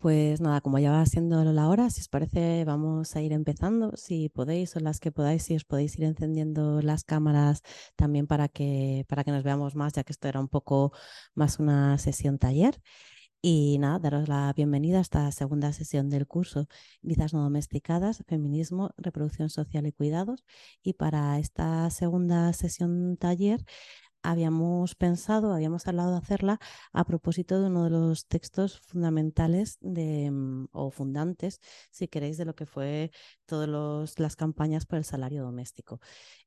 pues 0.00 0.40
nada, 0.40 0.60
como 0.62 0.78
ya 0.78 0.90
va 0.92 1.04
siendo 1.06 1.44
la 1.44 1.68
hora, 1.68 1.90
si 1.90 2.00
os 2.00 2.08
parece, 2.08 2.64
vamos 2.64 3.14
a 3.16 3.20
ir 3.20 3.32
empezando. 3.32 3.92
Si 3.96 4.30
podéis 4.30 4.74
o 4.76 4.80
las 4.80 4.98
que 4.98 5.12
podáis, 5.12 5.42
si 5.44 5.56
os 5.56 5.64
podéis 5.64 5.98
ir 5.98 6.04
encendiendo 6.04 6.80
las 6.82 7.04
cámaras 7.04 7.62
también 7.96 8.26
para 8.26 8.48
que, 8.48 9.04
para 9.08 9.24
que 9.24 9.30
nos 9.30 9.44
veamos 9.44 9.74
más, 9.76 9.92
ya 9.92 10.02
que 10.04 10.12
esto 10.12 10.28
era 10.28 10.40
un 10.40 10.48
poco 10.48 10.92
más 11.34 11.58
una 11.58 11.98
sesión 11.98 12.38
taller. 12.38 12.80
Y 13.42 13.78
nada, 13.78 13.98
daros 13.98 14.28
la 14.28 14.52
bienvenida 14.54 14.98
a 14.98 15.00
esta 15.02 15.30
segunda 15.32 15.72
sesión 15.72 16.10
del 16.10 16.26
curso 16.26 16.68
Vidas 17.02 17.32
no 17.34 17.42
domesticadas, 17.42 18.22
feminismo, 18.26 18.90
reproducción 18.98 19.50
social 19.50 19.86
y 19.86 19.92
cuidados. 19.92 20.44
Y 20.82 20.94
para 20.94 21.38
esta 21.38 21.90
segunda 21.90 22.52
sesión 22.52 23.16
taller 23.18 23.64
habíamos 24.22 24.94
pensado, 24.94 25.52
habíamos 25.52 25.86
hablado 25.86 26.12
de 26.12 26.18
hacerla 26.18 26.58
a 26.92 27.04
propósito 27.04 27.60
de 27.60 27.66
uno 27.66 27.84
de 27.84 27.90
los 27.90 28.26
textos 28.26 28.80
fundamentales 28.80 29.78
de, 29.80 30.30
mm, 30.30 30.68
o 30.72 30.90
fundantes, 30.90 31.60
si 31.90 32.08
queréis, 32.08 32.36
de 32.36 32.44
lo 32.44 32.54
que 32.54 32.66
fue 32.66 33.10
todas 33.46 34.18
las 34.18 34.36
campañas 34.36 34.86
por 34.86 34.98
el 34.98 35.04
salario 35.04 35.42
doméstico. 35.42 36.00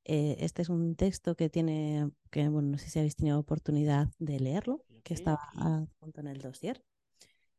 Eh, 0.05 0.35
este 0.39 0.61
es 0.61 0.69
un 0.69 0.95
texto 0.95 1.35
que 1.35 1.49
tiene, 1.49 2.09
que 2.29 2.47
bueno, 2.49 2.69
no 2.71 2.77
sé 2.77 2.89
si 2.89 2.99
habéis 2.99 3.15
tenido 3.15 3.39
oportunidad 3.39 4.09
de 4.19 4.39
leerlo, 4.39 4.85
que 5.03 5.13
estaba 5.13 5.87
junto 5.99 6.21
en 6.21 6.27
el 6.27 6.41
dossier. 6.41 6.83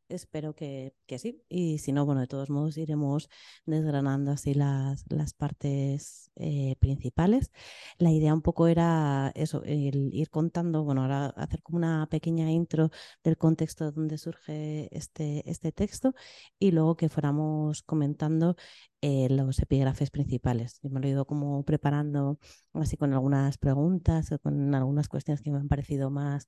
Espero 0.07 0.53
que, 0.53 0.93
que, 1.07 1.17
sí. 1.17 1.43
Y 1.49 1.79
si 1.79 1.91
no, 1.91 2.05
bueno, 2.05 2.21
de 2.21 2.27
todos 2.27 2.51
modos 2.51 2.77
iremos 2.77 3.27
desgranando 3.65 4.31
así 4.31 4.53
las, 4.53 5.03
las 5.09 5.33
partes 5.33 6.31
eh, 6.35 6.75
principales. 6.79 7.51
La 7.97 8.11
idea 8.11 8.33
un 8.33 8.43
poco 8.43 8.67
era 8.67 9.31
eso, 9.33 9.63
ir 9.65 10.29
contando, 10.29 10.83
bueno, 10.83 11.01
ahora 11.01 11.27
hacer 11.27 11.63
como 11.63 11.77
una 11.79 12.07
pequeña 12.07 12.51
intro 12.51 12.91
del 13.23 13.37
contexto 13.37 13.91
donde 13.91 14.19
surge 14.19 14.95
este, 14.95 15.49
este 15.49 15.71
texto 15.71 16.13
y 16.59 16.71
luego 16.71 16.95
que 16.97 17.09
fuéramos 17.09 17.81
comentando 17.81 18.55
eh, 19.01 19.27
los 19.29 19.59
epígrafes 19.59 20.11
principales. 20.11 20.79
Yo 20.83 20.89
me 20.89 20.99
lo 20.99 21.07
he 21.07 21.11
ido 21.11 21.25
como 21.25 21.63
preparando 21.63 22.39
así 22.73 22.97
con 22.97 23.13
algunas 23.13 23.57
preguntas 23.57 24.31
o 24.31 24.39
con 24.39 24.75
algunas 24.75 25.09
cuestiones 25.09 25.41
que 25.41 25.51
me 25.51 25.57
han 25.57 25.67
parecido 25.67 26.09
más 26.11 26.47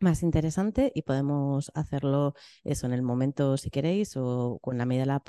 más 0.00 0.22
interesante 0.22 0.92
y 0.94 1.02
podemos 1.02 1.70
hacerlo 1.74 2.34
eso 2.64 2.86
en 2.86 2.92
el 2.92 3.02
momento 3.02 3.56
si 3.56 3.70
queréis 3.70 4.16
o 4.16 4.58
con 4.60 4.78
la 4.78 4.86
medida, 4.86 5.06
la 5.06 5.22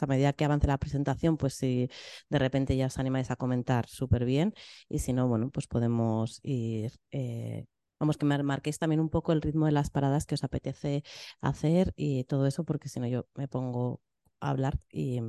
a 0.00 0.06
medida 0.06 0.32
que 0.32 0.44
avance 0.44 0.66
la 0.66 0.78
presentación, 0.78 1.36
pues 1.36 1.54
si 1.54 1.88
de 2.28 2.38
repente 2.38 2.76
ya 2.76 2.86
os 2.86 2.98
animáis 2.98 3.30
a 3.30 3.36
comentar 3.36 3.88
súper 3.88 4.24
bien 4.24 4.54
y 4.88 5.00
si 5.00 5.12
no, 5.12 5.28
bueno, 5.28 5.50
pues 5.50 5.66
podemos 5.66 6.40
ir... 6.42 6.92
Eh, 7.10 7.66
vamos, 8.00 8.16
que 8.16 8.26
me 8.26 8.42
marquéis 8.42 8.78
también 8.78 9.00
un 9.00 9.10
poco 9.10 9.32
el 9.32 9.42
ritmo 9.42 9.66
de 9.66 9.72
las 9.72 9.90
paradas 9.90 10.26
que 10.26 10.34
os 10.36 10.44
apetece 10.44 11.02
hacer 11.40 11.92
y 11.96 12.24
todo 12.24 12.46
eso, 12.46 12.64
porque 12.64 12.88
si 12.88 13.00
no 13.00 13.06
yo 13.08 13.26
me 13.34 13.48
pongo 13.48 14.00
a 14.40 14.50
hablar 14.50 14.78
y, 14.90 15.20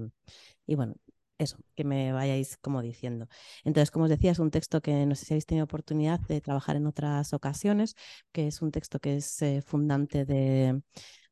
y 0.67 0.75
bueno, 0.75 0.95
eso, 1.39 1.57
que 1.75 1.83
me 1.83 2.11
vayáis 2.11 2.57
como 2.57 2.81
diciendo. 2.81 3.27
Entonces, 3.63 3.91
como 3.91 4.05
os 4.05 4.09
decía, 4.11 4.31
es 4.31 4.39
un 4.39 4.51
texto 4.51 4.81
que 4.81 5.05
no 5.05 5.15
sé 5.15 5.25
si 5.25 5.33
habéis 5.33 5.45
tenido 5.45 5.65
oportunidad 5.65 6.19
de 6.19 6.41
trabajar 6.41 6.75
en 6.75 6.85
otras 6.85 7.33
ocasiones, 7.33 7.95
que 8.31 8.47
es 8.47 8.61
un 8.61 8.71
texto 8.71 8.99
que 8.99 9.15
es 9.17 9.41
eh, 9.41 9.61
fundante 9.61 10.25
de 10.25 10.81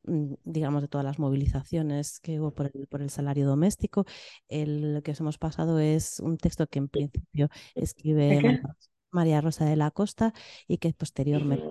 mm, 0.04 0.34
digamos, 0.44 0.82
de 0.82 0.88
todas 0.88 1.04
las 1.04 1.18
movilizaciones 1.18 2.20
que 2.20 2.40
hubo 2.40 2.52
por 2.52 2.70
el, 2.74 2.86
por 2.88 3.02
el 3.02 3.10
salario 3.10 3.46
doméstico. 3.46 4.04
El 4.48 5.02
que 5.04 5.12
os 5.12 5.20
hemos 5.20 5.38
pasado 5.38 5.78
es 5.78 6.20
un 6.20 6.38
texto 6.38 6.66
que 6.66 6.78
en 6.80 6.88
principio 6.88 7.50
escribe 7.74 8.62
María 9.10 9.40
Rosa 9.40 9.64
de 9.66 9.76
la 9.76 9.90
Costa 9.90 10.32
y 10.66 10.78
que 10.78 10.92
posteriormente... 10.92 11.66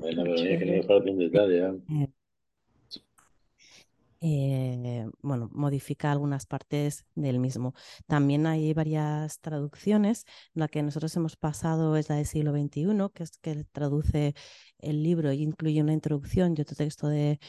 Eh, 4.20 5.08
bueno, 5.22 5.50
modifica 5.54 6.12
algunas 6.12 6.46
partes 6.46 7.06
del 7.16 7.40
mismo. 7.40 7.74
También 8.08 8.48
hay 8.48 8.74
varias 8.74 9.40
traducciones. 9.40 10.26
La 10.54 10.68
que 10.68 10.82
nosotros 10.84 11.16
hemos 11.16 11.36
pasado 11.36 11.96
es 11.98 12.10
la 12.10 12.16
del 12.16 12.26
siglo 12.26 12.52
XXI, 12.52 13.12
que 13.14 13.24
es 13.24 13.38
que 13.38 13.64
traduce 13.66 14.34
el 14.80 15.04
libro 15.04 15.32
y 15.32 15.42
incluye 15.42 15.82
una 15.82 15.94
introducción 15.94 16.56
y 16.58 16.62
otro 16.62 16.76
texto 16.76 17.08
de, 17.08 17.40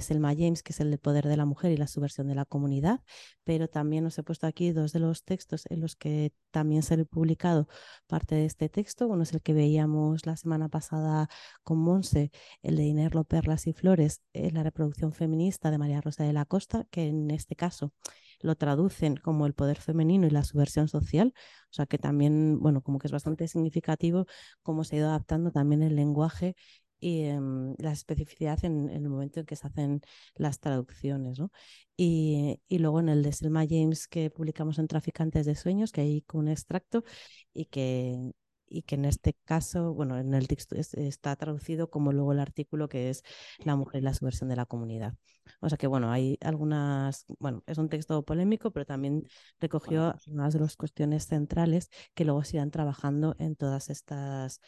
Selma 0.00 0.34
James, 0.34 0.62
que 0.62 0.72
es 0.72 0.80
el 0.80 0.90
de 0.90 0.98
poder 0.98 1.26
de 1.26 1.36
la 1.36 1.44
mujer 1.44 1.72
y 1.72 1.76
la 1.76 1.86
subversión 1.86 2.28
de 2.28 2.34
la 2.34 2.44
comunidad. 2.44 3.00
Pero 3.44 3.68
también 3.68 4.06
os 4.06 4.18
he 4.18 4.22
puesto 4.22 4.46
aquí 4.46 4.72
dos 4.72 4.92
de 4.92 5.00
los 5.00 5.24
textos 5.24 5.64
en 5.70 5.80
los 5.80 5.96
que 5.96 6.32
también 6.50 6.82
se 6.82 6.94
ha 6.94 7.04
publicado 7.04 7.68
parte 8.06 8.34
de 8.34 8.46
este 8.46 8.68
texto. 8.68 9.08
Uno 9.08 9.22
es 9.22 9.32
el 9.32 9.42
que 9.42 9.52
veíamos 9.52 10.26
la 10.26 10.36
semana 10.36 10.68
pasada 10.68 11.28
con 11.62 11.78
Monse, 11.78 12.30
el 12.62 12.76
de 12.76 12.84
Inerlo, 12.84 13.24
Perlas 13.24 13.66
y 13.66 13.72
Flores, 13.72 14.22
la 14.32 14.62
reproducción 14.62 15.12
feminista 15.12 15.70
de 15.70 15.78
María 15.78 16.00
Rosa 16.00 16.24
de 16.24 16.32
la 16.32 16.44
Costa, 16.44 16.86
que 16.90 17.06
en 17.08 17.30
este 17.30 17.56
caso 17.56 17.92
lo 18.40 18.54
traducen 18.56 19.16
como 19.16 19.46
el 19.46 19.54
poder 19.54 19.78
femenino 19.78 20.26
y 20.26 20.30
la 20.30 20.44
subversión 20.44 20.88
social, 20.88 21.34
o 21.70 21.72
sea 21.72 21.86
que 21.86 21.98
también, 21.98 22.58
bueno, 22.60 22.82
como 22.82 22.98
que 22.98 23.08
es 23.08 23.12
bastante 23.12 23.48
significativo 23.48 24.26
cómo 24.62 24.84
se 24.84 24.96
ha 24.96 24.98
ido 25.00 25.08
adaptando 25.08 25.50
también 25.52 25.82
el 25.82 25.96
lenguaje 25.96 26.54
y 26.98 27.24
em, 27.24 27.74
la 27.78 27.92
especificidad 27.92 28.64
en, 28.64 28.88
el 28.90 29.08
momento 29.08 29.40
en 29.40 29.46
que 29.46 29.56
se 29.56 29.66
hacen 29.66 30.00
las 30.34 30.60
traducciones. 30.60 31.38
¿no? 31.38 31.50
Y, 31.96 32.60
y, 32.68 32.78
luego 32.78 33.00
en 33.00 33.08
el 33.08 33.22
de 33.22 33.32
Selma 33.32 33.66
James 33.68 34.08
que 34.08 34.30
publicamos 34.30 34.78
en 34.78 34.88
Traficantes 34.88 35.46
de 35.46 35.54
Sueños, 35.54 35.92
que 35.92 36.00
hay 36.02 36.24
un 36.32 36.48
extracto 36.48 37.04
y 37.52 37.66
que 37.66 38.32
y 38.68 38.82
que 38.82 38.96
en 38.96 39.04
este 39.04 39.34
caso, 39.44 39.94
bueno, 39.94 40.18
en 40.18 40.34
el 40.34 40.48
texto 40.48 40.76
está 40.76 41.36
traducido 41.36 41.90
como 41.90 42.12
luego 42.12 42.32
el 42.32 42.40
artículo 42.40 42.88
que 42.88 43.10
es 43.10 43.22
La 43.64 43.76
mujer 43.76 44.00
y 44.00 44.04
la 44.04 44.14
subversión 44.14 44.48
de 44.48 44.56
la 44.56 44.66
comunidad. 44.66 45.14
O 45.60 45.68
sea 45.68 45.78
que, 45.78 45.86
bueno, 45.86 46.10
hay 46.10 46.38
algunas, 46.40 47.24
bueno, 47.38 47.62
es 47.66 47.78
un 47.78 47.88
texto 47.88 48.24
polémico, 48.24 48.70
pero 48.72 48.86
también 48.86 49.26
recogió 49.60 50.14
algunas 50.26 50.54
de 50.54 50.60
las 50.60 50.76
cuestiones 50.76 51.26
centrales 51.26 51.90
que 52.14 52.24
luego 52.24 52.44
se 52.44 52.56
irán 52.56 52.70
trabajando 52.70 53.36
en 53.38 53.56
todas 53.56 53.90
estas 53.90 54.60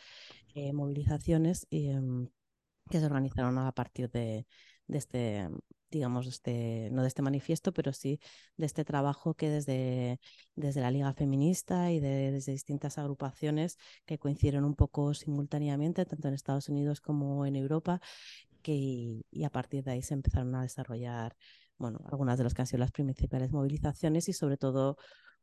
eh, 0.55 0.73
movilizaciones 0.73 1.67
y, 1.71 1.89
em, 1.91 2.29
que 2.91 3.01
se 3.01 3.07
organizaron 3.07 3.59
a 3.59 3.73
partir 3.73 4.11
de, 4.11 4.47
de 4.87 4.99
este, 4.99 5.49
digamos, 5.91 6.27
este, 6.27 6.89
no 6.93 7.03
de 7.03 7.09
este 7.09 7.23
manifiesto, 7.23 7.73
pero 7.73 7.93
sí 7.93 8.21
de 8.57 8.67
este 8.67 8.85
trabajo 8.85 9.35
que 9.35 9.49
desde, 9.49 10.21
desde 10.55 10.81
la 10.81 10.91
Liga 10.91 11.13
Feminista 11.15 11.91
y 11.93 12.01
desde 12.01 12.53
distintas 12.53 12.99
agrupaciones 12.99 13.79
que 14.07 14.19
coincidieron 14.19 14.65
un 14.65 14.75
poco 14.75 15.15
simultáneamente, 15.15 16.05
tanto 16.05 16.29
en 16.29 16.35
Estados 16.35 16.69
Unidos 16.69 17.01
como 17.01 17.47
en 17.47 17.57
Europa, 17.57 18.01
que, 18.63 19.23
y 19.31 19.45
a 19.45 19.51
partir 19.51 19.85
de 19.85 19.93
ahí 19.93 20.03
se 20.03 20.15
empezaron 20.15 20.55
a 20.55 20.63
desarrollar, 20.63 21.37
bueno, 21.79 22.01
algunas 22.11 22.39
de 22.39 22.45
las 22.45 22.55
que 22.55 22.63
han 22.63 22.67
sido 22.67 22.81
las 22.81 22.93
principales 22.93 23.53
movilizaciones 23.53 24.29
y 24.29 24.33
sobre 24.33 24.57
todo 24.57 24.97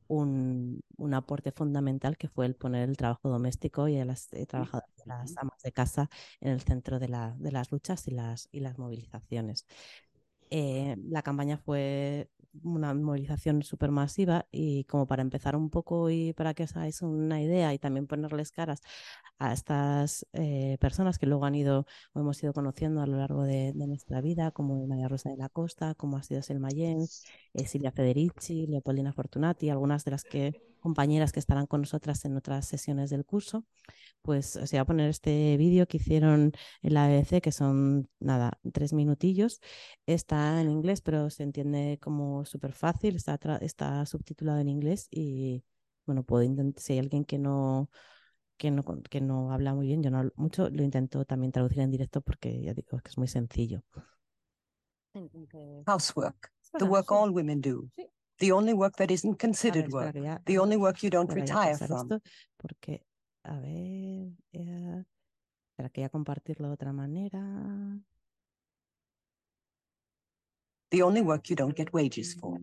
un, 0.07 0.81
un, 0.97 1.13
aporte 1.13 1.51
fundamental 1.51 2.17
que 2.17 2.27
fue 2.29 2.45
el 2.45 2.55
poner 2.55 2.89
el 2.89 2.97
trabajo 2.97 3.29
doméstico 3.29 3.87
y 3.87 3.97
a 3.97 4.05
las 4.05 4.31
eh, 4.33 4.45
trabajadoras, 4.45 4.89
las 5.05 5.37
amas 5.37 5.61
de 5.63 5.71
casa 5.71 6.09
en 6.41 6.51
el 6.51 6.61
centro 6.61 6.99
de, 6.99 7.07
la, 7.07 7.35
de 7.39 7.51
las 7.51 7.71
luchas 7.71 8.07
y 8.07 8.11
las, 8.11 8.49
y 8.51 8.59
las 8.59 8.77
movilizaciones. 8.77 9.65
Eh, 10.49 10.95
la 11.09 11.21
campaña 11.21 11.57
fue 11.57 12.29
una 12.63 12.93
movilización 12.93 13.63
súper 13.63 13.91
masiva 13.91 14.47
y 14.51 14.85
como 14.85 15.07
para 15.07 15.21
empezar 15.21 15.55
un 15.55 15.69
poco 15.69 16.09
y 16.09 16.33
para 16.33 16.53
que 16.53 16.63
os 16.63 16.75
hagáis 16.75 17.01
una 17.01 17.41
idea 17.41 17.73
y 17.73 17.79
también 17.79 18.07
ponerles 18.07 18.51
caras 18.51 18.81
a 19.39 19.53
estas 19.53 20.25
eh, 20.33 20.77
personas 20.79 21.19
que 21.19 21.25
luego 21.25 21.45
han 21.45 21.55
ido 21.55 21.85
o 22.13 22.19
hemos 22.19 22.41
ido 22.41 22.53
conociendo 22.53 23.01
a 23.01 23.07
lo 23.07 23.17
largo 23.17 23.43
de, 23.43 23.73
nuestra 23.75 24.21
vida, 24.21 24.51
como 24.51 24.87
María 24.87 25.07
Rosa 25.07 25.29
de 25.29 25.37
la 25.37 25.49
Costa, 25.49 25.95
como 25.95 26.17
ha 26.17 26.23
sido 26.23 26.41
Selma 26.41 26.69
Jens, 26.69 27.25
eh, 27.53 27.65
Silvia 27.67 27.91
Federici, 27.91 28.67
Leopoldina 28.67 29.13
Fortunati, 29.13 29.69
algunas 29.69 30.05
de 30.05 30.11
las 30.11 30.23
compañeras 30.79 31.31
que 31.31 31.39
estarán 31.39 31.67
con 31.67 31.81
nosotras 31.81 32.23
en 32.25 32.37
otras 32.37 32.67
sesiones 32.67 33.09
del 33.09 33.25
curso, 33.25 33.65
pues 34.25 34.55
os 34.55 34.71
voy 34.71 34.79
a 34.79 34.85
poner 34.85 35.07
este 35.09 35.55
vídeo 35.55 35.85
que 35.85 35.97
hicieron 35.97 36.51
en 36.81 36.93
la 36.95 37.07
BBC, 37.07 37.41
que 37.41 37.51
son, 37.51 38.09
nada, 38.19 38.59
tres 38.73 38.91
minutillos. 38.91 39.61
Está 40.07 40.59
en 40.61 40.71
inglés, 40.71 41.01
pero 41.01 41.29
se 41.29 41.43
entiende 41.43 41.99
como 42.01 42.43
súper 42.43 42.73
fácil, 42.73 43.15
está, 43.15 43.37
está 43.61 44.03
subtitulado 44.07 44.59
en 44.59 44.69
inglés 44.69 45.07
y, 45.11 45.63
bueno, 46.07 46.23
puedo 46.23 46.41
intentar, 46.41 46.81
si 46.81 46.93
hay 46.93 46.99
alguien 46.99 47.23
que 47.23 47.37
no, 47.37 47.91
que 48.57 48.71
no, 48.71 48.83
que 49.11 49.21
no 49.21 49.51
habla 49.51 49.75
muy 49.75 49.85
bien, 49.85 50.01
yo 50.01 50.09
no 50.09 50.17
hablo 50.17 50.31
mucho, 50.37 50.69
lo 50.71 50.81
intento 50.81 51.23
también 51.23 51.51
traducir 51.51 51.81
en 51.81 51.91
directo 51.91 52.21
porque 52.21 52.63
ya 52.63 52.73
digo 52.73 52.97
que 52.97 53.09
es 53.09 53.17
muy 53.19 53.27
sencillo. 53.27 53.83
Housework, 55.85 56.51
the 56.79 56.85
work 56.85 57.11
all 57.11 57.29
women 57.29 57.61
do. 57.61 57.87
The 58.39 58.51
only 58.51 58.73
work 58.73 58.95
that 58.97 59.11
isn't 59.11 59.39
considered 59.39 59.93
work. 59.93 60.15
The 60.45 60.57
only 60.57 60.77
work 60.77 61.03
you 61.03 61.11
don't 61.11 61.31
retire 61.31 61.77
from. 61.77 62.19
Porque 62.57 63.05
a 63.45 63.59
ver, 63.59 64.33
eh, 64.53 65.03
para 65.75 65.89
que 65.89 66.01
ya 66.01 66.09
compartirlo 66.09 66.67
de 66.67 66.73
otra 66.73 66.91
manera. 66.93 67.39
The 70.89 71.03
only 71.03 71.21
work 71.21 71.49
you 71.49 71.55
don't 71.55 71.75
get 71.75 71.93
wages 71.93 72.33
for. 72.33 72.59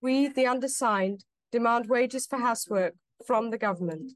We, 0.00 0.28
the 0.28 0.46
undersigned, 0.46 1.24
demand 1.52 1.86
wages 1.88 2.26
for 2.26 2.38
housework 2.38 2.94
from 3.24 3.50
the 3.50 3.58
government. 3.58 4.12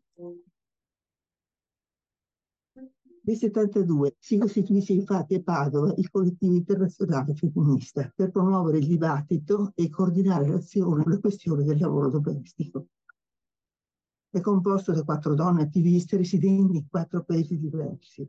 Nel 3.26 3.36
72 3.36 4.16
si 4.18 4.36
costituisce 4.36 4.92
infatti 4.92 5.34
a 5.34 5.42
Padova 5.42 5.94
il 5.96 6.10
collettivo 6.10 6.54
internazionale 6.54 7.34
femminista 7.34 8.12
per 8.14 8.30
promuovere 8.30 8.78
il 8.78 8.86
dibattito 8.86 9.72
e 9.74 9.88
coordinare 9.88 10.46
l'azione 10.46 11.02
sulle 11.02 11.20
questioni 11.20 11.64
del 11.64 11.78
lavoro 11.78 12.10
domestico. 12.10 12.88
È 14.34 14.40
composto 14.40 14.90
da 14.90 15.04
quattro 15.04 15.36
donne 15.36 15.62
attiviste 15.62 16.16
residenti 16.16 16.78
in 16.78 16.88
quattro 16.88 17.22
paesi 17.22 17.56
diversi. 17.56 18.28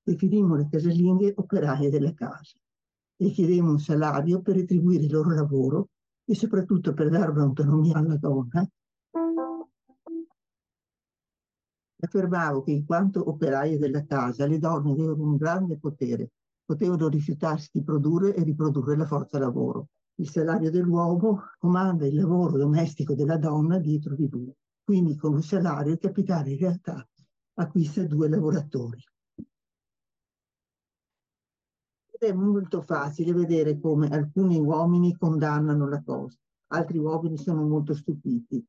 Definimmo 0.00 0.54
le 0.54 0.68
casalinghe 0.70 1.32
operaie 1.34 1.90
della 1.90 2.14
casa 2.14 2.56
e 3.16 3.28
chiedemmo 3.28 3.72
un 3.72 3.80
salario 3.80 4.40
per 4.40 4.54
retribuire 4.54 5.02
il 5.02 5.10
loro 5.10 5.34
lavoro 5.34 5.88
e 6.24 6.36
soprattutto 6.36 6.94
per 6.94 7.08
dare 7.08 7.32
un'autonomia 7.32 7.96
alla 7.96 8.16
donna 8.18 8.64
affermavo 11.98 12.62
che 12.62 12.70
in 12.70 12.86
quanto 12.86 13.28
operaie 13.28 13.78
della 13.78 14.04
casa 14.04 14.46
le 14.46 14.60
donne 14.60 14.92
avevano 14.92 15.24
un 15.24 15.36
grande 15.36 15.76
potere, 15.76 16.30
potevano 16.64 17.08
rifiutarsi 17.08 17.68
di 17.72 17.82
produrre 17.82 18.32
e 18.36 18.44
riprodurre 18.44 18.96
la 18.96 19.06
forza 19.06 19.40
lavoro. 19.40 19.88
Il 20.20 20.30
salario 20.30 20.70
dell'uomo 20.70 21.46
comanda 21.58 22.06
il 22.06 22.14
lavoro 22.14 22.56
domestico 22.56 23.16
della 23.16 23.38
donna 23.38 23.78
dietro 23.78 24.14
di 24.14 24.28
lui. 24.28 24.54
Quindi 24.92 25.16
con 25.16 25.32
un 25.32 25.42
salario 25.42 25.92
il 25.92 25.98
capitale 25.98 26.50
in 26.50 26.58
realtà 26.58 27.08
acquista 27.54 28.04
due 28.04 28.28
lavoratori. 28.28 29.02
Ed 32.10 32.20
è 32.20 32.32
molto 32.34 32.82
facile 32.82 33.32
vedere 33.32 33.80
come 33.80 34.08
alcuni 34.08 34.58
uomini 34.58 35.16
condannano 35.16 35.88
la 35.88 36.02
cosa, 36.02 36.36
altri 36.72 36.98
uomini 36.98 37.38
sono 37.38 37.66
molto 37.66 37.94
stupiti. 37.94 38.62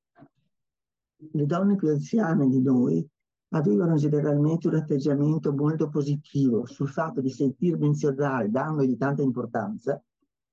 Le 1.18 1.46
donne 1.46 1.76
più 1.76 1.90
anziane 1.90 2.48
di 2.48 2.62
noi 2.62 3.06
avevano 3.50 3.98
generalmente 3.98 4.70
un 4.70 4.76
atteggiamento 4.76 5.52
molto 5.52 5.90
positivo 5.90 6.66
sul 6.66 6.88
fatto 6.88 7.20
di 7.20 7.32
sentir 7.32 7.78
menzionare, 7.78 8.50
dandogli 8.50 8.96
tanta 8.96 9.22
importanza, 9.22 10.02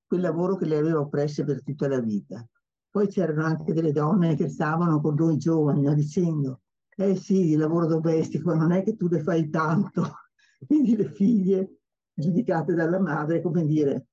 quel 0.05 0.19
lavoro 0.19 0.57
che 0.57 0.65
le 0.65 0.75
aveva 0.75 0.99
oppresse 0.99 1.45
per 1.45 1.63
tutta 1.63 1.87
la 1.87 2.01
vita. 2.01 2.45
Poi 2.91 3.07
c'erano 3.07 3.45
anche 3.45 3.71
delle 3.73 3.93
donne 3.93 4.35
che 4.35 4.49
stavano 4.49 4.99
con 4.99 5.15
noi 5.15 5.37
giovani, 5.37 5.95
dicendo, 5.95 6.61
eh 6.97 7.15
sì, 7.15 7.51
il 7.51 7.57
lavoro 7.57 7.85
domestico 7.87 8.53
non 8.53 8.73
è 8.73 8.83
che 8.83 8.97
tu 8.97 9.07
ne 9.07 9.23
fai 9.23 9.49
tanto. 9.49 10.03
Quindi 10.67 10.97
le 10.97 11.05
figlie, 11.05 11.77
giudicate 12.13 12.73
dalla 12.73 12.99
madre, 12.99 13.41
come 13.41 13.65
dire, 13.65 14.07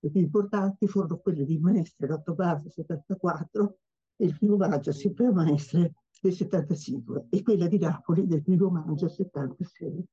le 0.00 0.10
più 0.10 0.20
importanti 0.20 0.86
furono 0.86 1.18
quelle 1.18 1.44
di 1.44 1.58
Maestre 1.58 2.06
l'8 2.06 2.34
marzo 2.36 2.70
74 2.70 3.78
e 4.16 4.24
il 4.24 4.36
primo 4.36 4.56
maggio 4.56 4.92
sempre 4.92 5.30
Maestre 5.30 5.94
del 6.20 6.32
75 6.32 7.26
e 7.30 7.42
quella 7.42 7.68
di 7.68 7.78
Napoli 7.78 8.26
del 8.26 8.42
primo 8.42 8.70
maggio 8.70 9.08
76. 9.08 10.06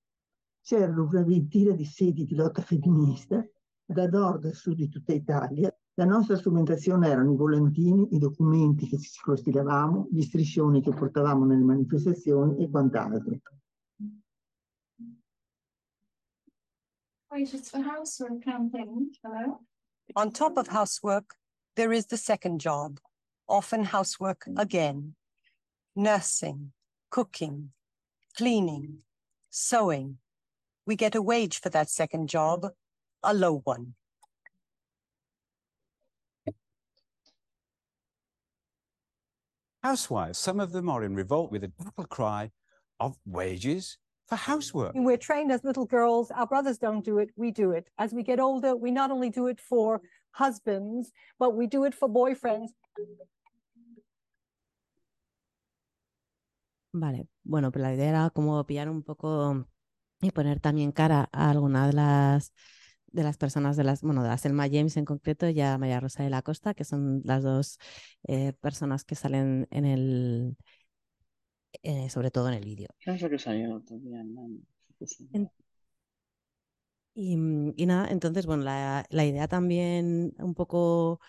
C'erano 0.66 1.04
una 1.04 1.22
ventina 1.22 1.76
di 1.76 1.86
sedi 1.86 2.26
di 2.26 2.34
lotta 2.34 2.64
femminista 2.64 3.48
da 3.86 4.08
nord 4.08 4.46
a 4.46 4.52
sud 4.52 4.78
di 4.78 4.90
tutta 4.90 5.14
Italia. 5.14 5.72
La 5.94 6.06
nostra 6.06 6.36
strumentazione 6.36 7.08
erano 7.08 7.34
i 7.34 7.36
volantini, 7.36 8.16
i 8.16 8.18
documenti 8.18 8.88
che 8.88 8.98
ci 8.98 9.22
costilavamo, 9.22 10.08
gli 10.10 10.24
striscioni 10.24 10.82
che 10.82 10.92
portavamo 10.92 11.46
nelle 11.46 11.64
manifestazioni 11.64 12.64
e 12.64 12.70
quant'altro. 12.72 13.38
On 20.14 20.32
top 20.32 20.58
of 20.58 20.68
housework, 20.68 21.38
there 21.76 21.96
is 21.96 22.08
the 22.08 22.18
second 22.18 22.60
job, 22.60 23.00
often 23.46 23.84
housework 23.84 24.48
again. 24.56 25.14
Nursing, 25.96 26.72
cooking, 27.12 27.72
cleaning, 28.34 29.04
sewing. 29.52 30.18
We 30.86 30.96
get 30.96 31.16
a 31.16 31.22
wage 31.22 31.60
for 31.60 31.70
that 31.70 31.90
second 31.90 32.30
job, 32.30 32.68
a 33.24 33.34
low 33.34 33.62
one. 33.64 33.96
Housewives, 39.84 40.40
some 40.40 40.60
of 40.60 40.72
them 40.72 40.90
are 40.90 41.04
in 41.04 41.16
revolt 41.16 41.52
with 41.52 41.64
a 41.64 41.70
battle 41.70 42.06
cry 42.06 42.52
of 43.00 43.18
wages 43.26 43.98
for 44.28 44.36
housework. 44.36 44.94
We're 44.96 45.18
trained 45.18 45.52
as 45.52 45.64
little 45.64 45.86
girls. 45.86 46.32
Our 46.32 46.48
brothers 46.48 46.78
don't 46.78 47.06
do 47.06 47.20
it. 47.20 47.30
We 47.36 47.52
do 47.52 47.72
it. 47.72 47.88
As 48.00 48.14
we 48.14 48.24
get 48.24 48.40
older, 48.40 48.76
we 48.76 48.92
not 48.92 49.12
only 49.12 49.30
do 49.30 49.48
it 49.48 49.60
for 49.60 50.02
husbands, 50.32 51.12
but 51.40 51.56
we 51.56 51.68
do 51.68 51.84
it 51.86 51.94
for 51.94 52.10
boyfriends. 52.10 52.70
Vale, 56.94 57.28
bueno, 57.44 57.72
pues 57.72 57.84
la 57.84 57.94
idea 57.94 58.10
era 58.10 58.32
como 58.34 58.64
pillar 58.64 58.90
un 58.90 59.04
poco 59.04 59.66
y 60.22 60.32
poner 60.32 60.60
también 60.60 60.92
cara 60.92 61.30
a 61.32 61.50
alguna 61.50 61.88
de 61.88 61.94
las 61.94 62.54
de 63.16 63.24
las 63.24 63.38
personas 63.38 63.78
de 63.78 63.86
las, 63.86 64.02
bueno, 64.02 64.24
de 64.24 64.30
la 64.30 64.38
Selma 64.38 64.68
James 64.70 64.98
en 64.98 65.06
concreto 65.06 65.48
y 65.48 65.62
a 65.62 65.78
María 65.78 66.02
Rosa 66.02 66.24
de 66.24 66.30
la 66.30 66.42
Costa, 66.42 66.74
que 66.74 66.84
son 66.84 67.22
las 67.24 67.44
dos 67.44 67.80
eh, 68.28 68.52
personas 68.60 69.06
que 69.06 69.16
salen 69.16 69.68
en 69.72 69.86
el, 69.86 70.58
eh, 71.82 72.10
sobre 72.10 72.30
todo 72.30 72.50
en 72.50 72.56
el 72.56 72.66
vídeo. 72.66 72.90
Y, 77.18 77.38
y, 77.78 77.86
nada, 77.86 78.10
entonces, 78.10 78.46
bueno, 78.46 78.64
la, 78.64 79.06
la, 79.10 79.26
idea 79.26 79.48
también 79.48 80.34
un 80.38 80.54
poco, 80.54 81.22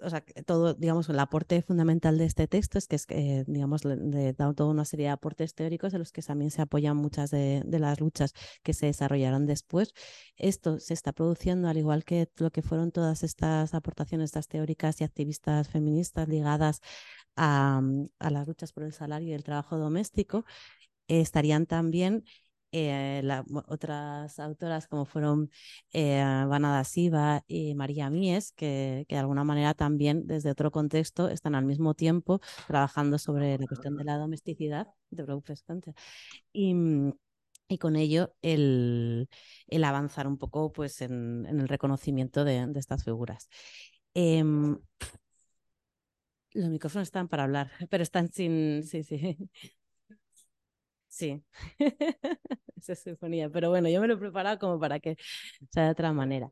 o 0.00 0.10
sea, 0.10 0.24
todo, 0.46 0.74
digamos, 0.74 1.08
el 1.08 1.18
aporte 1.18 1.62
fundamental 1.62 2.18
de 2.18 2.24
este 2.26 2.46
texto 2.46 2.78
es 2.78 2.86
que 2.86 2.96
es, 2.96 3.06
eh, 3.10 3.44
digamos, 3.46 3.84
le, 3.84 3.96
le, 3.96 4.32
da 4.32 4.52
toda 4.52 4.70
una 4.70 4.84
serie 4.84 5.06
de 5.06 5.12
aportes 5.12 5.54
teóricos 5.54 5.92
en 5.94 6.00
los 6.00 6.12
que 6.12 6.22
también 6.22 6.50
se 6.50 6.62
apoyan 6.62 6.96
muchas 6.96 7.30
de, 7.30 7.62
de, 7.64 7.78
las 7.78 8.00
luchas 8.00 8.34
que 8.62 8.74
se 8.74 8.86
desarrollaron 8.86 9.46
después. 9.46 9.94
Esto 10.36 10.78
se 10.78 10.94
está 10.94 11.12
produciendo, 11.12 11.68
al 11.68 11.78
igual 11.78 12.04
que 12.04 12.28
lo 12.36 12.50
que 12.50 12.62
fueron 12.62 12.92
todas 12.92 13.22
estas 13.22 13.74
aportaciones, 13.74 14.26
estas 14.26 14.48
teóricas 14.48 15.00
y 15.00 15.04
activistas 15.04 15.68
feministas 15.68 16.28
ligadas 16.28 16.80
a, 17.36 17.80
las 18.18 18.46
luchas 18.46 18.72
por 18.72 18.84
el 18.84 18.92
salario 18.92 19.28
y 19.28 19.32
el 19.32 19.44
trabajo 19.44 19.78
doméstico, 19.78 20.44
estarían 21.08 21.66
también 21.66 22.24
eh, 22.76 23.20
la, 23.22 23.44
otras 23.68 24.40
autoras 24.40 24.88
como 24.88 25.04
fueron 25.04 25.48
eh, 25.92 26.20
Vanada 26.48 26.82
Siva 26.82 27.44
y 27.46 27.72
María 27.76 28.10
Mies, 28.10 28.50
que, 28.50 29.04
que, 29.08 29.14
de 29.14 29.20
alguna 29.20 29.44
manera 29.44 29.74
también 29.74 30.26
desde 30.26 30.50
otro 30.50 30.72
contexto 30.72 31.28
están 31.28 31.54
al 31.54 31.64
mismo 31.66 31.94
tiempo 31.94 32.40
trabajando 32.66 33.18
sobre 33.18 33.58
la 33.58 33.66
cuestión 33.68 33.96
de 33.96 34.02
la 34.02 34.18
domesticidad, 34.18 34.88
de 35.10 35.24
y, 36.52 36.74
y 37.68 37.78
con 37.78 37.94
ello 37.94 38.34
el, 38.42 39.28
el, 39.68 39.84
avanzar 39.84 40.26
un 40.26 40.36
poco 40.36 40.72
pues, 40.72 41.00
en, 41.00 41.46
en 41.46 41.60
el 41.60 41.68
reconocimiento 41.68 42.44
de, 42.44 42.66
de 42.66 42.80
estas 42.80 43.04
figuras. 43.04 43.48
Eh, 44.14 44.42
los 46.54 46.70
micrófonos 46.70 47.08
están 47.08 47.28
para 47.28 47.44
hablar, 47.44 47.70
pero 47.90 48.02
están 48.02 48.32
sin. 48.32 48.82
Sí, 48.82 49.04
sí. 49.04 49.38
Sí. 51.14 51.44
Esa 52.76 52.94
sinfonía. 52.96 53.48
Pero 53.50 53.70
bueno, 53.70 53.88
yo 53.88 54.00
me 54.00 54.08
lo 54.08 54.14
he 54.14 54.16
preparado 54.16 54.58
como 54.58 54.80
para 54.80 54.98
que 55.00 55.16
sea 55.70 55.84
de 55.84 55.90
otra 55.90 56.12
manera. 56.12 56.50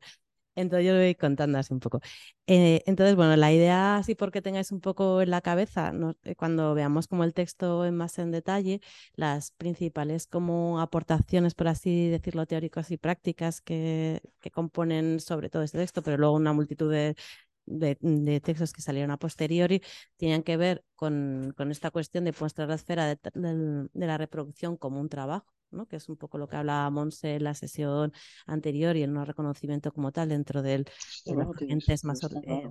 Entonces 0.55 0.87
yo 0.87 0.93
lo 0.93 0.99
voy 0.99 1.15
contando 1.15 1.57
así 1.59 1.73
un 1.73 1.79
poco. 1.81 2.01
Eh, 2.47 2.83
entonces, 2.87 3.15
bueno, 3.15 3.35
la 3.37 3.53
idea, 3.53 3.97
así 3.97 4.15
porque 4.15 4.41
tengáis 4.41 4.71
un 4.71 4.81
poco 4.81 5.21
en 5.21 5.31
la 5.31 5.41
cabeza. 5.41 5.93
Eh, 6.23 6.35
cuando 6.35 6.73
veamos 6.75 7.07
como 7.07 7.23
el 7.25 7.33
texto 7.33 7.85
en 7.85 7.95
más 7.97 8.19
en 8.19 8.31
detalle, 8.31 8.81
las 9.15 9.51
principales 9.51 10.27
como 10.27 10.79
aportaciones, 10.81 11.55
por 11.55 11.69
así 11.69 12.09
decirlo, 12.09 12.45
teóricas 12.47 12.91
y 12.91 12.97
prácticas 12.97 13.61
que, 13.61 14.21
que 14.41 14.51
componen 14.51 15.19
sobre 15.21 15.49
todo 15.49 15.63
este 15.63 15.79
texto, 15.79 16.03
pero 16.03 16.17
luego 16.17 16.35
una 16.35 16.53
multitud 16.53 16.91
de 16.91 17.15
de, 17.79 17.97
de, 18.01 18.39
textos 18.41 18.73
que 18.73 18.81
salieron 18.81 19.11
a 19.11 19.17
posteriori 19.17 19.81
tenían 20.17 20.43
que 20.43 20.57
ver 20.57 20.83
con, 20.95 21.53
con 21.57 21.71
esta 21.71 21.91
cuestión 21.91 22.23
de 22.23 22.33
mostrar 22.39 22.69
la 22.69 22.75
esfera 22.75 23.07
de, 23.07 23.19
de, 23.33 23.87
de, 23.91 24.07
la 24.07 24.17
reproducción 24.17 24.77
como 24.77 24.99
un 24.99 25.09
trabajo, 25.09 25.53
¿no? 25.71 25.87
que 25.87 25.97
es 25.97 26.09
un 26.09 26.17
poco 26.17 26.37
lo 26.37 26.47
que 26.47 26.55
hablaba 26.55 26.89
Monse 26.89 27.35
en 27.35 27.43
la 27.43 27.53
sesión 27.53 28.13
anterior 28.45 28.95
y 28.95 29.03
en 29.03 29.17
un 29.17 29.25
reconocimiento 29.25 29.91
como 29.91 30.11
tal 30.11 30.29
dentro 30.29 30.61
del, 30.61 30.85
de 31.25 31.35
las 31.35 31.47
corrientes 31.47 32.03
más, 32.05 32.23
eh, 32.23 32.69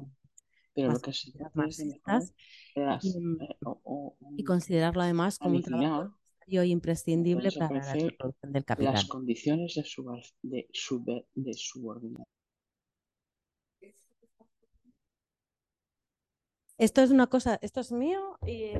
pero 0.75 0.88
más, 0.88 0.97
lo 0.97 1.02
que 1.02 1.12
sí 1.12 1.35
marxistas 1.54 2.35
las, 2.75 3.04
y, 3.04 3.11
eh, 3.18 3.56
o, 3.64 3.80
o, 3.85 4.16
y, 4.37 4.44
considerarlo 4.44 5.02
además 5.02 5.38
como 5.38 5.56
un 5.56 5.62
trabajo 5.62 6.16
e 6.47 6.66
imprescindible 6.66 7.50
para 7.52 7.75
la 7.75 7.92
reproducción 7.94 8.52
del 8.52 8.64
capital. 8.64 8.94
Las 8.94 9.04
condiciones 9.06 9.75
de, 9.75 9.85
sub, 9.85 10.06
de, 10.42 10.68
sub, 10.73 11.06
de 11.35 11.54
subordinación 11.54 12.41
Esto 16.87 17.01
es 17.03 17.11
una 17.11 17.29
cosa, 17.29 17.59
esto 17.62 17.81
es 17.81 17.93
mío 17.93 18.39
y 18.45 18.73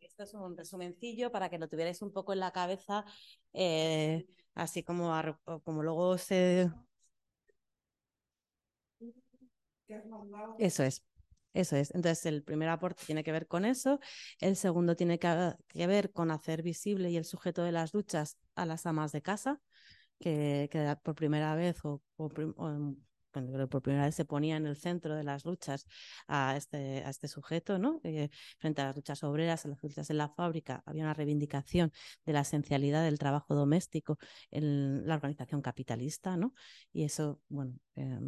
esto 0.00 0.22
es 0.24 0.34
un 0.34 0.56
resumencillo 0.56 1.30
para 1.32 1.48
que 1.48 1.58
lo 1.58 1.68
tuvierais 1.68 2.02
un 2.02 2.12
poco 2.12 2.32
en 2.32 2.40
la 2.40 2.50
cabeza, 2.52 3.04
eh, 3.52 4.26
así 4.54 4.82
como, 4.82 5.12
como 5.64 5.82
luego 5.82 6.18
se... 6.18 6.70
Eso 10.58 10.82
es. 10.84 11.02
Eso 11.54 11.76
es. 11.76 11.94
Entonces, 11.94 12.26
el 12.26 12.42
primer 12.42 12.68
aporte 12.68 13.04
tiene 13.06 13.24
que 13.24 13.32
ver 13.32 13.46
con 13.48 13.64
eso. 13.64 14.00
El 14.40 14.56
segundo 14.56 14.96
tiene 14.96 15.18
que, 15.18 15.54
que 15.68 15.86
ver 15.86 16.12
con 16.12 16.30
hacer 16.30 16.62
visible 16.62 17.10
y 17.10 17.16
el 17.16 17.24
sujeto 17.24 17.62
de 17.64 17.72
las 17.72 17.92
duchas 17.92 18.36
a 18.54 18.66
las 18.66 18.86
amas 18.86 19.12
de 19.12 19.22
casa, 19.22 19.60
que, 20.18 20.68
por 21.02 21.14
primera 21.14 21.54
vez 21.54 21.78
o, 21.84 22.02
por 22.16 23.82
primera 23.82 24.04
vez 24.06 24.14
se 24.14 24.24
ponía 24.24 24.56
en 24.56 24.66
el 24.66 24.76
centro 24.76 25.14
de 25.14 25.22
las 25.24 25.44
luchas 25.44 25.86
a 26.26 26.56
este, 26.56 27.04
a 27.04 27.10
este 27.10 27.28
sujeto, 27.28 27.78
¿no? 27.78 28.00
Eh, 28.04 28.30
frente 28.58 28.82
a 28.82 28.86
las 28.86 28.96
luchas 28.96 29.22
obreras, 29.22 29.64
a 29.64 29.68
las 29.68 29.82
luchas 29.82 30.10
en 30.10 30.18
la 30.18 30.28
fábrica, 30.28 30.82
había 30.86 31.04
una 31.04 31.14
reivindicación 31.14 31.92
de 32.24 32.32
la 32.32 32.40
esencialidad 32.40 33.04
del 33.04 33.18
trabajo 33.18 33.54
doméstico 33.54 34.18
en 34.50 35.06
la 35.06 35.14
organización 35.14 35.62
capitalista, 35.62 36.36
¿no? 36.36 36.54
Y 36.92 37.04
eso, 37.04 37.40
bueno, 37.48 37.74
eh, 37.96 38.18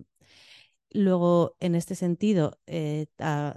Luego, 0.92 1.56
en 1.60 1.76
este 1.76 1.94
sentido, 1.94 2.58
eh, 2.66 3.06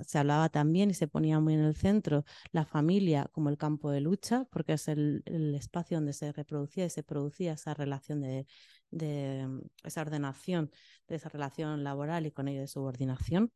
se 0.06 0.18
hablaba 0.20 0.50
también 0.50 0.92
y 0.92 0.94
se 0.94 1.08
ponía 1.08 1.40
muy 1.40 1.56
en 1.56 1.62
el 1.62 1.76
centro 1.76 2.26
la 2.52 2.66
familia 2.66 3.28
como 3.32 3.50
el 3.50 3.58
campo 3.58 3.90
de 3.90 4.02
lucha, 4.02 4.46
porque 4.52 4.74
es 4.74 4.88
el, 4.88 5.24
espacio 5.56 5.98
donde 5.98 6.14
se 6.14 6.32
reproducía 6.32 6.86
y 6.86 6.90
se 6.92 7.02
producía 7.04 7.54
esa 7.54 7.74
relación 7.74 8.22
de, 8.22 8.46
de, 8.92 9.48
mm, 9.48 9.62
esa 9.84 10.02
ordenación 10.02 10.70
de 11.08 11.16
esa 11.16 11.30
relación 11.30 11.84
laboral 11.84 12.28
y 12.28 12.32
con 12.32 12.48
ello 12.48 12.62
de 12.62 12.68
subordinación. 12.68 13.52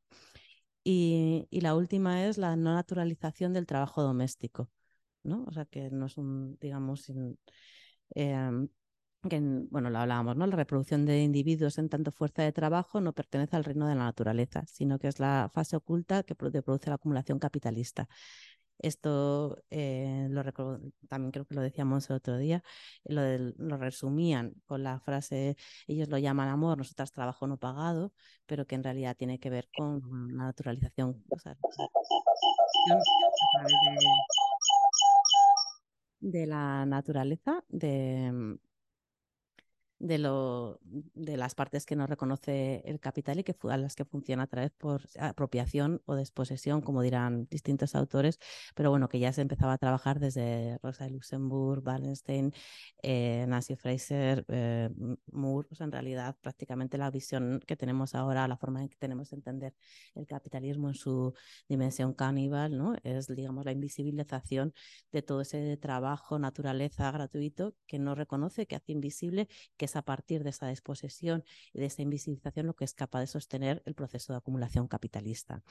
Y, 0.83 1.47
y 1.51 1.61
la 1.61 1.75
última 1.75 2.25
es 2.25 2.37
la 2.37 2.55
no 2.55 2.73
naturalización 2.73 3.53
del 3.53 3.67
trabajo 3.67 4.01
doméstico, 4.01 4.71
¿no? 5.23 5.43
O 5.47 5.51
sea, 5.51 5.65
que 5.65 5.91
no 5.91 6.07
es 6.07 6.17
un, 6.17 6.57
digamos, 6.59 7.11
em, 8.15 8.69
que 9.29 9.35
en- 9.37 9.67
bueno, 9.69 9.89
lo 9.89 9.99
hablábamos, 9.99 10.35
¿no? 10.37 10.45
La 10.47 10.55
reproducción 10.55 11.05
de 11.05 11.21
individuos 11.23 11.77
en 11.77 11.89
tanto 11.89 12.11
fuerza 12.11 12.43
de 12.43 12.51
trabajo 12.51 13.01
no 13.01 13.13
pertenece 13.13 13.55
al 13.55 13.63
reino 13.63 13.87
de 13.87 13.95
la 13.95 14.05
naturaleza, 14.05 14.63
sino 14.67 14.99
que 14.99 15.07
es 15.07 15.19
la 15.19 15.49
fase 15.53 15.75
oculta 15.75 16.23
que 16.23 16.35
produ- 16.37 16.63
produce 16.63 16.89
la 16.89 16.95
acumulación 16.95 17.39
capitalista. 17.39 18.07
Esto 18.79 19.57
eh, 19.71 20.27
lo 20.29 20.43
también 21.09 21.31
creo 21.31 21.45
que 21.45 21.55
lo 21.55 21.61
decíamos 21.61 22.07
el 22.11 22.17
otro 22.17 22.37
día, 22.37 22.63
eh, 23.05 23.13
lo, 23.13 23.21
lo 23.57 23.77
resumían 23.77 24.53
con 24.67 24.83
la 24.83 24.99
frase, 24.99 25.57
ellos 25.87 26.09
lo 26.09 26.19
llaman 26.19 26.47
amor, 26.49 26.77
nosotras 26.77 27.11
trabajo 27.11 27.47
no 27.47 27.57
pagado, 27.57 28.13
pero 28.45 28.67
que 28.67 28.75
en 28.75 28.83
realidad 28.83 29.17
tiene 29.17 29.39
que 29.39 29.49
ver 29.49 29.67
con 29.75 30.01
la 30.37 30.43
naturalización, 30.45 31.23
o 31.29 31.39
sea, 31.39 31.57
de, 36.21 36.39
de 36.39 36.45
la 36.47 36.85
naturaleza, 36.85 37.63
de, 37.69 38.57
de, 39.99 40.17
lo, 40.17 40.79
de 40.83 41.37
las 41.37 41.55
partes 41.55 41.85
que 41.85 41.95
no 41.95 42.07
reconoce 42.07 42.81
el 42.85 42.99
capital 42.99 43.39
y 43.39 43.43
que 43.43 43.55
a 43.69 43.77
las 43.77 43.95
que 43.95 44.05
funciona 44.05 44.43
a 44.43 44.47
través 44.47 44.71
por 44.71 45.01
apropiación 45.19 46.01
o 46.05 46.15
desposesión, 46.15 46.81
como 46.81 47.01
dirán 47.01 47.47
distintos 47.49 47.95
autores, 47.95 48.39
pero 48.75 48.89
bueno, 48.89 49.09
que 49.09 49.19
ya 49.19 49.33
se 49.33 49.41
empezaba 49.41 49.73
a 49.73 49.77
trabajar 49.77 50.19
desde 50.19 50.77
Rosa 50.83 51.05
de 51.05 51.11
Luxemburg, 51.11 51.85
Wallenstein, 51.85 52.53
eh, 53.01 53.45
Nancy 53.47 53.75
Fraser, 53.75 54.45
eh, 54.47 54.89
Moore, 55.31 55.67
en 55.79 55.91
realidad 55.91 56.37
prácticamente 56.41 56.97
la 56.97 57.09
visión 57.11 57.61
que 57.65 57.75
tenemos 57.75 58.15
ahora, 58.15 58.47
la 58.47 58.57
forma 58.57 58.81
en 58.81 58.89
que 58.89 58.97
tenemos 58.97 59.29
de 59.29 59.37
entender 59.37 59.75
el 60.15 60.27
capitalismo 60.27 60.89
en 60.89 60.95
su 60.95 61.33
dimensión 61.67 62.13
caníbal, 62.13 62.77
¿no? 62.77 62.95
Es, 63.03 63.27
digamos, 63.27 63.65
la 63.65 63.71
invisibilización 63.71 64.73
de 65.11 65.21
todo 65.21 65.41
ese 65.41 65.77
trabajo, 65.77 66.39
naturaleza 66.39 67.11
gratuito 67.11 67.75
que 67.87 67.99
no 67.99 68.15
reconoce, 68.15 68.67
que 68.67 68.75
hace 68.75 68.91
invisible, 68.91 69.47
que 69.77 69.86
es 69.87 69.95
a 69.95 70.03
partir 70.03 70.43
de 70.43 70.51
esa 70.51 70.67
desposesión 70.67 71.43
y 71.73 71.79
de 71.79 71.87
esa 71.87 72.03
invisibilización 72.03 72.67
lo 72.67 72.75
que 72.75 72.85
es 72.85 72.93
capaz 72.93 73.21
de 73.21 73.27
sostener 73.27 73.81
el 73.85 73.95
proceso 73.95 74.33
de 74.33 74.37
acumulación 74.37 74.87
capitalista. 74.87 75.63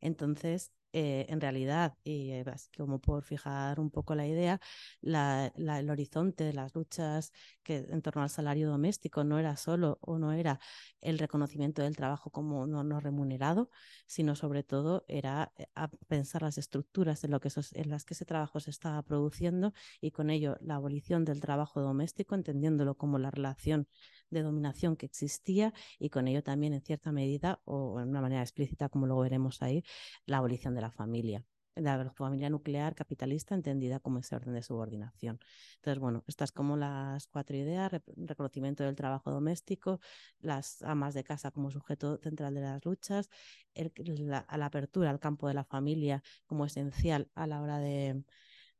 Entonces, 0.00 0.72
eh, 0.94 1.26
en 1.28 1.40
realidad, 1.40 1.98
y 2.02 2.30
eh, 2.30 2.44
como 2.76 2.98
por 2.98 3.22
fijar 3.22 3.78
un 3.78 3.90
poco 3.90 4.14
la 4.14 4.26
idea, 4.26 4.58
el 5.02 5.90
horizonte 5.90 6.44
de 6.44 6.54
las 6.54 6.74
luchas 6.74 7.32
que 7.62 7.86
en 7.90 8.00
torno 8.00 8.22
al 8.22 8.30
salario 8.30 8.70
doméstico 8.70 9.22
no 9.22 9.38
era 9.38 9.56
solo 9.58 9.98
o 10.00 10.18
no 10.18 10.32
era 10.32 10.60
el 11.02 11.18
reconocimiento 11.18 11.82
del 11.82 11.94
trabajo 11.94 12.30
como 12.30 12.66
no, 12.66 13.00
remunerado, 13.00 13.70
sino 14.06 14.34
sobre 14.34 14.62
todo 14.62 15.04
era 15.08 15.52
eh, 15.58 15.66
pensar 16.06 16.40
las 16.42 16.56
estructuras 16.56 17.22
en, 17.22 17.32
lo 17.32 17.40
que 17.40 17.50
en 17.74 17.90
las 17.90 18.04
que 18.06 18.14
ese 18.14 18.24
trabajo 18.24 18.58
se 18.58 18.70
estaba 18.70 19.02
produciendo 19.02 19.74
y 20.00 20.10
con 20.12 20.30
ello 20.30 20.56
la 20.62 20.76
abolición 20.76 21.24
del 21.26 21.40
trabajo 21.40 21.82
doméstico, 21.82 22.34
entendiéndolo 22.34 22.96
como 22.96 23.18
la 23.18 23.30
relación 23.30 23.88
de 24.30 24.42
dominación 24.42 24.96
que 24.96 25.06
existía 25.06 25.72
y 25.98 26.10
con 26.10 26.28
ello 26.28 26.42
también 26.42 26.72
en 26.74 26.82
cierta 26.82 27.12
medida 27.12 27.60
o 27.64 28.00
en 28.00 28.08
una 28.08 28.20
manera 28.20 28.42
explícita, 28.42 28.88
como 28.88 29.06
luego 29.06 29.22
veremos 29.22 29.62
ahí, 29.62 29.82
la 30.26 30.38
abolición 30.38 30.74
de 30.74 30.80
la 30.82 30.90
familia 30.90 31.44
la 31.80 32.10
familia 32.10 32.50
nuclear 32.50 32.94
capitalista 32.94 33.54
entendida 33.54 34.00
como 34.00 34.18
ese 34.18 34.34
orden 34.34 34.54
de 34.54 34.62
subordinación. 34.62 35.38
Entonces, 35.76 36.00
bueno, 36.00 36.24
estas 36.26 36.52
como 36.52 36.76
las 36.76 37.26
cuatro 37.28 37.56
ideas, 37.56 37.92
reconocimiento 38.16 38.84
del 38.84 38.96
trabajo 38.96 39.30
doméstico, 39.30 40.00
las 40.40 40.82
amas 40.82 41.14
de 41.14 41.24
casa 41.24 41.50
como 41.50 41.70
sujeto 41.70 42.18
central 42.18 42.54
de 42.54 42.60
las 42.62 42.84
luchas, 42.84 43.30
el- 43.74 43.92
la, 44.28 44.46
la 44.56 44.66
apertura 44.66 45.10
al 45.10 45.20
campo 45.20 45.48
de 45.48 45.54
la 45.54 45.64
familia 45.64 46.22
como 46.46 46.64
esencial 46.66 47.30
a 47.34 47.46
la 47.46 47.62
hora 47.62 47.78
de, 47.78 48.24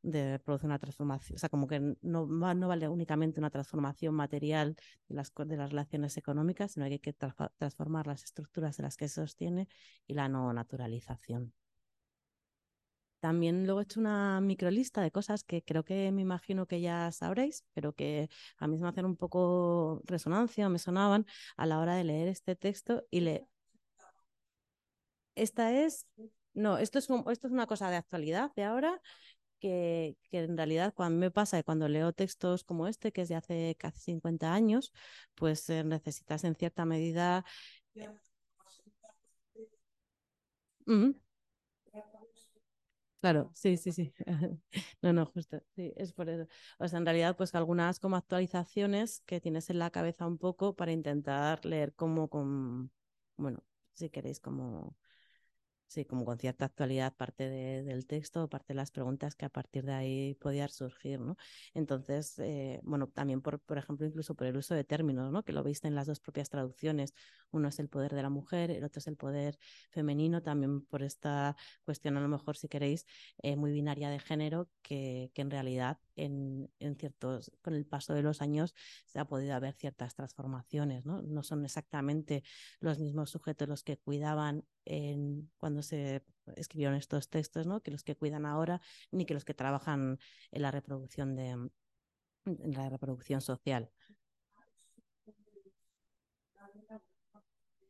de 0.03 0.39
producir 0.39 0.67
una 0.67 0.79
transformación, 0.79 1.37
o 1.37 1.39
sea, 1.39 1.49
como 1.49 1.67
que 1.67 1.81
no, 2.03 2.27
no 2.27 2.69
vale 2.69 2.89
únicamente 2.89 3.41
una 3.41 3.51
transformación 3.51 4.15
material 4.15 4.77
de 5.09 5.15
las, 5.15 5.33
de 5.35 5.57
las 5.57 5.71
relaciones 5.71 6.17
económicas, 6.17 6.73
sino 6.73 6.87
que 6.87 6.93
hay 6.93 6.99
que 6.99 7.13
transformar 7.13 8.07
las 8.07 8.25
estructuras 8.25 8.77
de 8.77 8.85
las 8.85 8.97
que 8.97 9.09
se 9.09 9.17
sostiene 9.17 9.69
y 10.07 10.15
la 10.15 10.29
no 10.29 10.53
naturalización. 10.53 11.53
También 13.21 13.65
luego 13.67 13.81
he 13.81 13.83
hecho 13.83 13.99
una 14.01 14.41
microlista 14.41 15.03
de 15.03 15.11
cosas 15.11 15.43
que 15.43 15.63
creo 15.65 15.85
que 15.85 16.13
me 16.13 16.23
imagino 16.23 16.67
que 16.67 16.81
ya 16.81 17.11
sabréis, 17.11 17.65
pero 17.75 17.93
que 17.93 18.29
a 18.59 18.69
mí 18.69 18.79
me 18.79 18.89
hacen 18.89 19.07
un 19.07 19.17
poco 19.17 20.03
resonancia 20.05 20.69
me 20.69 20.79
sonaban 20.79 21.27
a 21.57 21.67
la 21.67 21.81
hora 21.81 21.97
de 21.97 22.05
leer 22.05 22.29
este 22.29 22.55
texto 22.55 23.05
y 23.11 23.21
le... 23.21 23.49
Esta 25.35 25.73
es... 25.73 26.07
No, 26.55 26.79
esto 26.79 26.99
es, 26.99 27.09
esto 27.11 27.47
es 27.47 27.53
una 27.53 27.67
cosa 27.67 27.91
de 27.91 27.97
actualidad, 27.97 28.53
de 28.57 28.65
ahora, 28.65 29.01
que, 29.59 30.17
en 30.33 30.57
realidad 30.57 30.95
cuando 30.95 31.19
me 31.21 31.31
pasa 31.31 31.57
que 31.59 31.65
cuando 31.65 31.89
leo 31.89 32.13
textos 32.13 32.65
como 32.65 32.87
este, 32.89 33.13
que 33.13 33.23
es 33.23 33.29
de 33.29 33.35
hace 33.37 33.77
casi 33.79 34.01
50 34.01 34.53
años, 34.55 34.93
pues 35.35 35.69
eh, 35.71 35.85
necesitas 35.85 36.45
en 36.45 36.55
cierta 36.57 36.85
medida... 36.85 37.45
Claro, 43.21 43.51
sí, 43.55 43.77
sí, 43.77 43.91
sí. 43.93 44.13
No, 45.03 45.13
no, 45.13 45.27
justo, 45.27 45.61
sí, 45.75 45.93
es 45.97 46.13
por 46.13 46.29
eso. 46.29 46.47
O 46.79 46.87
sea, 46.87 46.99
en 46.99 47.05
realidad, 47.07 47.37
pues 47.37 47.55
algunas 47.55 47.99
como 47.99 48.17
actualizaciones 48.17 49.23
que 49.27 49.41
tienes 49.41 49.71
en 49.71 49.79
la 49.81 49.91
cabeza 49.91 50.27
un 50.27 50.39
poco 50.39 50.77
para 50.77 50.93
intentar 50.93 51.65
leer 51.65 51.95
como 51.95 52.29
con, 52.29 52.93
bueno, 53.37 53.65
si 53.95 54.09
queréis 54.11 54.39
como, 54.41 54.97
sí, 55.89 56.05
como 56.05 56.25
con 56.25 56.39
cierta 56.39 56.67
actualidad 56.67 57.15
parte 57.17 57.49
de- 57.49 57.83
del 57.83 58.07
texto, 58.07 58.49
parte 58.49 58.73
de 58.73 58.77
las 58.77 58.91
preguntas 58.93 59.35
que 59.35 59.47
a 59.47 59.49
partir 59.49 59.85
de 59.85 59.93
ahí 59.95 60.35
podían 60.35 60.69
surgir, 60.69 61.19
¿no? 61.21 61.37
Entonces, 61.75 62.39
eh, 62.39 62.81
bueno, 62.85 63.09
también 63.09 63.41
por, 63.43 63.59
por 63.61 63.79
ejemplo, 63.79 64.07
incluso 64.07 64.35
por 64.35 64.47
el 64.47 64.57
uso 64.57 64.75
de 64.75 64.85
términos, 64.85 65.33
¿no? 65.33 65.43
Que 65.45 65.53
lo 65.53 65.63
veis 65.65 65.83
en 65.85 65.95
las 65.95 66.07
dos 66.07 66.21
propias 66.21 66.51
traducciones. 66.51 67.15
Uno 67.51 67.69
es 67.69 67.79
el 67.79 67.89
poder 67.89 68.15
de 68.15 68.23
la 68.23 68.31
mujer, 68.31 68.71
el 68.71 68.85
otro 68.85 69.01
es 69.01 69.07
el 69.09 69.17
poder 69.17 69.59
femenino, 69.91 70.43
también 70.43 70.83
por 70.85 71.03
esta 71.03 71.57
cuestión, 71.85 72.17
a 72.17 72.21
lo 72.21 72.29
mejor, 72.29 72.57
si 72.57 72.69
queréis, 72.69 73.07
eh, 73.43 73.57
muy 73.57 73.73
binaria 73.73 74.11
de 74.11 74.19
género, 74.19 74.69
que, 74.83 75.31
que 75.35 75.43
en 75.43 75.51
realidad 75.51 75.99
en, 76.17 76.71
en 76.81 76.97
ciertos, 76.97 77.51
con 77.63 77.75
el 77.75 77.87
paso 77.87 78.15
de 78.15 78.23
los 78.23 78.43
años 78.43 78.75
se 79.07 79.19
ha 79.19 79.25
podido 79.27 79.55
haber 79.55 79.75
ciertas 79.75 80.15
transformaciones, 80.15 81.05
¿no? 81.07 81.23
No 81.23 81.43
son 81.43 81.65
exactamente 81.65 82.43
los 82.81 82.99
mismos 82.99 83.31
sujetos 83.31 83.69
los 83.69 83.83
que 83.83 83.97
cuidaban 83.99 84.65
cuando 85.59 85.83
se 85.83 86.23
escribieron 86.57 86.97
estos 86.97 87.29
textos, 87.29 87.67
¿no? 87.67 87.81
Que 87.83 87.91
los 87.91 88.05
que 88.05 88.17
cuidan 88.17 88.47
ahora, 88.47 88.81
ni 89.11 89.27
que 89.27 89.35
los 89.35 89.45
que 89.45 89.55
trabajan 89.55 90.19
en 90.51 90.63
la 90.63 90.71
reproducción 90.71 91.37
de 91.37 91.49
en 92.47 92.73
la 92.75 92.89
reproducción 92.91 93.41
social. 93.41 93.91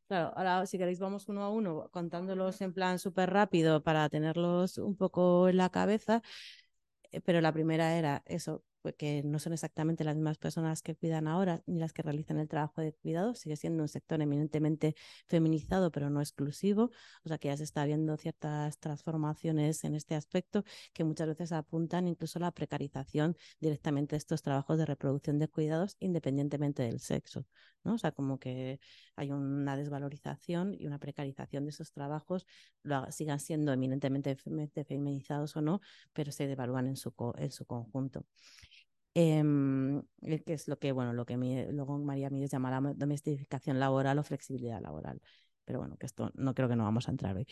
Claro, 0.08 0.32
ahora 0.36 0.64
si 0.66 0.78
queréis 0.78 0.98
vamos 1.00 1.28
uno 1.28 1.42
a 1.44 1.50
uno 1.50 1.90
contándolos 1.90 2.60
en 2.62 2.72
plan 2.72 2.98
súper 2.98 3.28
rápido 3.30 3.82
para 3.82 4.08
tenerlos 4.08 4.78
un 4.78 4.96
poco 4.96 5.48
en 5.48 5.56
la 5.58 5.70
cabeza, 5.70 6.22
Eh, 7.12 7.20
pero 7.22 7.40
la 7.40 7.52
primera 7.52 7.96
era 7.98 8.22
eso, 8.26 8.64
que 8.96 9.22
no 9.22 9.38
son 9.38 9.52
exactamente 9.52 10.04
las 10.04 10.16
mismas 10.16 10.38
personas 10.38 10.82
que 10.82 10.94
cuidan 10.94 11.28
ahora 11.28 11.62
ni 11.66 11.78
las 11.78 11.92
que 11.92 12.02
realizan 12.02 12.38
el 12.38 12.48
trabajo 12.48 12.80
de 12.80 12.92
cuidado, 12.92 13.34
sigue 13.34 13.56
siendo 13.56 13.82
un 13.82 13.88
sector 13.88 14.20
eminentemente 14.20 14.94
feminizado, 15.26 15.90
pero 15.90 16.10
no 16.10 16.20
exclusivo, 16.20 16.90
o 17.24 17.28
sea 17.28 17.38
que 17.38 17.48
ya 17.48 17.56
se 17.56 17.64
está 17.64 17.84
viendo 17.84 18.16
ciertas 18.16 18.78
transformaciones 18.78 19.84
en 19.84 19.94
este 19.94 20.14
aspecto 20.14 20.64
que 20.92 21.04
muchas 21.04 21.28
veces 21.28 21.52
apuntan 21.52 22.08
incluso 22.08 22.38
a 22.38 22.42
la 22.42 22.52
precarización 22.52 23.36
directamente 23.60 24.14
de 24.14 24.18
estos 24.18 24.42
trabajos 24.42 24.78
de 24.78 24.86
reproducción 24.86 25.38
de 25.38 25.48
cuidados 25.48 25.96
independientemente 26.00 26.82
del 26.82 27.00
sexo, 27.00 27.46
¿no? 27.84 27.94
O 27.94 27.98
sea, 27.98 28.12
como 28.12 28.38
que 28.38 28.80
hay 29.16 29.30
una 29.32 29.76
desvalorización 29.76 30.74
y 30.74 30.86
una 30.86 30.98
precarización 30.98 31.64
de 31.64 31.70
esos 31.70 31.92
trabajos, 31.92 32.46
lo, 32.82 33.10
sigan 33.12 33.40
siendo 33.40 33.72
eminentemente 33.72 34.36
feminizados 34.84 35.56
o 35.56 35.60
no, 35.60 35.80
pero 36.12 36.32
se 36.32 36.46
devalúan 36.46 36.86
en 36.86 36.96
su, 36.96 37.14
en 37.38 37.50
su 37.50 37.64
conjunto. 37.66 38.24
Eh, 39.20 39.42
que 40.46 40.52
es 40.52 40.68
lo 40.68 40.78
que, 40.78 40.92
bueno, 40.92 41.12
lo 41.12 41.26
que 41.26 41.36
mi, 41.36 41.64
luego 41.72 41.98
María 41.98 42.30
Mírez 42.30 42.52
llama 42.52 42.70
la 42.70 42.94
domesticación 42.94 43.80
laboral 43.80 44.16
o 44.20 44.22
flexibilidad 44.22 44.80
laboral. 44.80 45.20
Pero 45.64 45.80
bueno, 45.80 45.96
que 45.96 46.06
esto 46.06 46.30
no 46.34 46.54
creo 46.54 46.68
que 46.68 46.76
no 46.76 46.84
vamos 46.84 47.08
a 47.08 47.10
entrar 47.10 47.36
hoy. 47.36 47.44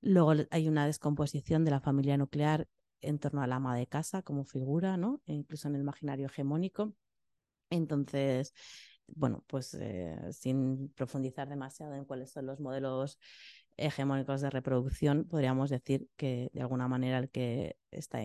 Luego 0.00 0.32
hay 0.50 0.66
una 0.66 0.86
descomposición 0.86 1.66
de 1.66 1.72
la 1.72 1.80
familia 1.80 2.16
nuclear 2.16 2.68
en 3.02 3.18
torno 3.18 3.42
al 3.42 3.52
ama 3.52 3.76
de 3.76 3.86
casa 3.86 4.22
como 4.22 4.44
figura, 4.44 4.96
¿no? 4.96 5.20
E 5.26 5.34
incluso 5.34 5.68
en 5.68 5.74
el 5.74 5.82
imaginario 5.82 6.24
hegemónico. 6.24 6.94
Entonces, 7.68 8.54
bueno, 9.06 9.44
pues 9.46 9.74
eh, 9.74 10.16
sin 10.32 10.88
profundizar 10.90 11.50
demasiado 11.50 11.94
en 11.96 12.06
cuáles 12.06 12.30
son 12.30 12.46
los 12.46 12.60
modelos 12.60 13.18
hegemónicos 13.76 14.40
de 14.40 14.48
reproducción, 14.48 15.24
podríamos 15.24 15.68
decir 15.68 16.08
que 16.16 16.50
de 16.54 16.62
alguna 16.62 16.88
manera 16.88 17.18
el 17.18 17.28
que 17.28 17.76
está 17.90 18.20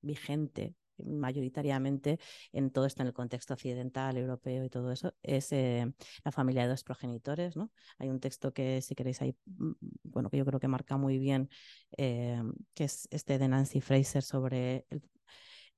vigente 0.00 0.74
mayoritariamente 0.98 2.18
en 2.52 2.70
todo 2.70 2.86
esto 2.86 3.02
en 3.02 3.08
el 3.08 3.14
contexto 3.14 3.54
occidental, 3.54 4.16
europeo 4.16 4.64
y 4.64 4.70
todo 4.70 4.92
eso, 4.92 5.14
es 5.22 5.52
eh, 5.52 5.92
la 6.24 6.32
familia 6.32 6.62
de 6.62 6.68
dos 6.68 6.84
progenitores, 6.84 7.56
¿no? 7.56 7.70
Hay 7.98 8.08
un 8.08 8.20
texto 8.20 8.52
que, 8.52 8.82
si 8.82 8.94
queréis, 8.94 9.22
ahí, 9.22 9.36
mm, 9.46 9.72
bueno, 10.04 10.30
que 10.30 10.36
yo 10.38 10.44
creo 10.44 10.60
que 10.60 10.68
marca 10.68 10.96
muy 10.96 11.18
bien, 11.18 11.48
eh, 11.96 12.42
que 12.74 12.84
es 12.84 13.08
este 13.10 13.38
de 13.38 13.48
Nancy 13.48 13.80
Fraser 13.80 14.22
sobre 14.22 14.86
el, 14.90 15.02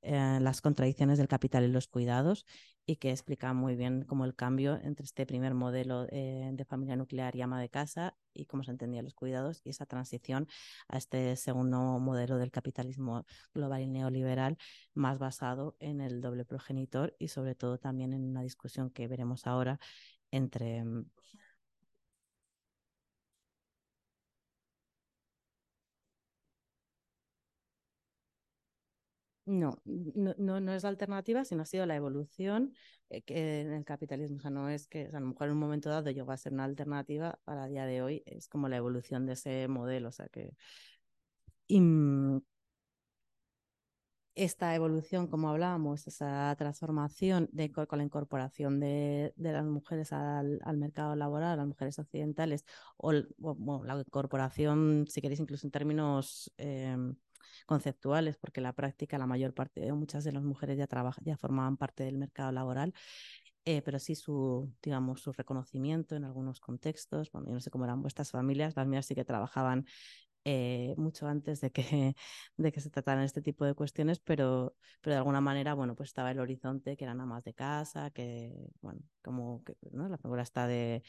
eh, 0.04 0.38
las 0.40 0.60
contradicciones 0.60 1.18
del 1.18 1.28
capital 1.28 1.64
y 1.64 1.68
los 1.68 1.88
cuidados 1.88 2.46
y 2.86 2.96
que 2.96 3.10
explica 3.10 3.52
muy 3.54 3.76
bien 3.76 4.04
cómo 4.04 4.24
el 4.24 4.34
cambio 4.34 4.78
entre 4.82 5.04
este 5.04 5.24
primer 5.26 5.54
modelo 5.54 6.06
eh, 6.10 6.50
de 6.52 6.64
familia 6.64 6.96
nuclear 6.96 7.34
y 7.34 7.42
ama 7.42 7.60
de 7.60 7.70
casa 7.70 8.16
y 8.34 8.44
cómo 8.46 8.62
se 8.64 8.70
entendían 8.72 9.04
los 9.04 9.14
cuidados 9.14 9.62
y 9.64 9.70
esa 9.70 9.86
transición 9.86 10.46
a 10.88 10.98
este 10.98 11.36
segundo 11.36 11.78
modelo 11.98 12.36
del 12.36 12.50
capitalismo 12.50 13.24
global 13.54 13.82
y 13.82 13.88
neoliberal 13.88 14.58
más 14.92 15.18
basado 15.18 15.76
en 15.80 16.00
el 16.00 16.20
doble 16.20 16.44
progenitor 16.44 17.16
y 17.18 17.28
sobre 17.28 17.54
todo 17.54 17.78
también 17.78 18.12
en 18.12 18.24
una 18.24 18.42
discusión 18.42 18.90
que 18.90 19.08
veremos 19.08 19.46
ahora 19.46 19.80
entre 20.30 20.84
No, 29.46 29.78
no, 29.84 30.60
no, 30.60 30.72
es 30.72 30.84
la 30.84 30.88
alternativa, 30.88 31.44
sino 31.44 31.62
ha 31.62 31.66
sido 31.66 31.84
la 31.84 31.96
evolución 31.96 32.72
eh, 33.10 33.22
que 33.22 33.60
en 33.60 33.72
el 33.72 33.84
capitalismo. 33.84 34.38
O 34.38 34.40
sea, 34.40 34.50
no 34.50 34.70
es 34.70 34.86
que 34.88 35.10
a 35.12 35.20
lo 35.20 35.26
mejor 35.26 35.48
en 35.48 35.52
un 35.52 35.58
momento 35.58 35.90
dado 35.90 36.10
llegó 36.10 36.32
a 36.32 36.36
ser 36.38 36.54
una 36.54 36.64
alternativa, 36.64 37.38
para 37.44 37.66
día 37.66 37.84
de 37.84 38.00
hoy 38.02 38.22
es 38.26 38.48
como 38.48 38.68
la 38.68 38.76
evolución 38.78 39.26
de 39.26 39.34
ese 39.34 39.68
modelo. 39.68 40.08
O 40.08 40.12
sea 40.12 40.28
que. 40.28 40.54
Mm, 41.68 42.40
esta 44.34 44.74
evolución, 44.74 45.28
como 45.28 45.48
hablábamos, 45.50 46.06
esa 46.06 46.54
transformación 46.58 47.48
de, 47.52 47.70
con 47.70 47.98
la 47.98 48.04
incorporación 48.04 48.80
de, 48.80 49.32
las 49.36 49.64
mujeres 49.64 50.12
al, 50.12 50.60
mercado 50.76 51.14
laboral, 51.14 51.56
las 51.58 51.66
mujeres 51.66 51.98
occidentales, 51.98 52.64
o, 52.96 53.12
o 53.42 53.84
la 53.84 53.98
incorporación, 54.00 55.06
si 55.08 55.20
queréis, 55.20 55.40
incluso 55.40 55.66
en 55.66 55.70
términos. 55.70 56.52
Eh, 56.58 56.96
conceptuales, 57.66 58.36
porque 58.36 58.60
la 58.60 58.72
práctica, 58.72 59.18
la 59.18 59.26
mayor 59.26 59.54
parte, 59.54 59.92
muchas 59.92 60.24
de 60.24 60.32
las 60.32 60.42
mujeres 60.42 60.78
ya, 60.78 60.86
trabajan, 60.86 61.24
ya 61.24 61.36
formaban 61.36 61.76
parte 61.76 62.04
del 62.04 62.18
mercado 62.18 62.52
laboral, 62.52 62.94
eh, 63.64 63.82
pero 63.82 63.98
sí 63.98 64.14
su, 64.14 64.72
digamos, 64.82 65.22
su 65.22 65.32
reconocimiento 65.32 66.16
en 66.16 66.24
algunos 66.24 66.60
contextos. 66.60 67.30
Yo 67.32 67.40
no 67.40 67.60
sé 67.60 67.70
cómo 67.70 67.84
eran 67.84 68.02
vuestras 68.02 68.30
familias, 68.30 68.76
las 68.76 68.86
mías 68.86 69.06
sí 69.06 69.14
que 69.14 69.24
trabajaban 69.24 69.86
eh, 70.44 70.94
mucho 70.98 71.26
antes 71.26 71.60
de 71.60 71.70
que, 71.72 72.16
de 72.56 72.72
que 72.72 72.80
se 72.80 72.90
trataran 72.90 73.24
este 73.24 73.42
tipo 73.42 73.64
de 73.64 73.74
cuestiones, 73.74 74.20
pero, 74.20 74.76
pero 75.00 75.14
de 75.14 75.18
alguna 75.18 75.40
manera, 75.40 75.74
bueno, 75.74 75.94
pues 75.96 76.10
estaba 76.10 76.30
el 76.30 76.40
horizonte 76.40 76.96
que 76.96 77.04
eran 77.04 77.20
amas 77.20 77.44
de 77.44 77.54
casa, 77.54 78.10
que, 78.10 78.52
bueno, 78.82 79.00
como 79.22 79.64
que, 79.64 79.76
¿no? 79.92 80.08
La 80.08 80.18
figura 80.18 80.42
está 80.42 80.66
de 80.66 81.02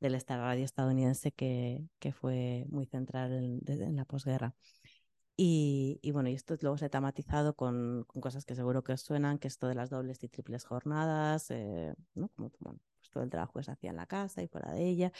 del 0.00 0.18
radio 0.26 0.64
estadounidense 0.64 1.30
que, 1.32 1.84
que 1.98 2.12
fue 2.12 2.64
muy 2.70 2.86
central 2.86 3.32
en, 3.32 3.60
en 3.66 3.96
la 3.96 4.04
posguerra. 4.06 4.54
Y, 5.42 5.98
bueno, 6.12 6.28
y 6.28 6.34
esto 6.34 6.54
luego 6.60 6.76
se 6.76 6.84
ha 6.84 6.90
tematizado 6.90 7.54
con, 7.56 8.04
con, 8.06 8.20
cosas 8.20 8.44
que 8.44 8.54
seguro 8.54 8.84
que 8.84 8.92
os 8.92 9.00
suenan, 9.00 9.38
que 9.38 9.48
esto 9.48 9.68
de 9.68 9.74
las 9.74 9.88
dobles 9.88 10.22
y 10.22 10.28
triples 10.28 10.66
jornadas, 10.66 11.50
eh, 11.50 11.94
¿no? 12.14 12.28
Como 12.28 12.52
bueno, 12.58 12.78
pues 12.98 13.10
todo 13.10 13.22
el 13.22 13.30
trabajo 13.30 13.54
que 13.54 13.64
se 13.64 13.70
hacía 13.70 13.88
en 13.88 13.96
la 13.96 14.04
casa 14.04 14.42
y 14.42 14.48
fuera 14.48 14.70
de 14.70 14.86
ella, 14.86 15.12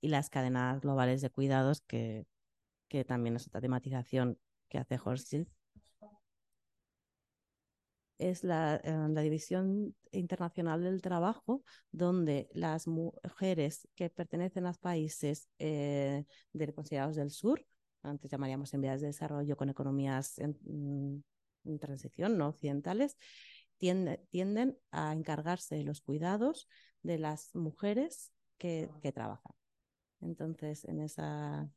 y 0.00 0.08
las 0.08 0.30
cadenas 0.30 0.80
globales 0.80 1.20
de 1.20 1.30
cuidados, 1.30 1.80
que, 1.82 2.26
que 2.88 3.04
también 3.04 3.36
es 3.36 3.46
otra 3.46 3.60
tematización 3.60 4.36
que 4.68 4.78
hace 4.78 4.98
Horsfield. 5.04 5.46
Es 8.18 8.42
la, 8.42 8.80
eh, 8.82 9.08
la, 9.10 9.20
división 9.20 9.94
internacional 10.10 10.82
del 10.82 11.02
trabajo, 11.02 11.62
donde 11.92 12.48
las 12.52 12.88
mujeres 12.88 13.86
que 13.94 14.10
pertenecen 14.10 14.66
a 14.66 14.72
países 14.72 15.48
eh, 15.60 16.24
de, 16.52 16.74
considerados 16.74 17.14
del 17.14 17.30
sur, 17.30 17.64
antes 18.02 18.30
llamaríamos 18.30 18.72
en 18.74 18.80
vías 18.82 19.00
de 19.00 19.08
desarrollo 19.08 19.56
con 19.56 19.68
economías 19.68 20.38
en, 20.38 20.58
mm, 21.64 21.78
transición, 21.78 22.38
no 22.38 22.48
occidentales, 22.48 23.16
tiende, 23.78 24.24
tienden 24.30 24.78
a 24.90 25.12
encargarse 25.12 25.76
de 25.76 25.84
los 25.84 26.00
cuidados 26.00 26.68
de 27.02 27.18
las 27.18 27.54
mujeres 27.54 28.32
que, 28.56 28.90
que 29.02 29.12
trabajan. 29.12 29.52
Entonces, 30.20 30.84
en 30.84 31.00
esa, 31.00 31.70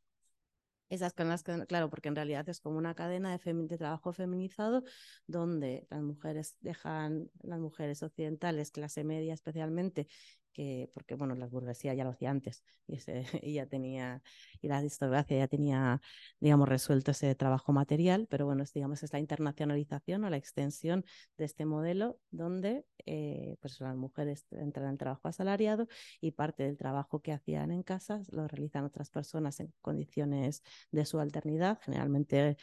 esas 0.91 1.13
cadenas, 1.13 1.43
claro, 1.67 1.89
porque 1.89 2.09
en 2.09 2.15
realidad 2.15 2.47
es 2.49 2.59
como 2.59 2.77
una 2.77 2.95
cadena 2.95 3.37
de, 3.37 3.53
de, 3.53 3.77
trabajo 3.77 4.11
feminizado 4.11 4.83
donde 5.25 5.87
las 5.89 6.01
mujeres 6.01 6.57
dejan, 6.59 7.31
las 7.41 7.59
mujeres 7.59 8.03
occidentales, 8.03 8.71
clase 8.71 9.05
media 9.05 9.33
especialmente, 9.33 10.07
que, 10.53 10.89
porque 10.93 11.15
bueno, 11.15 11.35
la 11.35 11.47
burguesía 11.47 11.93
ya 11.93 12.03
lo 12.03 12.11
hacía 12.11 12.31
antes 12.31 12.63
y, 12.87 12.95
ese, 12.95 13.23
y 13.43 13.53
ya 13.53 13.65
tenía, 13.67 14.21
y 14.61 14.67
la 14.67 14.83
historiografía 14.83 15.39
ya 15.39 15.47
tenía, 15.47 16.01
digamos, 16.39 16.67
resuelto 16.67 17.11
ese 17.11 17.33
trabajo 17.35 17.73
material, 17.73 18.27
pero 18.29 18.45
bueno, 18.45 18.63
es, 18.63 18.73
digamos, 18.73 19.03
es 19.03 19.13
la 19.13 19.19
internacionalización 19.19 20.23
o 20.23 20.29
la 20.29 20.37
extensión 20.37 21.05
de 21.37 21.45
este 21.45 21.65
modelo 21.65 22.19
donde 22.31 22.85
eh, 23.05 23.57
pues 23.61 23.79
las 23.79 23.95
mujeres 23.95 24.45
entran 24.51 24.89
en 24.89 24.97
trabajo 24.97 25.27
asalariado 25.27 25.87
y 26.19 26.31
parte 26.31 26.63
del 26.63 26.77
trabajo 26.77 27.21
que 27.21 27.33
hacían 27.33 27.71
en 27.71 27.83
casa 27.83 28.21
lo 28.31 28.47
realizan 28.47 28.85
otras 28.85 29.09
personas 29.09 29.59
en 29.59 29.73
condiciones 29.81 30.63
de 30.91 31.05
subalternidad, 31.05 31.79
generalmente 31.81 32.57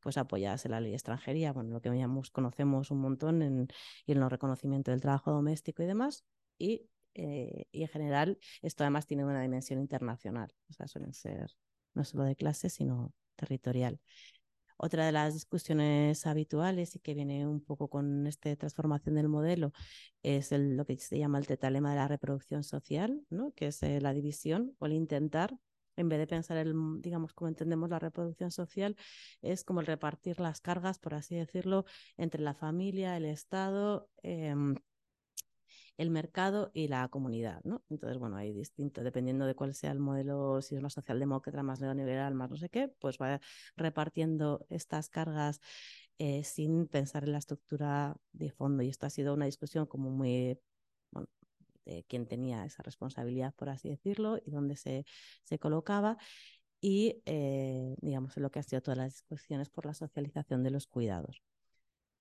pues 0.00 0.16
apoyadas 0.16 0.64
en 0.64 0.72
la 0.72 0.80
ley 0.80 0.90
de 0.90 0.96
extranjería, 0.96 1.52
bueno, 1.52 1.70
lo 1.70 1.80
que 1.80 1.90
llamamos, 1.90 2.30
conocemos 2.30 2.90
un 2.90 3.00
montón 3.00 3.42
en, 3.42 3.68
y 4.06 4.12
en 4.12 4.22
el 4.22 4.30
reconocimiento 4.30 4.90
del 4.90 5.00
trabajo 5.00 5.30
doméstico 5.30 5.82
y 5.82 5.86
demás, 5.86 6.24
y 6.58 6.88
eh, 7.14 7.66
y 7.72 7.82
en 7.82 7.88
general 7.88 8.38
esto 8.62 8.84
además 8.84 9.06
tiene 9.06 9.24
una 9.24 9.42
dimensión 9.42 9.80
internacional, 9.80 10.52
o 10.68 10.72
sea, 10.72 10.86
suelen 10.86 11.12
ser 11.14 11.50
no 11.94 12.04
solo 12.04 12.24
de 12.24 12.36
clase, 12.36 12.70
sino 12.70 13.12
territorial. 13.36 14.00
Otra 14.82 15.04
de 15.04 15.12
las 15.12 15.34
discusiones 15.34 16.26
habituales 16.26 16.96
y 16.96 17.00
que 17.00 17.12
viene 17.12 17.46
un 17.46 17.60
poco 17.60 17.88
con 17.88 18.26
esta 18.26 18.54
transformación 18.56 19.14
del 19.14 19.28
modelo 19.28 19.72
es 20.22 20.52
el, 20.52 20.74
lo 20.76 20.86
que 20.86 20.96
se 20.96 21.18
llama 21.18 21.38
el 21.38 21.46
tetalema 21.46 21.90
de 21.90 21.96
la 21.96 22.08
reproducción 22.08 22.64
social, 22.64 23.22
¿no? 23.28 23.52
que 23.52 23.66
es 23.66 23.82
eh, 23.82 24.00
la 24.00 24.14
división 24.14 24.74
o 24.78 24.86
el 24.86 24.94
intentar, 24.94 25.54
en 25.96 26.08
vez 26.08 26.18
de 26.18 26.26
pensar 26.26 26.56
el, 26.56 26.74
digamos, 27.02 27.34
como 27.34 27.48
entendemos 27.48 27.90
la 27.90 27.98
reproducción 27.98 28.50
social, 28.50 28.96
es 29.42 29.64
como 29.64 29.80
el 29.80 29.86
repartir 29.86 30.40
las 30.40 30.62
cargas, 30.62 30.98
por 30.98 31.12
así 31.12 31.34
decirlo, 31.34 31.84
entre 32.16 32.40
la 32.40 32.54
familia, 32.54 33.18
el 33.18 33.26
Estado, 33.26 34.08
eh, 34.22 34.54
el 35.96 36.10
mercado 36.10 36.70
y 36.74 36.88
la 36.88 37.08
comunidad, 37.08 37.60
¿no? 37.64 37.82
Entonces, 37.90 38.18
bueno, 38.18 38.36
hay 38.36 38.52
distinto, 38.52 39.02
dependiendo 39.02 39.46
de 39.46 39.54
cuál 39.54 39.74
sea 39.74 39.92
el 39.92 39.98
modelo, 39.98 40.62
si 40.62 40.76
es 40.76 40.82
más 40.82 40.94
socialdemócrata, 40.94 41.62
más 41.62 41.80
neoliberal, 41.80 42.34
más 42.34 42.50
no 42.50 42.56
sé 42.56 42.68
qué, 42.70 42.88
pues 43.00 43.18
va 43.20 43.40
repartiendo 43.76 44.66
estas 44.70 45.08
cargas 45.08 45.60
eh, 46.18 46.44
sin 46.44 46.86
pensar 46.88 47.24
en 47.24 47.32
la 47.32 47.38
estructura 47.38 48.16
de 48.32 48.50
fondo. 48.50 48.82
Y 48.82 48.88
esto 48.88 49.06
ha 49.06 49.10
sido 49.10 49.34
una 49.34 49.46
discusión 49.46 49.86
como 49.86 50.10
muy, 50.10 50.58
bueno, 51.10 51.28
de 51.86 52.04
quién 52.04 52.26
tenía 52.26 52.64
esa 52.64 52.82
responsabilidad, 52.82 53.54
por 53.54 53.68
así 53.70 53.88
decirlo, 53.88 54.38
y 54.44 54.50
dónde 54.50 54.76
se, 54.76 55.04
se 55.44 55.58
colocaba. 55.58 56.18
Y, 56.80 57.22
eh, 57.26 57.96
digamos, 58.00 58.36
en 58.36 58.42
lo 58.44 58.50
que 58.50 58.58
ha 58.58 58.62
sido 58.62 58.82
todas 58.82 58.98
las 58.98 59.14
discusiones 59.14 59.70
por 59.70 59.86
la 59.86 59.94
socialización 59.94 60.62
de 60.62 60.70
los 60.70 60.86
cuidados. 60.86 61.42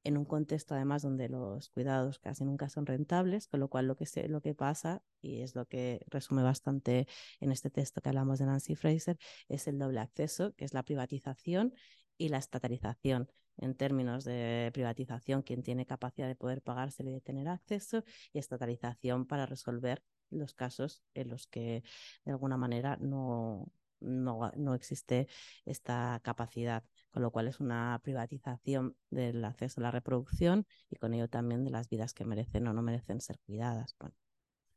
En 0.09 0.17
un 0.17 0.25
contexto 0.25 0.75
además 0.75 1.03
donde 1.03 1.29
los 1.29 1.69
cuidados 1.69 2.19
casi 2.19 2.43
nunca 2.43 2.67
son 2.69 2.85
rentables, 2.85 3.47
con 3.47 3.59
lo 3.59 3.69
cual 3.69 3.87
lo 3.87 3.95
que, 3.95 4.05
se, 4.05 4.27
lo 4.27 4.41
que 4.41 4.55
pasa, 4.55 5.03
y 5.21 5.41
es 5.41 5.55
lo 5.55 5.67
que 5.67 6.05
resume 6.07 6.43
bastante 6.43 7.07
en 7.39 7.51
este 7.51 7.69
texto 7.69 8.01
que 8.01 8.09
hablamos 8.09 8.39
de 8.39 8.45
Nancy 8.45 8.75
Fraser, 8.75 9.17
es 9.47 9.67
el 9.67 9.77
doble 9.79 9.99
acceso, 9.99 10.53
que 10.55 10.65
es 10.65 10.73
la 10.73 10.83
privatización 10.83 11.73
y 12.17 12.29
la 12.29 12.39
estatalización. 12.39 13.31
En 13.57 13.75
términos 13.75 14.23
de 14.23 14.71
privatización, 14.73 15.41
quien 15.43 15.63
tiene 15.63 15.85
capacidad 15.85 16.27
de 16.27 16.35
poder 16.35 16.61
pagárselo 16.61 17.11
y 17.11 17.13
de 17.13 17.21
tener 17.21 17.47
acceso, 17.47 18.03
y 18.33 18.39
estatalización 18.39 19.25
para 19.27 19.45
resolver 19.45 20.03
los 20.31 20.53
casos 20.53 21.03
en 21.13 21.29
los 21.29 21.47
que 21.47 21.83
de 22.25 22.31
alguna 22.31 22.57
manera 22.57 22.97
no, 22.97 23.71
no, 23.99 24.51
no 24.55 24.73
existe 24.75 25.27
esta 25.65 26.19
capacidad, 26.23 26.83
con 27.11 27.21
lo 27.23 27.31
cual 27.31 27.47
es 27.47 27.59
una 27.59 27.99
privatización 28.03 28.95
del 29.09 29.43
acceso 29.45 29.81
a 29.81 29.83
la 29.83 29.91
reproducción 29.91 30.65
y 30.89 30.97
con 30.97 31.13
ello 31.13 31.29
también 31.29 31.63
de 31.63 31.71
las 31.71 31.89
vidas 31.89 32.13
que 32.13 32.25
merecen 32.25 32.67
o 32.67 32.73
no 32.73 32.81
merecen 32.81 33.21
ser 33.21 33.39
cuidadas. 33.45 33.95
O 33.99 34.09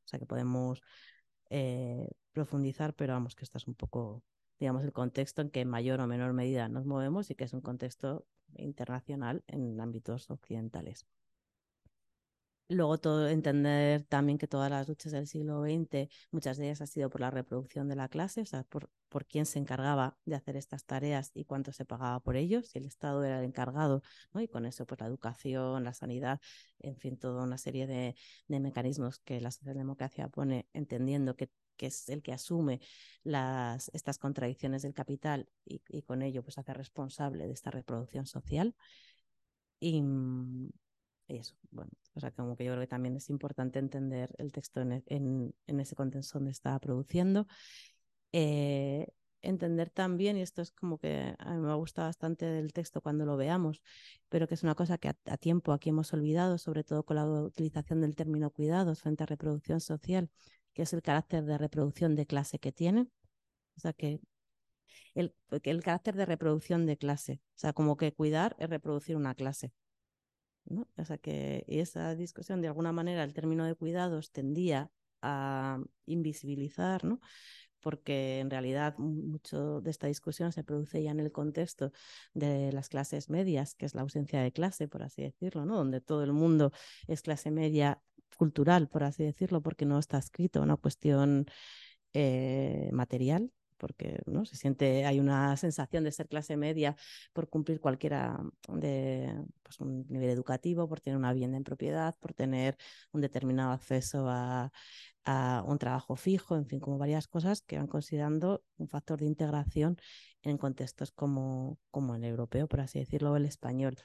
sea 0.04 0.18
que 0.18 0.26
podemos 0.26 0.82
eh, 1.50 2.08
profundizar, 2.32 2.94
pero 2.94 3.12
vamos 3.14 3.34
que 3.34 3.44
esto 3.44 3.58
es 3.58 3.66
un 3.66 3.74
poco, 3.74 4.22
digamos, 4.58 4.84
el 4.84 4.92
contexto 4.92 5.42
en 5.42 5.50
que 5.50 5.60
en 5.60 5.68
mayor 5.68 6.00
o 6.00 6.06
menor 6.06 6.32
medida 6.32 6.68
nos 6.68 6.86
movemos 6.86 7.30
y 7.30 7.34
que 7.34 7.44
es 7.44 7.52
un 7.52 7.60
contexto 7.60 8.26
internacional 8.56 9.44
en 9.46 9.80
ámbitos 9.80 10.30
occidentales. 10.30 11.06
Luego 12.68 12.98
todo, 12.98 13.28
entender 13.28 14.04
también 14.04 14.38
que 14.38 14.46
todas 14.46 14.70
las 14.70 14.88
luchas 14.88 15.12
del 15.12 15.26
siglo 15.26 15.62
XX, 15.62 16.08
muchas 16.30 16.56
de 16.56 16.66
ellas 16.66 16.80
han 16.80 16.86
sido 16.86 17.10
por 17.10 17.20
la 17.20 17.30
reproducción 17.30 17.88
de 17.88 17.96
la 17.96 18.08
clase, 18.08 18.40
o 18.40 18.46
sea, 18.46 18.64
por, 18.64 18.90
por 19.10 19.26
quién 19.26 19.44
se 19.44 19.58
encargaba 19.58 20.16
de 20.24 20.36
hacer 20.36 20.56
estas 20.56 20.86
tareas 20.86 21.32
y 21.34 21.44
cuánto 21.44 21.72
se 21.72 21.84
pagaba 21.84 22.20
por 22.20 22.36
ellos, 22.36 22.68
si 22.68 22.78
el 22.78 22.86
Estado 22.86 23.22
era 23.24 23.40
el 23.40 23.44
encargado, 23.44 24.02
¿no? 24.32 24.40
Y 24.40 24.48
con 24.48 24.64
eso, 24.64 24.86
pues 24.86 25.00
la 25.00 25.06
educación, 25.06 25.84
la 25.84 25.92
sanidad, 25.92 26.40
en 26.78 26.96
fin, 26.96 27.18
toda 27.18 27.44
una 27.44 27.58
serie 27.58 27.86
de, 27.86 28.14
de 28.48 28.60
mecanismos 28.60 29.18
que 29.18 29.40
la 29.40 29.50
socialdemocracia 29.50 30.28
pone 30.28 30.66
entendiendo 30.72 31.36
que 31.36 31.50
que 31.76 31.86
es 31.86 32.08
el 32.10 32.22
que 32.22 32.32
asume 32.32 32.80
las, 33.24 33.90
estas 33.94 34.18
contradicciones 34.18 34.82
del 34.82 34.94
capital 34.94 35.48
y, 35.64 35.82
y, 35.88 36.02
con 36.02 36.22
ello 36.22 36.42
pues 36.42 36.58
hace 36.58 36.74
responsable 36.74 37.46
de 37.46 37.52
esta 37.54 37.70
reproducción 37.70 38.26
social. 38.26 38.76
Y, 39.80 40.00
eso, 41.38 41.54
bueno, 41.70 41.90
o 42.14 42.20
sea, 42.20 42.30
como 42.30 42.56
que 42.56 42.64
yo 42.64 42.72
creo 42.72 42.82
que 42.82 42.88
también 42.88 43.16
es 43.16 43.30
importante 43.30 43.78
entender 43.78 44.34
el 44.38 44.52
texto 44.52 44.80
en, 44.80 45.02
en, 45.06 45.54
en 45.66 45.80
ese 45.80 45.94
contexto 45.94 46.38
donde 46.38 46.52
está 46.52 46.78
produciendo. 46.78 47.46
Eh, 48.32 49.06
entender 49.42 49.90
también, 49.90 50.36
y 50.38 50.42
esto 50.42 50.62
es 50.62 50.70
como 50.72 50.98
que 50.98 51.34
a 51.38 51.54
mí 51.54 51.60
me 51.60 51.74
gusta 51.74 52.04
bastante 52.04 52.46
del 52.46 52.72
texto 52.72 53.00
cuando 53.00 53.26
lo 53.26 53.36
veamos, 53.36 53.82
pero 54.28 54.46
que 54.46 54.54
es 54.54 54.62
una 54.62 54.74
cosa 54.74 54.98
que 54.98 55.08
a, 55.08 55.36
tiempo 55.36 55.72
aquí 55.72 55.90
hemos 55.90 56.12
olvidado, 56.12 56.58
sobre 56.58 56.84
todo 56.84 57.04
con 57.04 57.16
la 57.16 57.26
utilización 57.26 58.00
del 58.00 58.14
término 58.16 58.50
cuidados 58.50 59.00
frente 59.00 59.24
a 59.24 59.26
reproducción 59.26 59.80
social, 59.80 60.30
que 60.72 60.82
es 60.82 60.92
el 60.92 61.02
carácter 61.02 61.44
de 61.44 61.58
reproducción 61.58 62.14
de 62.14 62.26
clase 62.26 62.58
que 62.58 62.72
tienen. 62.72 63.12
O 63.76 63.80
sea, 63.80 63.92
que 63.92 64.20
el, 65.14 65.34
el 65.50 65.82
carácter 65.82 66.16
de 66.16 66.26
reproducción 66.26 66.86
de 66.86 66.96
clase, 66.96 67.40
o 67.56 67.58
sea, 67.58 67.72
como 67.72 67.96
que 67.96 68.12
cuidar 68.12 68.56
es 68.58 68.70
reproducir 68.70 69.16
una 69.16 69.34
clase. 69.34 69.72
O 70.66 71.04
sea 71.04 71.18
que 71.18 71.64
esa 71.66 72.14
discusión, 72.14 72.60
de 72.60 72.68
alguna 72.68 72.92
manera, 72.92 73.24
el 73.24 73.34
término 73.34 73.64
de 73.64 73.74
cuidados 73.74 74.30
tendía 74.30 74.90
a 75.20 75.78
invisibilizar, 76.06 77.04
¿no? 77.04 77.20
porque 77.82 78.38
en 78.38 78.48
realidad 78.48 78.96
mucho 78.96 79.80
de 79.80 79.90
esta 79.90 80.06
discusión 80.06 80.52
se 80.52 80.64
produce 80.64 81.02
ya 81.02 81.10
en 81.10 81.20
el 81.20 81.32
contexto 81.32 81.92
de 82.32 82.72
las 82.72 82.88
clases 82.88 83.28
medias, 83.28 83.74
que 83.74 83.86
es 83.86 83.94
la 83.94 84.02
ausencia 84.02 84.40
de 84.40 84.52
clase, 84.52 84.88
por 84.88 85.02
así 85.02 85.22
decirlo, 85.22 85.66
¿no? 85.66 85.76
donde 85.76 86.00
todo 86.00 86.22
el 86.22 86.32
mundo 86.32 86.72
es 87.08 87.22
clase 87.22 87.50
media 87.50 88.00
cultural, 88.36 88.88
por 88.88 89.04
así 89.04 89.24
decirlo, 89.24 89.60
porque 89.62 89.84
no 89.84 89.98
está 89.98 90.18
escrito 90.18 90.62
una 90.62 90.76
cuestión 90.76 91.46
eh, 92.14 92.88
material, 92.92 93.52
porque 93.82 94.20
¿no? 94.26 94.44
se 94.44 94.54
siente, 94.56 95.06
hay 95.06 95.18
una 95.18 95.56
sensación 95.56 96.04
de 96.04 96.12
ser 96.12 96.28
clase 96.28 96.56
media 96.56 96.94
por 97.32 97.48
cumplir 97.48 97.80
cualquiera 97.80 98.38
de 98.68 99.34
pues, 99.60 99.80
un 99.80 100.06
nivel 100.08 100.30
educativo, 100.30 100.88
por 100.88 101.00
tener 101.00 101.16
una 101.18 101.32
vivienda 101.32 101.56
en 101.56 101.64
propiedad, 101.64 102.14
por 102.20 102.32
tener 102.32 102.76
un 103.10 103.20
determinado 103.22 103.72
acceso 103.72 104.28
a, 104.28 104.70
a 105.24 105.64
un 105.66 105.78
trabajo 105.78 106.14
fijo, 106.14 106.54
en 106.56 106.66
fin, 106.66 106.78
como 106.78 106.96
varias 106.96 107.26
cosas 107.26 107.60
que 107.62 107.76
van 107.76 107.88
considerando 107.88 108.62
un 108.76 108.88
factor 108.88 109.18
de 109.18 109.26
integración 109.26 109.98
en 110.42 110.58
contextos 110.58 111.10
como, 111.10 111.78
como 111.90 112.14
el 112.14 112.22
europeo, 112.22 112.68
por 112.68 112.80
así 112.82 113.00
decirlo, 113.00 113.36
el 113.36 113.46
español. 113.46 113.96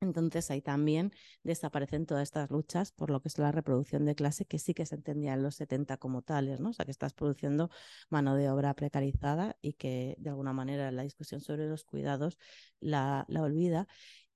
Entonces 0.00 0.50
ahí 0.50 0.60
también 0.60 1.12
desaparecen 1.42 2.04
todas 2.06 2.24
estas 2.24 2.50
luchas 2.50 2.92
por 2.92 3.10
lo 3.10 3.20
que 3.22 3.28
es 3.28 3.38
la 3.38 3.52
reproducción 3.52 4.04
de 4.04 4.14
clase, 4.14 4.44
que 4.44 4.58
sí 4.58 4.74
que 4.74 4.86
se 4.86 4.96
entendía 4.96 5.32
en 5.34 5.42
los 5.42 5.54
70 5.56 5.96
como 5.96 6.22
tales, 6.22 6.60
¿no? 6.60 6.70
O 6.70 6.72
sea, 6.72 6.84
que 6.84 6.90
estás 6.90 7.14
produciendo 7.14 7.70
mano 8.10 8.36
de 8.36 8.50
obra 8.50 8.74
precarizada 8.74 9.56
y 9.62 9.74
que 9.74 10.14
de 10.18 10.30
alguna 10.30 10.52
manera 10.52 10.90
la 10.92 11.02
discusión 11.02 11.40
sobre 11.40 11.68
los 11.68 11.84
cuidados 11.84 12.38
la, 12.80 13.24
la 13.28 13.42
olvida 13.42 13.88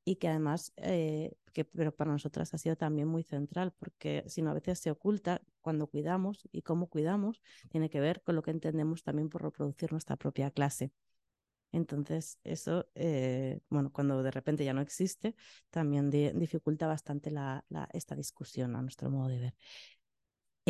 y 0.04 0.16
que 0.16 0.28
además, 0.28 0.72
eh, 0.78 1.34
que, 1.52 1.64
pero 1.66 1.94
para 1.94 2.12
nosotras 2.12 2.54
ha 2.54 2.58
sido 2.58 2.76
también 2.76 3.08
muy 3.08 3.22
central, 3.24 3.74
porque 3.78 4.24
si 4.26 4.40
no 4.40 4.50
a 4.50 4.54
veces 4.54 4.78
se 4.78 4.90
oculta 4.90 5.42
cuando 5.60 5.86
cuidamos 5.86 6.48
y 6.50 6.62
cómo 6.62 6.88
cuidamos, 6.88 7.42
tiene 7.68 7.90
que 7.90 8.00
ver 8.00 8.22
con 8.22 8.34
lo 8.34 8.42
que 8.42 8.50
entendemos 8.50 9.02
también 9.02 9.28
por 9.28 9.42
reproducir 9.42 9.92
nuestra 9.92 10.16
propia 10.16 10.50
clase. 10.50 10.92
Entonces, 11.72 12.38
eso, 12.44 12.86
eh, 12.94 13.60
bueno, 13.68 13.92
cuando 13.92 14.22
de 14.22 14.30
repente 14.30 14.64
ya 14.64 14.72
no 14.72 14.80
existe, 14.80 15.34
también 15.70 16.10
di 16.10 16.30
dificulta 16.30 16.86
bastante 16.86 17.30
la, 17.30 17.64
esta 17.92 18.14
discusión 18.14 18.74
a 18.76 18.82
nuestro 18.82 19.10
modo 19.10 19.28
de 19.28 19.38
ver. 19.38 19.54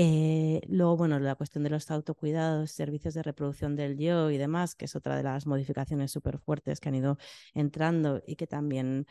Eh, 0.00 0.61
luego, 0.68 0.96
bueno, 0.96 1.18
la 1.18 1.34
cuestión 1.34 1.64
de 1.64 1.70
los 1.70 1.90
autocuidados, 1.90 2.70
servicios 2.70 3.14
de 3.14 3.22
reproducción 3.24 3.74
del 3.74 3.98
yo 3.98 4.30
y 4.30 4.38
demás, 4.38 4.76
que 4.76 4.84
es 4.84 4.94
otra 4.94 5.16
de 5.16 5.24
las 5.24 5.46
modificaciones 5.46 6.12
súper 6.12 6.38
fuertes 6.38 6.78
que 6.78 6.88
han 6.88 6.94
ido 6.94 7.18
entrando 7.52 8.22
y 8.24 8.37
que 8.37 8.46
también 8.46 9.06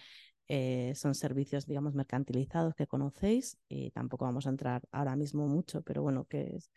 eh, 0.48 0.94
son 0.96 1.14
servicios, 1.16 1.66
digamos, 1.68 1.94
mercantilizados 1.94 2.74
que 2.76 2.88
conocéis 2.88 3.58
y 3.68 3.92
tampoco 3.92 4.26
vamos 4.26 4.48
a 4.48 4.50
entrar 4.50 4.84
ahora 4.92 5.16
mismo 5.18 5.48
mucho, 5.48 5.82
pero 5.84 6.04
bueno, 6.04 6.26
que, 6.26 6.56
es, 6.56 6.72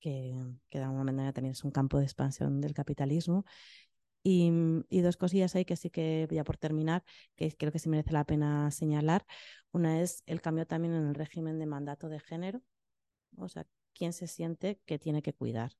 que, 0.00 0.34
que 0.68 0.78
de 0.78 0.84
alguna 0.84 1.04
manera 1.04 1.32
también 1.32 1.52
es 1.52 1.64
un 1.64 1.70
campo 1.70 1.98
de 1.98 2.04
expansión 2.04 2.60
del 2.60 2.74
capitalismo 2.74 3.44
y, 4.22 4.50
y, 4.88 5.00
dos 5.00 5.16
cosillas 5.16 5.54
ahí 5.56 5.64
que 5.64 5.76
sí 5.76 5.90
que, 5.90 6.28
ya 6.30 6.44
por 6.44 6.56
terminar, 6.56 7.04
que 7.36 7.50
creo 7.56 7.72
que 7.72 7.78
sí 7.78 7.88
merece 7.88 8.12
la 8.12 8.24
pena 8.24 8.70
señalar. 8.70 9.24
Una 9.72 10.00
es 10.02 10.22
el 10.26 10.40
cambio 10.40 10.66
también 10.66 10.94
en 10.94 11.06
el 11.06 11.14
régimen 11.14 11.58
de 11.58 11.66
mandato 11.66 12.08
de 12.08 12.20
género, 12.20 12.62
o 13.36 13.48
sea, 13.48 13.66
quién 13.94 14.12
se 14.12 14.26
siente 14.26 14.80
que 14.84 14.98
tiene 14.98 15.22
que 15.22 15.32
cuidar, 15.32 15.72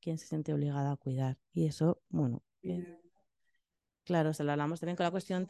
quién 0.00 0.18
se 0.18 0.26
siente 0.26 0.52
obligado 0.52 0.90
a 0.90 0.96
cuidar. 0.96 1.38
Y 1.52 1.66
eso, 1.66 2.00
bueno, 2.08 2.42
eh, 2.62 3.00
claro, 4.04 4.34
se 4.34 4.44
lo 4.44 4.52
hablamos 4.52 4.80
también 4.80 4.96
con 4.96 5.04
la 5.04 5.10
cuestión 5.10 5.46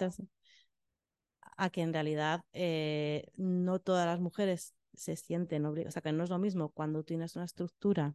a 1.57 1.71
que 1.71 1.83
en 1.83 1.93
realidad 1.93 2.45
eh, 2.53 3.27
no 3.37 3.79
todas 3.81 4.07
las 4.07 4.21
mujeres 4.21 4.75
se 4.95 5.17
sienten 5.17 5.67
obligadas, 5.67 5.93
o 5.93 5.95
sea, 5.95 6.03
que 6.03 6.13
no 6.13 6.25
es 6.25 6.31
lo 6.31 6.39
mismo 6.39 6.71
cuando 6.71 7.05
tienes 7.05 7.37
una 7.37 7.45
estructura 7.45 8.15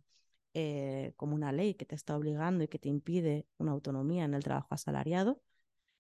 eh, 0.60 1.14
como 1.18 1.36
una 1.36 1.52
ley 1.52 1.76
que 1.76 1.86
te 1.86 1.94
está 1.94 2.18
obligando 2.18 2.64
y 2.64 2.68
que 2.68 2.80
te 2.80 2.90
impide 2.90 3.46
una 3.60 3.74
autonomía 3.74 4.26
en 4.26 4.34
el 4.34 4.44
trabajo 4.44 4.70
asalariado, 4.72 5.40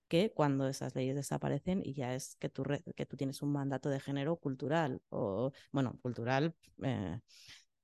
que 0.08 0.32
cuando 0.34 0.67
esas 0.67 0.96
leyes 0.96 1.15
desaparecen 1.15 1.82
y 1.86 1.93
ya 1.93 2.15
es 2.15 2.38
que 2.38 2.50
tú, 2.50 2.63
que 2.96 3.06
tú 3.06 3.17
tienes 3.17 3.43
un 3.43 3.52
mandato 3.52 3.89
de 3.89 4.00
género 4.00 4.38
cultural, 4.38 5.00
o 5.10 5.52
bueno, 5.72 6.00
cultural, 6.02 6.56
eh, 6.82 7.20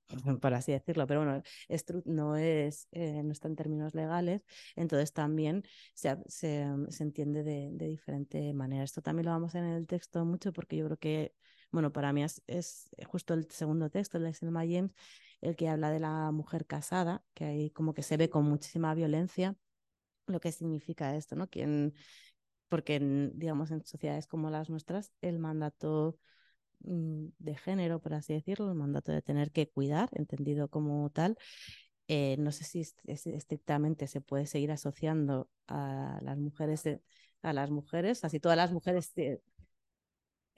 por 0.40 0.52
así 0.54 0.72
decirlo, 0.72 1.06
pero 1.06 1.20
bueno, 1.20 1.42
no, 2.06 2.36
es, 2.36 2.88
eh, 2.90 3.22
no 3.22 3.30
está 3.30 3.46
en 3.46 3.54
términos 3.54 3.94
legales, 3.94 4.42
entonces 4.74 5.12
también 5.12 5.62
se, 5.94 6.16
se, 6.26 6.66
se 6.88 7.02
entiende 7.04 7.44
de, 7.44 7.70
de, 7.72 7.86
diferente 7.86 8.52
manera. 8.52 8.82
Esto 8.82 9.00
también 9.00 9.26
lo 9.26 9.32
vamos 9.32 9.54
a 9.54 9.60
ver 9.60 9.70
en 9.70 9.76
el 9.76 9.86
texto 9.86 10.24
mucho 10.24 10.52
porque 10.52 10.76
yo 10.76 10.86
creo 10.86 10.98
que, 10.98 11.34
bueno, 11.74 11.92
para 11.92 12.12
mí 12.12 12.22
es, 12.22 12.40
es 12.46 12.88
justo 13.06 13.34
el 13.34 13.50
segundo 13.50 13.90
texto, 13.90 14.16
el 14.18 14.24
de 14.24 14.34
Selma 14.34 14.60
James, 14.60 14.92
el 15.40 15.56
que 15.56 15.68
habla 15.68 15.90
de 15.90 16.00
la 16.00 16.30
mujer 16.30 16.66
casada, 16.66 17.24
que 17.34 17.44
ahí 17.44 17.70
como 17.70 17.94
que 17.94 18.02
se 18.02 18.16
ve 18.16 18.30
con 18.30 18.44
muchísima 18.44 18.94
violencia 18.94 19.56
lo 20.26 20.40
que 20.40 20.52
significa 20.52 21.16
esto, 21.16 21.36
¿no? 21.36 21.48
Quien, 21.48 21.94
porque, 22.68 23.00
digamos, 23.34 23.70
en 23.72 23.84
sociedades 23.84 24.26
como 24.28 24.50
las 24.50 24.70
nuestras, 24.70 25.12
el 25.20 25.38
mandato 25.40 26.16
mm, 26.80 27.26
de 27.38 27.56
género, 27.56 28.00
por 28.00 28.14
así 28.14 28.34
decirlo, 28.34 28.70
el 28.70 28.76
mandato 28.76 29.12
de 29.12 29.22
tener 29.22 29.50
que 29.50 29.68
cuidar, 29.68 30.08
entendido 30.12 30.68
como 30.68 31.10
tal, 31.10 31.36
eh, 32.08 32.36
no 32.38 32.52
sé 32.52 32.64
si 32.64 32.82
estrictamente 33.06 34.06
se 34.06 34.20
puede 34.20 34.46
seguir 34.46 34.70
asociando 34.72 35.50
a 35.66 36.20
las 36.22 36.38
mujeres, 36.38 36.84
a 37.42 37.52
las 37.52 37.70
mujeres, 37.70 38.24
así 38.24 38.40
todas 38.40 38.56
las 38.56 38.72
mujeres 38.72 39.12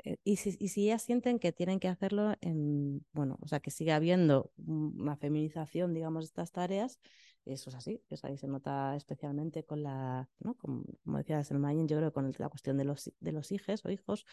eh, 0.07 0.19
y 0.25 0.37
si, 0.37 0.57
y 0.61 0.69
si 0.69 0.85
ellas 0.85 1.03
sienten 1.03 1.39
que 1.41 1.53
tienen 1.53 1.81
que 1.81 1.89
hacerlo 1.89 2.35
en, 2.41 3.05
bueno, 3.13 3.39
o 3.43 3.49
sea, 3.49 3.61
que 3.61 3.73
siga 3.73 3.97
habiendo 3.97 4.53
una 4.57 5.17
feminización, 5.17 5.95
digamos, 5.95 6.25
de 6.25 6.27
estas 6.29 6.53
tareas, 6.53 7.01
Eso 7.45 7.71
es 7.71 7.77
así, 7.77 8.03
eso 8.11 8.27
ahí 8.27 8.39
se 8.39 8.49
nota 8.49 8.97
especialmente 8.97 9.65
con 9.65 9.83
la, 9.83 10.29
¿no? 10.41 10.55
como, 10.57 10.85
como 11.05 11.19
decía 11.19 11.45
Selmayen, 11.45 11.89
yo 11.89 11.97
creo 11.99 12.13
con 12.13 12.33
la 12.39 12.49
cuestión 12.49 12.77
de 12.79 12.85
los, 12.85 13.13
de 13.21 13.33
los 13.33 13.53
hijos 13.53 13.85
o 13.85 13.91
hijos, 13.91 14.27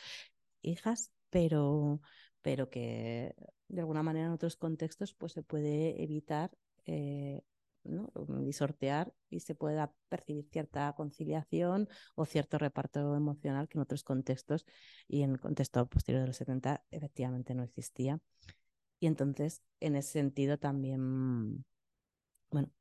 hijas, 0.61 1.11
pero, 1.29 2.01
pero 2.41 2.69
que 2.69 3.35
de 3.67 3.81
alguna 3.81 4.03
manera 4.03 4.27
en 4.27 4.33
otros 4.33 4.57
contextos 4.57 5.13
pues 5.15 5.33
se 5.33 5.43
puede 5.43 6.03
evitar 6.03 6.51
eh, 6.85 7.43
¿no? 7.83 8.11
y 8.45 8.53
sortear 8.53 9.13
y 9.29 9.39
se 9.41 9.55
pueda 9.55 9.93
percibir 10.09 10.47
cierta 10.51 10.93
conciliación 10.93 11.89
o 12.15 12.25
cierto 12.25 12.57
reparto 12.57 13.15
emocional 13.15 13.67
que 13.67 13.77
en 13.77 13.81
otros 13.83 14.03
contextos 14.03 14.65
y 15.07 15.23
en 15.23 15.31
el 15.31 15.39
contexto 15.39 15.87
posterior 15.87 16.21
de 16.21 16.27
los 16.27 16.37
70 16.37 16.83
efectivamente 16.91 17.53
no 17.55 17.63
existía. 17.63 18.19
Y 18.99 19.07
entonces, 19.07 19.61
en 19.81 19.95
ese 19.97 20.11
sentido, 20.11 20.57
también, 20.57 21.65
bueno, 22.51 22.71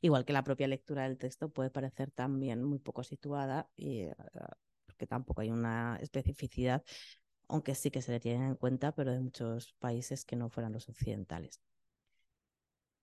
igual 0.00 0.24
que 0.24 0.32
la 0.32 0.44
propia 0.44 0.68
lectura 0.68 1.04
del 1.04 1.18
texto 1.18 1.50
puede 1.50 1.70
parecer 1.70 2.10
también 2.12 2.62
muy 2.62 2.78
poco 2.78 3.02
situada, 3.02 3.68
y, 3.76 4.02
eh, 4.02 4.14
porque 4.86 5.06
tampoco 5.06 5.40
hay 5.40 5.50
una 5.50 5.98
especificidad, 6.00 6.84
aunque 7.48 7.74
sí 7.74 7.90
que 7.90 8.02
se 8.02 8.12
le 8.12 8.20
tienen 8.20 8.42
en 8.50 8.56
cuenta, 8.56 8.92
pero 8.94 9.12
de 9.12 9.20
muchos 9.20 9.74
países 9.80 10.24
que 10.24 10.36
no 10.36 10.50
fueran 10.50 10.72
los 10.72 10.88
occidentales. 10.88 11.60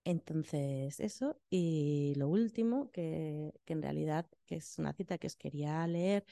Entonces, 0.04 1.00
eso. 1.00 1.40
Y 1.50 2.14
lo 2.18 2.28
último, 2.28 2.92
que, 2.92 3.54
que 3.66 3.74
en 3.74 3.82
realidad 3.82 4.28
que 4.46 4.56
es 4.56 4.80
una 4.80 4.94
cita 4.94 5.18
que 5.18 5.28
os 5.28 5.36
quería 5.36 5.86
leer, 5.88 6.26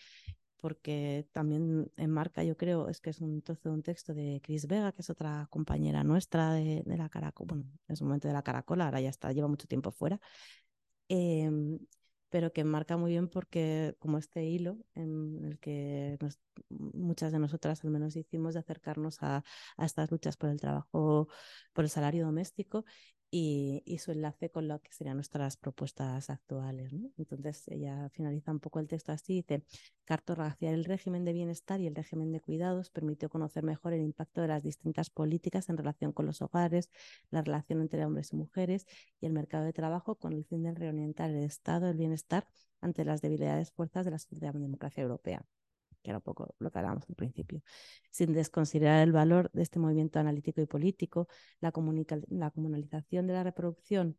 porque 0.57 1.27
también 1.31 1.91
enmarca, 1.97 2.43
yo 2.43 2.57
creo, 2.57 2.89
es 2.89 2.99
que 2.99 3.11
es 3.11 3.21
un 3.21 3.41
trozo 3.41 3.69
de 3.69 3.75
un 3.75 3.83
texto 3.83 4.13
de 4.13 4.41
Cris 4.43 4.67
Vega, 4.67 4.91
que 4.91 5.01
es 5.01 5.09
otra 5.09 5.47
compañera 5.49 6.03
nuestra 6.03 6.53
de, 6.53 6.83
la 6.85 7.09
Caracol, 7.09 7.47
bueno, 7.47 7.65
en 7.87 7.95
su 7.95 8.03
momento 8.05 8.27
de 8.27 8.33
la 8.33 8.43
Caracola, 8.43 8.85
ahora 8.85 9.01
ya 9.01 9.09
está, 9.09 9.31
lleva 9.31 9.47
mucho 9.47 9.67
tiempo 9.67 9.91
fuera, 9.91 10.19
em, 11.09 11.79
pero 12.29 12.51
que 12.51 12.61
enmarca 12.61 12.97
muy 12.97 13.11
bien 13.11 13.29
porque 13.29 13.95
como 13.99 14.17
este 14.17 14.43
hilo 14.45 14.77
en 14.95 15.45
el 15.45 15.59
que 15.59 16.17
muchas 16.69 17.31
de 17.31 17.39
nosotras 17.39 17.83
al 17.83 17.91
menos 17.91 18.15
hicimos 18.15 18.53
de 18.53 18.59
acercarnos 18.59 19.19
a 19.23 19.43
estas 19.77 20.11
luchas 20.11 20.35
por 20.37 20.49
el 20.49 20.59
trabajo, 20.59 21.29
por 21.73 21.85
el 21.85 21.89
salario 21.89 22.25
doméstico 22.25 22.83
y, 23.29 23.83
y 23.85 23.97
su 23.99 24.11
enlace 24.11 24.49
con 24.49 24.67
lo 24.67 24.79
que 24.81 24.91
serían 24.91 25.17
nuestras 25.17 25.57
propuestas 25.57 26.29
actuales. 26.29 26.93
¿no? 26.93 27.11
Entonces 27.17 27.67
ella 27.67 28.09
finaliza 28.09 28.51
un 28.51 28.59
poco 28.59 28.79
el 28.79 28.87
texto 28.87 29.11
así, 29.11 29.35
dice, 29.35 29.63
cartografiar 30.05 30.73
el 30.73 30.85
régimen 30.85 31.25
de 31.25 31.33
bienestar 31.33 31.81
y 31.81 31.87
el 31.87 31.95
régimen 31.95 32.31
de 32.31 32.39
cuidados 32.39 32.89
permitió 32.89 33.29
conocer 33.29 33.63
mejor 33.63 33.93
el 33.93 34.01
impacto 34.01 34.41
de 34.41 34.47
las 34.47 34.63
distintas 34.63 35.09
políticas 35.09 35.69
en 35.69 35.77
relación 35.77 36.13
con 36.13 36.25
los 36.25 36.41
hogares, 36.41 36.89
la 37.29 37.41
relación 37.41 37.81
entre 37.81 38.05
hombres 38.05 38.31
y 38.33 38.37
mujeres 38.37 38.85
y 39.19 39.25
el 39.25 39.33
mercado 39.33 39.65
de 39.65 39.73
trabajo 39.73 40.15
con 40.15 40.33
el 40.33 40.45
fin 40.45 40.63
de 40.63 40.73
reorientar 40.73 41.29
el 41.31 41.43
estado 41.43 41.87
del 41.87 41.97
bienestar 41.97 42.47
ante 42.81 43.05
las 43.05 43.21
debilidades 43.21 43.71
fuerzas 43.71 44.05
de 44.05 44.11
la 44.11 44.19
socialdemocracia 44.19 45.03
europea 45.03 45.45
que 46.07 46.11
era 46.11 46.19
un 46.19 46.23
poco 46.23 46.55
lo 46.59 46.71
que 46.71 46.77
hablábamos 46.79 47.03
al 47.09 47.15
principio, 47.15 47.61
sin 48.09 48.31
desconsiderar 48.31 49.03
el 49.03 49.11
valor 49.11 49.51
de 49.51 49.61
este 49.61 49.77
movimiento 49.77 50.19
analítico 50.19 50.61
y 50.61 50.65
político, 50.65 51.27
la, 51.59 51.73
la 52.29 52.51
comunalización 52.51 53.27
de 53.27 53.33
la 53.33 53.43
reproducción, 53.43 54.17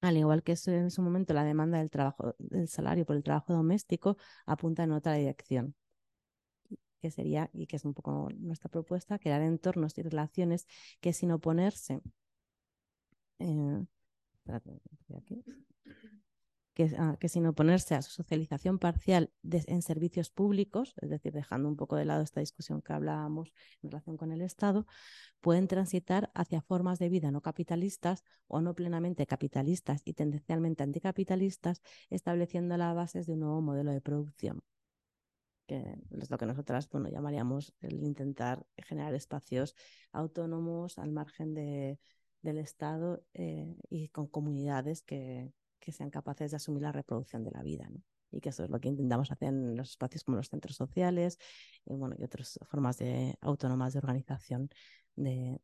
al 0.00 0.16
igual 0.16 0.42
que 0.42 0.54
en 0.68 0.90
su 0.90 1.02
momento 1.02 1.34
la 1.34 1.44
demanda 1.44 1.76
del 1.78 1.90
trabajo, 1.90 2.34
del 2.38 2.66
salario 2.68 3.04
por 3.04 3.16
el 3.16 3.22
trabajo 3.22 3.52
doméstico, 3.52 4.16
apunta 4.46 4.84
en 4.84 4.92
otra 4.92 5.12
dirección 5.12 5.74
que 7.02 7.10
sería, 7.10 7.50
y 7.52 7.66
que 7.66 7.76
es 7.76 7.84
un 7.84 7.92
poco 7.92 8.30
nuestra 8.38 8.70
propuesta, 8.70 9.18
crear 9.18 9.42
entornos 9.42 9.98
y 9.98 10.02
relaciones 10.02 10.66
que 11.00 11.12
sin 11.12 11.30
oponerse, 11.30 12.00
eh, 13.38 13.84
espérate. 14.32 14.80
Que, 16.76 16.94
ah, 16.98 17.16
que 17.18 17.30
sin 17.30 17.46
oponerse 17.46 17.94
a 17.94 18.02
su 18.02 18.10
socialización 18.10 18.78
parcial 18.78 19.32
en 19.42 19.80
servicios 19.80 20.28
públicos, 20.28 20.94
es 21.00 21.08
decir, 21.08 21.32
dejando 21.32 21.70
un 21.70 21.76
poco 21.76 21.96
de 21.96 22.04
lado 22.04 22.22
esta 22.22 22.40
discusión 22.40 22.82
que 22.82 22.92
hablábamos 22.92 23.54
en 23.82 23.90
relación 23.90 24.18
con 24.18 24.30
el 24.30 24.42
Estado, 24.42 24.86
pueden 25.40 25.68
transitar 25.68 26.30
hacia 26.34 26.60
formas 26.60 26.98
de 26.98 27.08
vida 27.08 27.30
no 27.30 27.40
capitalistas 27.40 28.24
o 28.46 28.60
no 28.60 28.74
plenamente 28.74 29.26
capitalistas 29.26 30.02
y 30.04 30.12
tendencialmente 30.12 30.82
anticapitalistas, 30.82 31.80
estableciendo 32.10 32.76
las 32.76 32.94
bases 32.94 33.26
de 33.26 33.32
un 33.32 33.40
nuevo 33.40 33.62
modelo 33.62 33.90
de 33.92 34.02
producción 34.02 34.62
que 35.66 35.98
es 36.20 36.30
lo 36.30 36.38
que 36.38 36.46
nosotras 36.46 36.88
bueno, 36.90 37.08
llamaríamos 37.08 37.74
el 37.80 38.00
intentar 38.04 38.64
generar 38.76 39.14
espacios 39.14 39.74
autónomos 40.12 40.96
al 40.98 41.10
margen 41.10 41.54
de, 41.54 41.98
del 42.42 42.58
Estado 42.58 43.24
eh, 43.34 43.74
y 43.90 44.08
con 44.10 44.28
comunidades 44.28 45.02
que, 45.02 45.50
que 45.86 45.92
sean 45.92 46.10
capaces 46.10 46.50
de 46.50 46.56
asumir 46.56 46.82
la 46.82 46.90
reproducción 46.90 47.44
de 47.44 47.52
la 47.52 47.62
vida. 47.62 47.86
¿no? 47.88 48.02
Y 48.32 48.40
que 48.40 48.48
eso 48.48 48.64
es 48.64 48.70
lo 48.70 48.80
que 48.80 48.88
intentamos 48.88 49.30
hacer 49.30 49.50
en 49.50 49.76
los 49.76 49.90
espacios 49.90 50.24
como 50.24 50.36
los 50.36 50.48
centros 50.48 50.74
sociales 50.74 51.38
y, 51.84 51.94
bueno, 51.94 52.16
otras 52.22 52.58
formas 52.64 52.98
de, 52.98 53.38
autónomas 53.40 53.92
de 53.92 54.00
organización 54.00 54.68
de, 55.14 55.60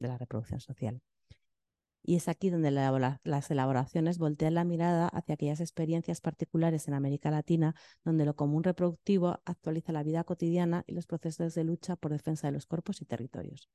la 0.00 0.18
reproducción 0.18 0.58
social. 0.58 1.00
Y 2.02 2.16
es 2.16 2.26
aquí 2.28 2.50
donde 2.50 2.72
las 2.72 3.50
elaboraciones 3.50 4.18
voltean 4.18 4.54
la 4.54 4.64
mirada 4.64 5.06
hacia 5.08 5.34
aquellas 5.34 5.60
experiencias 5.60 6.20
particulares 6.20 6.88
en 6.88 6.94
América 6.94 7.30
Latina, 7.30 7.76
donde 8.04 8.24
lo 8.26 8.34
común 8.34 8.64
reproductivo 8.64 9.40
actualiza 9.44 9.92
la 9.92 10.02
vida 10.02 10.24
cotidiana 10.24 10.82
y 10.88 10.94
los 10.94 11.06
procesos 11.06 11.54
de 11.54 11.62
lucha 11.62 11.94
por 11.94 12.10
defensa 12.10 12.48
de 12.48 12.52
los 12.54 12.66
cuerpos 12.66 13.00
y 13.00 13.04
territorios. 13.04 13.70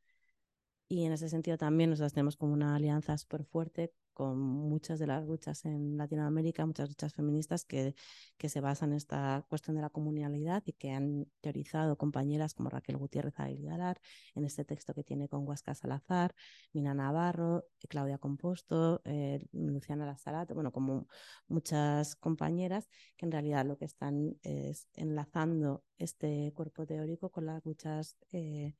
Y 0.92 1.06
en 1.06 1.14
ese 1.14 1.30
sentido 1.30 1.56
también 1.58 1.92
nosotros 1.92 2.14
tenemos 2.14 2.36
como 2.36 2.52
una 2.52 2.76
alianza 2.76 3.16
súper 3.18 3.46
fuerte 3.46 3.94
con 4.20 4.40
muchas 4.40 5.00
de 5.00 5.08
las 5.08 5.24
luchas 5.26 5.64
en 5.64 5.96
Latinoamérica, 5.98 6.66
muchas 6.66 6.90
luchas 6.90 7.14
feministas 7.14 7.64
que, 7.64 7.96
que 8.38 8.50
se 8.50 8.60
basan 8.60 8.90
en 8.90 8.98
esta 8.98 9.46
cuestión 9.48 9.76
de 9.76 9.84
la 9.84 9.92
comunalidad 9.92 10.64
y 10.66 10.74
que 10.74 10.92
han 10.92 11.28
teorizado 11.42 11.96
compañeras 11.96 12.56
como 12.56 12.70
Raquel 12.70 12.98
Gutiérrez 12.98 13.40
Aguilar 13.40 14.02
en 14.36 14.44
este 14.46 14.66
texto 14.66 14.94
que 14.96 15.04
tiene 15.04 15.30
con 15.30 15.48
Huasca 15.48 15.76
Salazar, 15.76 16.36
Mina 16.74 16.94
Navarro, 16.96 17.66
Claudia 17.88 18.18
Composto, 18.18 19.00
eh, 19.06 19.42
Luciana 19.54 20.06
Lazarat, 20.08 20.52
bueno, 20.54 20.72
como 20.72 21.08
muchas 21.48 22.16
compañeras 22.16 22.90
que 23.16 23.26
en 23.26 23.32
realidad 23.32 23.66
lo 23.66 23.78
que 23.78 23.86
están 23.86 24.38
es 24.42 24.90
enlazando 24.96 25.84
este 25.98 26.52
cuerpo 26.56 26.86
teórico 26.86 27.30
con 27.30 27.46
las 27.46 27.64
luchas 27.64 28.18
eh, 28.32 28.74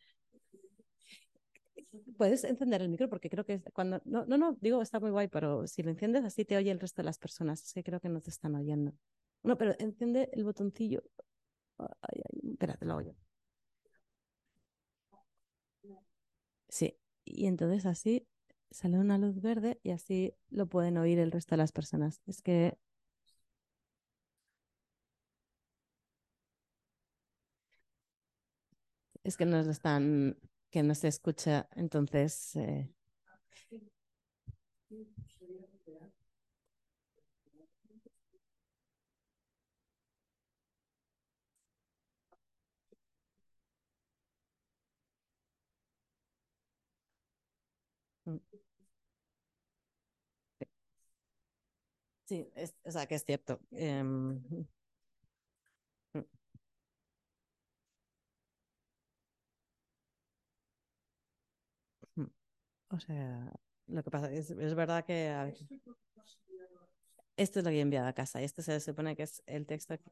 Puedes 2.18 2.44
encender 2.44 2.82
el 2.82 2.90
micro 2.90 3.10
porque 3.10 3.30
creo 3.30 3.46
que 3.46 3.62
cuando. 3.74 4.02
No, 4.06 4.26
no, 4.26 4.38
no, 4.38 4.58
digo, 4.62 4.82
está 4.82 5.00
muy 5.00 5.10
guay, 5.12 5.28
pero 5.28 5.66
si 5.68 5.82
lo 5.84 5.90
enciendes 5.90 6.24
así 6.24 6.46
te 6.46 6.58
oye 6.58 6.72
el 6.72 6.80
resto 6.80 7.02
de 7.02 7.06
las 7.06 7.18
personas. 7.18 7.64
Es 7.64 7.74
que 7.74 7.84
creo 7.84 8.00
que 8.00 8.10
no 8.10 8.22
te 8.22 8.30
están 8.30 8.56
oyendo. 8.56 8.94
No, 9.44 9.58
pero 9.58 9.74
enciende 9.80 10.30
el 10.34 10.44
botoncillo. 10.44 11.02
Ay, 11.80 12.22
espérate, 12.54 12.86
lo 12.86 12.94
hago 12.94 13.02
yo. 13.02 13.14
Sí, 16.70 16.98
y 17.26 17.46
entonces 17.48 17.86
así 17.86 18.28
sale 18.72 18.98
una 19.00 19.18
luz 19.18 19.42
verde 19.42 19.80
y 19.84 19.92
así 19.92 20.34
lo 20.50 20.68
pueden 20.68 20.98
oír 20.98 21.20
el 21.20 21.32
resto 21.32 21.56
de 21.56 21.58
las 21.58 21.72
personas. 21.72 22.22
Es 22.28 22.42
que. 22.42 22.78
Es 29.24 29.38
que 29.38 29.46
nos 29.46 29.68
están. 29.68 30.38
Que 30.72 30.84
no 30.84 30.96
se 30.96 31.08
escucha, 31.10 31.68
entonces. 31.76 32.56
eh, 32.56 32.90
mm. 48.28 48.60
Sí, 52.26 52.50
es, 52.56 52.76
o 52.86 52.92
sea 52.92 53.08
que 53.08 53.16
es 53.16 53.26
cierto. 53.26 53.60
Em, 53.72 54.40
O 62.90 63.00
sea, 63.00 63.52
lo 63.88 64.04
que 64.04 64.12
pasa 64.12 64.32
es, 64.32 64.52
es 64.52 64.76
verdad 64.76 65.06
que 65.06 65.30
a 65.30 65.46
ver, 65.46 65.58
esto 67.38 67.60
es 67.60 67.66
lo 67.66 67.72
que 67.72 67.78
he 67.78 67.82
enviado 67.82 68.08
a 68.08 68.14
casa 68.14 68.42
y 68.42 68.46
esto 68.46 68.62
se 68.62 68.80
supone 68.80 69.16
que 69.16 69.24
es 69.24 69.44
el 69.46 69.66
texto, 69.66 69.98
que- 69.98 70.12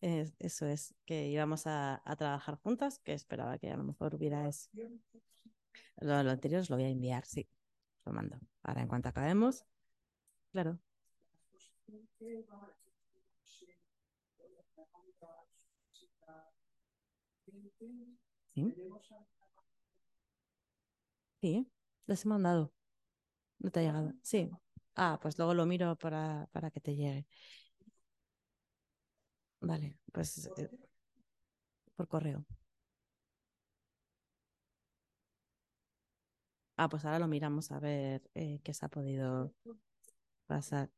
es- 0.00 0.34
eso 0.38 0.66
es, 0.66 0.94
que 1.06 1.28
íbamos 1.28 1.66
a, 1.66 2.02
a 2.04 2.16
trabajar 2.16 2.56
juntas, 2.62 2.98
que 3.00 3.14
esperaba 3.14 3.58
que 3.58 3.70
a 3.70 3.76
lo 3.76 3.84
mejor 3.84 4.14
hubiera 4.14 4.48
eso. 4.48 4.68
Lo, 6.06 6.22
lo 6.22 6.30
anterior 6.30 6.60
os 6.62 6.70
lo 6.70 6.76
voy 6.76 6.84
a 6.86 6.88
enviar, 6.90 7.24
sí, 7.26 7.48
lo 8.04 8.12
mando. 8.12 8.38
Ahora 8.62 8.82
en 8.82 8.88
cuanto 8.88 9.08
acabemos, 9.08 9.64
claro. 10.52 10.78
Sí. 18.54 18.74
Sí, 21.40 21.66
los 22.06 22.24
he 22.24 22.28
mandado. 22.28 22.72
No 23.60 23.70
te 23.72 23.80
ha 23.80 23.84
llegado. 23.84 24.14
Sí, 24.22 24.50
Ah, 24.96 25.18
pues 25.22 25.38
luego 25.38 25.54
lo 25.54 25.66
miro 25.66 25.96
para, 25.96 26.48
para 26.52 26.70
que 26.70 26.80
te 26.80 26.96
llegue. 26.96 27.26
Vale, 29.60 29.96
pues 30.12 30.48
eh, 30.56 30.68
por 31.96 32.06
correo. 32.08 32.44
Ah, 36.76 36.88
pues 36.88 37.04
ahora 37.04 37.18
lo 37.20 37.28
miramos 37.28 37.70
a 37.72 37.78
ver 37.80 38.22
eh, 38.34 38.60
qué 38.64 38.74
se 38.74 38.84
ha 38.86 38.88
podido 38.88 39.54
pasar. 40.46 40.90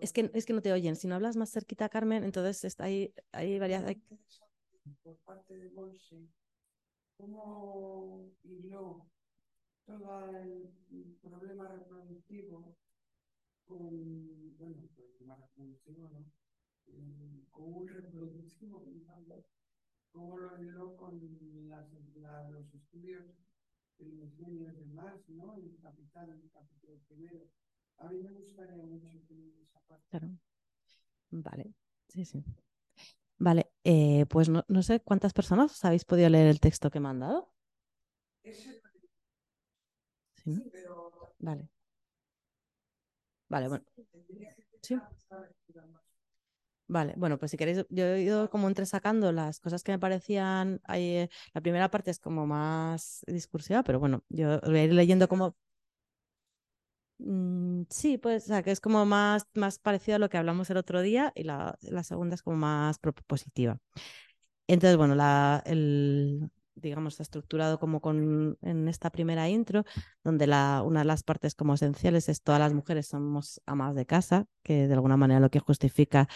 Es 0.00 0.12
que, 0.12 0.30
es 0.34 0.46
que 0.46 0.52
no 0.52 0.62
te 0.62 0.72
oyen. 0.72 0.96
Si 0.96 1.06
no 1.08 1.14
hablas 1.14 1.36
más 1.36 1.50
cerquita, 1.50 1.88
Carmen, 1.88 2.24
entonces 2.24 2.64
está 2.64 2.84
ahí, 2.84 3.12
hay 3.32 3.58
varias. 3.58 3.84
hay- 3.84 4.02
por 5.02 5.16
parte 5.18 5.56
de 5.56 5.70
Monse, 5.70 6.28
cómo 7.16 8.30
hiló 8.44 9.06
todo 9.86 10.28
el 10.28 10.70
problema 11.22 11.68
reproductivo 11.68 12.76
con, 13.66 14.56
bueno, 14.58 14.76
el 15.20 15.28
reproductivo, 15.28 16.08
¿no? 16.08 16.24
Eh, 16.88 17.44
Con 17.50 17.74
un 17.74 17.88
reproductivo, 17.88 18.84
cómo 20.12 20.38
lo 20.38 20.58
hiló 20.62 20.96
con 20.96 21.20
las, 21.68 21.86
la- 22.16 22.48
los 22.48 22.72
estudios 22.72 23.24
de 23.98 24.06
los 24.08 24.38
niños 24.38 24.76
de 24.78 24.86
más, 24.86 25.28
¿no? 25.28 25.54
El 25.56 25.76
capital, 25.82 26.30
el 26.30 26.50
capítulo 26.50 26.98
primero. 27.08 27.46
A 27.98 28.08
mí 28.08 28.18
me 28.18 28.30
gustaría 28.32 28.82
mucho 28.84 29.18
tener 29.28 29.52
esa 29.62 29.80
parte. 29.88 30.04
Claro. 30.10 30.28
Vale, 31.30 31.74
sí, 32.08 32.24
sí. 32.24 32.44
Vale, 33.38 33.70
eh, 33.84 34.26
pues 34.28 34.48
no, 34.48 34.64
no 34.68 34.82
sé 34.82 35.00
cuántas 35.00 35.32
personas 35.32 35.72
os 35.72 35.84
habéis 35.84 36.04
podido 36.04 36.28
leer 36.30 36.46
el 36.48 36.60
texto 36.60 36.90
que 36.90 37.00
me 37.00 37.08
han 37.08 37.20
dado. 37.20 37.52
Sí, 40.42 40.62
Vale. 41.38 41.68
Vale, 43.48 43.68
bueno. 43.68 43.84
Sí. 44.82 44.96
Vale, 46.86 47.14
bueno, 47.16 47.38
pues 47.38 47.50
si 47.50 47.56
queréis, 47.56 47.84
yo 47.88 48.04
he 48.04 48.20
ido 48.22 48.50
como 48.50 48.68
entresacando 48.68 49.32
las 49.32 49.58
cosas 49.58 49.82
que 49.82 49.92
me 49.92 49.98
parecían. 49.98 50.80
ahí, 50.84 51.02
eh, 51.16 51.30
la 51.54 51.60
primera 51.62 51.90
parte 51.90 52.10
es 52.10 52.18
como 52.20 52.46
más 52.46 53.22
discursiva, 53.26 53.82
pero 53.82 53.98
bueno, 53.98 54.22
yo 54.28 54.60
voy 54.60 54.78
a 54.78 54.84
ir 54.84 54.92
leyendo 54.92 55.26
como. 55.28 55.56
Mm, 57.18 57.82
sí, 57.90 58.18
pues, 58.18 58.44
o 58.44 58.46
sea, 58.48 58.62
que 58.62 58.70
es 58.70 58.80
como 58.80 59.06
más, 59.06 59.46
más 59.54 59.78
parecido 59.78 60.16
a 60.16 60.18
lo 60.18 60.28
que 60.28 60.36
hablamos 60.38 60.68
el 60.70 60.76
otro 60.76 61.00
día 61.02 61.32
y 61.34 61.44
la, 61.44 61.76
segunda 62.02 62.34
es 62.34 62.42
como 62.42 62.56
más 62.56 62.98
propositiva. 62.98 63.78
Entonces, 64.66 64.96
bueno, 64.96 65.14
la, 65.14 65.62
el, 65.66 66.50
digamos, 66.74 67.20
estructurado 67.20 67.78
como 67.78 68.00
con 68.00 68.58
en 68.62 68.88
esta 68.88 69.10
primera 69.10 69.48
intro, 69.48 69.84
donde 70.24 70.46
la, 70.46 70.82
una 70.84 71.00
de 71.00 71.06
las 71.06 71.22
partes 71.22 71.54
como 71.54 71.74
esenciales 71.74 72.28
es 72.28 72.42
todas 72.42 72.60
las 72.60 72.74
mujeres 72.74 73.08
somos 73.08 73.60
amas 73.66 73.94
de 73.94 74.06
casa, 74.06 74.46
que 74.62 74.88
de 74.88 74.94
alguna 74.94 75.16
manera 75.16 75.40
lo 75.40 75.50
que 75.50 75.60
justifica 75.60 76.28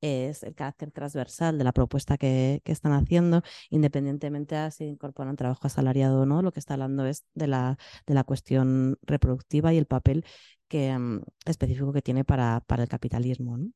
es 0.00 0.42
el 0.42 0.54
carácter 0.54 0.90
transversal 0.90 1.58
de 1.58 1.64
la 1.64 1.72
propuesta 1.72 2.16
que, 2.18 2.60
que 2.64 2.72
están 2.72 2.92
haciendo, 2.92 3.42
independientemente 3.70 4.56
a 4.56 4.70
si 4.70 4.84
incorporan 4.84 5.36
trabajo 5.36 5.66
asalariado 5.66 6.22
o 6.22 6.26
no, 6.26 6.42
lo 6.42 6.52
que 6.52 6.60
está 6.60 6.74
hablando 6.74 7.06
es 7.06 7.24
de 7.34 7.46
la, 7.48 7.78
de 8.06 8.14
la 8.14 8.24
cuestión 8.24 8.98
reproductiva 9.02 9.72
y 9.74 9.78
el 9.78 9.86
papel 9.86 10.24
que, 10.68 10.96
mm, 10.96 11.22
específico 11.46 11.92
que 11.92 12.02
tiene 12.02 12.24
para, 12.24 12.60
para 12.66 12.82
el 12.82 12.88
capitalismo. 12.88 13.58
¿no? 13.58 13.72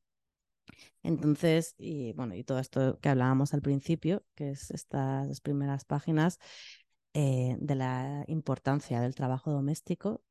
Entonces, 1.03 1.75
y 1.77 2.13
bueno, 2.13 2.35
y 2.35 2.43
todo 2.43 2.59
esto 2.59 2.99
que 2.99 3.09
hablábamos 3.09 3.53
al 3.53 3.61
principio, 3.61 4.23
que 4.35 4.51
es 4.51 4.71
estas 4.71 5.41
primeras 5.41 5.85
páginas 5.85 6.39
eh, 7.13 7.57
de 7.59 7.75
la 7.75 8.23
importancia 8.27 9.01
del 9.01 9.15
trabajo 9.15 9.51
doméstico 9.51 10.23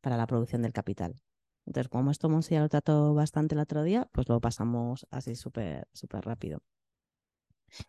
para 0.00 0.16
la 0.16 0.26
producción 0.26 0.62
del 0.62 0.72
capital. 0.72 1.14
Entonces, 1.66 1.88
como 1.88 2.10
esto 2.10 2.28
Monse 2.28 2.54
ya 2.54 2.60
lo 2.60 2.68
trató 2.68 3.14
bastante 3.14 3.54
el 3.54 3.60
otro 3.60 3.82
día, 3.82 4.08
pues 4.12 4.28
lo 4.28 4.40
pasamos 4.40 5.06
así 5.10 5.36
súper 5.36 5.88
súper 5.92 6.24
rápido. 6.24 6.62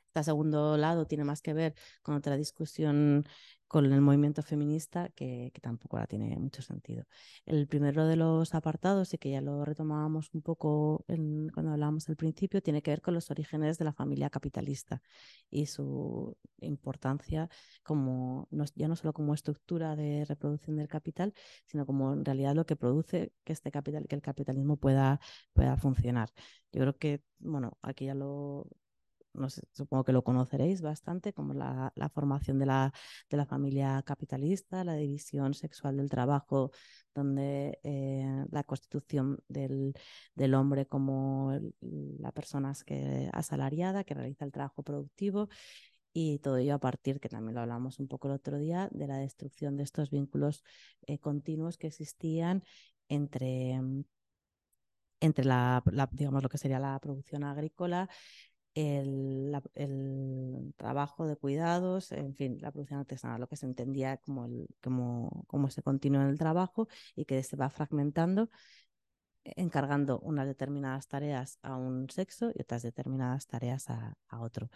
Este 0.08 0.24
segundo 0.24 0.78
lado 0.78 1.06
tiene 1.08 1.24
más 1.24 1.41
que 1.41 1.54
ver 1.54 1.76
con 2.02 2.15
otra 2.15 2.38
discusión 2.38 3.26
con 3.67 3.91
el 3.91 4.02
movimiento 4.02 4.43
feminista 4.43 5.10
que, 5.10 5.50
que 5.54 5.60
tampoco 5.62 5.98
ahora 5.98 6.06
tiene 6.08 6.38
mucho 6.38 6.62
sentido. 6.62 7.06
El 7.46 7.67
primero 7.67 8.06
de 8.06 8.15
los 8.15 8.54
apartados, 8.54 9.13
y 9.13 9.17
que 9.17 9.32
ya 9.32 9.41
lo 9.41 9.65
retomábamos 9.65 10.30
un 10.34 10.43
poco 10.43 11.04
en- 11.08 11.50
cuando 11.50 11.72
hablábamos 11.72 12.08
al 12.10 12.15
principio, 12.15 12.62
tiene 12.62 12.84
que 12.84 12.91
ver 12.91 13.02
con 13.02 13.15
los 13.15 13.32
orígenes 13.32 13.80
de 13.80 13.86
la 13.86 13.93
familia 13.93 14.30
capitalista 14.30 15.02
y 15.50 15.65
su 15.67 16.38
importancia 16.62 17.50
como 17.84 18.48
no, 18.52 18.65
ya 18.76 18.88
no 18.88 18.96
solo 18.96 19.13
como 19.13 19.34
estructura 19.34 19.96
de 19.96 20.26
reproducción 20.26 20.78
del 20.78 20.88
capital, 20.88 21.34
sino 21.65 21.86
como 21.86 22.13
en 22.13 22.26
realidad 22.26 22.56
lo 22.56 22.65
que 22.65 22.76
produce 22.76 23.34
que 23.43 23.54
este 23.54 23.72
capital, 23.72 24.08
que 24.08 24.15
el 24.15 24.22
capitalismo 24.22 24.78
pueda, 24.78 25.19
pueda 25.54 25.78
funcionar. 25.78 26.30
Yo 26.72 26.82
creo 26.82 26.98
que, 26.98 27.24
bueno, 27.39 27.78
aquí 27.82 28.06
ya 28.06 28.15
lo, 28.15 28.67
supongo 29.72 30.04
que 30.04 30.12
lo 30.13 30.24
conoceréis 30.24 30.82
bastante, 30.82 31.34
como 31.34 31.54
la, 31.54 31.91
la 31.96 32.10
formación 32.10 32.60
de 32.60 32.65
la, 32.65 32.93
de 33.30 33.38
la 33.38 33.46
familia 33.46 34.02
capitalista, 34.06 34.84
la 34.84 34.96
división 34.96 35.54
sexual 35.54 35.98
del 35.98 36.10
trabajo, 36.10 36.72
donde 37.13 37.80
eh, 37.84 38.46
la 38.52 38.63
constitución 38.63 39.39
del, 39.48 39.93
del 40.36 40.54
hombre 40.54 40.86
como 40.88 41.52
la 41.82 42.32
persona 42.32 42.74
que 42.86 43.30
asalariada 43.34 44.04
que 44.04 44.13
realiza 44.13 44.46
el 44.46 44.52
trabajo 44.52 44.84
productivo 44.84 45.50
y 46.13 46.39
todo 46.39 46.58
ello 46.58 46.76
a 46.76 46.80
partir, 46.80 47.19
que 47.19 47.30
también 47.30 47.56
lo 47.56 47.62
hablamos 47.62 48.00
un 48.00 48.08
poco 48.08 48.28
el 48.28 48.36
otro 48.36 48.58
día, 48.58 48.88
de 48.91 49.08
la 49.08 49.17
destrucción 49.17 49.78
de 49.78 49.84
estos 49.84 50.12
vínculos 50.12 50.63
eh, 51.08 51.17
continuos 51.19 51.78
que 51.78 51.88
existían 51.88 52.63
entre, 53.10 53.80
entre 55.19 55.46
la, 55.46 55.84
digamos, 56.12 56.43
lo 56.43 56.50
que 56.50 56.58
sería 56.58 56.80
la 56.80 57.00
producción 57.00 57.43
agrícola 57.43 58.10
el, 58.75 60.73
trabajo 60.77 61.27
de 61.27 61.36
cuidados, 61.36 62.12
en 62.12 62.36
fin, 62.36 62.57
la 62.62 62.71
producción 62.71 62.99
artesanal, 62.99 63.41
lo 63.41 63.47
que 63.47 63.55
se 63.55 63.65
entendía 63.65 64.17
como, 64.17 64.45
el, 64.45 64.67
como, 64.81 65.45
como 65.47 65.67
ese 65.67 65.83
continuo 65.83 66.21
en 66.21 66.29
el 66.29 66.38
trabajo 66.39 66.88
y 67.15 67.25
que 67.25 67.41
se 67.43 67.55
va 67.55 67.69
fragmentando, 67.69 68.49
encargando 69.43 70.19
unas 70.19 70.47
determinadas 70.47 71.07
tareas 71.07 71.59
a 71.62 71.75
un 71.77 72.09
sexo 72.09 72.51
y 72.55 72.62
otras 72.62 72.81
determinadas 72.83 73.47
tareas 73.47 73.89
a, 73.89 74.15
a 74.29 74.41
otro. 74.41 74.69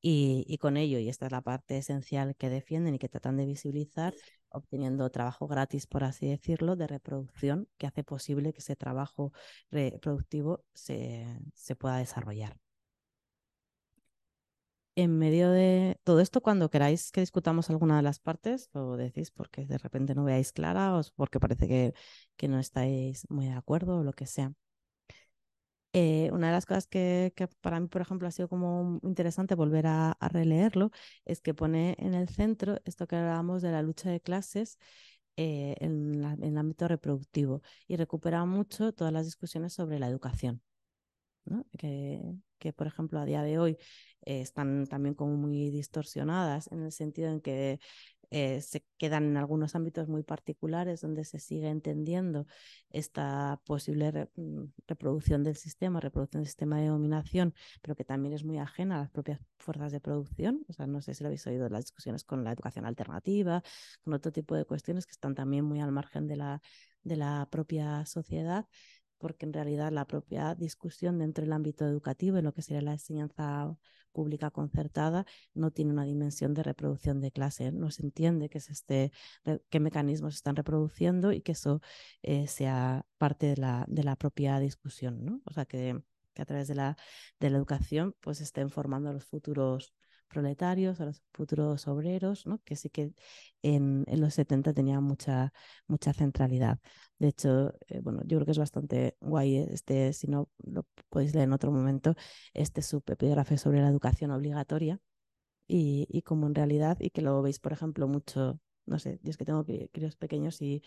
Y, 0.00 0.44
y 0.48 0.58
con 0.58 0.76
ello, 0.76 0.98
y 0.98 1.08
esta 1.08 1.26
es 1.26 1.32
la 1.32 1.40
parte 1.42 1.78
esencial 1.78 2.36
que 2.36 2.50
defienden 2.50 2.94
y 2.94 2.98
que 2.98 3.08
tratan 3.08 3.36
de 3.38 3.46
visibilizar, 3.46 4.14
obteniendo 4.50 5.10
trabajo 5.10 5.46
gratis, 5.48 5.86
por 5.86 6.04
así 6.04 6.28
decirlo, 6.28 6.76
de 6.76 6.86
reproducción 6.86 7.68
que 7.78 7.86
hace 7.86 8.04
posible 8.04 8.52
que 8.52 8.60
ese 8.60 8.76
trabajo 8.76 9.32
reproductivo 9.70 10.64
se, 10.74 11.26
se 11.54 11.76
pueda 11.76 11.96
desarrollar 11.98 12.63
en 14.96 15.18
medio 15.18 15.50
de 15.50 15.98
todo 16.04 16.20
esto, 16.20 16.40
cuando 16.42 16.70
queráis 16.70 17.10
que 17.12 17.20
discutamos 17.20 17.70
alguna 17.70 17.96
de 17.96 18.02
las 18.02 18.20
partes, 18.20 18.70
lo 18.74 18.96
decís 18.96 19.30
porque 19.30 19.66
de 19.66 19.78
repente 19.78 20.14
no 20.14 20.24
veáis 20.24 20.52
clara 20.52 20.96
o 20.96 21.02
porque 21.16 21.40
parece 21.40 21.68
que, 21.68 22.48
no 22.48 22.58
estáis 22.58 23.26
muy 23.30 23.46
de 23.46 23.54
acuerdo 23.54 23.98
o 23.98 24.04
lo 24.04 24.12
que 24.12 24.26
sea. 24.26 24.52
Eh, 25.92 26.28
una 26.32 26.48
de 26.48 26.52
las 26.52 26.66
cosas 26.66 26.88
que, 26.88 27.32
para 27.60 27.78
mí, 27.78 27.86
por 27.86 28.02
ejemplo, 28.02 28.26
ha 28.26 28.30
sido 28.32 28.48
como 28.48 28.98
interesante 29.04 29.54
volver 29.54 29.86
a, 29.86 30.16
releerlo 30.20 30.90
es 31.24 31.40
que 31.40 31.54
pone 31.54 31.94
en 31.98 32.14
el 32.14 32.28
centro 32.28 32.80
esto 32.84 33.06
que 33.06 33.16
hablábamos 33.16 33.62
de 33.62 33.70
la 33.70 33.82
lucha 33.82 34.10
de 34.10 34.20
clases 34.20 34.78
eh, 35.36 35.76
en 35.80 36.24
el 36.42 36.58
ámbito 36.58 36.88
reproductivo 36.88 37.62
y 37.88 37.96
recupera 37.96 38.44
mucho 38.44 38.92
todas 38.92 39.12
las 39.12 39.24
discusiones 39.26 39.72
sobre 39.74 39.98
la 40.00 40.08
educación. 40.08 40.62
¿No? 41.46 41.66
Que, 41.78 42.20
que, 42.58 42.72
por 42.72 42.86
ejemplo, 42.86 43.18
a 43.20 43.24
día 43.24 43.42
de 43.42 43.58
hoy 43.58 43.76
eh, 44.22 44.40
están 44.40 44.86
también 44.86 45.14
como 45.14 45.36
muy 45.36 45.70
distorsionadas 45.70 46.70
en 46.72 46.82
el 46.82 46.92
sentido 46.92 47.30
en 47.30 47.40
que 47.40 47.78
eh, 48.30 48.60
se 48.62 48.84
quedan 48.98 49.24
en 49.24 49.36
algunos 49.36 49.74
ámbitos 49.76 50.08
muy 50.08 50.22
particulares 50.24 51.00
donde 51.02 51.24
se 51.24 51.38
sigue 51.38 51.68
entendiendo 51.68 52.46
esta 52.90 53.60
posible 53.64 54.10
re- 54.10 54.30
mm, 54.36 54.64
reproducción 54.88 55.44
del 55.44 55.56
sistema, 55.56 56.00
reproducción 56.00 56.42
del 56.42 56.48
sistema 56.48 56.80
de 56.80 56.88
dominación, 56.88 57.54
pero 57.82 57.94
que 57.94 58.04
también 58.04 58.34
es 58.34 58.44
muy 58.44 58.58
ajena 58.58 58.96
a 58.96 59.00
las 59.02 59.10
propias 59.10 59.40
fuerzas 59.58 59.92
de 59.92 60.00
producción. 60.00 60.64
O 60.68 60.72
sea, 60.72 60.86
no 60.86 61.00
sé 61.02 61.14
si 61.14 61.22
lo 61.22 61.28
habéis 61.28 61.46
oído, 61.46 61.68
las 61.68 61.84
discusiones 61.84 62.24
con 62.24 62.42
la 62.44 62.52
educación 62.52 62.86
alternativa, 62.86 63.62
con 64.02 64.14
otro 64.14 64.32
tipo 64.32 64.54
de 64.56 64.64
cuestiones 64.64 65.06
que 65.06 65.12
están 65.12 65.34
también 65.34 65.64
muy 65.64 65.80
al 65.80 65.92
margen 65.92 66.26
de 66.26 66.36
la, 66.36 66.60
de 67.02 67.16
la 67.16 67.46
propia 67.50 68.04
sociedad 68.06 68.66
porque 69.24 69.46
en 69.46 69.54
realidad 69.54 69.90
la 69.90 70.06
propia 70.06 70.54
discusión 70.54 71.18
dentro 71.18 71.44
del 71.44 71.54
ámbito 71.54 71.86
educativo, 71.86 72.36
en 72.36 72.44
lo 72.44 72.52
que 72.52 72.60
sería 72.60 72.82
la 72.82 72.92
enseñanza 72.92 73.74
pública 74.12 74.50
concertada, 74.50 75.24
no 75.54 75.70
tiene 75.70 75.92
una 75.92 76.04
dimensión 76.04 76.52
de 76.52 76.62
reproducción 76.62 77.22
de 77.22 77.32
clase. 77.32 77.72
No 77.72 77.90
se 77.90 78.02
entiende 78.02 78.50
que 78.50 78.60
se 78.60 78.72
esté, 78.72 79.12
qué 79.70 79.80
mecanismos 79.80 80.34
se 80.34 80.36
están 80.36 80.56
reproduciendo 80.56 81.32
y 81.32 81.40
que 81.40 81.52
eso 81.52 81.80
eh, 82.20 82.48
sea 82.48 83.06
parte 83.16 83.46
de 83.46 83.56
la, 83.56 83.86
de 83.88 84.04
la 84.04 84.16
propia 84.16 84.58
discusión. 84.58 85.24
¿no? 85.24 85.40
O 85.46 85.54
sea, 85.54 85.64
que, 85.64 86.02
que 86.34 86.42
a 86.42 86.44
través 86.44 86.68
de 86.68 86.74
la, 86.74 86.98
de 87.40 87.48
la 87.48 87.56
educación 87.56 88.14
pues 88.20 88.42
estén 88.42 88.68
formando 88.68 89.10
los 89.10 89.24
futuros 89.24 89.94
proletarios, 90.28 91.00
a 91.00 91.06
los 91.06 91.22
futuros 91.32 91.86
obreros, 91.88 92.46
¿no? 92.46 92.60
que 92.64 92.76
sí 92.76 92.90
que 92.90 93.12
en, 93.62 94.04
los 94.08 94.34
70 94.34 94.72
tenía 94.74 95.00
mucha, 95.00 95.52
mucha 95.86 96.12
centralidad. 96.12 96.78
De 97.18 97.28
hecho, 97.28 97.74
eh, 97.88 98.00
bueno, 98.00 98.22
yo 98.24 98.38
creo 98.38 98.46
que 98.46 98.52
es 98.52 98.58
bastante 98.58 99.16
guay, 99.20 99.56
este, 99.58 100.12
si 100.12 100.26
no 100.28 100.48
lo 100.58 100.86
podéis 101.08 101.34
leer 101.34 101.48
en 101.48 101.52
otro 101.52 101.72
momento, 101.72 102.14
este 102.54 102.82
subepígrafe 102.82 103.58
sobre 103.58 103.80
la 103.80 103.88
educación 103.88 104.30
obligatoria 104.30 105.00
y, 105.66 106.06
y 106.10 106.22
como 106.22 106.46
en 106.46 106.54
realidad, 106.54 106.98
y 107.00 107.10
que 107.10 107.22
lo 107.22 107.42
veis, 107.42 107.60
por 107.60 107.72
ejemplo, 107.72 108.08
mucho, 108.08 108.60
no 108.86 108.98
sé, 108.98 109.20
yo 109.22 109.30
es 109.30 109.36
que 109.36 109.44
tengo 109.44 109.64
críos 109.92 110.16
pequeños 110.16 110.60
y 110.62 110.82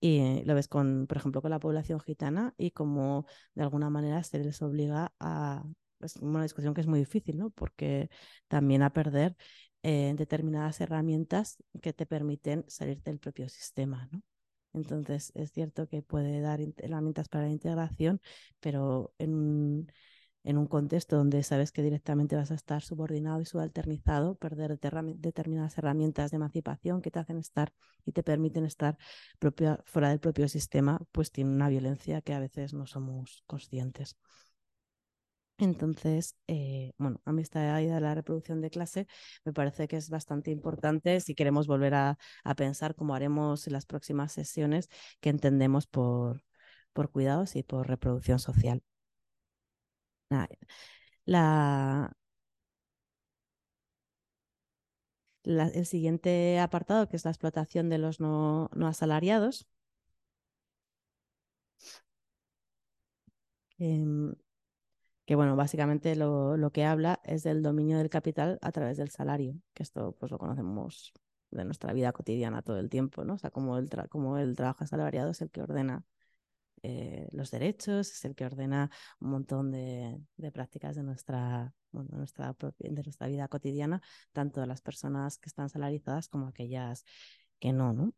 y 0.00 0.44
lo 0.44 0.54
ves 0.54 0.68
con, 0.68 1.06
por 1.06 1.16
ejemplo, 1.16 1.42
con 1.42 1.50
la 1.50 1.58
población 1.58 2.00
gitana 2.00 2.54
y 2.58 2.70
como 2.72 3.26
de 3.54 3.62
alguna 3.62 3.90
manera 3.90 4.22
se 4.22 4.38
les 4.38 4.60
obliga 4.62 5.12
a, 5.20 5.64
es 6.00 6.16
una 6.16 6.42
discusión 6.42 6.74
que 6.74 6.80
es 6.80 6.86
muy 6.86 7.00
difícil, 7.00 7.38
¿no? 7.38 7.50
Porque 7.50 8.10
también 8.48 8.82
a 8.82 8.92
perder 8.92 9.36
eh, 9.82 10.14
determinadas 10.16 10.80
herramientas 10.80 11.56
que 11.82 11.92
te 11.92 12.06
permiten 12.06 12.64
salir 12.68 13.02
del 13.02 13.18
propio 13.18 13.48
sistema, 13.48 14.08
¿no? 14.12 14.22
Entonces, 14.74 15.32
es 15.34 15.52
cierto 15.52 15.88
que 15.88 16.02
puede 16.02 16.40
dar 16.40 16.60
herramientas 16.78 17.28
para 17.28 17.44
la 17.46 17.52
integración, 17.52 18.20
pero 18.60 19.14
en, 19.18 19.90
en 20.46 20.58
un 20.58 20.66
contexto 20.68 21.16
donde 21.16 21.42
sabes 21.42 21.72
que 21.72 21.82
directamente 21.82 22.36
vas 22.36 22.52
a 22.52 22.54
estar 22.54 22.82
subordinado 22.82 23.40
y 23.40 23.46
subalternizado, 23.46 24.36
perder 24.36 24.78
determinadas 24.78 25.76
herramientas 25.78 26.30
de 26.30 26.36
emancipación 26.36 27.02
que 27.02 27.10
te 27.10 27.18
hacen 27.18 27.38
estar 27.38 27.72
y 28.04 28.12
te 28.12 28.22
permiten 28.22 28.64
estar 28.64 28.96
propia, 29.40 29.80
fuera 29.86 30.10
del 30.10 30.20
propio 30.20 30.48
sistema, 30.48 31.00
pues 31.10 31.32
tiene 31.32 31.50
una 31.50 31.68
violencia 31.68 32.20
que 32.22 32.32
a 32.32 32.38
veces 32.38 32.74
no 32.74 32.86
somos 32.86 33.42
conscientes. 33.46 34.16
Entonces, 35.58 36.36
eh, 36.48 36.92
bueno, 36.98 37.20
a 37.24 37.32
mí 37.32 37.40
esta 37.40 37.80
idea 37.80 37.94
de 37.94 38.00
la 38.02 38.14
reproducción 38.14 38.60
de 38.60 38.68
clase 38.70 39.06
me 39.44 39.54
parece 39.54 39.88
que 39.88 39.96
es 39.96 40.10
bastante 40.10 40.50
importante 40.50 41.20
si 41.20 41.34
queremos 41.34 41.66
volver 41.66 41.94
a, 41.94 42.18
a 42.44 42.54
pensar 42.54 42.94
cómo 42.94 43.14
haremos 43.14 43.66
en 43.66 43.72
las 43.72 43.86
próximas 43.86 44.32
sesiones 44.32 44.88
que 45.20 45.30
entendemos 45.30 45.86
por, 45.86 46.42
por 46.92 47.10
cuidados 47.10 47.56
y 47.56 47.62
por 47.62 47.88
reproducción 47.88 48.38
social. 48.38 48.82
La, 51.26 52.10
el 55.44 55.86
siguiente 55.86 56.58
apartado, 56.60 57.08
que 57.08 57.16
es 57.16 57.24
la 57.24 57.30
explotación 57.30 57.88
de 57.88 57.96
los 57.98 58.20
no, 58.20 58.68
no 58.74 58.86
asalariados. 58.86 59.66
Eh, 63.78 64.04
que 65.26 65.34
bueno, 65.34 65.56
básicamente 65.56 66.16
lo, 66.16 66.56
lo, 66.56 66.70
que 66.72 66.84
habla 66.84 67.20
es 67.24 67.42
del 67.42 67.62
dominio 67.62 67.98
del 67.98 68.08
capital 68.10 68.58
a 68.62 68.72
través 68.72 68.96
del 68.96 69.10
salario, 69.10 69.56
que 69.74 69.82
esto 69.82 70.16
pues 70.18 70.32
lo 70.32 70.38
conocemos 70.38 71.12
de 71.50 71.64
nuestra 71.64 71.92
vida 71.92 72.12
cotidiana 72.12 72.62
todo 72.62 72.78
el 72.78 72.88
tiempo, 72.88 73.24
¿no? 73.24 73.34
O 73.34 73.38
sea, 73.38 73.50
como 73.50 73.78
el, 73.78 73.90
como 74.08 74.38
el 74.38 74.56
trabajo 74.56 74.84
asalariado 74.84 75.30
es 75.30 75.42
el 75.42 75.50
que 75.50 75.62
ordena 75.62 76.04
eh, 76.82 77.28
los 77.32 77.50
derechos, 77.50 78.12
es 78.12 78.24
el 78.24 78.34
que 78.34 78.44
ordena 78.44 78.90
un 79.20 79.30
montón 79.30 79.72
de, 79.72 80.20
prácticas 80.52 80.96
de 80.96 81.02
nuestra, 81.02 81.74
de 81.90 82.16
nuestra 82.16 83.26
vida 83.26 83.48
cotidiana, 83.48 84.02
tanto 84.32 84.60
de 84.60 84.66
las 84.66 84.82
personas 84.82 85.38
que 85.38 85.48
están 85.48 85.68
salarizadas 85.68 86.28
como 86.28 86.48
aquellas 86.48 87.04
que 87.58 87.72
no, 87.72 87.92
¿no? 87.92 88.12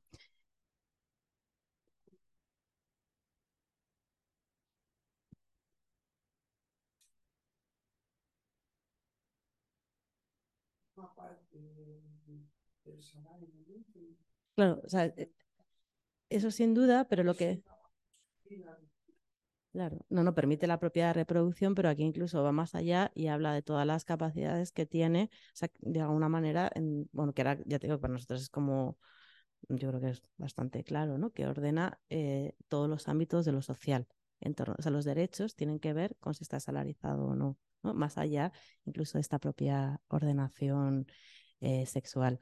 Claro, 14.55 14.80
o 14.84 14.89
sea, 14.89 15.07
e, 15.07 15.30
eso 16.30 16.51
sin 16.51 16.74
duda, 16.74 17.07
pero 17.09 17.22
lo 17.22 17.34
que... 17.34 17.62
Claro, 19.72 20.05
no, 20.09 20.24
no 20.24 20.34
permite 20.34 20.66
la 20.66 20.80
propia 20.80 21.12
reproducción, 21.12 21.74
pero 21.74 21.89
aquí 21.91 22.03
incluso 22.03 22.43
va 22.43 22.53
más 22.53 22.74
allá 22.74 23.12
y 23.14 23.28
habla 23.28 23.53
de 23.53 23.62
todas 23.62 23.86
las 23.86 24.05
capacidades 24.05 24.72
que 24.72 24.86
tiene, 24.86 25.30
o 25.32 25.57
sea, 25.57 25.68
de 25.80 26.01
alguna 26.01 26.28
manera, 26.28 26.70
en, 26.74 27.09
bueno, 27.12 27.32
que 27.34 27.43
ahora 27.43 27.61
ya 27.66 27.78
te 27.78 27.86
digo, 27.86 28.01
para 28.01 28.14
nosotros 28.14 28.43
es 28.43 28.49
como, 28.49 28.99
yo 29.68 29.89
creo 29.89 30.01
que 30.01 30.09
es 30.11 30.22
bastante 30.39 30.84
claro, 30.84 31.18
¿no? 31.18 31.30
Que 31.30 31.47
ordena 31.47 32.01
eh, 32.09 32.55
todos 32.68 32.89
los 32.89 33.09
ámbitos 33.09 33.45
de 33.45 33.53
lo 33.53 33.62
social. 33.62 34.09
En 34.41 34.55
torno, 34.55 34.74
o 34.78 34.82
sea, 34.82 34.91
los 34.91 35.05
derechos 35.05 35.55
tienen 35.55 35.78
que 35.80 35.93
ver 35.93 36.16
con 36.18 36.34
si 36.34 36.45
está 36.45 36.61
salarizado 36.61 37.26
o 37.26 37.34
no, 37.36 37.59
¿no? 37.82 37.95
Más 37.95 38.18
allá 38.18 38.53
incluso 38.84 39.18
de 39.18 39.22
esta 39.22 39.39
propia 39.39 40.01
ordenación 40.09 41.07
eh, 41.61 41.86
sexual 41.86 42.41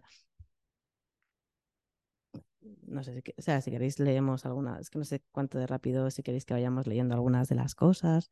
no 2.86 3.02
sé, 3.04 3.14
si, 3.20 3.32
o 3.38 3.42
sea, 3.42 3.60
si 3.60 3.70
queréis 3.70 3.98
leemos 3.98 4.46
algunas, 4.46 4.80
es 4.80 4.90
que 4.90 4.98
no 4.98 5.04
sé 5.04 5.22
cuánto 5.32 5.58
de 5.58 5.66
rápido, 5.66 6.10
si 6.10 6.22
queréis 6.22 6.44
que 6.44 6.54
vayamos 6.54 6.86
leyendo 6.86 7.14
algunas 7.14 7.48
de 7.48 7.54
las 7.56 7.74
cosas. 7.74 8.30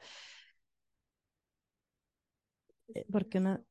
Eh, 2.95 3.05
porque 3.11 3.39
una... 3.39 3.63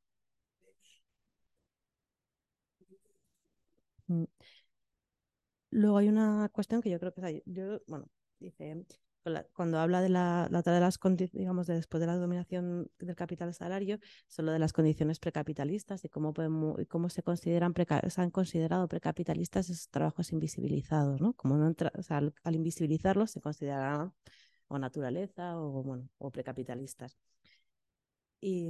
Mm. 4.09 4.27
Luego 5.71 5.97
hay 5.97 6.07
una 6.09 6.47
cuestión 6.53 6.81
que 6.81 6.89
yo 6.89 6.99
creo 6.99 7.13
que 7.13 7.19
es, 7.21 7.41
yo, 7.45 7.79
bueno, 7.87 8.07
dice, 8.39 8.85
cuando 9.53 9.79
habla 9.79 10.01
de 10.01 10.09
la, 10.09 10.47
la 10.51 10.61
de 10.61 10.79
las 10.79 10.97
digamos, 11.31 11.67
de 11.67 11.75
después 11.75 12.01
de 12.01 12.07
la 12.07 12.17
dominación 12.17 12.89
del 12.99 13.15
capital 13.15 13.53
salario, 13.53 13.99
solo 14.27 14.51
de 14.51 14.59
las 14.59 14.73
condiciones 14.73 15.19
precapitalistas 15.19 16.03
y 16.05 16.09
cómo, 16.09 16.33
podemos, 16.33 16.79
y 16.79 16.85
cómo 16.85 17.09
se 17.09 17.23
consideran 17.23 17.73
se 18.09 18.21
han 18.21 18.31
considerado 18.31 18.87
precapitalistas 18.87 19.69
esos 19.69 19.89
trabajos 19.89 20.31
invisibilizados, 20.31 21.21
¿no? 21.21 21.33
Como 21.33 21.57
no 21.57 21.73
o 21.97 22.03
sea, 22.03 22.17
al, 22.17 22.33
al, 22.43 22.55
invisibilizarlos 22.55 23.31
se 23.31 23.41
consideraban 23.41 24.13
o 24.67 24.79
naturaleza 24.79 25.57
o, 25.59 25.83
bueno, 25.83 26.09
o 26.17 26.31
precapitalistas. 26.31 27.17
Y, 28.41 28.69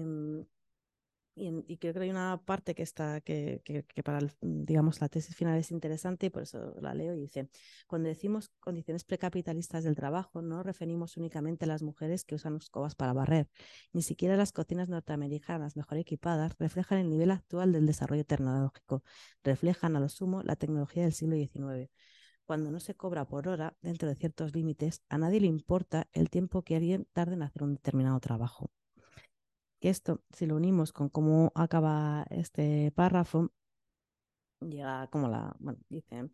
y, 1.36 1.52
y, 1.68 1.78
creo 1.78 1.94
que 1.94 2.02
hay 2.02 2.10
una 2.12 2.40
parte 2.46 2.76
que 2.76 2.84
está 2.84 3.20
que, 3.22 3.62
que, 3.66 3.84
que, 3.84 4.04
para 4.04 4.20
digamos 4.42 5.02
la 5.02 5.10
tesis 5.10 5.36
final 5.36 5.58
es 5.58 5.72
interesante 5.72 6.28
y 6.28 6.30
por 6.30 6.44
eso 6.44 6.76
la 6.80 6.94
leo 6.94 7.16
y 7.16 7.22
dice 7.22 7.50
cuando 7.88 8.08
decimos 8.08 8.52
condiciones 8.60 9.04
precapitalistas 9.04 9.84
del 9.84 9.96
trabajo 9.96 10.42
no 10.44 10.62
referimos 10.62 11.18
únicamente 11.18 11.66
a 11.66 11.68
las 11.68 11.82
mujeres 11.82 12.24
que 12.24 12.36
usan 12.36 12.58
escobas 12.58 12.94
para 12.96 13.14
barrer 13.14 13.50
ni 13.94 14.04
siquiera 14.04 14.38
las 14.38 14.52
cocinas 14.52 14.90
norteamericanas 14.90 15.76
mejor 15.76 15.98
equipadas 15.98 16.56
reflejan 16.60 17.00
el 17.00 17.10
nivel 17.10 17.32
actual 17.32 17.72
del 17.72 17.88
desarrollo 17.88 18.26
tecnológico 18.26 19.04
reflejan 19.44 19.96
a 19.96 20.00
lo 20.00 20.10
sumo 20.10 20.44
la 20.44 20.56
tecnología 20.56 21.04
del 21.04 21.14
siglo 21.14 21.36
XIX 21.36 21.90
cuando 22.46 22.70
no 22.70 22.80
se 22.80 22.94
cobra 22.94 23.26
por 23.26 23.48
hora 23.48 23.76
dentro 23.82 24.08
de 24.08 24.16
ciertos 24.16 24.54
límites 24.54 25.02
a 25.10 25.18
nadie 25.18 25.40
le 25.40 25.48
importa 25.48 26.08
el 26.14 26.30
tiempo 26.30 26.62
que 26.62 26.76
alguien 26.76 27.08
tarde 27.12 27.34
en 27.34 27.42
hacer 27.42 27.64
un 27.64 27.74
determinado 27.74 28.20
trabajo 28.20 28.70
esto, 29.90 30.24
si 30.32 30.46
lo 30.46 30.56
unimos 30.56 30.94
con 30.94 31.10
cómo 31.10 31.52
acaba 31.56 32.26
este 32.30 32.92
párrafo, 32.92 33.52
llega 34.62 35.08
como 35.08 35.28
la, 35.28 35.56
bueno, 35.60 35.80
dice, 35.90 36.30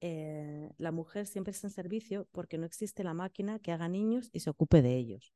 eh, 0.00 0.70
la 0.78 0.92
mujer 0.92 1.26
siempre 1.26 1.52
está 1.52 1.66
en 1.66 1.72
servicio 1.72 2.26
porque 2.32 2.58
no 2.58 2.66
existe 2.66 3.04
la 3.04 3.14
máquina 3.14 3.58
que 3.58 3.72
haga 3.72 3.88
niños 3.88 4.30
y 4.32 4.40
se 4.40 4.50
ocupe 4.50 4.82
de 4.82 4.96
ellos. 4.96 5.34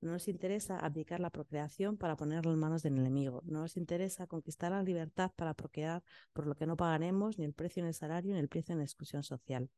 No 0.00 0.12
nos 0.12 0.28
interesa 0.28 0.78
aplicar 0.78 1.20
la 1.20 1.30
procreación 1.30 1.96
para 1.96 2.16
ponerlo 2.16 2.52
en 2.52 2.58
manos 2.58 2.82
del 2.82 2.98
enemigo. 2.98 3.42
No 3.46 3.60
nos 3.60 3.76
interesa 3.76 4.26
conquistar 4.26 4.72
la 4.72 4.82
libertad 4.82 5.32
para 5.36 5.54
procrear 5.54 6.02
por 6.32 6.46
lo 6.46 6.54
que 6.54 6.66
no 6.66 6.76
pagaremos 6.76 7.38
ni 7.38 7.44
el 7.44 7.54
precio 7.54 7.82
en 7.82 7.88
el 7.88 7.94
salario 7.94 8.34
ni 8.34 8.40
el 8.40 8.48
precio 8.48 8.72
en 8.72 8.78
la 8.78 8.84
exclusión 8.84 9.22
social 9.22 9.70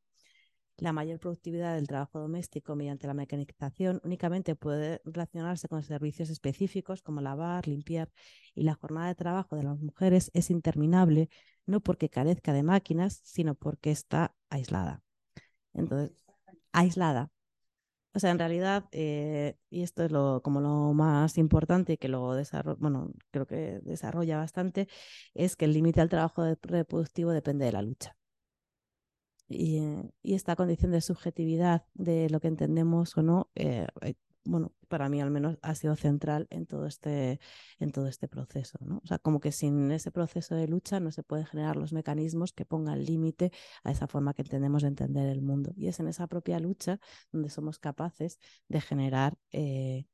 la 0.81 0.93
mayor 0.93 1.19
productividad 1.19 1.75
del 1.75 1.87
trabajo 1.87 2.19
doméstico 2.19 2.75
mediante 2.75 3.07
la 3.07 3.13
mecanización 3.13 4.01
únicamente 4.03 4.55
puede 4.55 5.01
relacionarse 5.05 5.67
con 5.67 5.83
servicios 5.83 6.29
específicos 6.29 7.01
como 7.01 7.21
lavar, 7.21 7.67
limpiar 7.67 8.09
y 8.55 8.63
la 8.63 8.75
jornada 8.75 9.07
de 9.07 9.15
trabajo 9.15 9.55
de 9.55 9.63
las 9.63 9.79
mujeres 9.79 10.31
es 10.33 10.49
interminable 10.49 11.29
no 11.65 11.81
porque 11.81 12.09
carezca 12.09 12.53
de 12.53 12.63
máquinas, 12.63 13.21
sino 13.23 13.55
porque 13.55 13.91
está 13.91 14.35
aislada. 14.49 15.03
Entonces, 15.73 16.11
aislada. 16.71 17.31
O 18.13 18.19
sea, 18.19 18.31
en 18.31 18.39
realidad, 18.39 18.85
eh, 18.91 19.55
y 19.69 19.83
esto 19.83 20.03
es 20.03 20.11
lo, 20.11 20.41
como 20.41 20.61
lo 20.61 20.93
más 20.93 21.37
importante 21.37 21.93
y 21.93 21.97
que 21.97 22.09
luego 22.09 22.35
desarrolla, 22.35 22.77
bueno, 22.79 23.13
creo 23.31 23.45
que 23.45 23.79
desarrolla 23.83 24.37
bastante, 24.37 24.87
es 25.35 25.55
que 25.55 25.65
el 25.65 25.73
límite 25.73 26.01
al 26.01 26.09
trabajo 26.09 26.43
reproductivo 26.61 27.31
depende 27.31 27.65
de 27.65 27.71
la 27.71 27.81
lucha. 27.83 28.18
Y, 29.49 29.81
y, 30.21 30.35
esta 30.35 30.55
condición 30.55 30.91
de 30.91 31.01
subjetividad 31.01 31.83
de 31.95 32.29
lo 32.29 32.39
que 32.39 32.47
entendemos 32.47 33.17
o 33.17 33.23
no, 33.23 33.49
eh, 33.55 33.87
eh, 34.01 34.13
bueno, 34.45 34.73
para 34.87 35.09
mí 35.09 35.21
al 35.21 35.31
menos 35.31 35.57
ha 35.61 35.75
sido 35.75 35.95
central 35.95 36.47
en 36.51 36.65
todo 36.65 36.85
este, 36.85 37.39
en 37.79 37.91
todo 37.91 38.07
este 38.07 38.27
proceso. 38.27 38.77
¿no? 38.81 39.01
O 39.03 39.07
sea, 39.07 39.19
como 39.19 39.39
que 39.39 39.51
sin 39.51 39.91
ese 39.91 40.11
proceso 40.11 40.55
de 40.55 40.67
lucha 40.67 40.99
no 40.99 41.11
se 41.11 41.23
pueden 41.23 41.45
generar 41.45 41.77
los 41.77 41.93
mecanismos 41.93 42.53
que 42.53 42.65
pongan 42.65 43.03
límite 43.03 43.51
a 43.83 43.91
esa 43.91 44.07
forma 44.07 44.33
que 44.33 44.43
entendemos 44.43 44.83
de 44.83 44.89
entender 44.89 45.29
el 45.29 45.41
mundo. 45.41 45.73
Y 45.75 45.87
es 45.87 45.99
en 45.99 46.07
esa 46.07 46.27
propia 46.27 46.59
lucha 46.59 46.99
donde 47.31 47.49
somos 47.49 47.79
capaces 47.79 48.39
de 48.67 48.81
generar 48.81 49.37
eh, 49.51 50.05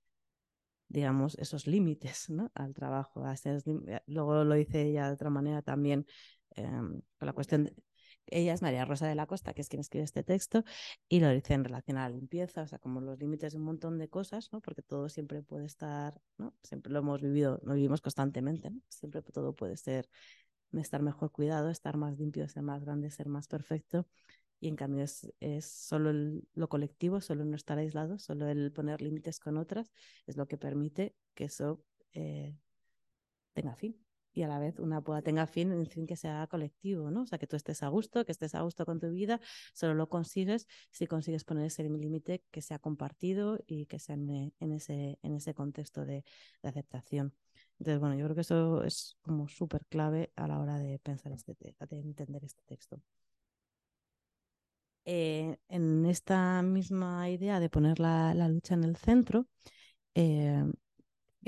digamos, 0.87 1.35
esos 1.39 1.67
límites 1.67 2.29
¿no? 2.29 2.51
al 2.53 2.73
trabajo. 2.73 3.23
Eh, 3.25 4.01
Luego 4.07 4.43
lo 4.43 4.55
dice 4.55 4.83
ella 4.83 5.07
de 5.07 5.13
otra 5.13 5.29
manera 5.29 5.61
también 5.61 6.05
em, 6.51 7.01
con 7.17 7.25
la 7.25 7.33
cuestión 7.33 7.65
de- 7.65 7.73
ella 8.27 8.53
es 8.53 8.61
María 8.61 8.85
Rosa 8.85 9.07
de 9.07 9.15
la 9.15 9.25
Costa, 9.27 9.53
que 9.53 9.61
es 9.61 9.69
quien 9.69 9.81
escribe 9.81 10.03
este 10.03 10.23
texto, 10.23 10.63
y 11.09 11.19
lo 11.19 11.29
dice 11.29 11.53
en 11.53 11.63
relación 11.63 11.97
a 11.97 12.09
la 12.09 12.15
limpieza, 12.15 12.63
o 12.63 12.67
sea, 12.67 12.79
como 12.79 13.01
los 13.01 13.19
límites 13.19 13.53
de 13.53 13.59
un 13.59 13.65
montón 13.65 13.97
de 13.97 14.09
cosas, 14.09 14.51
¿no? 14.51 14.61
Porque 14.61 14.81
todo 14.81 15.09
siempre 15.09 15.41
puede 15.43 15.65
estar, 15.65 16.19
¿no? 16.37 16.53
Siempre 16.63 16.91
lo 16.91 16.99
hemos 16.99 17.21
vivido, 17.21 17.59
lo 17.63 17.73
vivimos 17.73 18.01
constantemente. 18.01 18.71
Siempre 18.89 19.21
todo 19.21 19.53
puede 19.55 19.77
ser 19.77 20.09
estar 20.73 21.01
mejor 21.01 21.31
cuidado, 21.31 21.69
estar 21.69 21.97
más 21.97 22.17
limpio, 22.17 22.47
ser 22.49 22.63
más 22.63 22.83
grande, 22.83 23.09
ser 23.11 23.27
más 23.27 23.47
perfecto. 23.47 24.07
Y 24.59 24.69
en 24.69 24.75
cambio 24.75 25.03
es, 25.03 25.31
es 25.39 25.65
solo 25.65 26.11
lo 26.53 26.69
colectivo, 26.69 27.21
solo 27.21 27.45
no 27.45 27.55
estar 27.55 27.77
aislado, 27.77 28.17
solo 28.19 28.47
el 28.47 28.71
poner 28.71 29.01
límites 29.01 29.39
con 29.39 29.57
otras, 29.57 29.91
es 30.27 30.37
lo 30.37 30.47
que 30.47 30.57
permite 30.57 31.15
que 31.33 31.45
eso 31.45 31.83
eh, 32.13 32.57
tenga 33.53 33.75
fin. 33.75 34.04
Y 34.35 34.43
a 34.43 34.47
la 34.49 34.59
vez 34.59 34.79
una 34.79 35.01
pueda 35.01 35.21
tenga 35.23 35.47
fin, 35.47 35.71
en 35.71 35.87
fin, 35.87 36.05
que 36.07 36.15
sea 36.17 36.47
colectivo, 36.47 37.09
¿no? 37.11 37.23
O 37.23 37.25
sea, 37.27 37.39
que 37.39 37.47
tú 37.47 37.55
estés 37.55 37.81
a 37.83 37.87
gusto, 37.89 38.25
que 38.25 38.31
estés 38.33 38.53
a 38.55 38.61
gusto 38.61 38.85
con 38.85 38.99
tu 38.99 39.09
vida, 39.11 39.39
solo 39.73 39.93
lo 39.95 40.09
consigues 40.09 40.67
si 40.91 41.07
consigues 41.07 41.45
poner 41.45 41.65
ese 41.67 41.83
límite 41.83 42.43
que 42.51 42.61
sea 42.61 42.79
compartido 42.79 43.59
y 43.67 43.87
que 43.87 43.99
sea 43.99 44.15
en, 44.15 44.29
eh, 44.29 44.53
en 44.59 44.73
ese, 44.73 45.19
en 45.23 45.35
ese 45.35 45.53
contexto 45.55 46.05
de, 46.05 46.23
de 46.61 46.69
aceptación. 46.69 47.33
Entonces, 47.79 47.99
bueno, 47.99 48.15
yo 48.15 48.25
creo 48.25 48.35
que 48.35 48.41
eso 48.41 48.83
es 48.83 49.17
como 49.21 49.47
súper 49.47 49.85
clave 49.87 50.31
a 50.35 50.47
la 50.47 50.59
hora 50.59 50.77
de 50.79 50.99
pensar 50.99 51.31
este, 51.33 51.55
te- 51.55 51.75
de 51.89 51.99
entender 51.99 52.43
este 52.43 52.63
texto. 52.65 53.01
Eh, 55.07 55.57
en 55.69 56.05
esta 56.07 56.61
misma 56.63 57.29
idea 57.29 57.59
de 57.59 57.69
poner 57.69 57.99
la, 57.99 58.33
la 58.33 58.47
lucha 58.49 58.73
en 58.73 58.83
el 58.83 58.95
centro, 58.97 59.45
eh, 60.15 60.63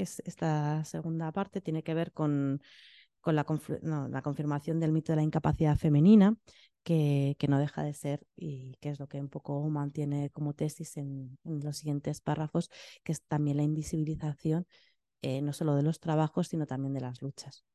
es, 0.01 0.21
esta 0.25 0.83
segunda 0.85 1.31
parte 1.31 1.61
tiene 1.61 1.83
que 1.83 1.93
ver 1.93 2.11
con, 2.13 2.61
con 3.21 3.35
la, 3.35 3.45
no, 3.81 4.07
la 4.07 4.21
confirmación 4.21 4.79
del 4.79 4.91
mito 4.91 5.11
de 5.11 5.17
la 5.17 5.23
incapacidad 5.23 5.77
femenina, 5.77 6.35
que, 6.83 7.35
que 7.37 7.47
no 7.47 7.59
deja 7.59 7.83
de 7.83 7.93
ser, 7.93 8.25
y 8.35 8.75
que 8.79 8.89
es 8.89 8.99
lo 8.99 9.07
que 9.07 9.19
un 9.19 9.29
poco 9.29 9.67
mantiene 9.69 10.29
como 10.29 10.53
tesis 10.53 10.95
en, 10.97 11.37
en 11.43 11.59
los 11.59 11.77
siguientes 11.77 12.21
párrafos, 12.21 12.69
que 13.03 13.11
es 13.11 13.21
también 13.23 13.57
la 13.57 13.63
invisibilización 13.63 14.65
eh, 15.21 15.41
no 15.41 15.53
solo 15.53 15.75
de 15.75 15.83
los 15.83 15.99
trabajos, 15.99 16.47
sino 16.47 16.67
también 16.67 16.93
de 16.93 17.01
las 17.01 17.21
luchas. 17.21 17.65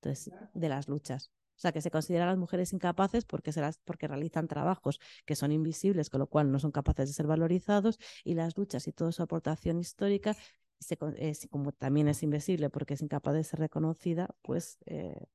Entonces, 0.00 0.32
de 0.54 0.68
las 0.68 0.88
luchas. 0.88 1.30
O 1.56 1.60
sea, 1.62 1.72
que 1.72 1.80
se 1.80 1.90
consideran 1.90 2.28
a 2.28 2.30
las 2.32 2.38
mujeres 2.38 2.72
incapaces 2.72 3.24
porque, 3.24 3.52
se 3.52 3.60
las, 3.60 3.78
porque 3.84 4.08
realizan 4.08 4.48
trabajos 4.48 4.98
que 5.24 5.36
son 5.36 5.52
invisibles, 5.52 6.10
con 6.10 6.20
lo 6.20 6.26
cual 6.26 6.50
no 6.50 6.58
son 6.58 6.72
capaces 6.72 7.08
de 7.08 7.14
ser 7.14 7.26
valorizados, 7.26 7.98
y 8.24 8.34
las 8.34 8.56
luchas 8.56 8.88
y 8.88 8.92
toda 8.92 9.12
su 9.12 9.22
aportación 9.22 9.78
histórica, 9.78 10.36
si 10.82 11.48
como 11.48 11.72
también 11.72 12.08
es 12.08 12.22
invisible 12.22 12.70
porque 12.70 12.94
es 12.94 13.02
incapaz 13.02 13.34
de 13.34 13.44
ser 13.44 13.60
reconocida, 13.60 14.28
pues, 14.42 14.78
eh, 14.86 15.26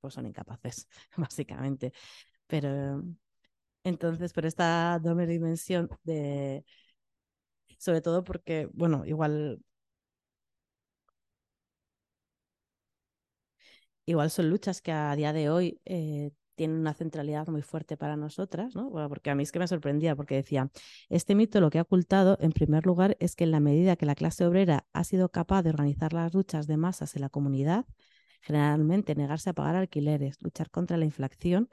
pues 0.00 0.14
son 0.14 0.26
incapaces, 0.26 0.88
básicamente. 1.16 1.92
Pero 2.48 3.02
entonces, 3.84 4.32
por 4.34 4.46
esta 4.46 4.98
doble 5.00 5.26
dimensión 5.26 5.90
de, 6.04 6.64
sobre 7.78 8.00
todo 8.00 8.24
porque, 8.24 8.68
bueno, 8.72 9.04
igual 9.06 9.60
igual 14.06 14.30
son 14.30 14.50
luchas 14.50 14.80
que 14.82 14.92
a 14.92 15.14
día 15.16 15.32
de 15.32 15.50
hoy 15.50 15.80
eh, 15.84 16.30
tienen 16.54 16.78
una 16.78 16.94
centralidad 16.94 17.46
muy 17.48 17.62
fuerte 17.62 17.96
para 17.96 18.16
nosotras, 18.16 18.74
¿no? 18.74 18.90
Bueno, 18.90 19.08
porque 19.08 19.30
a 19.30 19.34
mí 19.34 19.42
es 19.42 19.52
que 19.52 19.58
me 19.58 19.68
sorprendía, 19.68 20.16
porque 20.16 20.36
decía, 20.36 20.70
este 21.08 21.34
mito 21.34 21.60
lo 21.60 21.70
que 21.70 21.78
ha 21.78 21.82
ocultado, 21.82 22.36
en 22.40 22.52
primer 22.52 22.86
lugar, 22.86 23.16
es 23.20 23.36
que 23.36 23.44
en 23.44 23.50
la 23.50 23.60
medida 23.60 23.96
que 23.96 24.06
la 24.06 24.14
clase 24.14 24.44
obrera 24.46 24.86
ha 24.92 25.04
sido 25.04 25.30
capaz 25.30 25.62
de 25.62 25.70
organizar 25.70 26.12
las 26.12 26.34
luchas 26.34 26.66
de 26.66 26.76
masas 26.76 27.16
en 27.16 27.22
la 27.22 27.28
comunidad, 27.28 27.86
generalmente 28.40 29.14
negarse 29.14 29.50
a 29.50 29.52
pagar 29.52 29.76
alquileres, 29.76 30.42
luchar 30.42 30.70
contra 30.70 30.96
la 30.96 31.04
inflación, 31.04 31.68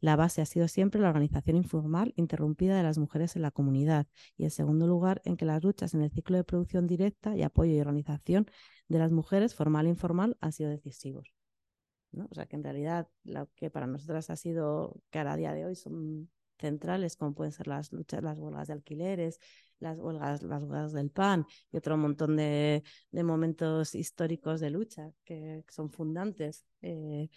la 0.00 0.16
base 0.16 0.42
ha 0.42 0.46
sido 0.46 0.68
siempre 0.68 1.00
la 1.00 1.08
organización 1.08 1.56
informal 1.56 2.12
interrumpida 2.16 2.76
de 2.76 2.82
las 2.82 2.98
mujeres 2.98 3.36
en 3.36 3.42
la 3.42 3.50
comunidad 3.50 4.06
y, 4.36 4.44
en 4.44 4.50
segundo 4.50 4.86
lugar, 4.86 5.22
en 5.24 5.36
que 5.36 5.46
las 5.46 5.62
luchas 5.62 5.94
en 5.94 6.02
el 6.02 6.10
ciclo 6.10 6.36
de 6.36 6.44
producción 6.44 6.86
directa 6.86 7.34
y 7.36 7.42
apoyo 7.42 7.72
y 7.72 7.80
organización 7.80 8.46
de 8.88 8.98
las 8.98 9.12
mujeres, 9.12 9.54
formal 9.54 9.86
e 9.86 9.90
informal, 9.90 10.36
han 10.40 10.52
sido 10.52 10.70
decisivos. 10.70 11.33
¿No? 12.14 12.26
O 12.30 12.34
sea, 12.34 12.46
que 12.46 12.56
en 12.56 12.64
realidad 12.64 13.08
lo 13.24 13.48
que 13.54 13.70
para 13.70 13.86
nosotras 13.86 14.30
ha 14.30 14.36
sido, 14.36 14.96
que 15.10 15.18
a 15.18 15.36
día 15.36 15.52
de 15.52 15.66
hoy 15.66 15.74
son 15.76 16.30
centrales, 16.58 17.16
como 17.16 17.34
pueden 17.34 17.52
ser 17.52 17.66
las 17.66 17.92
luchas, 17.92 18.22
las 18.22 18.38
huelgas 18.38 18.68
de 18.68 18.74
alquileres, 18.74 19.38
las 19.80 19.98
huelgas, 19.98 20.42
las 20.42 20.92
del 20.92 21.10
pan 21.10 21.46
y 21.72 21.76
otro 21.76 21.96
montón 21.96 22.36
de, 22.36 22.82
de 23.10 23.24
momentos 23.24 23.94
históricos 23.94 24.60
de 24.60 24.70
lucha 24.70 25.10
que 25.24 25.64
son 25.68 25.90
fundantes, 25.90 26.64
eh, 26.82 27.28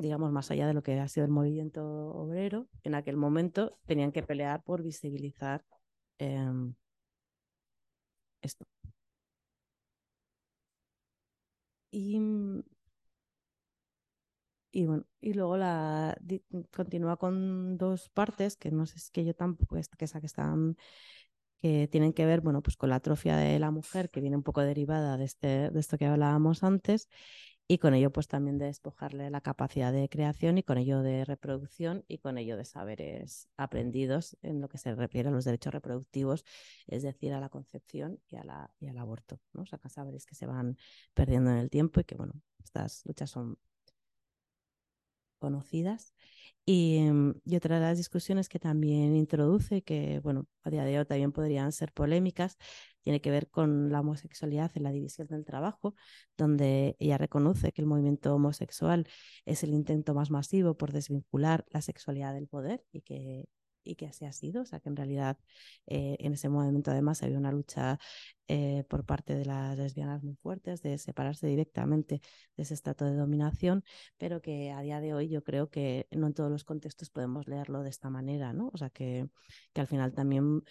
digamos, 0.00 0.32
más 0.32 0.50
allá 0.50 0.66
de 0.66 0.74
lo 0.74 0.82
que 0.82 0.98
ha 1.00 1.08
sido 1.08 1.24
el 1.26 1.32
movimiento 1.32 1.84
obrero, 1.84 2.68
en 2.82 2.94
aquel 2.94 3.16
momento 3.16 3.78
tenían 3.86 4.12
que 4.12 4.22
pelear 4.22 4.62
por 4.62 4.82
visibilizar 4.82 5.64
em, 6.18 6.74
esto. 8.42 8.66
Y 11.90 12.18
y 14.70 14.86
bueno, 14.86 15.04
y 15.20 15.34
luego 15.34 15.56
la 15.56 16.18
continúa 16.70 17.16
con 17.16 17.78
dos 17.78 18.08
partes 18.10 18.56
que 18.56 18.70
no 18.70 18.86
sé 18.86 18.98
si 18.98 19.10
que 19.10 19.24
yo 19.24 19.34
tampoco 19.34 19.76
es 19.76 19.88
que 19.88 20.04
esa 20.04 20.20
que 20.20 20.26
están 20.26 20.76
que 21.60 21.88
tienen 21.88 22.12
que 22.12 22.24
ver, 22.24 22.40
bueno, 22.40 22.62
pues 22.62 22.76
con 22.76 22.90
la 22.90 22.96
atrofia 22.96 23.36
de 23.36 23.58
la 23.58 23.70
mujer, 23.70 24.10
que 24.10 24.20
viene 24.20 24.36
un 24.36 24.42
poco 24.44 24.60
derivada 24.62 25.16
de 25.16 25.24
este, 25.24 25.70
de 25.70 25.80
esto 25.80 25.98
que 25.98 26.06
hablábamos 26.06 26.62
antes, 26.62 27.08
y 27.70 27.78
con 27.78 27.92
ello, 27.92 28.10
pues 28.10 28.28
también 28.28 28.56
de 28.56 28.64
despojarle 28.64 29.28
la 29.28 29.42
capacidad 29.42 29.92
de 29.92 30.08
creación 30.08 30.56
y 30.56 30.62
con 30.62 30.78
ello 30.78 31.02
de 31.02 31.26
reproducción 31.26 32.02
y 32.08 32.16
con 32.16 32.38
ello 32.38 32.56
de 32.56 32.64
saberes 32.64 33.48
aprendidos 33.58 34.38
en 34.40 34.62
lo 34.62 34.68
que 34.70 34.78
se 34.78 34.94
refiere 34.94 35.28
a 35.28 35.32
los 35.32 35.44
derechos 35.44 35.74
reproductivos, 35.74 36.44
es 36.86 37.02
decir, 37.02 37.34
a 37.34 37.40
la 37.40 37.50
concepción 37.50 38.20
y, 38.26 38.36
a 38.36 38.44
la, 38.44 38.72
y 38.80 38.88
al 38.88 38.96
aborto, 38.96 39.38
¿no? 39.52 39.62
O 39.62 39.66
sea, 39.66 39.78
saberes 39.88 40.24
que 40.24 40.34
se 40.34 40.46
van 40.46 40.78
perdiendo 41.12 41.50
en 41.50 41.58
el 41.58 41.68
tiempo 41.68 42.00
y 42.00 42.04
que, 42.04 42.14
bueno, 42.14 42.32
estas 42.58 43.02
luchas 43.04 43.30
son 43.30 43.58
conocidas. 45.38 46.14
Y, 46.64 47.00
mm, 47.00 47.40
y 47.44 47.56
otra 47.56 47.76
de 47.76 47.82
las 47.82 47.96
discusiones 47.96 48.48
que 48.48 48.58
también 48.58 49.16
introduce, 49.16 49.82
que 49.82 50.20
bueno, 50.20 50.46
a 50.64 50.70
día 50.70 50.84
de 50.84 50.98
hoy 50.98 51.06
también 51.06 51.32
podrían 51.32 51.72
ser 51.72 51.92
polémicas, 51.92 52.58
tiene 53.00 53.20
que 53.22 53.30
ver 53.30 53.48
con 53.48 53.90
la 53.90 54.00
homosexualidad 54.00 54.70
en 54.74 54.82
la 54.82 54.92
división 54.92 55.28
del 55.28 55.44
trabajo, 55.46 55.94
donde 56.36 56.96
ella 56.98 57.16
reconoce 57.18 57.72
que 57.72 57.80
el 57.80 57.86
movimiento 57.88 58.34
homosexual 58.34 59.06
es 59.46 59.62
el 59.62 59.72
intento 59.72 60.14
más 60.14 60.30
masivo 60.30 60.76
por 60.76 60.92
desvincular 60.92 61.64
la 61.70 61.80
sexualidad 61.80 62.34
del 62.34 62.48
poder 62.48 62.84
y 62.92 63.00
que, 63.02 63.46
y 63.88 63.96
que 63.96 64.06
así 64.06 64.24
ha 64.26 64.32
sido, 64.32 64.62
o 64.62 64.64
sea 64.66 64.80
que 64.80 64.88
en 64.88 64.96
realidad 64.96 65.38
eh, 65.86 66.16
en 66.20 66.34
ese 66.34 66.48
momento 66.48 66.90
además 66.90 67.22
había 67.22 67.38
una 67.38 67.52
lucha 67.52 67.98
eh, 68.46 68.84
por 68.88 69.04
parte 69.04 69.34
de 69.34 69.44
las 69.46 69.78
lesbianas 69.78 70.22
muy 70.22 70.34
fuertes 70.36 70.82
de 70.82 70.98
separarse 70.98 71.46
directamente 71.46 72.20
de 72.56 72.62
ese 72.62 72.74
estrato 72.74 73.04
de 73.06 73.14
dominación, 73.16 73.84
pero 74.18 74.40
que 74.42 74.70
a 74.72 74.82
día 74.82 75.00
de 75.00 75.14
hoy 75.14 75.28
yo 75.28 75.42
creo 75.42 75.70
que 75.70 76.06
no 76.10 76.26
en 76.26 76.34
todos 76.34 76.50
los 76.50 76.64
contextos 76.64 77.10
podemos 77.10 77.48
leerlo 77.48 77.82
de 77.82 77.90
esta 77.90 78.10
manera, 78.10 78.52
¿no? 78.52 78.70
O 78.74 78.76
sea 78.78 78.90
que, 78.90 79.28
que 79.72 79.80
al 79.80 79.86
final 79.86 80.12
también 80.12 80.62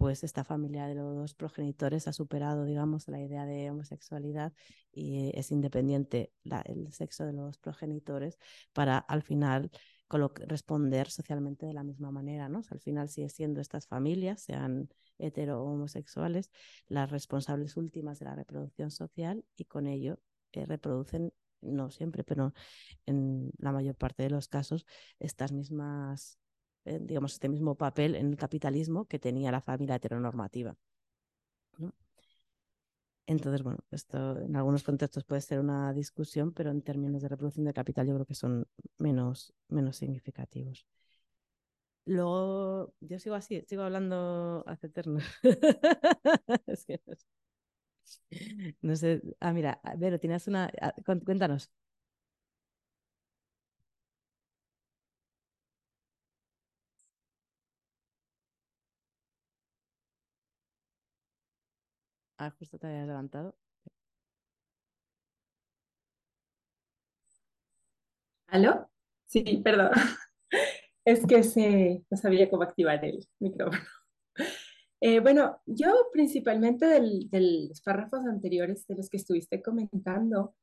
pues 0.00 0.24
esta 0.24 0.44
familia 0.44 0.86
de 0.86 0.94
los 0.94 1.14
dos 1.14 1.34
progenitores 1.34 2.08
ha 2.08 2.14
superado, 2.14 2.64
digamos, 2.64 3.06
la 3.08 3.20
idea 3.20 3.44
de 3.44 3.70
homosexualidad 3.70 4.54
y 4.92 5.30
es 5.34 5.50
independiente 5.50 6.32
el 6.64 6.90
sexo 6.92 7.26
de 7.26 7.34
los 7.34 7.58
progenitores 7.58 8.38
para 8.72 8.96
al 8.96 9.22
final 9.22 9.70
responder 10.18 11.10
socialmente 11.10 11.66
de 11.66 11.74
la 11.74 11.82
misma 11.82 12.10
manera, 12.10 12.48
¿no? 12.48 12.62
Al 12.70 12.80
final 12.80 13.08
sigue 13.08 13.28
siendo 13.28 13.60
estas 13.60 13.86
familias, 13.86 14.42
sean 14.42 14.88
hetero 15.18 15.62
o 15.62 15.72
homosexuales, 15.72 16.50
las 16.88 17.10
responsables 17.10 17.76
últimas 17.76 18.18
de 18.18 18.24
la 18.26 18.34
reproducción 18.34 18.90
social 18.90 19.44
y 19.56 19.64
con 19.66 19.86
ello 19.86 20.18
eh, 20.52 20.66
reproducen, 20.66 21.32
no 21.60 21.90
siempre, 21.90 22.24
pero 22.24 22.52
en 23.06 23.50
la 23.58 23.72
mayor 23.72 23.94
parte 23.94 24.22
de 24.22 24.30
los 24.30 24.48
casos, 24.48 24.86
estas 25.18 25.52
mismas, 25.52 26.38
eh, 26.84 26.98
digamos, 27.00 27.34
este 27.34 27.48
mismo 27.48 27.76
papel 27.76 28.16
en 28.16 28.30
el 28.30 28.36
capitalismo 28.36 29.06
que 29.06 29.18
tenía 29.18 29.52
la 29.52 29.60
familia 29.60 29.96
heteronormativa. 29.96 30.76
Entonces, 33.26 33.62
bueno, 33.62 33.78
esto 33.92 34.38
en 34.40 34.56
algunos 34.56 34.82
contextos 34.82 35.24
puede 35.24 35.40
ser 35.40 35.60
una 35.60 35.92
discusión, 35.92 36.52
pero 36.52 36.70
en 36.70 36.82
términos 36.82 37.22
de 37.22 37.28
reproducción 37.28 37.64
de 37.66 37.72
capital 37.74 38.06
yo 38.08 38.14
creo 38.14 38.26
que 38.26 38.34
son 38.34 38.66
menos, 38.98 39.54
menos 39.68 39.96
significativos. 39.96 40.86
Luego, 42.06 42.92
yo 43.00 43.18
sigo 43.18 43.36
así, 43.36 43.62
sigo 43.68 43.82
hablando 43.82 44.64
hace 44.66 44.88
eterno. 44.88 45.20
es 46.66 46.84
que 46.84 47.00
no 47.06 47.14
sé. 47.14 47.26
no 48.82 48.96
sé. 48.96 49.22
Ah, 49.40 49.52
mira, 49.52 49.80
Vero, 49.98 50.18
tienes 50.18 50.46
una. 50.46 50.70
ah, 50.80 50.94
Cuéntanos. 51.24 51.70
Ah, 62.40 62.50
justo 62.58 62.76
te 62.78 62.88
habías 62.88 63.06
levantado. 63.06 63.54
¿Aló? 68.48 68.88
Sí, 69.26 69.42
perdón. 69.64 69.90
Es 71.04 71.26
que 71.26 71.42
se, 71.44 72.04
no 72.10 72.16
sabía 72.16 72.50
cómo 72.50 72.62
activar 72.64 73.04
el 73.04 73.26
micrófono. 73.40 73.82
Eh, 75.00 75.20
bueno, 75.20 75.60
yo 75.66 75.92
principalmente 76.12 76.86
del- 76.86 77.28
de 77.30 77.40
los 77.68 77.80
párrafos 77.80 78.20
anteriores 78.26 78.86
de 78.86 78.96
los 78.96 79.08
que 79.08 79.16
estuviste 79.16 79.62
comentando, 79.62 80.54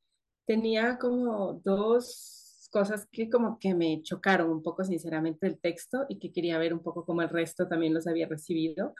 tenía 0.46 0.98
como 1.00 1.62
dos 1.66 2.70
cosas 2.72 3.08
que 3.12 3.30
como 3.30 3.60
que 3.60 3.76
me 3.76 4.02
chocaron 4.04 4.50
un 4.52 4.64
poco 4.64 4.84
sinceramente 4.84 5.48
del 5.48 5.60
texto 5.60 6.06
y 6.10 6.20
que 6.20 6.32
quería 6.34 6.58
ver 6.60 6.74
un 6.74 6.84
poco 6.84 7.06
cómo 7.06 7.22
el 7.24 7.30
resto 7.30 7.68
también 7.68 7.94
los 7.94 8.08
había 8.08 8.28
recibido. 8.28 8.94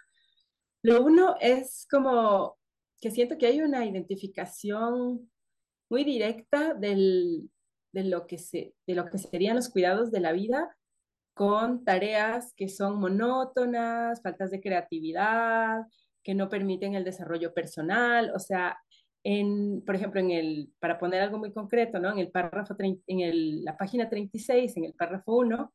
Lo 0.84 1.04
uno 1.06 1.36
es 1.42 1.88
como 1.92 2.58
que 3.02 3.12
siento 3.12 3.38
que 3.38 3.48
hay 3.48 3.62
una 3.62 3.86
identificación 3.86 5.30
muy 5.90 6.04
directa 6.04 6.74
de, 6.74 6.96
lo 7.94 8.28
que 8.28 8.38
de 8.86 8.96
lo 8.96 9.06
que 9.06 9.18
serían 9.18 9.56
los 9.56 9.70
cuidados 9.70 10.12
de 10.12 10.20
la 10.20 10.32
vida 10.32 10.76
con 11.34 11.86
tareas 11.86 12.54
que 12.56 12.68
son 12.68 13.00
monótonas, 13.00 14.22
faltas 14.24 14.50
de 14.50 14.60
creatividad, 14.60 15.84
que 16.24 16.34
no 16.34 16.50
permiten 16.50 16.96
el 16.96 17.04
desarrollo 17.04 17.54
personal. 17.54 18.32
O 18.36 18.40
sea, 18.40 18.78
en, 19.24 19.84
por 19.86 19.96
ejemplo, 19.96 20.20
en 20.20 20.32
el, 20.32 20.74
para 20.80 20.98
poner 20.98 21.22
algo 21.22 21.38
muy 21.38 21.54
concreto, 21.54 22.00
¿no? 22.00 22.12
En 22.12 22.18
el 22.18 22.32
párrafo, 22.32 22.76
en 22.80 23.20
el- 23.20 23.64
la 23.64 23.78
página 23.78 24.10
36, 24.10 24.76
en 24.78 24.86
el 24.86 24.94
párrafo 24.94 25.38
1, 25.38 25.74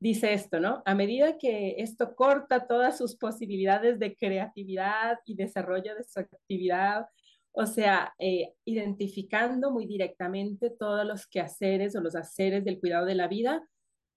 dice 0.00 0.32
esto, 0.32 0.60
¿no? 0.60 0.82
A 0.86 0.94
medida 0.94 1.38
que 1.38 1.76
esto 1.78 2.14
corta 2.14 2.66
todas 2.66 2.98
sus 2.98 3.16
posibilidades 3.16 3.98
de 3.98 4.16
creatividad 4.16 5.18
y 5.24 5.34
desarrollo 5.34 5.94
de 5.94 6.04
su 6.04 6.20
actividad, 6.20 7.06
o 7.52 7.66
sea, 7.66 8.14
eh, 8.18 8.54
identificando 8.64 9.70
muy 9.70 9.86
directamente 9.86 10.70
todos 10.70 11.04
los 11.04 11.26
quehaceres 11.26 11.96
o 11.96 12.00
los 12.00 12.14
haceres 12.14 12.64
del 12.64 12.78
cuidado 12.78 13.06
de 13.06 13.14
la 13.14 13.28
vida 13.28 13.68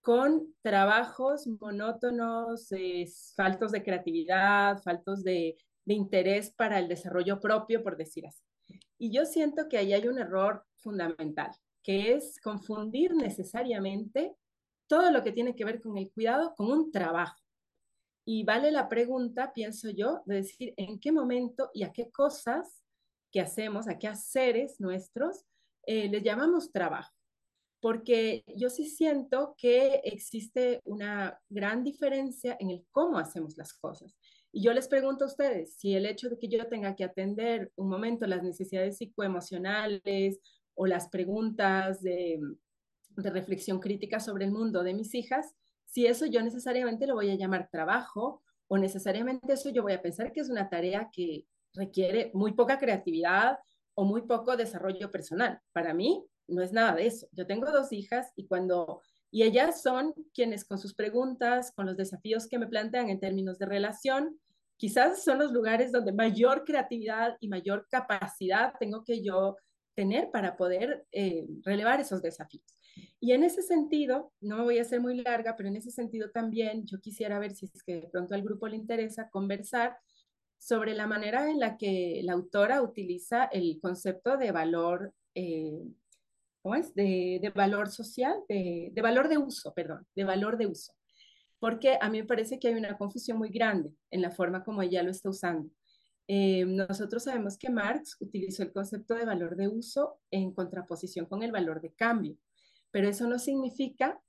con 0.01 0.55
trabajos 0.61 1.47
monótonos, 1.59 2.71
eh, 2.71 3.05
faltos 3.35 3.71
de 3.71 3.83
creatividad, 3.83 4.81
faltos 4.81 5.23
de, 5.23 5.57
de 5.85 5.93
interés 5.93 6.51
para 6.51 6.79
el 6.79 6.87
desarrollo 6.87 7.39
propio, 7.39 7.83
por 7.83 7.97
decir 7.97 8.25
así. 8.25 8.43
Y 8.97 9.11
yo 9.11 9.25
siento 9.25 9.67
que 9.69 9.77
ahí 9.77 9.93
hay 9.93 10.07
un 10.07 10.19
error 10.19 10.63
fundamental, 10.77 11.51
que 11.83 12.13
es 12.13 12.39
confundir 12.41 13.13
necesariamente 13.15 14.35
todo 14.91 15.09
lo 15.09 15.23
que 15.23 15.31
tiene 15.31 15.55
que 15.55 15.63
ver 15.63 15.79
con 15.79 15.97
el 15.97 16.11
cuidado 16.11 16.53
con 16.53 16.69
un 16.69 16.91
trabajo. 16.91 17.37
Y 18.25 18.43
vale 18.43 18.71
la 18.71 18.89
pregunta, 18.89 19.53
pienso 19.53 19.89
yo, 19.89 20.21
de 20.25 20.35
decir 20.35 20.73
en 20.75 20.99
qué 20.99 21.13
momento 21.13 21.71
y 21.73 21.83
a 21.83 21.93
qué 21.93 22.11
cosas 22.11 22.83
que 23.31 23.39
hacemos, 23.39 23.87
a 23.87 23.97
qué 23.97 24.09
haceres 24.09 24.81
nuestros, 24.81 25.45
eh, 25.87 26.09
les 26.09 26.21
llamamos 26.23 26.73
trabajo. 26.73 27.15
Porque 27.79 28.43
yo 28.57 28.69
sí 28.69 28.85
siento 28.85 29.55
que 29.57 30.01
existe 30.03 30.81
una 30.83 31.39
gran 31.47 31.85
diferencia 31.85 32.57
en 32.59 32.71
el 32.71 32.85
cómo 32.91 33.17
hacemos 33.17 33.55
las 33.55 33.71
cosas. 33.71 34.13
Y 34.51 34.61
yo 34.61 34.73
les 34.73 34.89
pregunto 34.89 35.23
a 35.23 35.29
ustedes, 35.29 35.75
si 35.77 35.95
el 35.95 36.05
hecho 36.05 36.29
de 36.29 36.37
que 36.37 36.49
yo 36.49 36.67
tenga 36.67 36.97
que 36.97 37.05
atender 37.05 37.71
un 37.77 37.87
momento 37.87 38.27
las 38.27 38.43
necesidades 38.43 38.97
psicoemocionales 38.97 40.41
o 40.75 40.85
las 40.85 41.07
preguntas 41.07 42.01
de, 42.01 42.41
de 43.15 43.29
reflexión 43.29 43.79
crítica 43.79 44.19
sobre 44.19 44.45
el 44.45 44.51
mundo 44.51 44.83
de 44.83 44.93
mis 44.93 45.13
hijas, 45.15 45.55
si 45.85 46.07
eso 46.07 46.25
yo 46.25 46.41
necesariamente 46.41 47.07
lo 47.07 47.15
voy 47.15 47.29
a 47.29 47.35
llamar 47.35 47.69
trabajo 47.71 48.41
o 48.67 48.77
necesariamente 48.77 49.53
eso 49.53 49.69
yo 49.69 49.83
voy 49.83 49.93
a 49.93 50.01
pensar 50.01 50.31
que 50.31 50.39
es 50.39 50.49
una 50.49 50.69
tarea 50.69 51.09
que 51.11 51.45
requiere 51.73 52.31
muy 52.33 52.53
poca 52.53 52.77
creatividad 52.77 53.59
o 53.93 54.05
muy 54.05 54.21
poco 54.21 54.55
desarrollo 54.55 55.11
personal. 55.11 55.59
Para 55.73 55.93
mí 55.93 56.25
no 56.47 56.61
es 56.61 56.71
nada 56.71 56.95
de 56.95 57.07
eso. 57.07 57.27
Yo 57.31 57.45
tengo 57.45 57.71
dos 57.71 57.91
hijas 57.91 58.31
y 58.35 58.47
cuando 58.47 59.01
y 59.33 59.43
ellas 59.43 59.81
son 59.81 60.13
quienes 60.33 60.65
con 60.65 60.77
sus 60.77 60.93
preguntas, 60.93 61.71
con 61.71 61.85
los 61.85 61.95
desafíos 61.95 62.47
que 62.47 62.59
me 62.59 62.67
plantean 62.67 63.09
en 63.09 63.19
términos 63.19 63.57
de 63.57 63.65
relación, 63.65 64.37
quizás 64.75 65.23
son 65.23 65.39
los 65.39 65.53
lugares 65.53 65.93
donde 65.93 66.11
mayor 66.11 66.65
creatividad 66.65 67.37
y 67.39 67.47
mayor 67.47 67.87
capacidad 67.89 68.73
tengo 68.77 69.05
que 69.05 69.23
yo 69.23 69.55
tener 69.95 70.29
para 70.31 70.57
poder 70.57 71.05
eh, 71.11 71.47
relevar 71.63 72.01
esos 72.01 72.21
desafíos. 72.21 72.65
Y 73.19 73.33
en 73.33 73.43
ese 73.43 73.61
sentido, 73.61 74.31
no 74.41 74.57
me 74.57 74.63
voy 74.63 74.79
a 74.79 74.81
hacer 74.81 74.99
muy 74.99 75.15
larga, 75.21 75.55
pero 75.55 75.69
en 75.69 75.75
ese 75.75 75.91
sentido 75.91 76.31
también 76.31 76.85
yo 76.85 76.99
quisiera 76.99 77.39
ver 77.39 77.55
si 77.55 77.69
es 77.73 77.83
que 77.83 78.01
de 78.01 78.09
pronto 78.09 78.33
al 78.35 78.41
grupo 78.41 78.67
le 78.67 78.75
interesa 78.77 79.29
conversar 79.29 79.97
sobre 80.57 80.93
la 80.93 81.07
manera 81.07 81.49
en 81.49 81.59
la 81.59 81.77
que 81.77 82.21
la 82.23 82.33
autora 82.33 82.81
utiliza 82.81 83.45
el 83.45 83.79
concepto 83.81 84.37
de 84.37 84.51
valor, 84.51 85.13
eh, 85.33 85.83
¿cómo 86.61 86.75
es? 86.75 86.93
De, 86.93 87.39
de 87.41 87.49
valor 87.49 87.89
social, 87.89 88.35
de, 88.47 88.91
de, 88.93 89.01
valor 89.01 89.27
de 89.27 89.37
uso, 89.37 89.73
perdón, 89.73 90.05
de 90.15 90.23
valor 90.23 90.57
de 90.57 90.67
uso. 90.67 90.93
Porque 91.59 91.97
a 91.99 92.09
mí 92.09 92.21
me 92.21 92.27
parece 92.27 92.59
que 92.59 92.67
hay 92.67 92.75
una 92.75 92.97
confusión 92.97 93.37
muy 93.37 93.49
grande 93.49 93.93
en 94.09 94.21
la 94.21 94.31
forma 94.31 94.63
como 94.63 94.81
ella 94.81 95.03
lo 95.03 95.11
está 95.11 95.29
usando. 95.29 95.69
Eh, 96.27 96.65
nosotros 96.65 97.23
sabemos 97.23 97.57
que 97.57 97.69
Marx 97.69 98.15
utilizó 98.19 98.63
el 98.63 98.71
concepto 98.71 99.15
de 99.15 99.25
valor 99.25 99.55
de 99.55 99.67
uso 99.67 100.19
en 100.31 100.53
contraposición 100.53 101.25
con 101.25 101.43
el 101.43 101.51
valor 101.51 101.81
de 101.81 101.91
cambio, 101.93 102.37
pero 102.91 103.09
eso 103.09 103.27
no 103.27 103.39
significa 103.39 104.21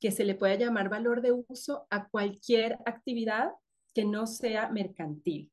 que 0.00 0.10
se 0.10 0.24
le 0.24 0.34
pueda 0.34 0.56
llamar 0.56 0.88
valor 0.88 1.22
de 1.22 1.32
uso 1.32 1.86
a 1.90 2.08
cualquier 2.08 2.78
actividad 2.84 3.52
que 3.94 4.04
no 4.04 4.26
sea 4.26 4.68
mercantil. 4.70 5.50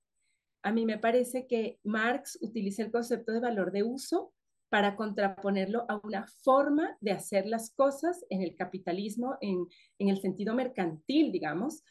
A 0.63 0.71
mí 0.71 0.85
me 0.85 0.97
parece 0.97 1.47
que 1.47 1.79
Marx 1.83 2.37
utiliza 2.41 2.83
el 2.83 2.91
concepto 2.91 3.31
de 3.31 3.39
valor 3.39 3.71
de 3.71 3.83
uso 3.83 4.33
para 4.69 4.95
contraponerlo 4.95 5.85
a 5.87 6.01
una 6.03 6.25
forma 6.43 6.97
de 6.99 7.11
hacer 7.11 7.45
las 7.45 7.71
cosas 7.75 8.25
en 8.29 8.41
el 8.41 8.55
capitalismo, 8.55 9.37
en, 9.39 9.67
en 9.99 10.09
el 10.09 10.19
sentido 10.19 10.55
mercantil, 10.55 11.31
digamos, 11.31 11.83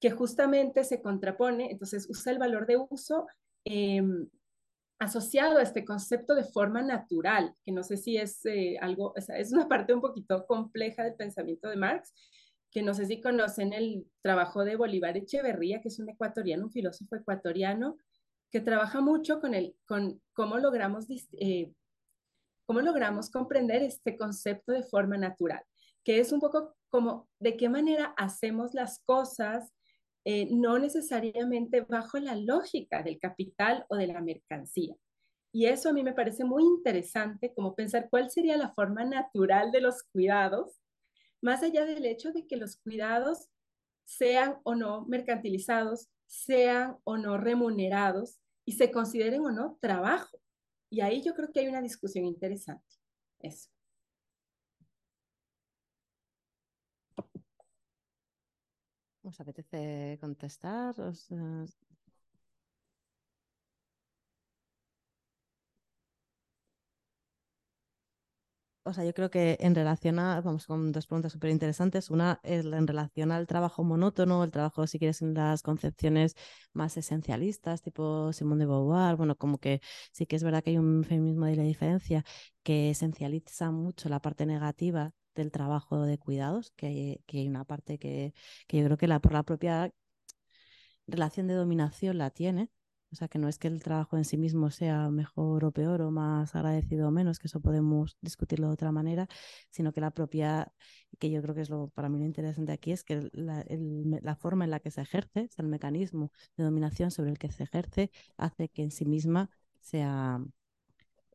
que 0.00 0.10
justamente 0.10 0.84
se 0.84 1.00
contrapone, 1.00 1.70
entonces 1.70 2.06
usa 2.10 2.32
el 2.32 2.38
valor 2.38 2.66
de 2.66 2.76
uso 2.90 3.26
eh, 3.64 4.02
asociado 4.98 5.58
a 5.58 5.62
este 5.62 5.84
concepto 5.84 6.34
de 6.34 6.44
forma 6.44 6.82
natural, 6.82 7.54
que 7.64 7.72
no 7.72 7.82
sé 7.82 7.96
si 7.96 8.16
es 8.16 8.44
eh, 8.46 8.78
algo, 8.80 9.14
es 9.16 9.52
una 9.52 9.68
parte 9.68 9.94
un 9.94 10.00
poquito 10.00 10.46
compleja 10.46 11.04
del 11.04 11.14
pensamiento 11.14 11.68
de 11.68 11.76
Marx, 11.76 12.14
que 12.70 12.82
no 12.82 12.94
sé 12.94 13.06
si 13.06 13.20
conocen 13.20 13.72
el 13.72 14.06
trabajo 14.22 14.64
de 14.64 14.76
Bolívar 14.76 15.16
Echeverría, 15.16 15.80
que 15.80 15.88
es 15.88 15.98
un 15.98 16.08
ecuatoriano, 16.08 16.64
un 16.64 16.72
filósofo 16.72 17.16
ecuatoriano, 17.16 17.96
que 18.50 18.60
trabaja 18.60 19.00
mucho 19.00 19.40
con, 19.40 19.54
el, 19.54 19.76
con 19.86 20.20
cómo 20.32 20.58
logramos, 20.58 21.06
eh, 21.32 21.72
cómo 22.66 22.80
logramos 22.80 23.30
comprender 23.30 23.82
este 23.82 24.16
concepto 24.16 24.72
de 24.72 24.82
forma 24.82 25.18
natural, 25.18 25.62
que 26.04 26.20
es 26.20 26.32
un 26.32 26.40
poco 26.40 26.76
como 26.88 27.28
de 27.38 27.56
qué 27.56 27.68
manera 27.68 28.14
hacemos 28.16 28.72
las 28.72 29.00
cosas, 29.04 29.72
eh, 30.28 30.48
no 30.50 30.80
necesariamente 30.80 31.82
bajo 31.82 32.18
la 32.18 32.34
lógica 32.34 33.04
del 33.04 33.20
capital 33.20 33.86
o 33.88 33.94
de 33.94 34.08
la 34.08 34.20
mercancía. 34.20 34.96
Y 35.52 35.66
eso 35.66 35.88
a 35.88 35.92
mí 35.92 36.02
me 36.02 36.14
parece 36.14 36.44
muy 36.44 36.64
interesante, 36.64 37.54
como 37.54 37.76
pensar 37.76 38.08
cuál 38.10 38.28
sería 38.28 38.56
la 38.56 38.74
forma 38.74 39.04
natural 39.04 39.70
de 39.70 39.80
los 39.80 40.02
cuidados, 40.02 40.80
más 41.40 41.62
allá 41.62 41.84
del 41.84 42.04
hecho 42.04 42.32
de 42.32 42.44
que 42.44 42.56
los 42.56 42.76
cuidados 42.78 43.50
sean 44.04 44.56
o 44.64 44.74
no 44.74 45.04
mercantilizados, 45.06 46.08
sean 46.26 46.98
o 47.04 47.16
no 47.18 47.38
remunerados 47.38 48.40
y 48.64 48.72
se 48.72 48.90
consideren 48.90 49.42
o 49.42 49.52
no 49.52 49.78
trabajo. 49.80 50.40
Y 50.90 51.02
ahí 51.02 51.22
yo 51.22 51.34
creo 51.34 51.52
que 51.52 51.60
hay 51.60 51.68
una 51.68 51.82
discusión 51.82 52.24
interesante. 52.24 52.96
Eso. 53.38 53.70
¿Os 59.28 59.36
apetece 59.42 59.80
contestar? 60.24 60.92
¿Os, 61.08 61.18
uh... 61.30 61.66
O 68.84 68.92
sea, 68.92 69.04
yo 69.04 69.12
creo 69.14 69.30
que 69.30 69.56
en 69.60 69.74
relación 69.74 70.20
a, 70.20 70.40
vamos 70.40 70.66
con 70.66 70.92
dos 70.92 71.06
preguntas 71.08 71.32
súper 71.32 71.50
interesantes. 71.50 72.08
Una 72.08 72.38
es 72.44 72.64
en 72.64 72.86
relación 72.86 73.32
al 73.32 73.48
trabajo 73.48 73.82
monótono, 73.82 74.44
el 74.44 74.52
trabajo, 74.52 74.86
si 74.86 74.98
quieres, 75.00 75.22
en 75.22 75.34
las 75.34 75.62
concepciones 75.62 76.36
más 76.72 76.96
esencialistas, 76.96 77.82
tipo 77.82 78.32
Simone 78.32 78.60
de 78.60 78.66
Beauvoir. 78.66 79.16
Bueno, 79.16 79.34
como 79.34 79.58
que 79.58 79.80
sí 80.12 80.26
que 80.26 80.36
es 80.36 80.44
verdad 80.44 80.62
que 80.62 80.70
hay 80.70 80.78
un 80.78 81.02
feminismo 81.02 81.46
de 81.46 81.56
la 81.56 81.64
diferencia 81.64 82.24
que 82.62 82.90
esencializa 82.90 83.72
mucho 83.72 84.08
la 84.08 84.20
parte 84.20 84.46
negativa 84.46 85.12
del 85.36 85.52
trabajo 85.52 86.02
de 86.04 86.18
cuidados, 86.18 86.72
que 86.76 86.86
hay, 86.86 87.20
que 87.26 87.38
hay 87.38 87.48
una 87.48 87.64
parte 87.64 87.98
que, 87.98 88.34
yo 88.68 88.84
creo 88.84 88.96
que 88.96 89.08
la, 89.08 89.20
por 89.20 89.32
la 89.32 89.42
propia 89.44 89.92
relación 91.06 91.46
de 91.46 91.54
dominación 91.54 92.18
la 92.18 92.30
tiene, 92.30 92.70
O 93.12 93.16
sea, 93.16 93.28
que 93.28 93.38
no 93.38 93.48
es 93.48 93.58
que 93.58 93.68
el 93.68 93.82
trabajo 93.82 94.16
en 94.16 94.24
sí 94.24 94.36
mismo 94.36 94.70
sea 94.70 95.08
mejor 95.10 95.64
o 95.64 95.72
peor 95.72 96.02
o 96.02 96.10
más 96.10 96.54
agradecido 96.54 97.08
o 97.08 97.10
menos, 97.12 97.38
que 97.38 97.46
eso 97.48 97.60
podemos 97.60 98.16
discutirlo 98.20 98.66
de 98.68 98.74
otra 98.74 98.92
manera, 98.92 99.28
sino 99.70 99.92
que 99.92 100.00
la 100.00 100.10
propia, 100.10 100.72
que 101.18 101.30
yo 101.30 101.40
creo 101.42 101.54
que 101.54 101.62
es 101.62 101.70
lo 101.70 101.88
para 101.90 102.08
mí 102.08 102.18
lo 102.18 102.24
interesante 102.26 102.72
aquí, 102.72 102.92
es 102.92 103.04
que 103.04 103.28
la, 103.32 103.64
la 104.22 104.36
forma 104.36 104.64
en 104.64 104.70
la 104.70 104.80
que 104.80 104.90
se 104.90 105.02
ejerce, 105.02 105.48
el 105.56 105.68
mecanismo 105.68 106.32
de 106.56 106.64
dominación 106.64 107.10
sobre 107.10 107.30
el 107.30 107.38
que 107.38 107.50
se 107.52 107.64
ejerce, 107.64 108.10
hace 108.36 108.68
que 108.68 108.82
en 108.82 108.90
sí 108.90 109.04
misma 109.06 109.50
sea 109.80 110.40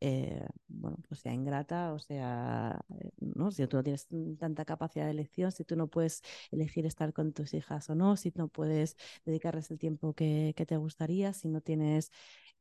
eh, 0.04 0.44
bueno, 0.66 0.98
pues 1.06 1.20
sea 1.20 1.32
ingrata 1.32 1.92
o 1.92 1.98
sea, 2.00 2.80
eh, 2.98 3.10
¿no? 3.20 3.52
Si 3.52 3.64
tú 3.68 3.76
no 3.76 3.84
tienes 3.84 4.08
tanta 4.36 4.64
capacidad 4.64 5.04
de 5.04 5.12
elección, 5.12 5.52
si 5.52 5.62
tú 5.64 5.76
no 5.76 5.86
puedes 5.86 6.22
elegir 6.50 6.86
estar 6.86 7.12
con 7.12 7.32
tus 7.32 7.54
hijas 7.54 7.88
o 7.88 7.94
no, 7.94 8.16
si 8.16 8.32
no 8.34 8.48
puedes 8.48 8.96
dedicarles 9.24 9.70
el 9.70 9.78
tiempo 9.78 10.12
que, 10.12 10.54
te 10.66 10.76
gustaría, 10.76 11.32
si 11.32 11.48
no 11.48 11.60
tienes, 11.60 12.10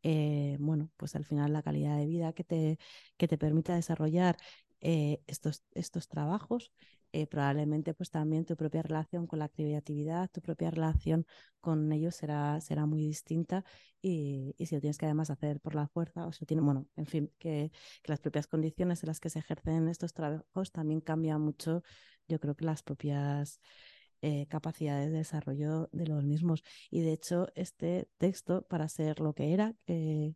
eh, 0.04 0.58
bueno, 0.60 0.92
pues 0.98 1.16
al 1.16 1.26
final 1.26 1.52
la 1.52 1.64
calidad 1.64 1.98
de 1.98 2.06
vida 2.06 2.34
que 2.34 2.44
te, 2.44 2.78
que 3.18 3.28
te 3.28 3.40
permita 3.40 3.74
desarrollar 3.74 4.38
estos, 4.82 5.64
estos 5.74 6.08
trabajos, 6.08 6.72
eh, 7.14 7.28
probablemente 7.28 7.94
pues 7.94 8.10
también 8.10 8.46
tu 8.46 8.56
propia 8.56 8.82
relación 8.82 9.28
con 9.28 9.40
la 9.40 9.50
creatividad, 9.50 10.30
tu 10.32 10.42
propia 10.42 10.72
relación 10.72 11.26
con 11.60 11.92
ellos 11.92 12.16
será, 12.16 12.62
será 12.62 12.86
muy 12.86 13.02
distinta 13.02 13.66
y, 14.02 14.56
y 14.58 14.66
si 14.66 14.76
lo 14.76 14.82
tienes 14.82 14.98
que 14.98 15.06
además 15.06 15.30
hacer 15.30 15.60
por 15.60 15.76
la 15.76 15.88
fuerza, 15.88 16.26
o 16.26 16.32
si 16.32 16.46
tiene, 16.46 16.64
bueno, 16.64 16.88
en 16.96 17.06
fin, 17.06 17.32
que, 17.38 17.72
las 18.06 18.20
propias 18.20 18.48
condiciones 18.48 19.04
en 19.04 19.08
las 19.08 19.20
que 19.20 19.30
se 19.30 19.40
ejercen 19.40 19.88
estos 19.88 20.14
trabajos 20.14 20.72
también 20.72 21.02
cambian 21.02 21.42
mucho, 21.42 21.84
yo 22.28 22.40
creo 22.40 22.56
que 22.56 22.66
las 22.66 22.84
propias... 22.84 23.60
Eh, 24.24 24.46
capacidades 24.50 25.12
de 25.12 25.18
desarrollo 25.18 25.90
de 25.94 26.06
los 26.06 26.24
mismos. 26.24 26.62
Y 26.92 27.02
de 27.02 27.12
hecho, 27.12 27.48
este 27.56 28.08
texto, 28.20 28.62
para 28.68 28.88
ser 28.88 29.20
lo 29.20 29.34
que 29.34 29.52
era, 29.52 29.74
eh, 29.88 30.36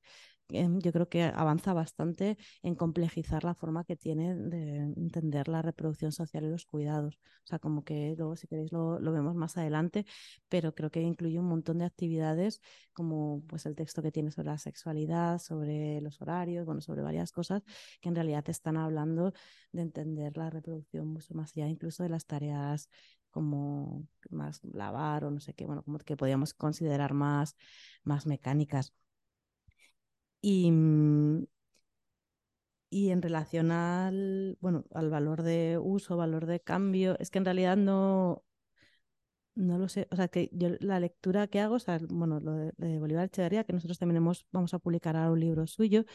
Em, 0.50 0.80
yo 0.80 0.92
creo 0.92 1.10
que 1.10 1.24
avanza 1.24 1.74
bastante 1.74 2.38
en 2.62 2.76
complejizar 2.76 3.44
la 3.44 3.56
forma 3.56 3.84
que 3.84 3.96
tiene 3.96 4.36
de 4.36 4.78
entender 4.78 5.48
la 5.48 5.64
reproducción 5.64 6.12
social 6.12 6.44
y 6.44 6.50
los 6.50 6.66
cuidados. 6.66 7.16
O 7.44 7.48
sea, 7.48 7.58
como 7.58 7.84
que 7.84 8.14
luego, 8.16 8.36
si 8.36 8.48
queréis, 8.48 8.72
lo, 8.72 9.00
lo, 9.00 9.12
vemos 9.12 9.34
más 9.36 9.58
adelante, 9.58 10.06
pero 10.48 10.76
creo 10.76 10.92
que 10.92 11.02
incluye 11.02 11.40
un 11.40 11.48
montón 11.48 11.80
de 11.80 11.86
actividades, 11.86 12.62
como 12.94 13.44
pues 13.48 13.66
el 13.66 13.76
texto 13.76 14.04
que 14.04 14.12
tiene 14.12 14.30
sobre 14.32 14.50
la 14.50 14.60
sexualidad, 14.60 15.40
sobre 15.40 16.00
los 16.02 16.22
horarios, 16.22 16.66
bueno, 16.66 16.82
sobre 16.82 17.02
varias 17.02 17.32
cosas 17.32 17.64
que 18.00 18.10
en 18.10 18.16
realidad 18.16 18.44
te 18.44 18.52
están 18.52 18.78
hablando 18.78 19.34
de 19.72 19.82
entender 19.82 20.38
la 20.38 20.52
reproducción 20.52 21.08
mucho 21.08 21.34
más 21.34 21.52
allá, 21.58 21.68
incluso 21.68 22.04
de 22.04 22.10
las 22.10 22.26
tareas 22.28 22.90
como 23.32 24.08
más 24.30 24.64
lavar 24.64 25.26
o 25.26 25.32
no 25.32 25.40
sé 25.40 25.54
qué, 25.54 25.66
bueno, 25.66 25.84
como 25.84 25.98
que 26.00 26.16
podríamos 26.16 26.54
considerar 26.54 27.14
más, 27.14 27.56
más 28.04 28.26
mecánicas. 28.28 28.94
Y, 30.46 30.70
mm, 30.70 31.48
y 32.90 33.10
en 33.10 33.22
relación 33.22 33.72
al, 33.72 34.58
bueno, 34.62 34.86
al 34.94 35.10
valor 35.10 35.42
de 35.44 35.80
uso, 35.82 36.18
valor 36.18 36.46
de 36.46 36.60
cambio, 36.62 37.18
es 37.20 37.32
que 37.32 37.40
en 37.40 37.46
realidad 37.46 37.78
no, 37.78 38.44
no 39.56 39.78
lo 39.80 39.90
sé. 39.90 40.08
O 40.12 40.16
sea, 40.16 40.28
que 40.28 40.50
yo 40.54 40.70
la 40.80 41.00
lectura 41.00 41.48
que 41.48 41.60
hago, 41.62 41.76
o 41.76 41.80
sea, 41.80 42.00
bueno, 42.10 42.40
lo 42.40 42.54
de, 42.54 43.00
Bolívar 43.00 43.26
Echeverría, 43.26 43.64
que 43.64 43.74
nosotros 43.74 43.98
también 44.00 44.18
hemos, 44.18 44.46
vamos 44.52 44.74
a 44.74 44.80
publicar 44.80 45.16
ahora 45.16 45.32
un 45.32 45.40
libro 45.40 45.68
suyo, 45.68 46.06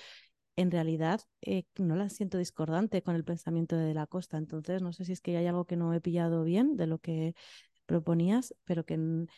en 0.57 0.71
realidad 0.71 1.23
eh, 1.43 1.65
no 1.79 1.97
la 1.97 2.09
siento 2.09 2.39
discordante 2.39 3.03
con 3.03 3.17
el 3.17 3.25
pensamiento 3.25 3.77
de, 3.77 3.95
la 3.95 4.07
costa. 4.07 4.39
Entonces, 4.39 4.83
no 4.83 4.93
sé 4.93 5.05
si 5.05 5.13
es 5.13 5.21
que 5.21 5.37
hay 5.37 5.47
algo 5.47 5.67
que 5.67 5.77
no 5.77 5.93
he 5.95 6.01
pillado 6.01 6.45
bien 6.45 6.77
de 6.77 6.87
lo 6.87 6.99
que 6.99 7.35
proponías, 7.87 8.55
pero 8.65 8.85
que 8.87 8.95
en, 8.95 9.29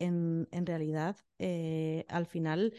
en, 0.00 0.48
en 0.50 0.66
realidad 0.66 1.16
eh, 1.38 2.04
al 2.08 2.26
final 2.26 2.74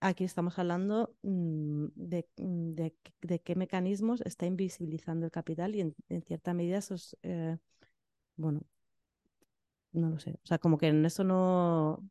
aquí 0.00 0.24
estamos 0.24 0.58
hablando 0.58 1.14
mm, 1.22 1.86
de, 1.94 2.28
mm, 2.38 2.74
de, 2.74 2.94
de, 3.22 3.40
qué 3.40 3.54
mecanismos 3.56 4.20
está 4.22 4.46
invisibilizando 4.46 5.26
el 5.26 5.32
capital 5.32 5.74
y 5.74 5.80
en, 5.80 5.94
en 6.08 6.22
cierta 6.22 6.54
medida 6.54 6.78
esos, 6.78 7.16
eh, 7.22 7.58
bueno, 8.36 8.62
no 9.92 10.10
lo 10.10 10.18
sé, 10.18 10.32
o 10.32 10.46
sea, 10.46 10.58
como 10.58 10.78
que 10.78 10.88
en 10.88 11.04
eso 11.06 11.24
no, 11.24 12.04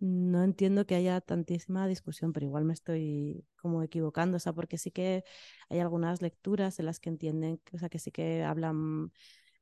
no 0.00 0.44
entiendo 0.44 0.86
que 0.86 0.96
haya 0.96 1.20
tantísima 1.20 1.88
discusión, 1.88 2.32
pero 2.32 2.46
igual 2.46 2.64
me 2.64 2.74
estoy 2.74 3.44
como 3.56 3.82
equivocando, 3.82 4.36
o 4.38 4.40
sea, 4.40 4.52
porque 4.52 4.78
sí 4.78 4.90
que 4.90 5.24
hay 5.70 5.80
algunas 5.80 6.22
lecturas 6.22 6.78
en 6.80 6.86
las 6.86 7.00
que 7.00 7.10
entienden, 7.10 7.60
o 7.72 7.78
sea, 7.78 7.88
que 7.88 7.98
sí 7.98 8.12
que 8.12 8.44
hablan 8.44 9.12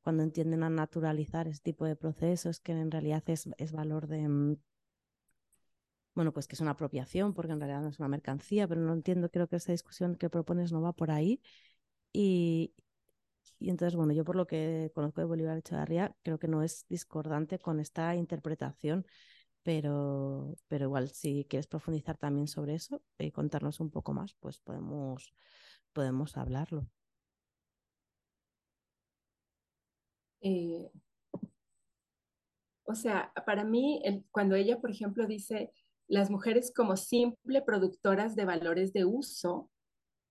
cuando 0.03 0.23
entienden 0.23 0.63
a 0.63 0.69
naturalizar 0.69 1.47
ese 1.47 1.61
tipo 1.61 1.85
de 1.85 1.95
procesos, 1.95 2.59
que 2.59 2.73
en 2.73 2.91
realidad 2.91 3.23
es, 3.27 3.49
es 3.57 3.71
valor 3.71 4.07
de 4.07 4.27
mm, 4.27 4.57
bueno, 6.15 6.31
pues 6.33 6.47
que 6.47 6.55
es 6.55 6.61
una 6.61 6.71
apropiación, 6.71 7.33
porque 7.33 7.51
en 7.51 7.59
realidad 7.59 7.81
no 7.81 7.89
es 7.89 7.99
una 7.99 8.07
mercancía, 8.07 8.67
pero 8.67 8.81
no 8.81 8.93
entiendo, 8.93 9.29
creo 9.29 9.47
que 9.47 9.57
esa 9.57 9.73
discusión 9.73 10.15
que 10.15 10.29
propones 10.29 10.71
no 10.71 10.81
va 10.81 10.93
por 10.93 11.11
ahí. 11.11 11.41
Y, 12.13 12.73
entonces, 13.59 13.95
bueno, 13.95 14.13
yo 14.13 14.23
por 14.25 14.35
lo 14.35 14.47
que 14.47 14.91
conozco 14.95 15.21
de 15.21 15.27
Bolívar 15.27 15.57
Echevarría, 15.57 16.15
creo 16.23 16.39
que 16.39 16.47
no 16.47 16.63
es 16.63 16.85
discordante 16.89 17.59
con 17.59 17.79
esta 17.79 18.15
interpretación, 18.15 19.05
pero, 19.63 20.55
pero 20.67 20.85
igual 20.85 21.09
si 21.09 21.45
quieres 21.49 21.67
profundizar 21.67 22.17
también 22.17 22.47
sobre 22.47 22.75
eso 22.75 23.01
y 23.19 23.31
contarnos 23.31 23.79
un 23.79 23.91
poco 23.91 24.13
más, 24.13 24.35
pues 24.39 24.59
podemos, 24.59 25.33
podemos 25.93 26.37
hablarlo. 26.37 26.87
Eh, 30.41 30.89
o 32.85 32.95
sea, 32.95 33.33
para 33.45 33.63
mí, 33.63 34.01
cuando 34.31 34.55
ella, 34.55 34.79
por 34.79 34.91
ejemplo, 34.91 35.25
dice 35.25 35.73
las 36.07 36.29
mujeres 36.29 36.71
como 36.75 36.97
simple 36.97 37.61
productoras 37.61 38.35
de 38.35 38.45
valores 38.45 38.93
de 38.93 39.05
uso. 39.05 39.69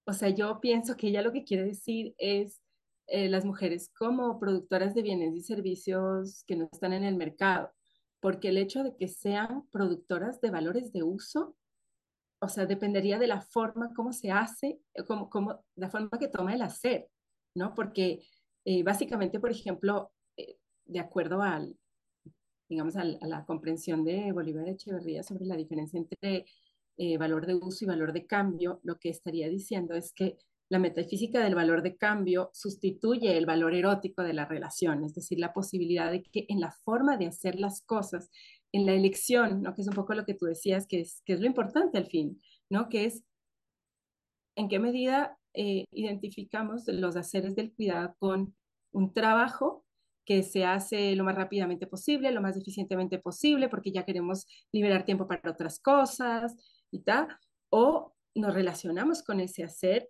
O 0.07 0.13
sea, 0.13 0.29
yo 0.29 0.61
pienso 0.61 0.97
que 0.97 1.09
ella 1.09 1.23
lo 1.23 1.33
que 1.33 1.45
quiere 1.45 1.65
decir 1.65 2.15
es 2.19 2.63
eh, 3.07 3.29
las 3.29 3.45
mujeres 3.45 3.91
como 3.99 4.39
productoras 4.39 4.95
de 4.95 5.03
bienes 5.03 5.35
y 5.35 5.43
servicios 5.43 6.45
que 6.47 6.57
no 6.57 6.69
están 6.73 6.93
en 6.93 7.05
el 7.05 7.17
mercado, 7.17 7.73
porque 8.21 8.49
el 8.49 8.59
hecho 8.59 8.83
de 8.83 8.97
que 8.97 9.09
sean 9.09 9.69
productoras 9.71 10.41
de 10.41 10.51
valores 10.51 10.93
de 10.93 11.03
uso, 11.03 11.57
o 12.41 12.49
sea, 12.49 12.67
dependería 12.67 13.19
de 13.19 13.27
la 13.27 13.41
forma 13.41 13.93
como 13.95 14.13
se 14.13 14.31
hace, 14.31 14.81
como, 15.07 15.29
como 15.29 15.65
la 15.77 15.91
forma 15.91 16.19
que 16.19 16.29
toma 16.29 16.55
el 16.55 16.63
hacer, 16.63 17.09
¿no? 17.55 17.75
Porque 17.75 18.23
eh, 18.65 18.83
básicamente, 18.83 19.41
por 19.41 19.51
ejemplo, 19.51 20.13
eh, 20.37 20.57
de 20.87 21.01
acuerdo 21.01 21.43
al, 21.43 21.77
digamos, 22.69 22.97
a, 22.97 23.05
la 23.05 23.45
comprensión 23.45 24.05
de 24.05 24.33
Bolívar 24.33 24.69
Echeverría 24.69 25.23
sobre 25.23 25.47
la 25.47 25.57
diferencia 25.57 25.99
entre 25.99 26.47
eh, 26.97 27.19
valor 27.19 27.47
de 27.47 27.55
uso 27.55 27.85
y 27.85 27.89
valor 27.89 28.13
de 28.13 28.27
cambio, 28.27 28.81
lo 28.85 28.99
que 28.99 29.09
estaría 29.09 29.49
diciendo 29.49 29.95
es 29.95 30.13
que 30.13 30.39
la 30.69 30.79
metafísica 30.79 31.43
del 31.43 31.55
valor 31.55 31.83
de 31.83 31.97
cambio 31.97 32.51
sustituye 32.53 33.37
el 33.37 33.47
valor 33.47 33.75
erótico 33.75 34.23
de 34.23 34.33
la 34.33 34.47
relación, 34.47 35.05
es 35.05 35.15
decir, 35.15 35.39
la 35.39 35.53
posibilidad 35.53 36.11
de 36.11 36.23
que 36.23 36.47
en 36.49 36.61
la 36.61 36.73
forma 36.73 37.17
de 37.17 37.27
hacer 37.27 37.61
las 37.61 37.83
cosas, 37.83 38.31
en 38.73 38.87
la 38.87 38.93
elección, 38.93 39.63
¿no? 39.63 39.75
que 39.75 39.83
es 39.83 39.89
un 39.89 39.95
poco 39.95 40.15
lo 40.15 40.25
que 40.25 40.35
tú 40.35 40.47
decías, 40.47 40.87
que 40.87 41.01
es, 41.01 41.23
lo 41.27 41.47
importante 41.47 41.99
al 41.99 42.07
fin, 42.07 42.41
¿no? 42.71 42.89
que 42.89 43.05
es 43.05 43.23
en 44.57 44.69
qué 44.69 44.79
medida 44.79 45.39
eh, 45.53 45.85
identificamos 45.93 46.89
los 46.89 47.17
haceres 47.17 47.55
del 47.55 47.73
cuidado 47.73 48.17
con 48.19 48.57
un 48.93 49.13
trabajo 49.13 49.84
que 50.25 50.43
se 50.43 50.65
hace 50.65 51.15
lo 51.17 51.25
más 51.25 51.35
rápidamente 51.35 51.87
posible, 51.87 52.31
lo 52.33 52.43
más 52.43 52.57
eficientemente 52.57 53.19
posible, 53.19 53.69
porque 53.69 53.93
ya 53.93 54.05
queremos 54.05 54.47
liberar 54.73 55.05
tiempo 55.05 55.27
para 55.27 55.51
otras 55.51 55.79
cosas 55.81 56.57
y 56.91 57.01
tal, 57.01 57.29
o 57.71 58.15
nos 58.35 58.55
relacionamos 58.55 59.23
con 59.23 59.41
ese 59.41 59.65
hacer 59.65 60.09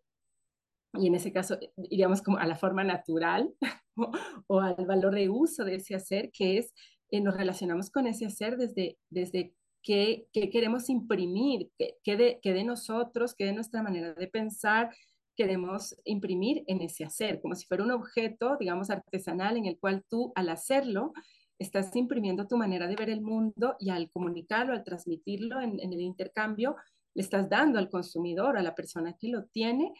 y 0.96 1.08
en 1.08 1.14
ese 1.16 1.32
caso 1.32 1.58
iríamos 1.76 2.22
como 2.22 2.38
a 2.38 2.46
la 2.46 2.56
forma 2.56 2.84
natural 2.84 3.52
o, 3.96 4.12
o, 4.46 4.60
al 4.60 4.86
valor 4.86 5.14
de 5.14 5.28
uso 5.28 5.64
de 5.64 5.76
ese 5.76 5.94
hacer, 5.94 6.30
que 6.32 6.58
es 6.58 6.72
eh, 7.10 7.20
nos 7.20 7.36
relacionamos 7.36 7.90
con 7.90 8.06
ese 8.06 8.26
hacer 8.26 8.56
desde, 8.56 8.98
desde 9.10 9.54
qué, 9.82 10.26
qué 10.32 10.50
queremos 10.50 10.88
imprimir, 10.88 11.70
qué, 11.78 11.96
qué, 12.02 12.16
de, 12.16 12.40
qué 12.42 12.52
de 12.52 12.64
nosotros, 12.64 13.34
qué 13.34 13.44
de 13.44 13.52
nuestra 13.52 13.82
manera 13.82 14.14
de 14.14 14.26
pensar, 14.26 14.94
queremos 15.36 15.96
imprimir 16.04 16.64
en 16.66 16.80
ese 16.80 17.04
hacer, 17.04 17.40
como 17.40 17.54
si 17.54 17.66
fuera 17.66 17.84
un 17.84 17.90
objeto, 17.90 18.56
digamos, 18.58 18.90
artesanal 18.90 19.56
en 19.56 19.66
el 19.66 19.78
cual 19.78 20.04
tú 20.08 20.32
al 20.34 20.48
hacerlo 20.48 21.12
estás 21.58 21.94
imprimiendo 21.96 22.46
tu 22.46 22.56
manera 22.56 22.86
de 22.86 22.96
ver 22.96 23.10
el 23.10 23.20
mundo 23.20 23.76
y 23.78 23.90
al 23.90 24.10
comunicarlo, 24.10 24.72
al 24.72 24.84
transmitirlo 24.84 25.60
en, 25.60 25.80
el 25.80 26.00
intercambio, 26.00 26.76
le 27.14 27.22
estás 27.22 27.48
dando 27.48 27.78
al 27.78 27.90
consumidor, 27.90 28.58
a 28.58 28.62
la 28.62 28.74
persona 28.74 29.16
que 29.18 29.28
lo 29.28 29.44
tiene, 29.46 29.92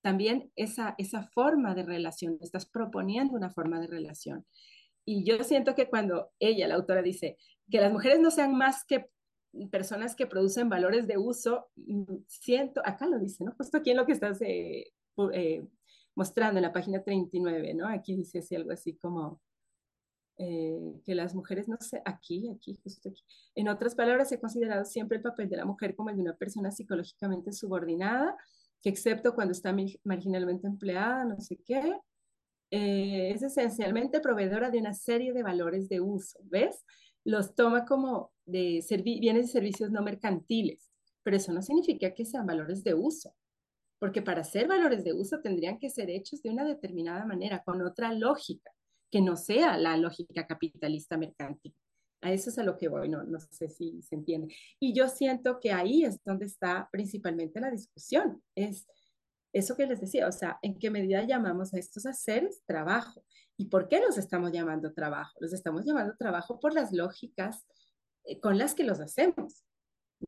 también 0.00 0.50
esa, 0.56 0.94
esa 0.98 1.28
forma 1.28 1.74
de 1.74 1.84
relación, 1.84 2.38
estás 2.40 2.66
proponiendo 2.66 3.34
una 3.34 3.50
forma 3.50 3.80
de 3.80 3.86
relación. 3.86 4.46
Y 5.04 5.24
yo 5.24 5.42
siento 5.42 5.74
que 5.74 5.88
cuando 5.88 6.30
ella, 6.38 6.68
la 6.68 6.74
autora, 6.74 7.02
dice 7.02 7.36
que 7.70 7.80
las 7.80 7.92
mujeres 7.92 8.20
no 8.20 8.30
sean 8.30 8.56
más 8.56 8.84
que 8.84 9.06
personas 9.70 10.14
que 10.14 10.26
producen 10.26 10.68
valores 10.68 11.06
de 11.06 11.18
uso, 11.18 11.68
siento, 12.26 12.80
acá 12.84 13.06
lo 13.06 13.18
dice, 13.18 13.44
¿no? 13.44 13.52
Justo 13.56 13.78
aquí 13.78 13.90
en 13.90 13.96
lo 13.98 14.06
que 14.06 14.12
estás 14.12 14.40
eh, 14.42 14.92
eh, 15.32 15.66
mostrando 16.14 16.58
en 16.58 16.62
la 16.62 16.72
página 16.72 17.02
39, 17.02 17.74
¿no? 17.74 17.88
Aquí 17.88 18.16
dice 18.16 18.38
así, 18.38 18.54
algo 18.54 18.72
así 18.72 18.94
como, 18.94 19.40
eh, 20.38 21.00
que 21.04 21.14
las 21.14 21.34
mujeres, 21.34 21.68
no 21.68 21.76
sé, 21.78 22.02
aquí, 22.04 22.48
aquí, 22.48 22.74
justo 22.82 23.10
aquí. 23.10 23.22
En 23.54 23.68
otras 23.68 23.94
palabras, 23.94 24.32
he 24.32 24.40
considerado 24.40 24.84
siempre 24.84 25.18
el 25.18 25.22
papel 25.22 25.48
de 25.48 25.58
la 25.58 25.64
mujer 25.64 25.94
como 25.94 26.10
el 26.10 26.16
de 26.16 26.22
una 26.22 26.36
persona 26.36 26.70
psicológicamente 26.70 27.52
subordinada, 27.52 28.36
que 28.82 28.88
excepto 28.88 29.34
cuando 29.34 29.52
está 29.52 29.74
marginalmente 30.04 30.66
empleada, 30.66 31.24
no 31.24 31.38
sé 31.40 31.58
qué, 31.64 31.96
eh, 32.70 33.30
es 33.34 33.42
esencialmente 33.42 34.20
proveedora 34.20 34.70
de 34.70 34.78
una 34.78 34.94
serie 34.94 35.32
de 35.32 35.42
valores 35.42 35.88
de 35.88 36.00
uso, 36.00 36.38
¿ves? 36.44 36.84
Los 37.22 37.54
toma 37.54 37.84
como 37.84 38.31
de 38.46 38.84
bienes 39.02 39.48
y 39.48 39.52
servicios 39.52 39.90
no 39.90 40.02
mercantiles, 40.02 40.90
pero 41.22 41.36
eso 41.36 41.52
no 41.52 41.62
significa 41.62 42.14
que 42.14 42.24
sean 42.24 42.46
valores 42.46 42.82
de 42.84 42.94
uso, 42.94 43.34
porque 43.98 44.22
para 44.22 44.44
ser 44.44 44.66
valores 44.66 45.04
de 45.04 45.12
uso 45.12 45.40
tendrían 45.40 45.78
que 45.78 45.90
ser 45.90 46.10
hechos 46.10 46.42
de 46.42 46.50
una 46.50 46.64
determinada 46.64 47.24
manera, 47.24 47.62
con 47.62 47.82
otra 47.82 48.12
lógica 48.12 48.70
que 49.10 49.20
no 49.20 49.36
sea 49.36 49.76
la 49.76 49.96
lógica 49.96 50.46
capitalista 50.46 51.18
mercantil. 51.18 51.74
A 52.22 52.32
eso 52.32 52.50
es 52.50 52.58
a 52.58 52.62
lo 52.62 52.78
que 52.78 52.88
voy, 52.88 53.08
no, 53.08 53.24
no 53.24 53.38
sé 53.40 53.68
si 53.68 54.00
se 54.00 54.14
entiende. 54.14 54.54
Y 54.80 54.94
yo 54.94 55.08
siento 55.08 55.58
que 55.60 55.72
ahí 55.72 56.04
es 56.04 56.22
donde 56.24 56.46
está 56.46 56.88
principalmente 56.90 57.60
la 57.60 57.70
discusión, 57.70 58.42
es 58.54 58.86
eso 59.52 59.76
que 59.76 59.86
les 59.86 60.00
decía, 60.00 60.26
o 60.26 60.32
sea, 60.32 60.58
en 60.62 60.78
qué 60.78 60.90
medida 60.90 61.24
llamamos 61.24 61.74
a 61.74 61.78
estos 61.78 62.06
haceres 62.06 62.62
trabajo 62.64 63.22
y 63.58 63.66
por 63.66 63.88
qué 63.88 64.00
los 64.00 64.16
estamos 64.16 64.50
llamando 64.50 64.94
trabajo. 64.94 65.36
Los 65.40 65.52
estamos 65.52 65.84
llamando 65.84 66.14
trabajo 66.18 66.58
por 66.58 66.72
las 66.72 66.92
lógicas 66.92 67.66
con 68.40 68.58
las 68.58 68.74
que 68.74 68.84
los 68.84 69.00
hacemos, 69.00 69.64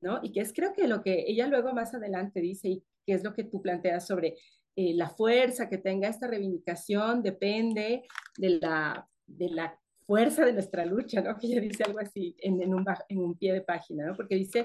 ¿no? 0.01 0.21
Y 0.23 0.33
que 0.33 0.41
es 0.41 0.53
creo 0.53 0.73
que 0.73 0.89
lo 0.89 1.03
que 1.03 1.25
ella 1.27 1.47
luego 1.47 1.73
más 1.73 1.95
adelante 1.95 2.41
dice 2.41 2.69
y 2.69 2.85
que 3.07 3.15
es 3.15 3.23
lo 3.23 3.35
que 3.35 3.45
tú 3.45 3.63
planteas 3.63 4.07
sobre 4.07 4.37
eh, 4.77 4.95
la 4.95 5.09
fuerza 5.09 5.69
que 5.69 5.79
tenga 5.79 6.09
esta 6.09 6.27
reivindicación 6.27 7.23
depende 7.23 8.03
de 8.37 8.59
la, 8.61 9.09
de 9.27 9.49
la 9.51 9.79
fuerza 10.05 10.45
de 10.45 10.53
nuestra 10.53 10.85
lucha, 10.85 11.21
¿no? 11.21 11.39
Que 11.39 11.47
ella 11.47 11.61
dice 11.61 11.85
algo 11.85 12.01
así 12.01 12.35
en, 12.41 12.61
en, 12.61 12.75
un, 12.75 12.85
en 13.09 13.19
un 13.19 13.39
pie 13.39 13.53
de 13.53 13.61
página, 13.61 14.07
¿no? 14.07 14.17
Porque 14.17 14.35
dice, 14.35 14.65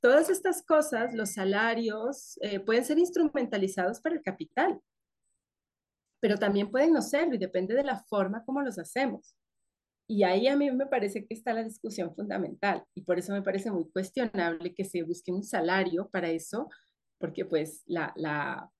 todas 0.00 0.28
estas 0.28 0.62
cosas, 0.62 1.14
los 1.14 1.32
salarios, 1.32 2.36
eh, 2.42 2.60
pueden 2.60 2.84
ser 2.84 2.98
instrumentalizados 2.98 4.00
para 4.00 4.16
el 4.16 4.22
capital, 4.22 4.80
pero 6.20 6.36
también 6.36 6.70
pueden 6.70 6.92
no 6.92 7.00
serlo 7.00 7.34
y 7.34 7.38
depende 7.38 7.74
de 7.74 7.84
la 7.84 8.02
forma 8.04 8.44
como 8.44 8.60
los 8.60 8.78
hacemos. 8.78 9.36
Y 10.06 10.22
ahí 10.22 10.48
a 10.48 10.56
mí 10.56 10.70
me 10.70 10.86
parece 10.86 11.26
que 11.26 11.34
está 11.34 11.54
la 11.54 11.64
discusión 11.64 12.14
fundamental 12.14 12.84
y 12.94 13.02
por 13.02 13.18
eso 13.18 13.32
me 13.32 13.42
parece 13.42 13.70
muy 13.70 13.90
cuestionable 13.90 14.74
que 14.74 14.84
se 14.84 15.02
busque 15.02 15.32
un 15.32 15.42
salario 15.42 16.10
para 16.10 16.30
eso, 16.30 16.68
porque 17.18 17.46
pues 17.46 17.82
la, 17.86 18.70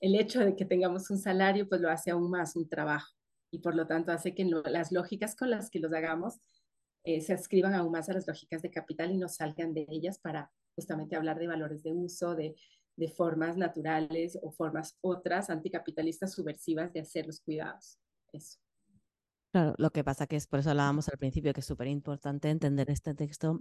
el 0.00 0.14
hecho 0.16 0.40
de 0.40 0.56
que 0.56 0.64
tengamos 0.64 1.08
un 1.10 1.18
salario 1.18 1.68
pues 1.68 1.80
lo 1.80 1.88
hace 1.88 2.10
aún 2.10 2.30
más 2.30 2.56
un 2.56 2.68
trabajo 2.68 3.14
y 3.52 3.58
por 3.58 3.76
lo 3.76 3.86
tanto 3.86 4.10
hace 4.10 4.34
que 4.34 4.44
las 4.44 4.90
lógicas 4.90 5.36
con 5.36 5.50
las 5.50 5.70
que 5.70 5.78
los 5.78 5.92
hagamos 5.92 6.40
eh, 7.04 7.20
se 7.20 7.32
adscriban 7.32 7.74
aún 7.74 7.92
más 7.92 8.08
a 8.08 8.14
las 8.14 8.26
lógicas 8.26 8.62
de 8.62 8.70
capital 8.70 9.12
y 9.12 9.18
no 9.18 9.28
salgan 9.28 9.74
de 9.74 9.86
ellas 9.88 10.18
para 10.18 10.50
justamente 10.74 11.14
hablar 11.14 11.38
de 11.38 11.46
valores 11.46 11.82
de 11.82 11.92
uso, 11.92 12.34
de, 12.34 12.56
de 12.96 13.08
formas 13.08 13.56
naturales 13.56 14.38
o 14.42 14.50
formas 14.50 14.96
otras 15.00 15.50
anticapitalistas 15.50 16.32
subversivas 16.32 16.92
de 16.92 17.00
hacer 17.00 17.26
los 17.26 17.40
cuidados. 17.40 17.98
Eso. 18.32 18.58
Claro, 19.52 19.74
lo 19.76 19.90
que 19.90 20.02
pasa 20.02 20.26
que 20.26 20.36
es 20.36 20.46
por 20.46 20.60
eso 20.60 20.70
hablábamos 20.70 21.08
al 21.10 21.18
principio 21.18 21.52
que 21.52 21.60
es 21.60 21.66
súper 21.66 21.86
importante 21.88 22.48
entender 22.48 22.90
este 22.90 23.14
texto 23.14 23.60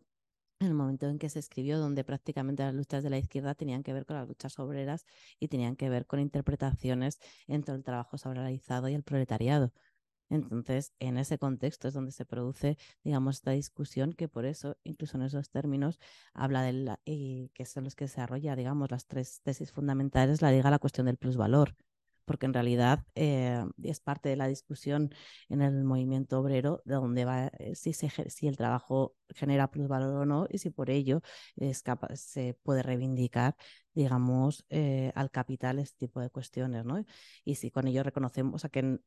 en 0.59 0.67
el 0.67 0.73
momento 0.75 1.07
en 1.09 1.19
que 1.19 1.29
se 1.29 1.39
escribió, 1.39 1.79
donde 1.79 2.03
prácticamente 2.05 2.63
las 2.63 2.73
luchas 2.75 3.03
de 3.03 3.09
la 3.11 3.17
izquierda 3.19 3.55
tenían 3.55 3.83
que 3.83 3.93
ver 3.93 4.05
con 4.05 4.17
las 4.17 4.27
luchas 4.27 4.59
obreras 4.59 5.05
y 5.39 5.49
tenían 5.49 5.75
que 5.77 5.89
ver 5.89 6.07
con 6.07 6.19
interpretaciones 6.19 7.19
entre 7.47 7.75
el 7.75 7.83
trabajo 7.83 8.17
salarializado 8.17 8.89
y 8.89 8.95
el 8.95 9.03
proletariado. 9.03 9.73
Entonces, 10.29 10.93
en 10.99 11.17
ese 11.17 11.37
contexto 11.39 11.87
es 11.89 11.93
donde 11.95 12.11
se 12.13 12.25
produce, 12.25 12.77
digamos, 13.03 13.37
esta 13.37 13.51
discusión 13.51 14.13
que 14.13 14.29
por 14.29 14.45
eso, 14.45 14.77
incluso 14.83 15.17
en 15.17 15.23
esos 15.23 15.49
términos, 15.51 15.99
habla 16.33 16.63
de 16.63 16.73
la, 16.73 17.01
y 17.05 17.49
que 17.55 17.65
son 17.65 17.85
los 17.85 17.95
que 17.95 18.05
desarrolla, 18.05 18.55
digamos, 18.55 18.91
las 18.91 19.07
tres 19.07 19.41
tesis 19.43 19.71
fundamentales, 19.73 20.41
la 20.41 20.51
diga 20.51 20.71
la 20.71 20.79
cuestión 20.79 21.07
del 21.07 21.17
plusvalor, 21.17 21.75
porque 22.25 22.45
en 22.45 22.53
realidad 22.53 23.05
eh, 23.15 23.63
es 23.83 23.99
parte 23.99 24.29
de 24.29 24.35
la 24.35 24.47
discusión 24.47 25.13
en 25.49 25.61
el 25.61 25.83
movimiento 25.83 26.39
obrero 26.39 26.81
de 26.85 26.95
dónde 26.95 27.25
va, 27.25 27.47
eh, 27.59 27.75
si, 27.75 27.93
se, 27.93 28.09
si 28.29 28.47
el 28.47 28.57
trabajo 28.57 29.15
genera 29.35 29.69
plusvalor 29.71 30.21
o 30.21 30.25
no 30.25 30.47
y 30.49 30.57
si 30.59 30.69
por 30.69 30.89
ello 30.89 31.21
es 31.55 31.81
capaz, 31.83 32.15
se 32.17 32.57
puede 32.63 32.83
reivindicar, 32.83 33.55
digamos, 33.93 34.65
eh, 34.69 35.11
al 35.15 35.31
capital 35.31 35.79
este 35.79 36.07
tipo 36.07 36.19
de 36.21 36.29
cuestiones, 36.29 36.85
¿no? 36.85 37.03
Y 37.45 37.55
si 37.55 37.71
con 37.71 37.87
ello 37.87 38.03
reconocemos, 38.03 38.55
o 38.55 38.59
sea, 38.59 38.69
que 38.69 38.99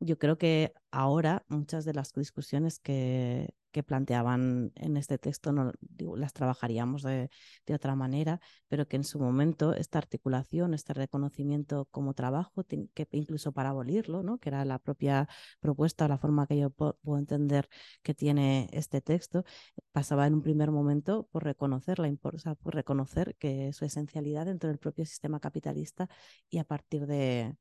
yo 0.00 0.18
creo 0.18 0.38
que 0.38 0.72
ahora 0.90 1.44
muchas 1.48 1.84
de 1.84 1.94
las 1.94 2.12
discusiones 2.12 2.78
que, 2.80 3.50
que 3.70 3.82
planteaban 3.82 4.72
en 4.76 4.96
este 4.96 5.18
texto 5.18 5.52
no, 5.52 5.72
las 6.16 6.32
trabajaríamos 6.32 7.02
de, 7.02 7.30
de, 7.66 7.74
otra 7.74 7.94
manera, 7.94 8.40
pero 8.68 8.88
que 8.88 8.96
en 8.96 9.04
su 9.04 9.18
momento 9.20 9.74
esta 9.74 9.98
articulación, 9.98 10.74
este 10.74 10.94
reconocimiento 10.94 11.86
como 11.90 12.14
trabajo, 12.14 12.64
que 12.64 13.08
incluso 13.12 13.52
para 13.52 13.70
abolirlo, 13.70 14.22
¿no? 14.22 14.38
que 14.38 14.48
era 14.48 14.64
la 14.64 14.78
propia 14.78 15.28
propuesta, 15.60 16.08
la 16.08 16.18
forma 16.18 16.46
que 16.46 16.58
yo 16.58 16.70
puedo 16.70 17.18
entender 17.18 17.68
que 18.02 18.14
tiene 18.14 18.68
este 18.72 19.00
texto, 19.00 19.44
pasaba 19.92 20.26
en 20.26 20.34
un 20.34 20.42
primer 20.42 20.70
momento 20.70 21.28
por 21.32 21.44
reconocer 21.44 21.98
la 21.98 22.10
por 22.20 22.74
reconocer 22.74 23.36
que 23.36 23.72
su 23.72 23.84
esencialidad 23.84 24.46
dentro 24.46 24.68
del 24.68 24.78
propio 24.78 25.04
sistema 25.06 25.40
capitalista 25.40 26.08
y 26.48 26.58
a 26.58 26.64
partir 26.64 27.06
de, 27.06 27.56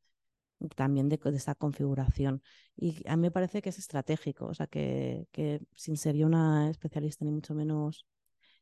también 0.76 1.10
de, 1.10 1.20
esa 1.36 1.56
configuración. 1.56 2.42
Y 2.76 3.08
a 3.08 3.16
mí 3.16 3.24
me 3.24 3.32
parece 3.32 3.62
que 3.62 3.70
es 3.70 3.80
estratégico, 3.80 4.48
o 4.48 4.54
sea, 4.54 4.68
que, 4.68 5.28
que 5.32 5.62
sin 5.76 5.98
ser 5.98 6.16
yo 6.16 6.28
una 6.28 6.70
especialista 6.70 7.26
ni 7.26 7.32
mucho 7.32 7.54
menos 7.56 8.06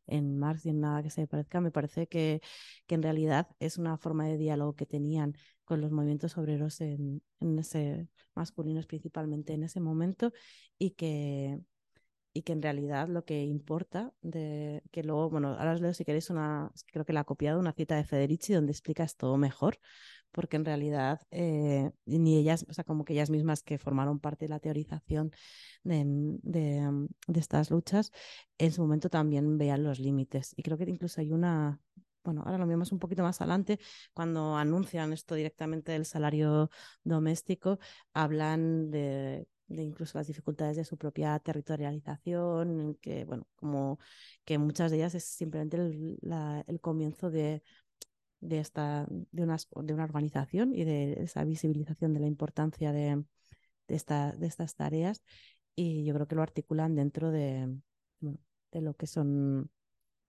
en 0.07 0.37
Marx 0.37 0.65
y 0.65 0.69
en 0.69 0.79
nada 0.81 1.03
que 1.03 1.09
se 1.09 1.27
parezca, 1.27 1.61
me 1.61 1.71
parece 1.71 2.07
que, 2.07 2.41
que 2.87 2.95
en 2.95 3.03
realidad 3.03 3.47
es 3.59 3.77
una 3.77 3.97
forma 3.97 4.25
de 4.27 4.37
diálogo 4.37 4.75
que 4.75 4.85
tenían 4.85 5.35
con 5.65 5.81
los 5.81 5.91
movimientos 5.91 6.37
obreros 6.37 6.81
en, 6.81 7.21
en 7.41 7.59
ese 7.59 8.07
masculinos 8.35 8.85
principalmente 8.85 9.53
en 9.53 9.63
ese 9.63 9.81
momento 9.81 10.31
y 10.77 10.91
que 10.91 11.59
y 12.37 12.43
que 12.43 12.53
en 12.53 12.61
realidad 12.61 13.07
lo 13.07 13.25
que 13.25 13.43
importa 13.43 14.13
de 14.21 14.83
que 14.91 15.01
luego, 15.03 15.31
bueno, 15.31 15.55
ahora 15.57 15.73
os 15.73 15.81
leo 15.81 15.91
si 15.93 16.05
queréis 16.05 16.29
una, 16.29 16.71
creo 16.91 17.03
que 17.03 17.11
la 17.13 17.21
ha 17.21 17.23
copiado 17.23 17.59
una 17.59 17.73
cita 17.73 17.95
de 17.95 18.03
Federici 18.03 18.53
donde 18.53 18.71
explica 18.71 19.03
esto 19.03 19.35
mejor, 19.37 19.79
porque 20.31 20.55
en 20.55 20.65
realidad 20.65 21.19
eh, 21.31 21.89
ni 22.05 22.37
ellas, 22.37 22.63
o 22.69 22.73
sea, 22.73 22.83
como 22.83 23.05
que 23.05 23.13
ellas 23.13 23.31
mismas 23.31 23.63
que 23.63 23.79
formaron 23.79 24.19
parte 24.19 24.45
de 24.45 24.49
la 24.49 24.59
teorización 24.59 25.31
de, 25.83 26.05
de, 26.43 26.91
mm, 26.91 27.07
de 27.27 27.39
estas 27.39 27.71
luchas, 27.71 28.11
en 28.59 28.71
su 28.71 28.83
momento 28.83 29.09
también 29.09 29.57
veían 29.57 29.83
los 29.83 29.97
límites. 29.99 30.53
Y 30.55 30.61
creo 30.61 30.77
que 30.77 30.83
incluso 30.83 31.21
hay 31.21 31.31
una, 31.31 31.79
bueno, 32.23 32.43
ahora 32.45 32.59
lo 32.59 32.67
vemos 32.67 32.91
un 32.91 32.99
poquito 32.99 33.23
más 33.23 33.41
adelante, 33.41 33.79
cuando 34.13 34.55
anuncian 34.57 35.11
esto 35.11 35.33
directamente 35.33 35.91
del 35.93 36.05
salario 36.05 36.69
doméstico, 37.03 37.79
hablan 38.13 38.91
de 38.91 39.47
de 39.67 39.83
incluso 39.83 40.17
las 40.17 40.27
dificultades 40.27 40.77
de 40.77 40.85
su 40.85 40.97
propia 40.97 41.37
territorialización, 41.39 42.95
que 43.01 43.25
bueno, 43.25 43.47
como 43.55 43.99
que 44.45 44.57
muchas 44.57 44.91
de 44.91 44.97
ellas 44.97 45.15
es 45.15 45.25
simplemente 45.25 45.77
el, 45.77 46.79
comienzo 46.81 47.29
de, 47.29 47.63
de, 48.39 48.59
esta, 48.59 49.05
de, 49.09 49.43
una, 49.43 49.57
de 49.57 49.93
una 49.93 50.03
organización 50.05 50.73
y 50.73 50.83
de 50.85 51.23
esa 51.23 51.43
visibilización 51.43 52.13
de 52.13 52.19
la 52.21 52.27
importancia 52.27 52.91
de, 52.93 53.23
de, 53.87 54.33
de 54.37 54.47
estas 54.47 54.75
tareas. 54.75 55.23
Y 55.75 56.05
yo 56.05 56.13
creo 56.13 56.27
que 56.27 56.35
lo 56.35 56.41
articulan 56.43 56.95
dentro 56.95 57.31
de, 57.31 57.77
de 58.71 58.81
lo 58.81 58.95
que 58.95 59.07
son 59.07 59.69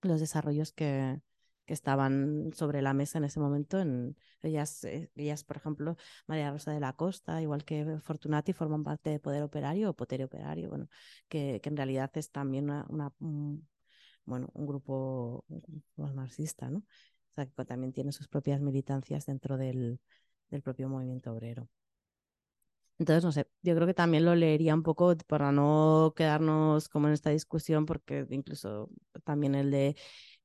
los 0.02 0.20
desarrollos 0.20 0.72
que, 0.72 1.20
que 1.68 1.74
estaban 1.74 2.50
sobre 2.54 2.80
la 2.82 2.94
mesa 2.94 3.18
en 3.18 3.24
ese 3.24 3.40
momento. 3.40 3.78
En, 3.78 4.16
ellas, 4.42 4.84
eh, 4.84 5.10
ellas, 5.16 5.44
por 5.44 5.58
ejemplo, 5.58 5.96
María 6.26 6.50
Rosa 6.50 6.72
de 6.72 6.80
la 6.80 6.94
Costa, 6.94 7.42
igual 7.42 7.64
que 7.64 7.98
Fortunati, 8.00 8.54
forman 8.54 8.84
parte 8.84 9.10
de 9.10 9.20
Poder 9.20 9.42
Operario 9.42 9.90
o 9.90 9.94
Potere 9.94 10.24
Operario, 10.24 10.70
bueno, 10.70 10.88
que, 11.28 11.60
que 11.62 11.68
en 11.68 11.76
realidad 11.76 12.10
es 12.14 12.30
también 12.30 12.70
una, 12.70 13.12
un, 13.20 13.68
bueno, 14.24 14.48
un 14.54 14.66
grupo, 14.66 15.44
marxista, 15.96 16.70
¿no? 16.70 16.78
O 16.78 17.34
sea, 17.34 17.46
que 17.46 17.64
también 17.66 17.92
tiene 17.92 18.12
sus 18.12 18.28
propias 18.28 18.60
militancias 18.62 19.26
dentro 19.26 19.58
del, 19.58 20.00
del 20.50 20.62
propio 20.62 20.88
movimiento 20.88 21.32
obrero. 21.32 21.68
Entonces, 22.98 23.24
no 23.24 23.30
sé, 23.30 23.46
yo 23.62 23.74
creo 23.76 23.86
que 23.86 23.94
también 23.94 24.24
lo 24.24 24.34
leería 24.34 24.74
un 24.74 24.82
poco 24.82 25.14
para 25.28 25.52
no 25.52 26.14
quedarnos 26.16 26.88
como 26.88 27.06
en 27.06 27.14
esta 27.14 27.30
discusión, 27.30 27.86
porque 27.86 28.26
incluso 28.30 28.90
también 29.24 29.54
el 29.54 29.70
de 29.70 29.96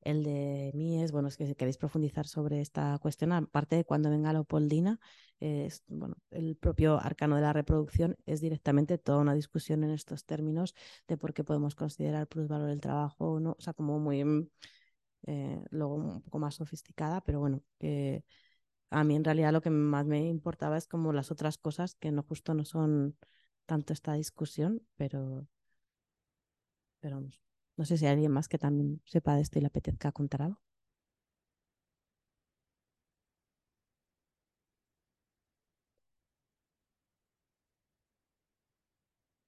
el 0.04 0.22
de 0.24 0.70
Mies, 0.74 1.12
bueno, 1.12 1.28
es 1.28 1.36
que 1.36 1.46
si 1.46 1.54
queréis 1.54 1.78
profundizar 1.78 2.26
sobre 2.26 2.60
esta 2.60 2.98
cuestión, 3.00 3.32
aparte 3.32 3.76
de 3.76 3.84
cuando 3.84 4.10
venga 4.10 4.32
la 4.32 4.40
Opoldina, 4.40 5.00
es, 5.40 5.82
bueno, 5.88 6.16
el 6.30 6.56
propio 6.56 6.98
arcano 7.00 7.36
de 7.36 7.42
la 7.42 7.52
reproducción 7.52 8.16
es 8.26 8.40
directamente 8.40 8.98
toda 8.98 9.18
una 9.18 9.34
discusión 9.34 9.84
en 9.84 9.90
estos 9.90 10.24
términos 10.24 10.74
de 11.08 11.16
por 11.16 11.34
qué 11.34 11.44
podemos 11.44 11.74
considerar 11.74 12.28
plusvalor 12.28 12.68
del 12.68 12.80
trabajo 12.80 13.32
o 13.32 13.40
no, 13.40 13.56
o 13.58 13.60
sea, 13.60 13.72
como 13.72 13.98
muy, 13.98 14.24
mm, 14.24 14.48
eh, 15.26 15.64
luego 15.70 15.94
un 15.96 16.22
poco 16.22 16.38
más 16.38 16.54
sofisticada, 16.56 17.20
pero 17.22 17.40
bueno, 17.40 17.62
que 17.78 18.24
a 18.90 19.04
mí 19.04 19.16
en 19.16 19.24
realidad 19.24 19.52
lo 19.52 19.60
que 19.62 19.70
más 19.70 20.06
me 20.06 20.26
importaba 20.28 20.76
es 20.78 20.86
como 20.86 21.12
las 21.12 21.30
otras 21.30 21.58
cosas 21.58 21.94
que 21.96 22.12
no 22.12 22.22
justo 22.22 22.54
no 22.54 22.64
son 22.64 23.16
tanto 23.66 23.92
esta 23.92 24.14
discusión, 24.14 24.82
pero, 24.96 25.46
pero 27.00 27.16
vamos, 27.16 27.40
no 27.76 27.84
sé 27.84 27.96
si 27.98 28.06
hay 28.06 28.12
alguien 28.12 28.32
más 28.32 28.48
que 28.48 28.58
también 28.58 29.00
sepa 29.06 29.36
de 29.36 29.42
esto 29.42 29.58
y 29.58 29.62
le 29.62 29.68
apetezca 29.68 30.12
contar 30.12 30.42
algo. 30.42 30.60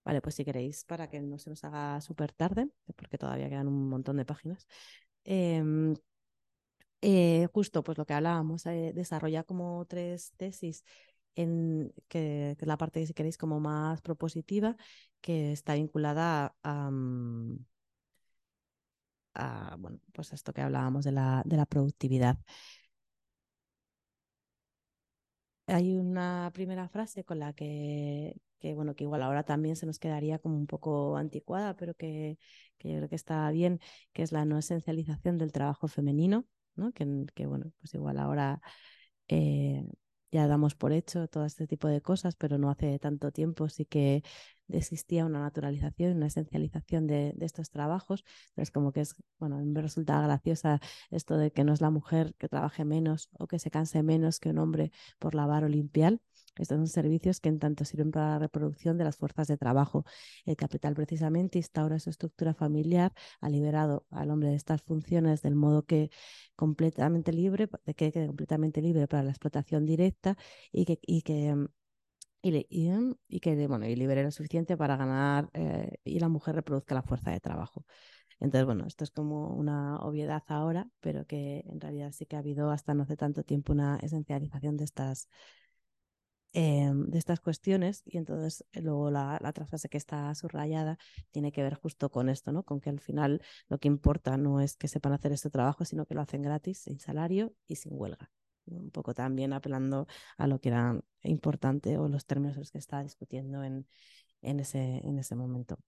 Vale, 0.05 0.20
pues 0.22 0.37
si 0.37 0.45
queréis, 0.45 0.85
para 0.85 1.09
que 1.11 1.20
no 1.20 1.37
se 1.39 1.51
nos 1.51 1.64
haga 1.64 2.01
súper 2.01 2.33
tarde, 2.33 2.68
porque 2.97 3.18
todavía 3.18 3.49
quedan 3.49 3.66
un 3.68 3.89
montón 3.89 4.16
de 4.18 4.24
páginas, 4.24 4.66
em, 5.24 5.95
eh, 7.03 7.49
justo 7.53 7.83
pues 7.85 7.99
lo 7.99 8.07
que 8.07 8.14
hablábamos, 8.14 8.66
eh, 8.66 8.93
desarrolla 8.95 9.45
como 9.45 9.85
tres 9.87 10.33
tesis 10.37 10.85
en 11.35 11.93
que, 12.09 12.53
es 12.59 12.66
la 12.66 12.77
parte, 12.79 13.07
si 13.07 13.12
queréis, 13.14 13.37
como 13.39 13.61
más 13.61 14.01
propositiva, 14.03 14.77
que 15.20 15.53
está 15.53 15.74
vinculada 15.74 16.57
a, 16.62 16.91
mm, 16.91 17.59
a, 19.37 19.76
bueno, 19.78 20.01
pues 20.12 20.32
esto 20.32 20.53
que 20.53 20.62
hablábamos 20.62 21.05
de 21.05 21.12
la, 21.12 21.43
de 21.47 21.57
la 21.57 21.66
productividad. 21.66 22.39
Hay 25.68 25.97
una 25.97 26.51
primera 26.55 26.89
frase 26.89 27.24
con 27.24 27.41
la 27.41 27.53
que, 27.53 28.37
que, 28.61 28.74
bueno, 28.74 28.95
que 28.95 29.03
igual 29.05 29.22
ahora 29.22 29.43
también 29.45 29.74
se 29.76 29.84
nos 29.87 29.99
quedaría 29.99 30.39
como 30.39 30.57
un 30.57 30.66
poco 30.68 31.16
anticuada, 31.16 31.74
pero 31.76 31.95
que, 31.95 32.39
que 32.78 32.91
yo 32.93 32.97
creo 32.99 33.09
que 33.09 33.16
está 33.16 33.51
bien, 33.51 33.80
que 34.12 34.22
es 34.22 34.30
la 34.32 34.45
no 34.45 34.59
esencialización 34.59 35.39
del 35.39 35.51
trabajo 35.53 35.89
femenino, 35.89 36.47
¿no? 36.76 36.93
Que, 36.93 37.26
que 37.34 37.47
bueno, 37.47 37.72
pues 37.80 37.95
igual 37.95 38.18
ahora 38.18 38.61
eh, 39.28 39.84
ya 40.32 40.47
damos 40.49 40.74
por 40.76 40.93
hecho 40.93 41.28
todo 41.28 41.45
este 41.47 41.66
tipo 41.66 41.89
de 41.89 42.01
cosas, 42.03 42.37
pero 42.37 42.59
no 42.59 42.70
hace 42.70 42.99
tanto 43.01 43.32
tiempo 43.32 43.68
sí 43.68 43.87
que 43.87 44.22
existía 44.69 45.25
una 45.27 45.41
naturalización, 45.41 46.17
una 46.17 46.27
esencialización 46.27 47.07
de, 47.07 47.35
estos 47.41 47.71
trabajos. 47.71 48.25
Entonces, 48.51 48.71
como 48.71 48.93
que 48.93 49.01
es, 49.03 49.14
bueno, 49.39 49.59
me 49.64 49.83
resulta 49.83 50.21
graciosa 50.21 50.81
esto 51.11 51.37
de 51.37 51.53
que 51.53 51.64
no 51.64 51.73
es 51.73 51.81
la 51.81 51.91
mujer 51.91 52.35
que 52.39 52.49
trabaje 52.49 52.85
menos 52.85 53.29
o 53.39 53.47
que 53.47 53.59
se 53.59 53.71
canse 53.71 54.03
menos 54.03 54.41
que 54.41 54.51
un 54.51 54.59
hombre 54.59 54.93
por 55.19 55.35
lavar 55.35 55.64
o 55.64 55.69
limpiar. 55.69 56.19
Estos 56.59 56.77
son 56.77 56.87
servicios 56.87 57.41
que 57.41 57.51
en 57.51 57.59
tanto 57.59 57.85
sirven 57.85 58.11
para 58.11 58.31
la 58.31 58.39
reproducción 58.39 58.97
de 58.97 59.05
las 59.05 59.17
fuerzas 59.17 59.47
de 59.49 59.59
trabajo. 59.59 60.05
El 60.47 60.57
capital 60.57 60.95
precisamente 60.95 61.59
instaura 61.59 61.99
su 61.99 62.11
estructura 62.11 62.55
familiar, 62.55 63.12
ha 63.41 63.51
liberado 63.51 64.07
al 64.11 64.31
hombre 64.31 64.51
de 64.51 64.57
estas 64.57 64.83
funciones 64.83 65.43
del 65.43 65.55
modo 65.55 65.85
que 65.85 66.11
completamente 66.55 67.33
libre, 67.33 67.69
de 67.85 67.95
que 67.95 68.12
quede 68.12 68.27
completamente 68.27 68.81
libre 68.81 69.07
para 69.07 69.23
la 69.23 69.31
explotación 69.31 69.85
directa 69.85 70.37
y 70.73 70.87
que, 70.87 70.99
y 71.03 71.23
que 71.23 71.69
y, 72.47 72.53
le, 72.53 72.66
y, 72.70 73.40
que 73.40 73.66
bueno, 73.66 73.86
y 73.86 73.97
libere 73.97 74.22
lo 74.22 74.30
suficiente 74.30 74.76
para 74.76 74.97
ganar 74.97 75.51
eh, 75.53 75.99
y 76.05 76.20
la 76.20 76.28
mujer 76.28 76.55
reproduzca 76.55 76.94
la 76.94 77.03
fuerza 77.03 77.32
de 77.32 77.40
trabajo. 77.40 77.84
Entonces, 78.38 78.66
bueno, 78.66 78.86
esto 78.86 79.03
es 79.03 79.11
como 79.11 79.49
una 79.49 79.99
obviedad 79.99 80.44
ahora, 80.47 80.88
pero 81.01 81.26
que 81.26 81.64
en 81.66 81.80
realidad 81.80 82.12
sí 82.12 82.24
que 82.26 82.36
ha 82.36 82.40
habido 82.40 82.70
hasta 82.70 82.94
no 82.94 83.03
hace 83.03 83.16
tanto 83.16 83.42
tiempo 83.42 83.72
una 83.72 83.97
esencialización 83.99 84.76
de 84.76 84.84
estas, 84.84 85.28
eh, 86.53 86.92
de 86.94 87.18
estas 87.18 87.40
cuestiones 87.40 88.03
y 88.05 88.18
entonces 88.18 88.64
eh, 88.72 88.80
luego 88.80 89.11
la, 89.11 89.38
la, 89.42 89.51
otra 89.51 89.66
frase 89.66 89.88
que 89.88 89.99
está 89.99 90.32
subrayada 90.36 90.99
tiene 91.32 91.51
que 91.51 91.62
ver 91.64 91.74
justo 91.74 92.11
con 92.11 92.28
esto, 92.28 92.53
¿no? 92.53 92.62
Con 92.62 92.80
que 92.80 92.90
al 92.90 93.01
final 93.01 93.42
lo 93.68 93.78
que 93.78 93.88
importa 93.88 94.36
no 94.36 94.61
es 94.61 94.76
que 94.76 94.86
sepan 94.86 95.14
hacer 95.14 95.32
este 95.32 95.51
trabajo, 95.51 95.84
sino 95.84 96.07
que 96.07 96.14
lo 96.14 96.20
hacen 96.20 96.42
gratis, 96.42 96.78
sin 96.78 97.01
salario 97.01 97.55
y 97.66 97.76
sin 97.76 97.92
huelga. 97.94 98.30
Un 98.67 98.91
poco 98.91 99.14
también 99.14 99.53
apelando 99.53 100.07
a 100.39 100.47
lo 100.47 100.61
que 100.61 100.71
era 100.71 101.01
importante 101.23 101.99
o 101.99 102.09
los 102.09 102.27
términos 102.27 102.57
los 102.57 102.71
que 102.71 102.79
estaba 102.79 103.03
discutiendo 103.03 103.62
en, 103.62 103.87
en, 104.43 104.61
ese, 104.61 105.01
en 105.05 105.19
ese 105.19 105.37
momento. 105.37 105.79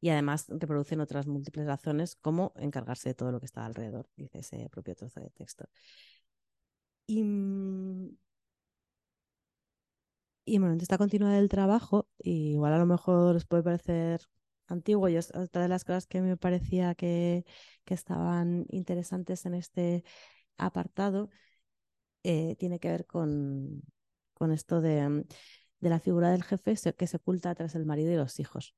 Y 0.00 0.10
además 0.10 0.46
reproducen 0.48 1.00
otras 1.00 1.26
múltiples 1.26 1.66
razones 1.66 2.16
como 2.16 2.52
encargarse 2.56 3.10
de 3.10 3.14
todo 3.14 3.32
lo 3.32 3.40
que 3.40 3.46
está 3.46 3.64
alrededor, 3.64 4.08
dice 4.16 4.40
ese 4.40 4.68
propio 4.70 4.94
trozo 4.94 5.20
de 5.20 5.30
texto. 5.30 5.64
Y 7.06 7.22
mm, 7.22 8.16
y 10.44 10.58
bueno, 10.58 10.74
en 10.74 10.80
esta 10.80 10.98
continuidad 10.98 11.34
del 11.36 11.48
trabajo, 11.48 12.08
igual 12.18 12.74
a 12.74 12.78
lo 12.78 12.86
mejor 12.86 13.36
os 13.36 13.46
puede 13.46 13.62
parecer 13.62 14.20
antiguo, 14.66 15.08
y 15.08 15.16
otra 15.16 15.62
de 15.62 15.68
las 15.68 15.84
cosas 15.84 16.06
que 16.06 16.20
me 16.20 16.36
parecía 16.36 16.94
que, 16.94 17.44
que 17.84 17.94
estaban 17.94 18.66
interesantes 18.70 19.46
en 19.46 19.54
este 19.54 20.04
apartado, 20.58 21.30
eh, 22.22 22.56
tiene 22.58 22.80
que 22.80 22.88
ver 22.88 23.06
con, 23.06 23.82
con 24.34 24.52
esto 24.52 24.80
de, 24.80 25.24
de, 25.80 25.90
la 25.90 26.00
figura 26.00 26.30
del 26.30 26.44
jefe 26.44 26.74
que 26.96 27.06
se 27.06 27.16
oculta 27.18 27.54
tras 27.54 27.74
el 27.74 27.86
marido 27.86 28.12
y 28.12 28.16
los 28.16 28.40
hijos. 28.40 28.74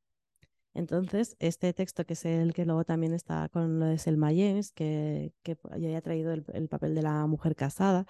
Entonces, 0.74 1.36
este 1.38 1.72
texto, 1.72 2.04
que 2.04 2.14
es 2.14 2.24
el 2.26 2.52
que 2.54 2.66
luego 2.66 2.84
también 2.84 3.14
está 3.14 3.48
con 3.48 3.80
lo 3.80 3.86
de 3.86 3.98
Selma 3.98 4.28
James, 4.28 4.72
que, 4.72 5.32
que 5.42 5.56
ya 5.78 5.88
haya 5.88 6.02
traído 6.02 6.32
el, 6.32 6.44
el 6.52 6.68
papel 6.68 6.94
de 6.94 7.02
la 7.02 7.26
mujer 7.26 7.56
casada, 7.56 8.06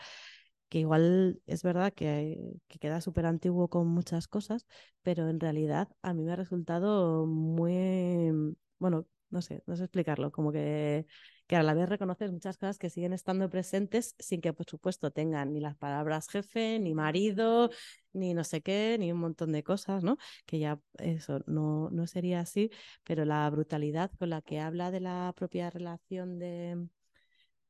que 0.68 0.80
igual 0.80 1.40
es 1.46 1.62
verdad 1.62 1.92
que, 1.94 2.60
que 2.68 2.78
queda 2.78 3.00
súper 3.00 3.26
antiguo 3.26 3.68
con 3.68 3.86
muchas 3.88 4.28
cosas, 4.28 4.66
pero 5.02 5.28
en 5.28 5.40
realidad 5.40 5.88
a 6.02 6.14
mí 6.14 6.24
me 6.24 6.32
ha 6.32 6.36
resultado 6.36 7.26
muy, 7.26 8.56
bueno, 8.78 9.06
no 9.36 9.42
sé, 9.42 9.62
no 9.66 9.76
sé 9.76 9.84
explicarlo, 9.84 10.32
como 10.32 10.50
que, 10.50 11.06
que 11.46 11.56
a 11.56 11.62
la 11.62 11.74
vez 11.74 11.88
reconoces 11.88 12.32
muchas 12.32 12.56
cosas 12.56 12.78
que 12.78 12.88
siguen 12.90 13.12
estando 13.12 13.50
presentes 13.50 14.14
sin 14.18 14.40
que, 14.40 14.52
por 14.54 14.66
supuesto, 14.66 15.10
tengan 15.12 15.52
ni 15.52 15.60
las 15.60 15.76
palabras 15.76 16.28
jefe, 16.28 16.78
ni 16.80 16.94
marido, 16.94 17.70
ni 18.14 18.32
no 18.32 18.44
sé 18.44 18.62
qué, 18.62 18.96
ni 18.98 19.12
un 19.12 19.18
montón 19.20 19.52
de 19.52 19.62
cosas, 19.62 20.02
¿no? 20.04 20.16
Que 20.46 20.58
ya 20.58 20.80
eso 20.98 21.40
no, 21.46 21.90
no 21.90 22.06
sería 22.06 22.40
así, 22.40 22.70
pero 23.04 23.26
la 23.26 23.48
brutalidad 23.50 24.10
con 24.18 24.30
la 24.30 24.40
que 24.40 24.58
habla 24.60 24.90
de 24.90 25.00
la 25.00 25.34
propia 25.36 25.68
relación 25.70 26.38
de, 26.38 26.88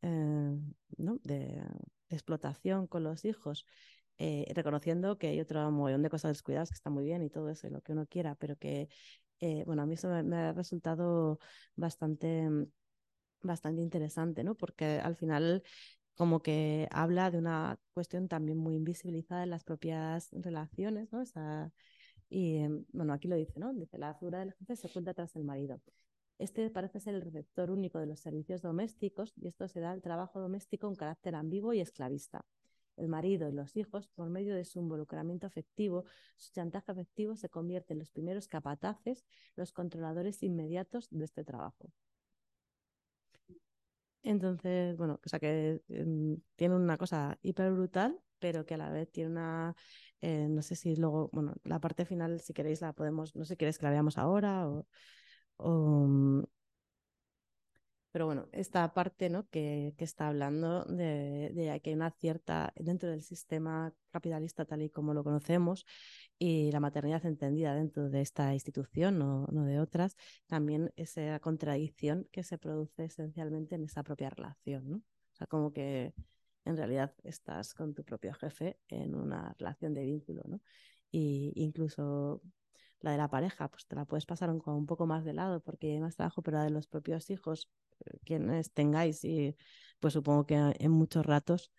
eh, 0.02 0.58
¿no? 0.98 1.18
de 1.24 1.62
explotación 2.10 2.86
con 2.86 3.02
los 3.02 3.24
hijos, 3.24 3.66
eh, 4.18 4.50
reconociendo 4.54 5.18
que 5.18 5.28
hay 5.28 5.40
otro 5.40 5.70
montón 5.70 6.02
de 6.02 6.10
cosas 6.10 6.30
descuidadas 6.30 6.70
que 6.70 6.76
están 6.76 6.92
muy 6.92 7.04
bien 7.04 7.22
y 7.22 7.30
todo 7.30 7.50
eso, 7.50 7.68
lo 7.70 7.82
que 7.82 7.92
uno 7.92 8.06
quiera, 8.06 8.36
pero 8.36 8.56
que, 8.56 8.88
eh, 9.41 9.64
bueno, 9.66 9.82
a 9.82 9.87
mí 9.87 9.95
eso 9.95 10.09
me, 10.22 10.37
ha 10.37 10.53
resultado 10.53 11.39
bastante, 11.76 12.49
bastante 13.43 13.82
interesante, 13.82 14.45
¿no? 14.45 14.55
Porque 14.55 15.01
al 15.01 15.16
final 15.16 15.62
como 16.14 16.43
que 16.43 16.89
habla 16.91 17.30
de 17.30 17.39
una 17.39 17.78
cuestión 17.93 18.28
también 18.28 18.59
muy 18.59 18.74
invisibilizada 18.76 19.45
en 19.45 19.51
las 19.51 19.64
propias 19.64 20.30
relaciones, 20.32 21.12
¿no? 21.12 21.22
Y 22.28 22.66
bueno, 22.93 23.12
aquí 23.12 23.28
lo 23.28 23.37
dice, 23.37 23.61
¿no? 23.61 23.72
Dice, 23.72 23.99
la 23.99 24.14
figura 24.14 24.41
del 24.41 24.55
jefe 24.55 24.76
se 24.76 24.89
oculta 24.89 25.14
tras 25.14 25.37
el 25.37 25.45
marido. 25.45 25.80
Este 26.39 26.68
parece 26.70 27.01
ser 27.01 27.14
el 27.14 27.22
receptor 27.22 27.70
único 27.70 27.99
de 27.99 28.07
los 28.07 28.20
servicios 28.20 28.62
domésticos 28.62 29.32
y 29.37 29.49
esto 29.49 29.68
se 29.68 29.80
da 29.80 29.93
al 29.93 30.03
trabajo 30.03 30.41
doméstico 30.41 30.89
un 30.89 30.97
carácter 30.97 31.34
ambiguo 31.34 31.72
y 31.72 31.80
esclavista. 31.80 32.45
El 32.97 33.09
marido 33.09 33.49
y 33.49 33.53
los 33.53 33.76
hijos, 33.76 34.09
por 34.09 34.28
medio 34.30 34.55
de 34.55 34.64
su 34.64 34.78
involucramiento 34.80 35.47
afectivo, 35.47 36.05
su 36.36 36.53
chantaje 36.53 36.92
afectivo, 36.92 37.36
se 37.36 37.49
convierten 37.49 37.97
en 37.97 38.01
los 38.01 38.11
primeros 38.11 38.49
capataces, 38.49 39.24
los 39.57 39.72
controladores 39.72 40.42
inmediatos 40.42 41.09
de 41.11 41.24
este 41.24 41.44
trabajo. 41.44 41.90
Entonces, 44.22 44.97
bueno, 44.97 45.20
o 45.24 45.28
sea 45.28 45.38
que 45.38 45.80
eh, 45.88 46.38
tiene 46.57 46.74
una 46.74 46.99
cosa 46.99 47.38
hiper 47.42 47.72
brutal, 47.72 48.20
pero 48.40 48.66
que 48.66 48.74
a 48.74 48.76
la 48.78 48.90
vez 48.90 49.11
tiene 49.12 49.30
una, 49.30 49.76
eh, 50.20 50.49
no 50.49 50.62
sé 50.62 50.74
si 50.74 50.97
luego, 50.97 51.30
bueno, 51.32 51.55
la 51.64 51.80
parte 51.80 52.05
final, 52.05 52.40
si 52.40 52.53
queréis, 52.53 52.80
la 52.80 52.92
podemos, 52.92 53.36
no 53.36 53.44
sé 53.44 53.55
si 53.55 53.57
queréis 53.57 53.78
que 53.78 53.84
la 53.86 53.90
veamos 53.92 54.18
ahora 54.18 54.68
o... 54.68 54.86
pero 58.16 58.24
bueno, 58.24 58.48
esta 58.52 58.94
parte 58.94 59.28
¿no? 59.28 59.46
que, 59.50 59.92
que 59.98 60.04
está 60.04 60.28
hablando 60.28 60.84
de, 60.86 61.50
de, 61.52 61.78
que 61.82 61.90
hay 61.90 61.94
una 61.94 62.10
cierta, 62.12 62.72
dentro 62.74 63.10
del 63.10 63.20
sistema 63.20 63.92
capitalista 64.08 64.64
tal 64.64 64.80
y 64.80 64.88
como 64.88 65.12
lo 65.12 65.22
conocemos, 65.22 65.84
y 66.38 66.72
la 66.72 66.80
maternidad 66.80 67.26
entendida 67.26 67.74
dentro 67.74 68.08
de 68.08 68.22
esta 68.22 68.54
institución, 68.54 69.18
no, 69.18 69.46
no 69.52 69.66
de 69.66 69.80
otras, 69.80 70.16
también 70.46 70.94
esa 70.96 71.38
contradicción 71.40 72.26
que 72.32 72.42
se 72.42 72.56
produce 72.56 73.04
esencialmente 73.04 73.74
en 73.74 73.84
esa 73.84 74.02
propia 74.02 74.30
relación. 74.30 74.88
¿no? 74.88 74.96
O 74.96 75.36
sea, 75.36 75.46
como 75.46 75.74
que 75.74 76.14
en 76.64 76.74
realidad 76.78 77.12
estás 77.22 77.74
con 77.74 77.92
tu 77.92 78.02
propio 78.02 78.32
jefe 78.32 78.78
en 78.88 79.14
una 79.14 79.54
relación 79.58 79.92
de 79.92 80.06
vínculo, 80.06 80.40
¿no? 80.46 80.62
Y 81.10 81.52
incluso 81.56 82.40
la 83.01 83.12
de 83.12 83.18
la 83.18 83.28
pareja, 83.28 83.68
pues 83.68 83.86
te 83.86 83.97
la 83.97 84.05
puedes 84.05 84.26
pasar 84.26 84.51
un, 84.51 84.86
poco 84.86 85.07
más 85.07 85.24
de 85.24 85.32
lado 85.34 85.61
porque 85.61 85.92
hay 85.92 86.01
más 86.01 86.16
trabajo, 86.16 86.42
pero 86.42 86.59
la 86.59 86.64
de 86.64 86.70
los 86.70 86.86
propios 86.86 87.30
hijos, 87.30 87.70
eh, 88.05 88.18
quienes 88.24 88.72
tengáis, 88.72 89.24
y 89.24 89.57
pues 90.01 90.14
supongo 90.14 90.47
que 90.47 90.55
en 90.57 90.90
muchos 90.90 91.24
ratos 91.26 91.72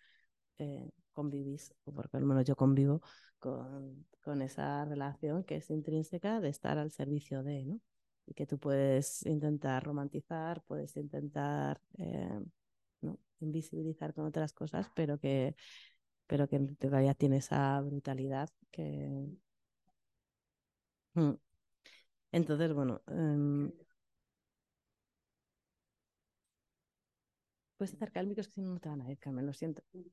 eh, 0.58 0.90
convivís, 1.12 1.74
o 1.84 1.92
porque 1.92 2.16
al 2.16 2.24
menos 2.24 2.44
yo 2.44 2.56
convivo 2.56 3.02
con, 3.38 4.06
esa 4.42 4.84
relación 4.84 5.42
que 5.42 5.56
es 5.56 5.70
intrínseca 5.70 6.38
de 6.40 6.50
estar 6.50 6.76
al 6.76 6.92
servicio 6.92 7.42
de, 7.42 7.64
¿no? 7.64 7.80
Y 8.26 8.34
que 8.34 8.46
tú 8.46 8.58
puedes 8.58 9.24
intentar 9.24 9.82
romantizar, 9.82 10.62
puedes 10.66 10.94
intentar 10.98 11.80
eh, 11.96 12.40
invisibilizar 13.40 14.12
con 14.14 14.26
otras 14.26 14.52
cosas, 14.52 14.90
pero 14.94 15.18
que, 15.18 15.56
pero 16.26 16.46
que 16.48 16.56
en 16.56 16.76
realidad 16.78 17.16
tiene 17.16 17.38
esa 17.38 17.80
brutalidad 17.80 18.50
que. 18.70 19.26
Entonces, 22.32 22.72
bueno, 22.72 23.02
em, 23.08 23.70
puedes 27.76 27.94
acercar 27.94 28.24
el 28.24 28.34
que 28.36 28.42
si 28.44 28.60
no, 28.60 28.74
no 28.74 28.78
te 28.80 28.88
van 28.88 29.00
a 29.02 29.10
ir, 29.10 29.18
Carmen, 29.18 29.46
lo 29.46 29.52
siento. 29.52 29.82
Mm. 29.92 30.08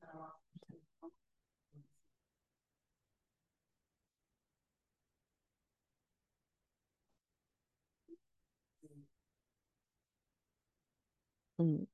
Mm. 11.58 11.86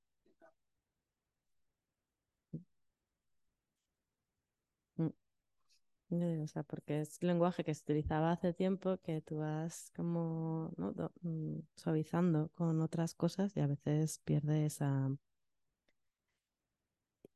O 6.13 6.47
sea, 6.47 6.63
porque 6.63 7.01
es 7.01 7.23
lenguaje 7.23 7.65
que 7.65 7.75
se 7.75 7.83
utilizaba 7.83 8.33
hace 8.33 8.53
tiempo 8.53 8.99
que 9.03 9.23
tú 9.23 9.39
vas 9.39 9.91
como 9.97 10.73
mm, 11.23 11.59
suavizando 11.77 12.51
con 12.55 12.81
otras 12.83 13.15
cosas 13.15 13.57
y 13.57 13.61
a 13.61 13.67
veces 13.67 14.21
pierde 14.25 14.67
esa... 14.67 15.11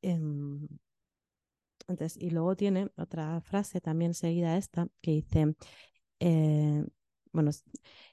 em, 0.03 0.67
Entonces, 1.87 2.17
y 2.21 2.29
luego 2.31 2.55
tiene 2.55 2.89
otra 2.97 3.39
frase 3.41 3.79
también 3.81 4.13
seguida 4.13 4.53
a 4.53 4.57
esta 4.57 4.87
que 5.01 5.11
dice, 5.11 5.55
eh, 6.19 6.85
bueno, 7.31 7.51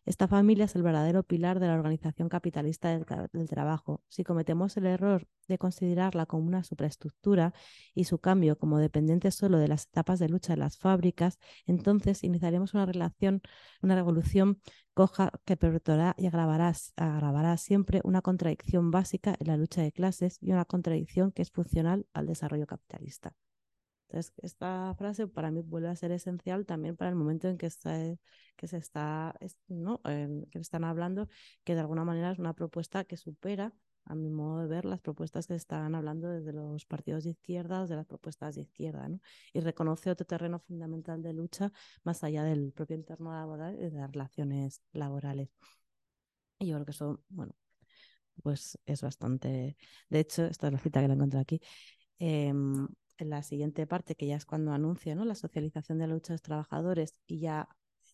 esta 0.05 0.29
familia 0.29 0.67
es 0.67 0.75
el 0.77 0.83
verdadero 0.83 1.23
pilar 1.23 1.61
de 1.61 1.67
la 1.69 1.75
organización 1.75 2.29
capitalista 2.29 2.91
del, 2.91 3.07
tra- 3.07 3.31
del 3.33 3.49
trabajo. 3.49 4.03
Si 4.09 4.25
cometemos 4.25 4.77
el 4.77 4.87
error 4.87 5.27
de 5.49 5.59
considerarla 5.59 6.27
como 6.27 6.47
una 6.47 6.65
superestructura 6.65 7.53
y 7.95 8.05
su 8.05 8.19
cambio 8.19 8.59
como 8.59 8.79
dependiente 8.79 9.31
solo 9.31 9.59
de 9.59 9.69
las 9.69 9.87
etapas 9.87 10.19
de 10.19 10.29
lucha 10.29 10.55
de 10.55 10.59
las 10.59 10.79
fábricas, 10.79 11.39
entonces 11.67 12.25
iniciaremos 12.25 12.75
una 12.75 12.87
relación, 12.87 13.43
una 13.83 13.95
revolución 13.95 14.61
coja 14.95 15.33
que 15.45 15.57
perpetuará 15.57 16.15
y 16.19 16.27
agravará 16.27 17.57
siempre 17.57 18.01
una 18.05 18.23
contradicción 18.23 18.91
básica 18.91 19.35
en 19.39 19.49
la 19.49 19.57
lucha 19.57 19.83
de 19.83 19.93
clases 19.93 20.39
y 20.41 20.53
una 20.53 20.65
contradicción 20.65 21.33
que 21.33 21.43
es 21.43 21.51
funcional 21.51 22.07
al 22.12 22.27
desarrollo 22.27 22.67
capitalista. 22.67 23.35
Esta 24.19 24.95
frase 24.97 25.27
para 25.27 25.51
mí 25.51 25.62
vuelve 25.62 25.89
a 25.89 25.97
ser 25.97 26.12
esencial 26.12 26.67
también 26.67 26.97
para 26.97 27.11
el 27.11 27.17
momento 27.17 27.49
en 27.49 27.59
que, 27.59 27.67
está, 27.67 27.99
que 28.57 28.67
se 28.69 28.77
está, 28.79 29.35
es- 29.41 29.59
¿no? 29.69 30.01
Que 30.03 30.59
están 30.59 30.85
hablando, 30.85 31.29
que 31.65 31.75
de 31.75 31.81
alguna 31.81 32.05
manera 32.05 32.31
es 32.33 32.39
una 32.39 32.55
propuesta 32.55 33.05
que 33.05 33.17
supera, 33.17 33.73
a 34.07 34.15
mi 34.15 34.29
modo 34.31 34.61
de 34.61 34.67
ver, 34.69 34.85
las 34.85 35.01
propuestas 35.01 35.47
que 35.47 35.55
están 35.55 35.95
hablando 35.95 36.29
desde 36.29 36.53
los 36.53 36.85
partidos 36.85 37.25
de 37.25 37.31
izquierda, 37.31 37.83
desde 37.83 37.97
las 37.97 38.07
propuestas 38.07 38.55
de 38.55 38.62
izquierda, 38.62 39.09
¿no? 39.09 39.21
Y 39.53 39.61
reconoce 39.61 40.11
otro 40.11 40.27
terreno 40.27 40.61
fundamental 40.61 41.23
de 41.23 41.33
lucha 41.33 41.73
más 42.05 42.23
allá 42.23 42.45
del 42.45 42.73
propio 42.73 42.97
entorno 42.97 43.33
laboral 43.33 43.75
y 43.77 43.91
de 43.91 43.91
las 43.93 44.11
relaciones 44.12 44.83
laborales. 44.93 45.49
Y 46.59 46.67
yo 46.69 46.75
creo 46.77 46.85
que 46.87 46.91
eso, 46.93 47.21
bueno, 47.29 47.55
pues 48.43 48.79
es 48.87 49.03
bastante. 49.03 49.77
De 50.09 50.21
hecho, 50.21 50.45
esta 50.47 50.69
es 50.69 50.73
la 50.73 50.79
cita 50.79 51.01
que 51.01 51.09
la 51.09 51.15
encontré 51.15 51.41
aquí. 51.41 51.61
em, 52.19 52.87
en 53.19 53.31
la 53.31 53.43
siguiente 53.43 53.87
parte, 53.87 54.15
que 54.15 54.27
ya 54.27 54.37
es 54.37 54.45
cuando 54.47 54.73
anuncia 54.73 55.15
¿no? 55.15 55.25
la 55.25 55.35
socialización 55.35 55.99
de 55.99 56.07
la 56.07 56.15
lucha 56.15 56.29
de 56.29 56.35
los 56.35 56.43
trabajadores 56.43 57.15
y 57.27 57.41
ya 57.41 57.69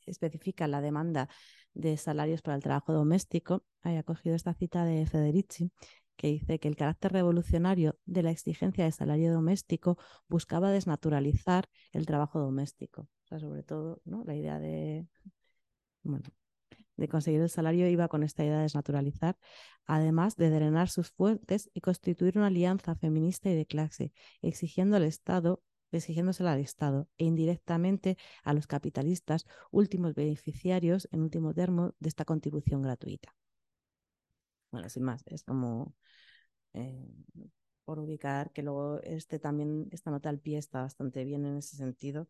especifica 0.07 0.68
la 0.68 0.80
demanda 0.80 1.28
de 1.74 1.96
salarios 1.96 2.42
para 2.42 2.57
el 2.57 2.62
trabajo 2.62 2.92
doméstico, 2.92 3.64
haya 3.82 4.03
cogido 4.03 4.34
esta 4.34 4.55
cita 4.55 4.84
de 4.84 5.07
Federici, 5.07 5.70
que 6.16 6.28
dice 6.28 6.59
que 6.59 6.68
el 6.68 6.76
carácter 6.76 7.12
revolucionario 7.12 7.98
de 8.05 8.22
la 8.22 8.30
exigencia 8.30 8.84
de 8.84 8.92
salario 8.92 9.32
doméstico 9.32 9.96
buscaba 10.28 10.70
desnaturalizar 10.70 11.66
el 11.92 12.07
trabajo 12.07 12.38
doméstico. 12.40 13.03
O 13.03 13.26
sea, 13.26 13.38
sobre 13.38 13.62
todo, 13.62 14.03
¿no? 14.05 14.22
La 14.24 14.34
idea 14.34 14.59
de, 14.59 15.07
de 17.01 17.09
conseguir 17.09 17.40
el 17.40 17.48
salario 17.48 17.88
iba 17.88 18.09
con 18.09 18.22
esta 18.22 18.44
idea 18.44 18.59
de 18.59 18.62
desnaturalizar, 18.64 19.38
además 19.86 20.36
de 20.36 20.51
drenar 20.51 20.88
sus 20.90 21.11
fuentes 21.11 21.70
y 21.72 21.80
constituir 21.80 22.36
una 22.36 22.48
alianza 22.48 22.94
feminista 22.94 23.51
y 23.51 23.55
de 23.55 23.66
clase, 23.66 24.12
exigiendo 24.42 24.96
al 24.96 25.05
Estado, 25.05 25.62
exigiéndosela 25.92 26.53
al 26.53 26.61
Estado 26.61 27.09
e 27.16 27.24
indirectamente 27.24 28.18
a 28.44 28.53
los 28.53 28.66
capitalistas, 28.66 29.46
últimos 29.70 30.14
beneficiarios, 30.14 31.09
en 31.11 31.22
último 31.22 31.55
termo, 31.55 31.94
de 31.98 32.09
esta 32.11 32.26
contribución 32.26 32.82
gratuita. 32.82 33.34
Bueno, 34.70 34.88
sin 34.90 35.03
más, 35.03 35.24
es 35.26 35.42
como 35.42 35.94
eh, 36.74 37.09
por 37.84 37.98
ubicar 37.98 38.53
que 38.53 38.62
luego 38.62 39.01
este 39.03 39.38
también, 39.38 39.88
esta 39.90 40.11
nota 40.11 40.28
al 40.28 40.38
pie 40.38 40.59
está 40.59 40.82
bastante 40.82 41.24
bien 41.24 41.46
en 41.46 41.57
ese 41.57 41.76
sentido, 41.76 42.28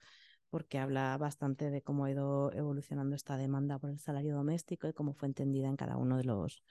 porque 0.50 0.78
habla 0.78 1.16
bastante 1.16 1.70
de 1.70 1.82
cómo 1.82 2.04
ha 2.04 2.10
ido 2.10 2.52
evolucionando 2.52 3.16
esta 3.16 3.36
demanda 3.36 3.78
por 3.78 3.90
el 3.90 3.98
salario 3.98 4.34
doméstico 4.34 4.88
y 4.88 4.92
cómo 4.92 5.14
fue 5.14 5.28
entendida 5.28 5.68
en 5.68 5.76
cada 5.76 5.96
uno 5.96 6.16
de 6.16 6.24
los 6.24 6.62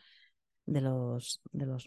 de 0.66 0.82
los 0.82 1.42
de 1.52 1.66
los 1.66 1.86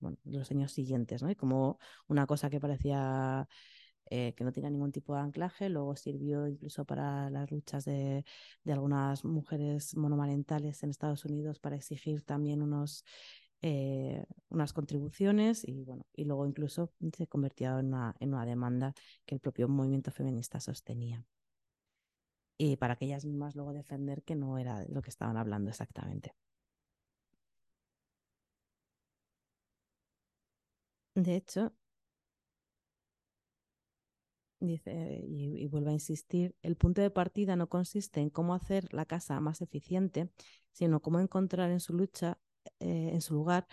bueno, 0.00 0.16
de 0.24 0.38
los 0.38 0.50
años 0.50 0.72
siguientes, 0.72 1.22
¿no? 1.22 1.30
Y 1.30 1.36
como 1.36 1.78
una 2.08 2.26
cosa 2.26 2.50
que 2.50 2.60
parecía 2.60 3.48
eh, 4.10 4.34
que 4.34 4.44
no 4.44 4.52
tenía 4.52 4.70
ningún 4.70 4.92
tipo 4.92 5.14
de 5.14 5.20
anclaje, 5.20 5.68
luego 5.68 5.94
sirvió 5.96 6.46
incluso 6.48 6.84
para 6.84 7.28
las 7.30 7.50
luchas 7.50 7.84
de, 7.84 8.24
de 8.64 8.72
algunas 8.72 9.24
mujeres 9.24 9.96
monomarentales 9.96 10.82
en 10.82 10.90
Estados 10.90 11.24
Unidos 11.26 11.58
para 11.58 11.76
exigir 11.76 12.22
también 12.22 12.62
unos 12.62 13.04
eh, 13.62 14.24
unas 14.50 14.72
contribuciones 14.72 15.66
y 15.66 15.82
bueno, 15.84 16.04
y 16.14 16.24
luego 16.24 16.46
incluso 16.46 16.92
se 17.16 17.26
convirtió 17.26 17.78
en 17.78 17.86
una, 17.88 18.14
en 18.20 18.30
una 18.34 18.46
demanda 18.46 18.94
que 19.26 19.34
el 19.34 19.40
propio 19.40 19.68
movimiento 19.68 20.10
feminista 20.12 20.60
sostenía. 20.60 21.24
Y 22.56 22.76
para 22.76 22.94
que 22.96 23.06
ellas 23.06 23.24
mismas 23.24 23.56
luego 23.56 23.72
defender 23.72 24.22
que 24.22 24.34
no 24.36 24.58
era 24.58 24.84
lo 24.88 25.02
que 25.02 25.10
estaban 25.10 25.36
hablando 25.36 25.70
exactamente. 25.70 26.34
De 31.14 31.36
hecho, 31.36 31.74
dice, 34.60 35.20
y, 35.26 35.62
y 35.62 35.66
vuelve 35.66 35.90
a 35.90 35.92
insistir, 35.94 36.54
el 36.62 36.76
punto 36.76 37.00
de 37.02 37.10
partida 37.10 37.56
no 37.56 37.68
consiste 37.68 38.20
en 38.20 38.30
cómo 38.30 38.54
hacer 38.54 38.92
la 38.92 39.06
casa 39.06 39.40
más 39.40 39.60
eficiente, 39.62 40.30
sino 40.72 41.00
cómo 41.00 41.20
encontrar 41.20 41.70
en 41.70 41.80
su 41.80 41.92
lucha, 41.94 42.38
eh, 42.80 43.10
en 43.12 43.20
su 43.20 43.34
lugar, 43.34 43.66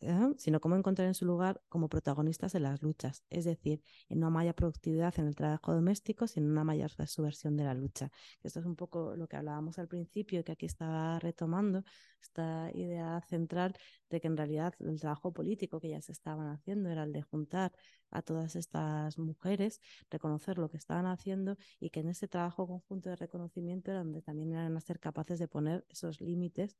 ¿eh? 0.00 0.32
sino 0.36 0.60
cómo 0.60 0.76
encontrar 0.76 1.06
en 1.08 1.14
su 1.14 1.24
lugar 1.24 1.62
como 1.68 1.88
protagonistas 1.88 2.54
en 2.54 2.64
las 2.64 2.82
luchas, 2.82 3.24
es 3.30 3.44
decir, 3.44 3.82
en 4.08 4.18
una 4.18 4.30
mayor 4.30 4.54
productividad 4.54 5.18
en 5.18 5.28
el 5.28 5.36
trabajo 5.36 5.72
doméstico, 5.74 6.26
sino 6.26 6.48
una 6.48 6.64
mayor 6.64 6.90
subversión 7.06 7.56
de 7.56 7.64
la 7.64 7.74
lucha. 7.74 8.10
Esto 8.42 8.60
es 8.60 8.66
un 8.66 8.76
poco 8.76 9.14
lo 9.16 9.28
que 9.28 9.36
hablábamos 9.36 9.78
al 9.78 9.88
principio, 9.88 10.44
que 10.44 10.52
aquí 10.52 10.66
estaba 10.66 11.18
retomando 11.20 11.84
esta 12.20 12.70
idea 12.74 13.20
central 13.28 13.76
de 14.10 14.20
que 14.20 14.26
en 14.26 14.36
realidad 14.36 14.74
el 14.80 15.00
trabajo 15.00 15.32
político 15.32 15.80
que 15.80 15.90
ya 15.90 16.00
se 16.02 16.12
estaban 16.12 16.48
haciendo 16.48 16.90
era 16.90 17.04
el 17.04 17.12
de 17.12 17.22
juntar 17.22 17.72
a 18.10 18.22
todas 18.22 18.56
estas 18.56 19.18
mujeres, 19.18 19.80
reconocer 20.10 20.58
lo 20.58 20.70
que 20.70 20.78
estaban 20.78 21.06
haciendo 21.06 21.56
y 21.78 21.90
que 21.90 22.00
en 22.00 22.08
ese 22.08 22.28
trabajo 22.28 22.66
conjunto 22.66 23.10
de 23.10 23.16
reconocimiento 23.16 23.90
era 23.90 24.00
donde 24.00 24.22
también 24.22 24.52
eran 24.52 24.76
a 24.76 24.80
ser 24.80 24.98
capaces 24.98 25.38
de 25.38 25.48
poner 25.48 25.84
esos 25.90 26.20
límites 26.20 26.76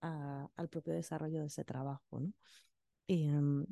al 0.00 0.68
propio 0.68 0.94
desarrollo 0.94 1.40
de 1.40 1.46
ese 1.46 1.64
trabajo, 1.64 2.20
¿no? 2.20 2.32
Y, 3.06 3.28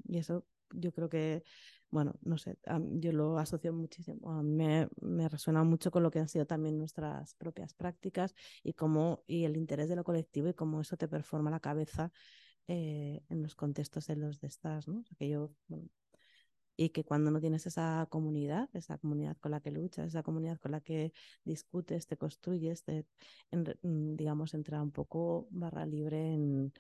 y 0.09 0.19
eso 0.19 0.45
yo 0.73 0.93
creo 0.93 1.09
que, 1.09 1.45
bueno, 1.91 2.15
no 2.23 2.39
sé, 2.39 2.59
yo 3.01 3.13
lo 3.13 3.39
asocio 3.39 3.73
muchísimo, 3.73 4.31
a 4.33 4.43
mí 4.43 4.55
me, 4.55 4.89
me 5.01 5.29
resuena 5.29 5.65
mucho 5.65 5.91
con 5.91 6.03
lo 6.03 6.11
que 6.11 6.19
han 6.19 6.29
sido 6.29 6.47
también 6.47 6.79
nuestras 6.79 7.35
propias 7.35 7.75
prácticas 7.75 8.35
y 8.63 8.75
cómo, 8.75 9.23
y 9.27 9.45
el 9.45 9.57
interés 9.57 9.89
de 9.89 9.97
lo 9.97 10.05
colectivo 10.05 10.49
y 10.49 10.55
cómo 10.55 10.81
eso 10.81 10.97
te 10.97 11.09
performa 11.09 11.51
la 11.51 11.61
cabeza 11.61 12.13
eh, 12.67 13.23
en 13.31 13.43
los 13.43 13.55
contextos 13.55 14.11
en 14.11 14.21
los 14.21 14.41
de 14.41 14.49
estás, 14.49 14.89
¿no? 14.89 15.03
Que 15.19 15.29
yo, 15.29 15.51
y 16.79 16.91
que 16.91 17.05
cuando 17.05 17.31
no 17.33 17.41
tienes 17.41 17.67
esa 17.67 18.07
comunidad, 18.11 18.71
esa 18.73 18.99
comunidad 18.99 19.37
con 19.39 19.51
la 19.51 19.61
que 19.61 19.73
luchas, 19.73 20.07
esa 20.09 20.23
comunidad 20.23 20.59
con 20.61 20.73
la 20.73 20.81
que 20.81 21.13
discutes, 21.45 22.07
te 22.07 22.17
construyes, 22.17 22.85
te, 22.85 23.05
mm, 23.51 24.15
digamos, 24.17 24.55
entra 24.55 24.81
un 24.83 24.93
poco 24.93 25.49
barra 25.51 25.87
libre 25.87 26.35
en, 26.35 26.73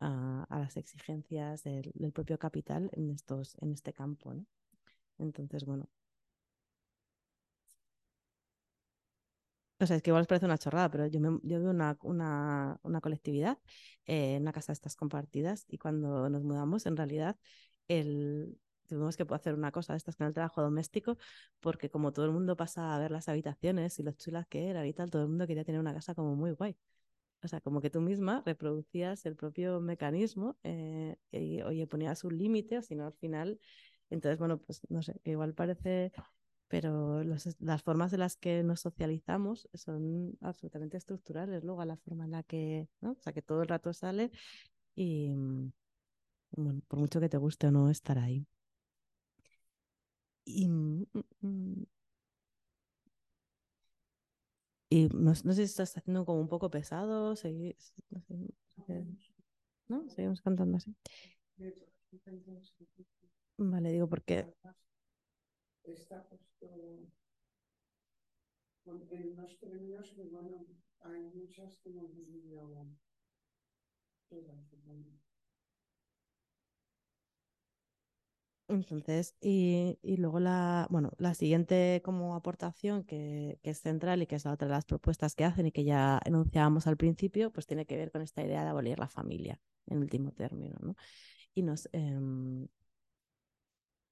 a, 0.00 0.46
las 0.50 0.76
exigencias 0.76 1.64
del, 1.64 1.90
del 1.94 2.12
propio 2.12 2.38
capital 2.38 2.90
en, 2.92 3.10
estos, 3.10 3.56
en 3.60 3.72
este 3.72 3.92
campo. 3.92 4.34
¿no? 4.34 4.46
Entonces, 5.18 5.64
bueno. 5.64 5.88
O 9.80 9.86
sea, 9.86 9.96
es 9.96 10.02
que 10.02 10.10
igual 10.10 10.22
os 10.22 10.26
parece 10.28 10.46
una 10.46 10.58
chorrada, 10.58 10.90
pero 10.90 11.06
yo, 11.06 11.20
me, 11.20 11.38
yo 11.42 11.60
veo 11.60 11.70
una, 11.70 11.96
una, 12.02 12.78
una 12.82 13.00
colectividad, 13.00 13.58
eh, 14.06 14.36
una 14.40 14.52
casa 14.52 14.72
de 14.72 14.74
estas 14.74 14.94
compartidas, 14.94 15.64
y 15.68 15.78
cuando 15.78 16.28
nos 16.28 16.42
mudamos, 16.44 16.84
en 16.86 16.96
realidad, 16.96 17.36
el, 17.88 18.58
tuvimos 18.90 19.16
que 19.16 19.24
hacer 19.30 19.54
una 19.54 19.72
cosa 19.72 19.94
de 19.94 19.98
estas 19.98 20.16
con 20.16 20.26
el 20.26 20.34
trabajo 20.34 20.62
doméstico, 20.62 21.16
porque 21.60 21.90
como 21.90 22.12
todo 22.12 22.26
el 22.26 22.32
mundo 22.32 22.56
pasa 22.56 22.94
a 22.94 22.98
ver 22.98 23.10
las 23.10 23.28
habitaciones 23.28 23.98
y 23.98 24.02
lo 24.02 24.12
chulas 24.12 24.46
que 24.48 24.68
eran 24.68 24.86
y 24.86 24.92
tal, 24.94 25.10
todo 25.10 25.22
el 25.22 25.28
mundo 25.28 25.46
quería 25.46 25.64
tener 25.64 25.80
una 25.80 25.94
casa 25.94 26.14
como 26.14 26.36
muy 26.36 26.52
guay. 26.52 26.76
O 27.42 27.48
sea, 27.48 27.60
como 27.60 27.80
que 27.80 27.88
tú 27.90 28.00
misma 28.02 28.42
reproducías 28.44 29.24
el 29.26 29.34
propio 29.36 29.80
mecanismo 29.80 30.58
eh, 30.62 31.16
y, 31.32 31.62
oye, 31.62 31.86
ponías 31.86 32.22
un 32.24 32.36
límite, 32.36 32.78
o 32.78 32.82
si 32.82 32.94
no, 32.94 33.06
al 33.06 33.14
final. 33.14 33.58
Entonces, 34.10 34.38
bueno, 34.38 34.58
pues 34.58 34.80
no 34.90 35.02
sé, 35.02 35.20
igual 35.24 35.54
parece 35.54 36.12
pero 36.68 37.24
los- 37.24 37.56
las 37.60 37.82
formas 37.82 38.12
en 38.12 38.20
las 38.20 38.36
que 38.36 38.62
nos 38.62 38.80
socializamos 38.80 39.68
son 39.74 40.36
absolutamente 40.40 40.96
estructurales 40.96 41.64
luego 41.64 41.80
a 41.82 41.86
la 41.86 41.96
forma 41.96 42.24
en 42.26 42.30
la 42.32 42.42
que, 42.44 42.88
¿no? 43.00 43.12
O 43.12 43.16
sea, 43.20 43.32
que 43.32 43.42
todo 43.42 43.62
el 43.62 43.68
rato 43.68 43.92
sale 43.92 44.30
y, 44.96 45.30
mm, 45.30 45.72
bueno, 46.52 46.82
por 46.88 46.98
mucho 47.00 47.20
que 47.20 47.28
te 47.30 47.38
guste 47.38 47.68
o 47.68 47.70
no 47.72 47.90
estar 47.90 48.18
ahí. 48.18 48.46
Y, 50.44 50.68
y 54.88 55.08
no, 55.08 55.30
no 55.32 55.34
sé 55.34 55.54
si 55.54 55.62
estás 55.62 55.96
haciendo 55.96 56.24
como 56.24 56.40
un 56.40 56.48
poco 56.48 56.70
pesado, 56.70 57.34
segui- 57.36 57.76
no 58.10 58.20
sé, 58.22 58.34
eh, 58.88 59.04
¿no? 59.88 60.08
Seguimos 60.10 60.42
cantando 60.42 60.78
así. 60.78 60.94
Vale, 63.58 63.92
digo 63.92 64.08
porque 64.08 64.48
Está 65.84 66.18
con- 66.28 66.40
en 69.10 69.32
unos 69.32 69.58
términos 69.58 70.10
que, 70.14 70.24
bueno, 70.24 70.58
hay 71.02 71.22
muchas 71.34 71.76
que 71.78 71.90
hemos 71.90 72.14
vivido 72.14 72.86
todas, 74.30 74.66
supongo. 74.70 75.10
Entonces, 78.70 79.34
y, 79.40 79.98
y 80.02 80.16
luego 80.18 80.38
la, 80.38 80.86
bueno, 80.90 81.10
la 81.18 81.34
siguiente 81.34 82.00
como 82.04 82.36
aportación 82.36 83.02
que, 83.04 83.58
que 83.62 83.70
es 83.70 83.80
central 83.80 84.22
y 84.22 84.26
que 84.26 84.36
es 84.36 84.44
la 84.44 84.52
otra 84.52 84.68
de 84.68 84.74
las 84.74 84.84
propuestas 84.84 85.34
que 85.34 85.44
hacen 85.44 85.66
y 85.66 85.72
que 85.72 85.82
ya 85.84 86.20
enunciábamos 86.24 86.86
al 86.86 86.96
principio, 86.96 87.52
pues 87.52 87.66
tiene 87.66 87.84
que 87.86 87.96
ver 87.96 88.12
con 88.12 88.22
esta 88.22 88.42
idea 88.44 88.62
de 88.62 88.70
abolir 88.70 88.98
la 89.00 89.08
familia 89.08 89.60
en 89.86 89.98
último 89.98 90.30
término, 90.32 90.76
¿no? 90.80 90.94
Y 91.54 91.62
nos, 91.62 91.88
em, 91.92 92.68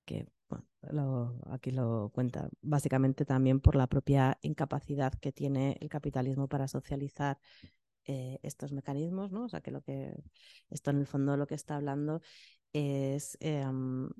que 0.05 0.27
bueno, 0.49 0.65
lo- 0.91 1.41
aquí 1.51 1.71
lo 1.71 2.11
cuenta 2.15 2.49
básicamente 2.63 3.25
también 3.25 3.61
por 3.61 3.77
la 3.77 3.87
propia 3.87 4.39
incapacidad 4.43 5.13
que 5.15 5.33
tiene 5.33 5.77
el 5.81 5.89
capitalismo 5.89 6.49
para 6.49 6.69
socializar 6.69 7.39
eh, 8.07 8.39
estos 8.43 8.73
mecanismos, 8.73 9.33
¿no? 9.33 9.45
O 9.47 9.49
sea 9.51 9.61
que 9.63 9.71
lo 9.73 9.83
que 9.83 10.15
esto 10.71 10.91
en 10.91 10.99
el 10.99 11.07
fondo 11.07 11.37
lo 11.37 11.47
que 11.47 11.55
está 11.57 11.77
hablando 11.77 12.23
es 12.73 13.39
em, 13.41 14.11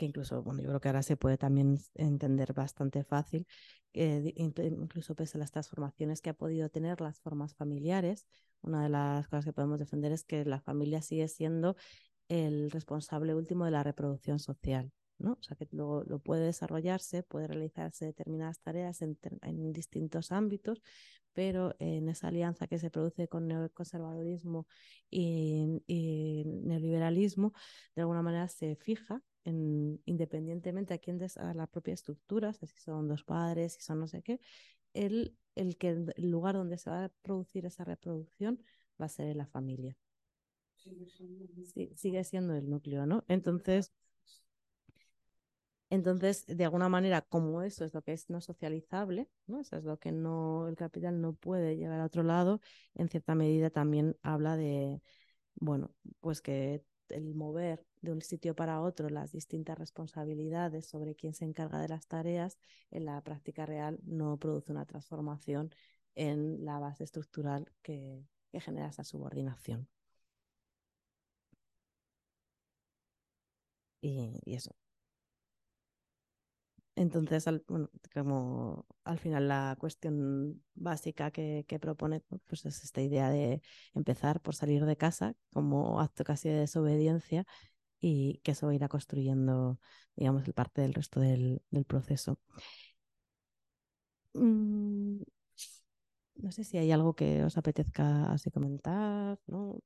que 0.00 0.06
incluso, 0.06 0.42
bueno, 0.42 0.62
yo 0.62 0.68
creo 0.68 0.80
que 0.80 0.88
ahora 0.88 1.02
se 1.02 1.18
puede 1.18 1.36
también 1.36 1.78
entender 1.94 2.54
bastante 2.54 3.04
fácil, 3.04 3.46
eh, 3.92 4.32
incluso 4.36 5.14
pese 5.14 5.36
a 5.36 5.40
las 5.40 5.50
transformaciones 5.50 6.22
que 6.22 6.30
ha 6.30 6.34
podido 6.34 6.70
tener 6.70 7.02
las 7.02 7.20
formas 7.20 7.54
familiares, 7.54 8.26
una 8.62 8.82
de 8.82 8.88
las 8.88 9.28
cosas 9.28 9.44
que 9.44 9.52
podemos 9.52 9.78
defender 9.78 10.10
es 10.10 10.24
que 10.24 10.46
la 10.46 10.58
familia 10.60 11.02
sigue 11.02 11.28
siendo 11.28 11.76
el 12.28 12.70
responsable 12.70 13.34
último 13.34 13.66
de 13.66 13.72
la 13.72 13.82
reproducción 13.82 14.38
social, 14.38 14.90
¿no? 15.18 15.32
O 15.32 15.42
sea, 15.42 15.54
que 15.54 15.68
luego 15.70 16.02
lo 16.04 16.18
puede 16.18 16.46
desarrollarse, 16.46 17.22
puede 17.22 17.48
realizarse 17.48 18.06
determinadas 18.06 18.58
tareas 18.60 19.02
en, 19.02 19.18
distintos 19.74 20.32
ámbitos, 20.32 20.80
pero 21.34 21.74
en 21.78 22.08
esa 22.08 22.28
alianza 22.28 22.66
que 22.68 22.78
se 22.78 22.90
produce 22.90 23.28
con 23.28 23.48
neoconservadurismo 23.48 24.66
y 25.10 25.82
neoliberalismo, 26.46 27.52
de 27.94 28.02
alguna 28.02 28.22
manera 28.22 28.48
se 28.48 28.76
fija 28.76 29.22
en, 29.44 30.00
independientemente 30.04 30.94
a 30.94 30.98
quién 30.98 31.18
des 31.18 31.36
a 31.36 31.54
la 31.54 31.66
propia 31.66 31.94
estructura, 31.94 32.50
o 32.50 32.52
sea, 32.52 32.68
si 32.68 32.78
son 32.78 33.08
dos 33.08 33.24
padres, 33.24 33.74
si 33.74 33.80
son 33.80 34.00
no 34.00 34.06
sé 34.06 34.22
qué, 34.22 34.40
el, 34.94 35.36
el 35.54 35.76
que 35.76 35.90
el 35.90 36.30
lugar 36.30 36.54
donde 36.54 36.78
se 36.78 36.90
va 36.90 37.04
a 37.04 37.08
producir 37.22 37.66
esa 37.66 37.84
reproducción 37.84 38.62
va 39.00 39.06
a 39.06 39.08
ser 39.08 39.28
en 39.28 39.38
la 39.38 39.46
familia. 39.46 39.96
Sí, 41.74 41.92
sigue 41.94 42.24
siendo 42.24 42.54
el 42.54 42.68
núcleo, 42.68 43.06
¿no? 43.06 43.24
Entonces, 43.28 43.92
entonces, 45.90 46.46
de 46.46 46.64
alguna 46.64 46.88
manera, 46.88 47.20
como 47.22 47.62
eso 47.62 47.84
es 47.84 47.92
lo 47.94 48.02
que 48.02 48.12
es 48.12 48.30
no 48.30 48.40
socializable, 48.40 49.28
¿no? 49.46 49.60
Eso 49.60 49.76
es 49.76 49.84
lo 49.84 49.98
que 49.98 50.12
no, 50.12 50.68
el 50.68 50.76
capital 50.76 51.20
no 51.20 51.32
puede 51.34 51.76
llevar 51.76 52.00
a 52.00 52.04
otro 52.06 52.22
lado, 52.22 52.60
en 52.94 53.08
cierta 53.08 53.34
medida 53.34 53.70
también 53.70 54.16
habla 54.22 54.56
de, 54.56 55.02
bueno, 55.56 55.92
pues 56.20 56.40
que 56.42 56.84
el 57.10 57.34
mover 57.34 57.84
de 58.00 58.12
un 58.12 58.22
sitio 58.22 58.54
para 58.54 58.80
otro 58.80 59.08
las 59.08 59.32
distintas 59.32 59.78
responsabilidades 59.78 60.86
sobre 60.86 61.14
quién 61.14 61.34
se 61.34 61.44
encarga 61.44 61.80
de 61.80 61.88
las 61.88 62.06
tareas, 62.06 62.58
en 62.90 63.04
la 63.04 63.20
práctica 63.22 63.66
real 63.66 63.98
no 64.04 64.38
produce 64.38 64.72
una 64.72 64.86
transformación 64.86 65.70
en 66.14 66.64
la 66.64 66.78
base 66.78 67.04
estructural 67.04 67.70
que, 67.82 68.24
genera 68.52 68.88
esa 68.88 69.04
subordinación. 69.04 69.88
Y 74.02 74.54
eso. 74.54 74.74
Entonces, 77.00 77.48
al, 77.48 77.64
bueno, 77.66 77.88
como 78.12 78.84
al 79.04 79.18
final 79.18 79.48
la 79.48 79.74
cuestión 79.80 80.62
básica 80.74 81.30
que, 81.30 81.64
propone 81.80 82.20
pues 82.46 82.66
es 82.66 82.84
esta 82.84 83.00
idea 83.00 83.30
de 83.30 83.62
empezar 83.94 84.42
por 84.42 84.54
salir 84.54 84.84
de 84.84 84.98
casa 84.98 85.34
como 85.50 86.00
acto 86.00 86.24
casi 86.24 86.50
de 86.50 86.56
desobediencia 86.56 87.46
y 88.00 88.40
que 88.44 88.52
eso 88.52 88.70
irá 88.72 88.88
construyendo, 88.88 89.80
digamos, 90.14 90.46
el 90.46 90.52
parte 90.52 90.82
del 90.82 90.92
resto 90.92 91.20
del, 91.20 91.62
del 91.70 91.86
proceso. 91.86 92.38
Mm, 94.34 95.22
no 96.36 96.52
sé 96.52 96.64
si 96.64 96.76
hay 96.78 96.92
algo 96.92 97.14
que 97.14 97.44
os 97.44 97.56
apetezca 97.56 98.30
así 98.32 98.50
comentar, 98.50 99.38
¿no? 99.46 99.80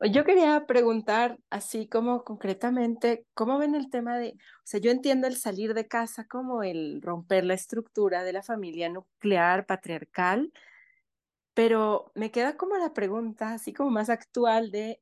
Yo 0.00 0.24
quería 0.24 0.64
preguntar, 0.66 1.38
así 1.50 1.88
como 1.88 2.22
concretamente, 2.22 3.26
¿cómo 3.34 3.58
ven 3.58 3.74
el 3.74 3.90
tema 3.90 4.16
de, 4.16 4.36
o 4.38 4.62
sea, 4.62 4.78
yo 4.78 4.92
entiendo 4.92 5.26
el 5.26 5.36
salir 5.36 5.74
de 5.74 5.88
casa 5.88 6.24
como 6.24 6.62
el 6.62 7.02
romper 7.02 7.44
la 7.44 7.54
estructura 7.54 8.22
de 8.22 8.32
la 8.32 8.44
familia 8.44 8.88
nuclear, 8.88 9.66
patriarcal, 9.66 10.52
pero 11.52 12.12
me 12.14 12.30
queda 12.30 12.56
como 12.56 12.76
la 12.76 12.92
pregunta, 12.92 13.52
así 13.54 13.72
como 13.72 13.90
más 13.90 14.08
actual 14.08 14.70
de, 14.70 15.00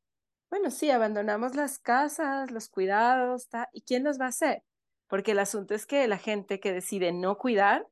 bueno, 0.50 0.70
sí, 0.70 0.90
abandonamos 0.90 1.54
las 1.54 1.78
casas, 1.78 2.50
los 2.50 2.70
cuidados, 2.70 3.48
¿y 3.74 3.82
quién 3.82 4.02
los 4.02 4.18
va 4.18 4.26
a 4.26 4.28
hacer? 4.28 4.62
Porque 5.08 5.32
el 5.32 5.40
asunto 5.40 5.74
es 5.74 5.84
que 5.86 6.08
la 6.08 6.16
gente 6.18 6.58
que 6.58 6.72
decide 6.72 7.12
no 7.12 7.36
cuidar, 7.36 7.86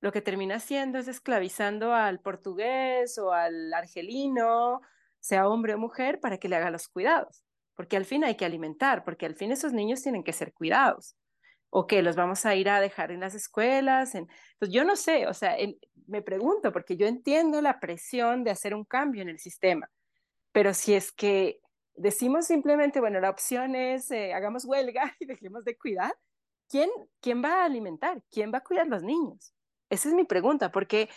lo 0.00 0.12
que 0.12 0.22
termina 0.22 0.56
haciendo 0.56 0.98
es 0.98 1.08
esclavizando 1.08 1.94
al 1.94 2.20
portugués 2.20 3.18
o 3.18 3.32
al 3.32 3.72
argelino, 3.72 4.82
sea 5.24 5.48
hombre 5.48 5.72
o 5.72 5.78
mujer, 5.78 6.20
para 6.20 6.36
que 6.36 6.50
le 6.50 6.56
haga 6.56 6.70
los 6.70 6.86
cuidados. 6.86 7.42
Porque 7.74 7.96
al 7.96 8.04
fin 8.04 8.24
hay 8.24 8.36
que 8.36 8.44
alimentar, 8.44 9.04
porque 9.04 9.24
al 9.24 9.34
fin 9.34 9.52
esos 9.52 9.72
niños 9.72 10.02
tienen 10.02 10.22
que 10.22 10.34
ser 10.34 10.52
cuidados. 10.52 11.16
O 11.70 11.86
que 11.86 12.02
los 12.02 12.14
vamos 12.14 12.44
a 12.44 12.54
ir 12.54 12.68
a 12.68 12.78
dejar 12.78 13.10
en 13.10 13.20
las 13.20 13.34
escuelas. 13.34 14.14
En... 14.14 14.28
Pues 14.58 14.70
yo 14.70 14.84
no 14.84 14.96
sé, 14.96 15.26
o 15.26 15.32
sea, 15.32 15.56
me 16.06 16.20
pregunto, 16.20 16.72
porque 16.72 16.98
yo 16.98 17.06
entiendo 17.06 17.62
la 17.62 17.80
presión 17.80 18.44
de 18.44 18.50
hacer 18.50 18.74
un 18.74 18.84
cambio 18.84 19.22
en 19.22 19.30
el 19.30 19.38
sistema, 19.38 19.90
pero 20.52 20.74
si 20.74 20.92
es 20.92 21.10
que 21.10 21.58
decimos 21.94 22.46
simplemente, 22.46 23.00
bueno, 23.00 23.18
la 23.18 23.30
opción 23.30 23.74
es 23.74 24.10
eh, 24.10 24.34
hagamos 24.34 24.66
huelga 24.66 25.16
y 25.20 25.24
dejemos 25.24 25.64
de 25.64 25.78
cuidar, 25.78 26.14
¿quién, 26.68 26.90
¿quién 27.22 27.42
va 27.42 27.62
a 27.62 27.64
alimentar? 27.64 28.22
¿Quién 28.30 28.52
va 28.52 28.58
a 28.58 28.64
cuidar 28.64 28.88
los 28.88 29.02
niños? 29.02 29.54
Esa 29.88 30.10
es 30.10 30.14
mi 30.14 30.24
pregunta, 30.24 30.70
porque 30.70 31.08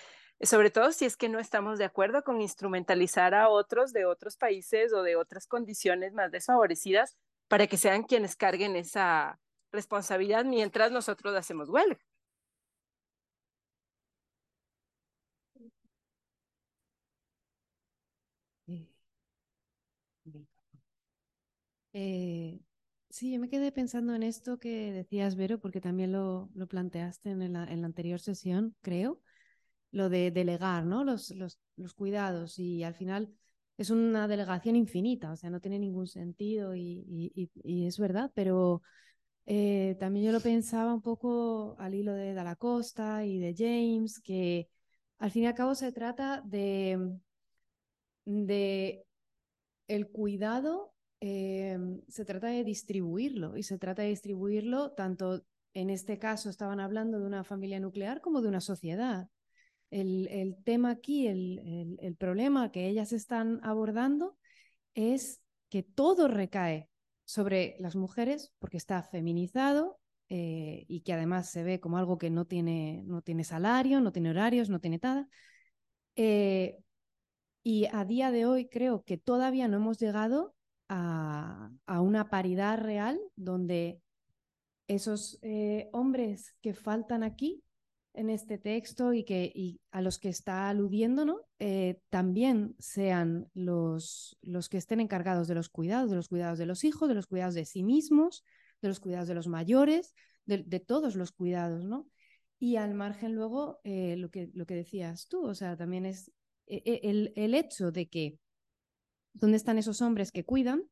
sobre 0.41 0.71
todo 0.71 0.91
si 0.91 1.05
es 1.05 1.17
que 1.17 1.29
no 1.29 1.39
estamos 1.39 1.77
de 1.79 1.85
acuerdo 1.85 2.23
con 2.23 2.41
instrumentalizar 2.41 3.33
a 3.33 3.49
otros 3.49 3.93
de 3.93 4.05
otros 4.05 4.37
países 4.37 4.93
o 4.93 5.03
de 5.03 5.15
otras 5.15 5.47
condiciones 5.47 6.13
más 6.13 6.31
desfavorecidas 6.31 7.17
para 7.47 7.67
que 7.67 7.77
sean 7.77 8.03
quienes 8.03 8.35
carguen 8.35 8.75
esa 8.75 9.39
responsabilidad 9.71 10.45
mientras 10.45 10.91
nosotros 10.91 11.35
hacemos 11.35 11.69
huelga. 11.69 11.99
Eh, 21.93 22.59
sí, 23.09 23.31
yo 23.33 23.39
me 23.39 23.49
quedé 23.49 23.71
pensando 23.71 24.13
en 24.15 24.23
esto 24.23 24.59
que 24.59 24.91
decías, 24.91 25.35
Vero, 25.35 25.59
porque 25.59 25.81
también 25.81 26.11
lo, 26.11 26.49
lo 26.53 26.67
planteaste 26.67 27.31
en 27.31 27.53
la, 27.53 27.63
en 27.65 27.81
la 27.81 27.87
anterior 27.87 28.19
sesión, 28.19 28.75
creo, 28.81 29.21
lo 29.91 30.09
de 30.09 30.31
delegar, 30.31 30.85
¿no? 30.85 31.03
Los, 31.03 31.33
cuidados 31.95 32.59
y 32.59 32.83
al 32.83 32.95
final 32.95 33.33
es 33.77 33.89
una 33.89 34.27
delegación 34.27 34.75
infinita, 34.75 35.31
o 35.31 35.35
sea, 35.35 35.49
no 35.49 35.59
tiene 35.61 35.79
ningún 35.79 36.07
sentido 36.07 36.75
y, 36.75 37.49
es 37.63 37.99
verdad, 37.99 38.31
pero 38.33 38.81
eh, 39.45 39.95
también 39.99 40.25
yo 40.25 40.31
lo 40.31 40.41
pensaba 40.41 40.93
un 40.93 41.01
poco 41.01 41.75
al 41.79 41.95
hilo 41.95 42.13
de 42.13 42.33
Dalla 42.33 42.55
Costa 42.55 43.25
y 43.25 43.39
de 43.39 43.55
James, 43.57 44.19
que 44.19 44.69
al 45.19 45.31
fin 45.31 45.43
y 45.43 45.47
al 45.47 45.55
cabo 45.55 45.75
se 45.75 45.91
trata 45.91 46.41
de, 46.45 47.17
de 48.25 49.05
el 49.87 50.07
cuidado 50.09 50.93
eh, 51.19 51.79
se 52.09 52.25
trata 52.25 52.47
de 52.47 52.63
distribuirlo 52.63 53.57
y 53.57 53.63
se 53.63 53.79
trata 53.79 54.03
de 54.03 54.09
distribuirlo 54.09 54.91
tanto, 54.91 55.43
en 55.73 55.89
este 55.89 56.19
caso 56.19 56.49
estaban 56.49 56.79
hablando 56.79 57.19
de 57.19 57.25
una 57.25 57.43
familia 57.43 57.79
nuclear 57.79 58.21
como 58.21 58.41
de 58.41 58.47
una 58.49 58.61
sociedad. 58.61 59.27
El, 59.89 60.27
el 60.29 60.61
tema 60.63 60.91
aquí, 60.91 61.27
el, 61.27 61.97
el, 62.01 62.15
problema 62.15 62.71
que 62.71 62.87
ellas 62.87 63.13
están 63.13 63.61
abordando 63.63 64.37
es 64.93 65.41
que 65.69 65.83
todo 65.83 66.27
recae 66.27 66.89
sobre 67.23 67.75
las 67.79 67.95
mujeres 67.95 68.53
porque 68.59 68.77
está 68.77 69.03
feminizado 69.03 69.99
eh, 70.29 70.85
y 70.87 71.01
que 71.01 71.13
además 71.13 71.49
se 71.49 71.63
ve 71.63 71.79
como 71.79 71.97
algo 71.97 72.17
que 72.17 72.29
no 72.29 72.45
tiene, 72.45 73.03
no 73.05 73.21
tiene 73.21 73.43
salario, 73.43 74.01
no 74.01 74.11
tiene 74.11 74.31
horarios, 74.31 74.69
no 74.69 74.79
tiene 74.79 74.99
nada. 75.01 75.27
Eh, 76.15 76.77
y 77.63 77.85
a 77.91 78.05
día 78.05 78.31
de 78.31 78.45
hoy 78.45 78.67
creo 78.67 79.03
que 79.03 79.17
todavía 79.17 79.67
no 79.67 79.77
hemos 79.77 79.99
llegado 79.99 80.55
a, 80.89 81.71
a 81.85 82.01
una 82.01 82.29
paridad 82.29 82.77
real 82.79 83.19
donde 83.35 84.01
esos 84.87 85.37
eh, 85.41 85.89
hombres 85.91 86.55
que 86.61 86.73
faltan 86.73 87.23
aquí 87.23 87.63
en 88.17 88.31
este 88.31 88.57
texto 88.57 89.13
y, 89.13 89.23
que, 89.23 89.51
y 89.53 89.79
a 89.91 90.01
los 90.01 90.17
que 90.17 90.29
está 90.29 90.69
aludiendo, 90.69 91.23
¿no? 91.23 91.41
Eh, 91.59 91.99
también 92.09 92.75
sean 92.79 93.47
los, 93.53 94.37
los 94.41 94.69
que 94.69 94.77
estén 94.77 94.99
encargados 94.99 95.47
de 95.47 95.53
los 95.53 95.69
cuidados, 95.69 96.09
de 96.09 96.15
los 96.15 96.27
cuidados 96.27 96.57
de 96.57 96.65
los 96.65 96.83
hijos, 96.83 97.07
de 97.07 97.15
los 97.15 97.27
cuidados 97.27 97.53
de 97.53 97.65
sí 97.65 97.83
mismos, 97.83 98.43
de 98.81 98.87
los 98.87 98.99
cuidados 98.99 99.27
de 99.27 99.35
los 99.35 99.47
mayores, 99.47 100.15
de, 100.45 100.79
todos 100.79 101.15
los 101.15 101.31
cuidados, 101.31 101.85
¿no? 101.85 102.07
Y 102.57 102.77
al 102.77 102.95
margen 102.95 103.35
luego, 103.35 103.79
eh, 103.83 104.15
lo, 104.17 104.29
que, 104.31 104.49
lo 104.53 104.65
que 104.65 104.75
decías 104.75 105.27
tú, 105.27 105.45
o 105.45 105.53
sea, 105.53 105.77
también 105.77 106.05
es 106.05 106.31
eh, 106.65 107.01
el, 107.03 107.33
el 107.35 107.53
hecho 107.53 107.91
de 107.91 108.07
que, 108.07 108.39
¿dónde 109.33 109.57
están 109.57 109.77
esos 109.77 110.01
hombres 110.01 110.31
que 110.31 110.43
cuidan? 110.43 110.83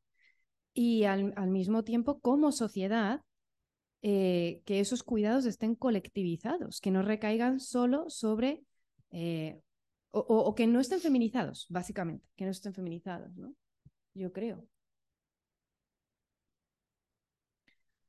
Y 0.74 1.04
al, 1.04 1.32
al 1.36 1.50
mismo 1.50 1.82
tiempo, 1.82 2.20
como 2.20 2.52
sociedad, 2.52 3.22
eh, 4.02 4.62
que 4.64 4.80
esos 4.80 5.02
cuidados 5.02 5.46
estén 5.46 5.74
colectivizados, 5.74 6.80
que 6.80 6.90
no 6.90 7.02
recaigan 7.02 7.60
solo 7.60 8.08
sobre, 8.10 8.62
eh, 9.10 9.60
o, 10.10 10.54
que 10.54 10.66
no 10.66 10.80
estén 10.80 11.00
feminizados, 11.00 11.66
básicamente, 11.68 12.26
que 12.36 12.44
no 12.44 12.50
estén 12.50 12.74
feminizados, 12.74 13.36
¿no? 13.36 13.54
Yo 14.14 14.32
creo. 14.32 14.66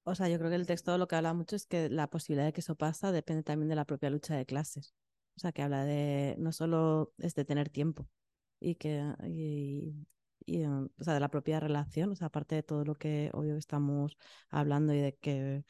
O 0.04 0.16
sea, 0.16 0.30
yo 0.30 0.38
creo 0.38 0.50
que 0.50 0.56
el 0.56 0.66
texto 0.66 0.98
lo 0.98 1.08
que 1.08 1.18
habla 1.18 1.34
mucho 1.34 1.58
es 1.58 1.66
que 1.66 1.90
la 1.90 2.10
posibilidad 2.10 2.46
de 2.46 2.54
que 2.54 2.62
eso 2.62 2.76
pasa 2.76 3.12
depende 3.12 3.44
también 3.44 3.68
de 3.68 3.76
la 3.76 3.84
propia 3.84 4.10
lucha 4.10 4.36
de 4.36 4.46
clases. 4.46 4.94
O 5.36 5.40
sea, 5.40 5.52
que 5.52 5.62
habla 5.62 5.84
de 5.84 6.36
no 6.40 6.54
solo 6.54 7.14
es 7.18 7.36
de 7.36 7.44
tener 7.44 7.70
tiempo 7.70 8.08
y 8.60 8.76
que 8.76 9.02
y, 10.46 10.64
o 10.66 10.90
sea, 11.00 11.14
de 11.14 11.20
la 11.20 11.30
propia 11.30 11.60
relación, 11.60 12.12
o 12.12 12.16
sea, 12.16 12.28
aparte 12.28 12.56
de 12.56 12.64
todo 12.64 12.86
lo 12.86 12.96
que 12.96 13.30
hoy 13.34 13.50
estamos 13.52 14.18
hablando 14.50 14.94
y 14.94 15.00
de 15.00 15.16
que 15.16 15.64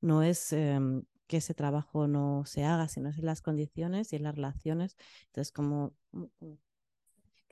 no 0.00 0.22
es 0.22 0.52
eh, 0.52 0.78
que 1.26 1.38
ese 1.38 1.54
trabajo 1.54 2.08
no 2.08 2.44
se 2.46 2.64
haga, 2.64 2.88
sino 2.88 3.08
es 3.08 3.18
en 3.18 3.26
las 3.26 3.42
condiciones 3.42 4.12
y 4.12 4.16
en 4.16 4.24
las 4.24 4.34
relaciones. 4.34 4.96
Entonces, 5.26 5.52
como, 5.52 5.94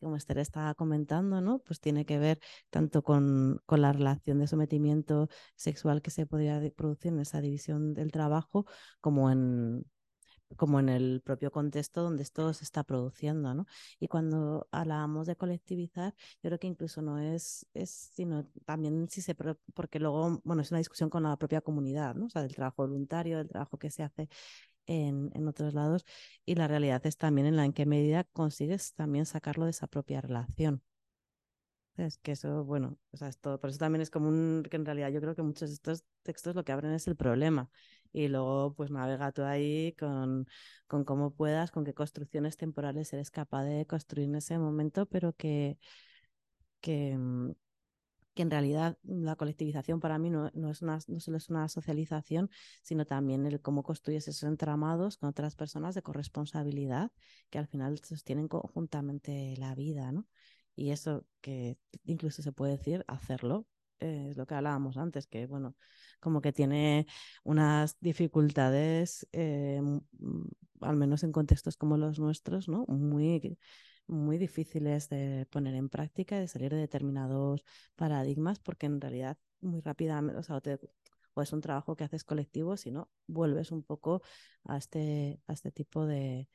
como 0.01 0.17
Esther 0.17 0.39
estaba 0.39 0.75
comentando, 0.75 1.41
¿no? 1.41 1.61
Pues 1.61 1.81
tiene 1.81 2.05
que 2.05 2.19
ver 2.19 2.41
tanto 2.71 3.03
con, 3.03 3.61
con 3.67 3.83
la 3.83 3.93
relación 3.93 4.39
de 4.39 4.47
sometimiento 4.47 5.29
sexual 5.57 6.03
que 6.03 6.11
se 6.11 6.27
podría 6.27 6.61
producir 6.77 7.13
en 7.13 7.21
esa 7.21 7.41
división 7.41 7.95
del 7.95 8.11
trabajo, 8.13 8.67
como 9.01 9.31
en, 9.31 9.85
como 10.57 10.81
en 10.81 10.89
el 10.89 11.23
propio 11.23 11.51
contexto 11.53 12.03
donde 12.03 12.23
esto 12.23 12.53
se 12.53 12.65
está 12.65 12.85
produciendo, 12.85 13.55
¿no? 13.55 13.67
Y 13.99 14.09
cuando 14.09 14.69
hablamos 14.73 15.27
de 15.27 15.37
colectivizar, 15.37 16.15
yo 16.43 16.49
creo 16.49 16.59
que 16.59 16.67
incluso 16.67 17.03
no 17.03 17.19
es, 17.19 17.67
es 17.75 17.91
sino 17.91 18.47
también 18.65 19.09
si 19.09 19.23
se, 19.23 19.35
porque 19.35 19.99
luego, 20.01 20.41
bueno, 20.45 20.63
es 20.63 20.71
una 20.71 20.79
discusión 20.79 21.11
con 21.11 21.23
la 21.23 21.37
propia 21.37 21.61
comunidad, 21.61 22.15
¿no? 22.15 22.27
O 22.27 22.31
sea, 22.31 22.43
del 22.43 22.55
trabajo 22.55 22.83
voluntario, 22.83 23.39
del 23.39 23.49
trabajo 23.49 23.79
que 23.79 23.91
se 23.91 24.03
hace 24.03 24.29
en, 24.87 25.31
en, 25.35 25.49
otros 25.49 25.75
lados 25.75 26.05
y 26.45 26.55
la 26.57 26.69
realidad 26.69 27.05
es 27.07 27.17
también 27.17 27.47
en 27.47 27.57
la 27.57 27.65
en 27.65 27.73
qué 27.73 27.87
medida 27.87 28.25
consigues 28.25 28.95
también 28.95 29.27
sacarlo 29.27 29.65
de 29.67 29.71
esa 29.73 29.87
propia 29.87 30.21
relación. 30.21 30.83
Es 31.97 32.19
que 32.19 32.33
eso, 32.33 32.65
bueno, 32.65 32.97
o 33.11 33.17
sea, 33.17 33.29
es 33.29 33.39
todo. 33.39 33.61
Por 33.61 33.71
eso 33.71 33.79
también 33.79 34.01
es 34.01 34.11
como 34.11 34.29
un, 34.29 34.63
que 34.71 34.77
en 34.77 34.87
realidad 34.87 35.11
yo 35.11 35.21
creo 35.21 35.35
que 35.35 35.43
muchos 35.43 35.69
de 35.69 35.75
estos 35.75 36.05
textos 36.23 36.55
lo 36.55 36.65
que 36.65 36.73
abren 36.73 36.93
es 36.93 37.07
el 37.07 37.17
problema 37.17 37.71
y 38.13 38.29
luego 38.29 38.75
pues 38.75 38.91
navega 38.91 39.33
tú 39.33 39.43
ahí 39.43 39.95
con, 39.99 40.47
con 40.87 41.05
cómo 41.05 41.33
puedas, 41.35 41.71
con 41.71 41.85
qué 41.85 41.95
construcciones 41.95 42.57
temporales 42.57 43.13
eres 43.13 43.31
capaz 43.31 43.65
de 43.65 43.87
construir 43.87 44.29
en 44.29 44.37
ese 44.37 44.59
momento, 44.59 45.07
pero 45.07 45.33
que, 45.35 45.79
que, 46.81 47.17
mm, 47.17 47.53
que 48.35 48.43
en 48.43 48.51
realidad 48.51 48.99
la 49.03 49.37
colectivización 49.37 50.01
para 50.01 50.19
mí 50.19 50.31
no, 50.31 50.51
no, 50.55 50.71
es 50.71 50.83
una, 50.83 50.99
no 51.09 51.21
solo 51.21 51.37
es 51.37 51.49
una 51.51 51.69
socialización, 51.69 52.51
sino 52.83 53.05
también 53.07 53.47
el 53.47 53.61
cómo 53.61 53.83
construyes 53.83 54.29
esos 54.29 54.45
entramados 54.45 55.19
con 55.19 55.29
otras 55.31 55.57
personas 55.57 55.95
de 55.95 56.03
corresponsabilidad 56.03 57.11
que 57.51 57.59
al 57.59 57.67
final 57.67 57.99
sostienen 57.99 58.49
conjuntamente 58.49 59.55
la 59.59 59.75
vida, 59.75 60.13
¿no? 60.13 60.27
Y 60.77 60.91
eso 60.91 61.27
que 61.41 61.77
incluso 62.05 62.43
se 62.43 62.53
puede 62.53 62.77
decir, 62.77 63.05
hacerlo, 63.09 63.67
eh, 64.01 64.29
es 64.31 64.37
lo 64.37 64.47
que 64.47 64.55
hablábamos 64.55 64.97
antes, 64.97 65.27
que 65.27 65.47
bueno, 65.47 65.77
como 66.21 66.41
que 66.41 66.53
tiene 66.53 67.07
unas 67.45 67.97
dificultades, 68.01 69.27
eh, 69.33 69.81
al 70.81 70.97
menos 70.97 71.23
en 71.23 71.33
contextos 71.33 71.77
como 71.77 71.97
los 71.97 72.19
nuestros, 72.19 72.69
¿no? 72.69 72.85
Muy, 72.89 73.59
muy 74.07 74.39
difíciles 74.39 75.09
de 75.09 75.47
poner 75.51 75.75
en 75.75 75.89
práctica 75.89 76.39
de 76.39 76.49
salir 76.49 76.73
de 76.73 76.79
determinados 76.79 77.65
paradigmas, 77.97 78.59
porque 78.59 78.87
en 78.87 79.01
realidad 79.01 79.39
muy 79.61 79.81
rápidamente, 79.81 80.41
o 81.35 81.43
es 81.43 81.53
un 81.53 81.61
trabajo 81.61 81.97
que 81.97 82.05
haces 82.05 82.25
colectivo, 82.25 82.77
sino 82.77 83.11
vuelves 83.27 83.71
un 83.71 83.83
poco 83.83 84.23
a 84.65 84.79
este, 84.79 85.41
a 85.47 85.53
este 85.53 85.71
tipo 85.71 86.07
de, 86.07 86.49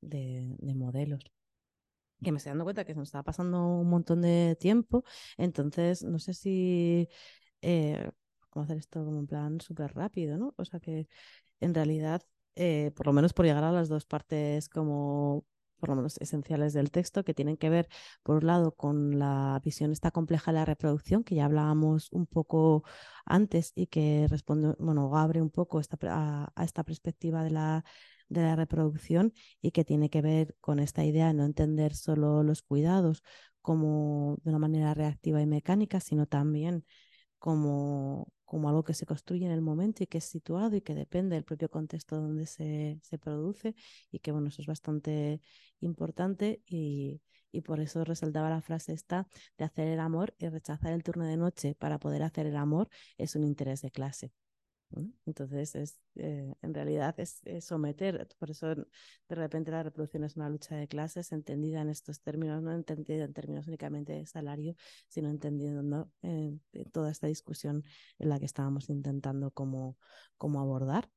de 0.00 0.74
modelos 0.74 1.24
que 2.22 2.32
me 2.32 2.38
estoy 2.38 2.50
dando 2.50 2.64
cuenta 2.64 2.84
que 2.84 2.92
se 2.94 2.98
nos 2.98 3.08
está 3.08 3.22
pasando 3.22 3.64
un 3.66 3.88
montón 3.88 4.22
de 4.22 4.56
tiempo, 4.60 5.04
entonces 5.36 6.04
no 6.04 6.18
sé 6.18 6.34
si 6.34 7.08
eh, 7.62 8.10
cómo 8.50 8.64
hacer 8.64 8.78
esto 8.78 9.04
como 9.04 9.20
en 9.20 9.26
plan 9.26 9.60
súper 9.60 9.94
rápido, 9.94 10.38
¿no? 10.38 10.54
O 10.56 10.64
sea 10.64 10.80
que 10.80 11.08
en 11.60 11.74
realidad, 11.74 12.22
eh, 12.56 12.92
por 12.96 13.06
lo 13.06 13.12
menos 13.12 13.32
por 13.32 13.46
llegar 13.46 13.64
a 13.64 13.72
las 13.72 13.88
dos 13.88 14.06
partes 14.06 14.68
como 14.68 15.44
por 15.78 15.90
lo 15.90 15.96
menos 15.96 16.18
esenciales 16.18 16.72
del 16.72 16.90
texto, 16.90 17.24
que 17.24 17.34
tienen 17.34 17.56
que 17.56 17.70
ver, 17.70 17.88
por 18.22 18.36
un 18.38 18.46
lado, 18.46 18.72
con 18.74 19.18
la 19.18 19.60
visión 19.64 19.92
esta 19.92 20.10
compleja 20.10 20.50
de 20.52 20.58
la 20.58 20.64
reproducción, 20.64 21.24
que 21.24 21.36
ya 21.36 21.44
hablábamos 21.44 22.08
un 22.12 22.26
poco 22.26 22.84
antes 23.24 23.72
y 23.74 23.86
que 23.86 24.26
responde, 24.28 24.74
bueno, 24.78 25.16
abre 25.16 25.40
un 25.40 25.50
poco 25.50 25.80
esta, 25.80 25.96
a, 26.10 26.52
a 26.54 26.64
esta 26.64 26.84
perspectiva 26.84 27.44
de 27.44 27.50
la 27.50 27.84
de 28.28 28.42
la 28.42 28.56
reproducción 28.56 29.32
y 29.60 29.70
que 29.72 29.84
tiene 29.84 30.10
que 30.10 30.22
ver 30.22 30.56
con 30.60 30.78
esta 30.80 31.04
idea 31.04 31.28
de 31.28 31.34
no 31.34 31.44
entender 31.44 31.94
solo 31.94 32.42
los 32.42 32.62
cuidados 32.62 33.22
como 33.62 34.38
de 34.42 34.50
una 34.50 34.58
manera 34.58 34.94
reactiva 34.94 35.42
y 35.42 35.46
mecánica, 35.46 36.00
sino 36.00 36.26
también 36.26 36.84
como, 37.38 38.32
como 38.44 38.68
algo 38.68 38.84
que 38.84 38.94
se 38.94 39.06
construye 39.06 39.46
en 39.46 39.52
el 39.52 39.60
momento 39.62 40.02
y 40.02 40.06
que 40.06 40.18
es 40.18 40.24
situado 40.24 40.76
y 40.76 40.80
que 40.82 40.94
depende 40.94 41.36
del 41.36 41.44
propio 41.44 41.68
contexto 41.70 42.16
donde 42.16 42.46
se, 42.46 42.98
se 43.02 43.18
produce 43.18 43.74
y 44.10 44.20
que 44.20 44.32
bueno, 44.32 44.48
eso 44.48 44.62
es 44.62 44.66
bastante 44.68 45.40
importante 45.80 46.62
y, 46.66 47.20
y 47.52 47.60
por 47.62 47.80
eso 47.80 48.04
resaltaba 48.04 48.50
la 48.50 48.60
frase 48.62 48.92
esta 48.92 49.26
de 49.56 49.64
hacer 49.64 49.88
el 49.88 50.00
amor 50.00 50.34
y 50.38 50.48
rechazar 50.48 50.92
el 50.92 51.02
turno 51.02 51.26
de 51.26 51.36
noche 51.36 51.74
para 51.74 51.98
poder 51.98 52.22
hacer 52.22 52.46
el 52.46 52.56
amor 52.56 52.88
es 53.16 53.36
un 53.36 53.44
interés 53.44 53.82
de 53.82 53.90
clase. 53.90 54.32
Entonces, 55.26 55.74
es, 55.74 56.00
eh, 56.16 56.54
en 56.62 56.74
realidad 56.74 57.14
es, 57.18 57.42
someter, 57.60 58.26
por 58.38 58.50
eso 58.50 58.74
de 58.74 58.86
repente 59.34 59.70
la 59.70 59.82
reproducción 59.82 60.24
es 60.24 60.36
una 60.36 60.48
lucha 60.48 60.76
de 60.76 60.88
clases 60.88 61.32
entendida 61.32 61.80
en 61.82 61.90
estos 61.90 62.20
términos, 62.22 62.62
no 62.62 62.72
entendida 62.72 63.24
en 63.24 63.32
términos 63.34 63.68
únicamente 63.68 64.12
de 64.12 64.26
salario, 64.26 64.74
sino 65.08 65.28
entendiendo 65.28 66.10
eh, 66.22 66.58
toda 66.92 67.10
esta 67.10 67.26
discusión 67.26 67.84
en 68.18 68.28
la 68.28 68.38
que 68.38 68.46
estábamos 68.46 68.88
intentando 68.88 69.50
cómo, 69.50 69.98
cómo 70.38 70.60
abordar. 70.60 71.10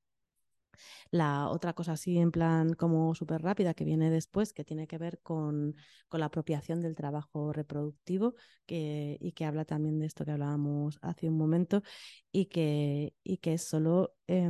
La 1.12 1.50
otra 1.50 1.74
cosa 1.74 1.94
así 1.94 2.18
en 2.18 2.32
plan 2.32 2.74
como 2.74 3.14
súper 3.16 3.42
rápida 3.42 3.74
que 3.74 3.84
viene 3.86 4.10
después, 4.10 4.54
que 4.54 4.64
tiene 4.64 4.88
que 4.88 4.98
ver 4.98 5.20
con, 5.22 5.76
con 6.08 6.20
la 6.20 6.28
apropiación 6.28 6.82
del 6.82 6.96
trabajo 6.96 7.54
reproductivo 7.54 8.36
que, 8.66 9.18
y 9.20 9.34
que 9.34 9.46
habla 9.46 9.66
también 9.66 10.00
de 10.00 10.06
esto 10.08 10.26
que 10.26 10.32
hablábamos 10.32 10.98
hace 11.02 11.30
un 11.30 11.38
momento 11.38 11.84
y 12.32 12.46
que, 12.46 13.14
y 13.24 13.38
que 13.38 13.54
es 13.54 13.64
solo... 13.64 14.16
Eh, 14.28 14.50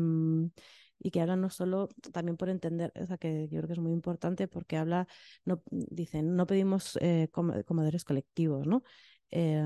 y 1.04 1.12
que 1.12 1.22
habla 1.22 1.36
no 1.36 1.50
solo 1.50 1.90
también 2.14 2.38
por 2.38 2.50
entender, 2.50 2.94
o 2.96 3.06
sea, 3.08 3.18
que 3.18 3.48
yo 3.48 3.58
creo 3.60 3.68
que 3.68 3.74
es 3.74 3.80
muy 3.80 3.92
importante 3.92 4.48
porque 4.48 4.78
habla, 4.78 5.08
no, 5.46 5.64
dicen, 5.72 6.36
no 6.36 6.46
pedimos 6.46 6.98
eh, 7.02 7.30
comedores 7.32 8.04
colectivos, 8.04 8.68
¿no? 8.68 8.84
Eh, 9.32 9.64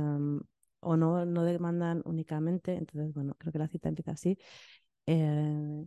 o 0.79 0.97
no, 0.97 1.25
no 1.25 1.43
demandan 1.43 2.01
únicamente, 2.05 2.75
entonces, 2.75 3.13
bueno, 3.13 3.35
creo 3.39 3.51
que 3.51 3.59
la 3.59 3.67
cita 3.67 3.89
empieza 3.89 4.11
así, 4.11 4.37
eh, 5.07 5.85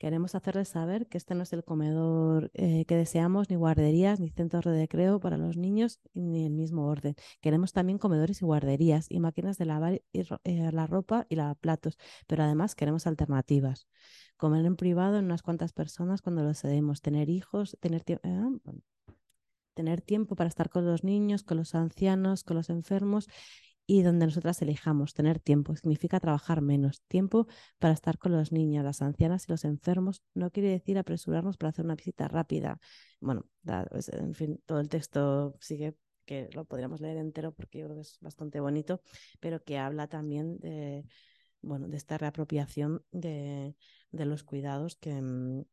Queremos 0.00 0.34
hacerles 0.34 0.70
saber 0.70 1.08
que 1.08 1.18
este 1.18 1.34
no 1.34 1.42
es 1.42 1.52
el 1.52 1.62
comedor 1.62 2.50
eh, 2.54 2.86
que 2.86 2.96
deseamos, 2.96 3.50
ni 3.50 3.56
guarderías, 3.56 4.18
ni 4.18 4.30
centros 4.30 4.64
de 4.64 4.80
recreo 4.80 5.20
para 5.20 5.36
los 5.36 5.58
niños, 5.58 6.00
ni 6.14 6.46
el 6.46 6.54
mismo 6.54 6.86
orden. 6.86 7.16
Queremos 7.42 7.74
también 7.74 7.98
comedores 7.98 8.40
y 8.40 8.46
guarderías 8.46 9.10
y 9.10 9.20
máquinas 9.20 9.58
de 9.58 9.66
lavar 9.66 10.00
y, 10.14 10.20
eh, 10.44 10.72
la 10.72 10.86
ropa 10.86 11.26
y 11.28 11.36
la 11.36 11.54
platos, 11.54 11.98
pero 12.26 12.44
además 12.44 12.74
queremos 12.74 13.06
alternativas. 13.06 13.88
Comer 14.38 14.64
en 14.64 14.76
privado 14.76 15.18
en 15.18 15.26
unas 15.26 15.42
cuantas 15.42 15.74
personas 15.74 16.22
cuando 16.22 16.44
lo 16.44 16.54
cedemos, 16.54 17.02
tener 17.02 17.28
hijos, 17.28 17.76
tener 17.78 18.02
tiempo. 18.02 18.26
Eh, 18.26 18.80
tener 19.74 20.00
tiempo 20.00 20.34
para 20.34 20.48
estar 20.48 20.70
con 20.70 20.86
los 20.86 21.04
niños, 21.04 21.42
con 21.42 21.58
los 21.58 21.74
ancianos, 21.74 22.42
con 22.42 22.56
los 22.56 22.70
enfermos 22.70 23.28
y 23.90 24.02
donde 24.02 24.26
nosotras 24.26 24.62
elijamos 24.62 25.14
tener 25.14 25.40
tiempo. 25.40 25.74
Significa 25.74 26.20
trabajar 26.20 26.60
menos 26.62 27.02
tiempo 27.08 27.48
para 27.80 27.92
estar 27.92 28.18
con 28.18 28.30
los 28.30 28.52
niños, 28.52 28.84
las 28.84 29.02
ancianas 29.02 29.48
y 29.48 29.50
los 29.50 29.64
enfermos. 29.64 30.22
No 30.32 30.52
quiere 30.52 30.68
decir 30.68 30.96
apresurarnos 30.96 31.56
para 31.56 31.70
hacer 31.70 31.84
una 31.84 31.96
visita 31.96 32.28
rápida. 32.28 32.78
Bueno, 33.18 33.46
pues, 33.90 34.08
en 34.10 34.32
fin, 34.34 34.62
todo 34.64 34.78
el 34.78 34.88
texto 34.88 35.56
sigue 35.60 35.96
que 36.24 36.48
lo 36.52 36.66
podríamos 36.66 37.00
leer 37.00 37.16
entero 37.16 37.52
porque 37.52 37.80
yo 37.80 37.86
creo 37.86 37.96
que 37.96 38.02
es 38.02 38.16
bastante 38.20 38.60
bonito, 38.60 39.02
pero 39.40 39.64
que 39.64 39.78
habla 39.78 40.06
también 40.06 40.58
de, 40.58 41.04
bueno, 41.60 41.88
de 41.88 41.96
esta 41.96 42.16
reapropiación 42.16 43.02
de, 43.10 43.74
de 44.12 44.24
los 44.24 44.44
cuidados 44.44 44.94
que, 44.94 45.20
mm, 45.20 45.64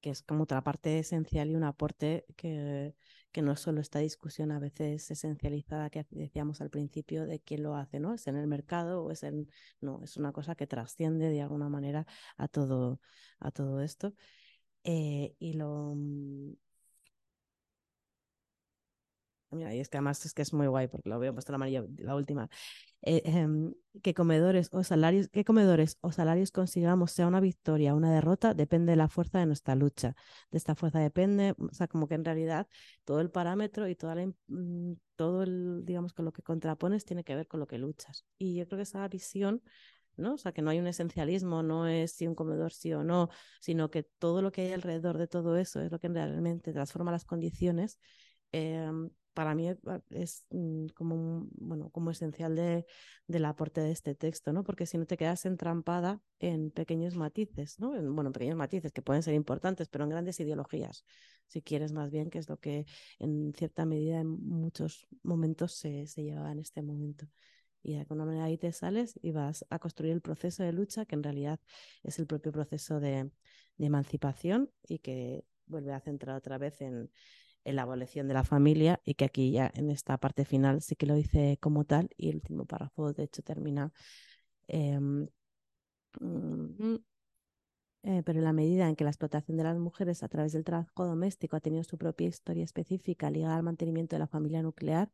que 0.00 0.10
es 0.10 0.22
como 0.22 0.42
otra 0.42 0.64
parte 0.64 0.98
esencial 0.98 1.50
y 1.50 1.54
un 1.54 1.62
aporte 1.62 2.24
que, 2.36 2.96
que 3.32 3.42
no 3.42 3.52
es 3.52 3.60
solo 3.60 3.80
esta 3.80 3.98
discusión 4.00 4.50
a 4.52 4.58
veces 4.58 5.10
esencializada 5.10 5.90
que 5.90 6.06
decíamos 6.10 6.60
al 6.60 6.70
principio 6.70 7.26
de 7.26 7.40
quién 7.40 7.62
lo 7.62 7.76
hace, 7.76 8.00
¿no? 8.00 8.14
¿Es 8.14 8.26
en 8.26 8.36
el 8.36 8.46
mercado 8.46 9.04
o 9.04 9.10
es 9.10 9.22
en... 9.22 9.48
No, 9.80 10.00
es 10.04 10.16
una 10.16 10.32
cosa 10.32 10.54
que 10.54 10.66
trasciende 10.66 11.28
de 11.30 11.42
alguna 11.42 11.68
manera 11.68 12.06
a 12.36 12.48
todo, 12.48 13.00
a 13.40 13.50
todo 13.50 13.80
esto. 13.82 14.14
Eh, 14.84 15.34
y 15.38 15.54
lo... 15.54 15.94
Mm, 15.96 16.54
mira, 19.50 19.74
y 19.74 19.80
es 19.80 19.88
que 19.88 19.96
además 19.98 20.24
es 20.24 20.34
que 20.34 20.42
es 20.42 20.52
muy 20.52 20.66
guay 20.66 20.88
porque 20.88 21.08
lo 21.08 21.18
veo 21.18 21.32
puesto 21.34 21.52
la 21.52 21.56
amarilla, 21.56 21.84
la 21.98 22.14
última. 22.16 22.48
Eh, 23.02 23.22
em, 23.24 23.74
que 24.02 24.14
comedores 24.14 24.68
o 24.72 24.84
salarios, 24.84 25.28
que 25.30 25.44
comedores 25.44 25.96
o 26.02 26.12
salarios 26.12 26.50
consigamos 26.52 27.12
sea 27.12 27.26
una 27.26 27.40
victoria 27.40 27.94
o 27.94 27.96
una 27.96 28.12
derrota, 28.12 28.54
depende 28.54 28.92
de 28.92 28.96
la 28.96 29.08
fuerza 29.08 29.38
de 29.38 29.46
nuestra 29.46 29.74
lucha. 29.74 30.14
De 30.50 30.58
esta 30.58 30.74
fuerza 30.74 30.98
depende, 31.00 31.54
o 31.58 31.72
sea, 31.74 31.88
como 31.88 32.06
que 32.08 32.14
en 32.14 32.24
realidad 32.24 32.66
todo 33.04 33.20
el 33.20 33.30
parámetro 33.30 33.88
y 33.88 33.94
toda 33.96 34.14
la, 34.14 34.26
mm, 34.48 34.94
todo 35.16 35.42
el, 35.42 35.84
digamos, 35.84 36.12
con 36.12 36.24
lo 36.26 36.32
que 36.32 36.42
contrapones 36.42 37.04
tiene 37.04 37.24
que 37.24 37.34
ver 37.34 37.48
con 37.48 37.60
lo 37.60 37.66
que 37.66 37.78
luchas. 37.78 38.24
Y 38.38 38.56
yo 38.56 38.66
creo 38.66 38.78
que 38.78 38.82
esa 38.82 39.06
visión 39.08 39.62
¿no? 40.16 40.34
O 40.34 40.38
sea, 40.38 40.52
que 40.52 40.62
no 40.62 40.70
hay 40.70 40.78
un 40.78 40.86
esencialismo, 40.86 41.62
no 41.62 41.86
es 41.86 42.12
si 42.12 42.26
un 42.26 42.34
comedor 42.34 42.72
sí 42.72 42.92
o 42.92 43.02
no, 43.04 43.30
sino 43.60 43.90
que 43.90 44.02
todo 44.02 44.42
lo 44.42 44.52
que 44.52 44.62
hay 44.62 44.72
alrededor 44.72 45.18
de 45.18 45.26
todo 45.26 45.56
eso 45.56 45.80
es 45.80 45.90
lo 45.90 45.98
que 45.98 46.08
realmente 46.08 46.72
transforma 46.72 47.10
las 47.10 47.24
condiciones. 47.24 47.98
Em, 48.52 49.10
para 49.34 49.54
mí 49.54 49.68
es 50.10 50.46
mm, 50.50 50.86
como, 50.88 51.46
bueno, 51.52 51.90
como 51.90 52.10
esencial 52.10 52.56
de, 52.56 52.86
del 53.26 53.44
aporte 53.44 53.80
de 53.80 53.92
este 53.92 54.14
texto, 54.14 54.52
¿no? 54.52 54.64
Porque 54.64 54.86
si 54.86 54.98
no 54.98 55.06
te 55.06 55.16
quedas 55.16 55.46
entrampada 55.46 56.20
en 56.38 56.70
pequeños 56.70 57.16
matices, 57.16 57.78
¿no? 57.78 57.96
En, 57.96 58.14
bueno, 58.14 58.32
pequeños 58.32 58.56
matices 58.56 58.92
que 58.92 59.02
pueden 59.02 59.22
ser 59.22 59.34
importantes, 59.34 59.88
pero 59.88 60.04
en 60.04 60.10
grandes 60.10 60.40
ideologías, 60.40 61.04
si 61.46 61.62
quieres 61.62 61.92
más 61.92 62.10
bien, 62.10 62.30
que 62.30 62.38
es 62.38 62.48
lo 62.48 62.58
que 62.58 62.86
en 63.18 63.52
cierta 63.54 63.84
medida 63.84 64.20
en 64.20 64.28
muchos 64.28 65.06
momentos 65.22 65.72
se, 65.72 66.06
se 66.06 66.22
lleva 66.22 66.50
en 66.52 66.58
este 66.58 66.82
momento. 66.82 67.26
Y 67.82 67.94
de 67.94 68.00
alguna 68.00 68.26
manera 68.26 68.44
ahí 68.44 68.58
te 68.58 68.72
sales 68.72 69.18
y 69.22 69.30
vas 69.32 69.64
a 69.70 69.78
construir 69.78 70.12
el 70.12 70.20
proceso 70.20 70.62
de 70.62 70.72
lucha, 70.72 71.06
que 71.06 71.14
en 71.14 71.22
realidad 71.22 71.60
es 72.02 72.18
el 72.18 72.26
propio 72.26 72.52
proceso 72.52 73.00
de, 73.00 73.30
de 73.76 73.86
emancipación 73.86 74.70
y 74.86 74.98
que 74.98 75.44
vuelve 75.66 75.92
a 75.92 76.00
centrar 76.00 76.36
otra 76.36 76.58
vez 76.58 76.80
en, 76.82 77.10
en 77.64 77.76
la 77.76 77.82
abolición 77.82 78.28
de 78.28 78.34
la 78.34 78.44
familia 78.44 79.00
y 79.04 79.14
que 79.14 79.24
aquí 79.26 79.52
ya 79.52 79.70
en 79.74 79.90
esta 79.90 80.18
parte 80.18 80.44
final 80.44 80.82
sí 80.82 80.96
que 80.96 81.06
lo 81.06 81.14
dice 81.14 81.58
como 81.60 81.84
tal 81.84 82.10
y 82.16 82.30
el 82.30 82.36
último 82.36 82.64
párrafo 82.66 83.12
de 83.12 83.24
hecho 83.24 83.42
termina 83.42 83.92
em, 84.68 85.28
mm, 86.20 86.96
eh, 88.02 88.22
pero 88.24 88.38
en 88.38 88.44
la 88.44 88.52
medida 88.54 88.88
en 88.88 88.96
que 88.96 89.04
la 89.04 89.10
explotación 89.10 89.58
de 89.58 89.64
las 89.64 89.78
mujeres 89.78 90.22
a 90.22 90.28
través 90.28 90.52
del 90.52 90.64
trabajo 90.64 91.04
doméstico 91.04 91.56
ha 91.56 91.60
tenido 91.60 91.84
su 91.84 91.98
propia 91.98 92.28
historia 92.28 92.64
específica 92.64 93.30
ligada 93.30 93.56
al 93.56 93.62
mantenimiento 93.62 94.16
de 94.16 94.20
la 94.20 94.26
familia 94.26 94.62
nuclear, 94.62 95.10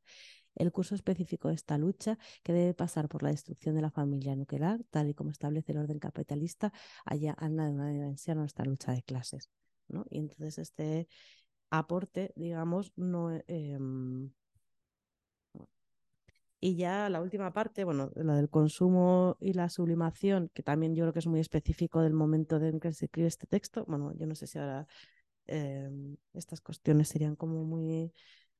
el 0.54 0.70
curso 0.72 0.94
específico 0.94 1.48
de 1.48 1.54
esta 1.54 1.78
lucha, 1.78 2.16
que 2.44 2.52
debe 2.52 2.74
pasar 2.74 3.08
por 3.08 3.22
la 3.24 3.30
destrucción 3.30 3.74
de 3.74 3.82
la 3.82 3.90
familia 3.90 4.36
nuclear, 4.36 4.84
tal 4.90 5.08
y 5.10 5.14
como 5.14 5.30
establece 5.30 5.72
el 5.72 5.78
orden 5.78 5.98
capitalista, 5.98 6.72
allá 7.04 7.34
anda 7.38 7.66
de 7.66 7.72
una 7.72 7.90
dimensión 7.90 8.38
a 8.38 8.42
nuestra 8.42 8.64
lucha 8.64 8.92
de 8.92 9.02
clases. 9.02 9.50
¿no? 9.88 10.04
Y 10.08 10.18
entonces 10.18 10.58
este 10.58 11.08
aporte, 11.78 12.32
digamos, 12.36 12.92
no... 12.96 13.30
Em, 13.46 14.30
y 16.60 16.76
ya 16.76 17.08
la 17.10 17.20
última 17.20 17.52
parte, 17.52 17.84
bueno, 17.84 18.10
la 18.16 18.34
del 18.34 18.48
consumo 18.48 19.36
y 19.40 19.52
la 19.52 19.68
sublimación, 19.68 20.50
que 20.54 20.62
también 20.62 20.94
yo 20.94 21.04
creo 21.04 21.12
que 21.12 21.18
es 21.18 21.26
muy 21.26 21.40
específico 21.40 22.00
del 22.00 22.14
momento 22.14 22.56
en 22.56 22.80
que 22.80 22.92
se 22.92 23.04
escribe 23.04 23.28
este 23.28 23.46
texto. 23.46 23.84
Bueno, 23.86 24.12
yo 24.16 24.26
no 24.26 24.34
sé 24.34 24.46
si 24.46 24.58
ahora 24.58 24.86
em, 25.46 26.16
estas 26.32 26.60
cuestiones 26.60 27.08
serían 27.08 27.36
como 27.36 27.62
muy, 27.64 28.12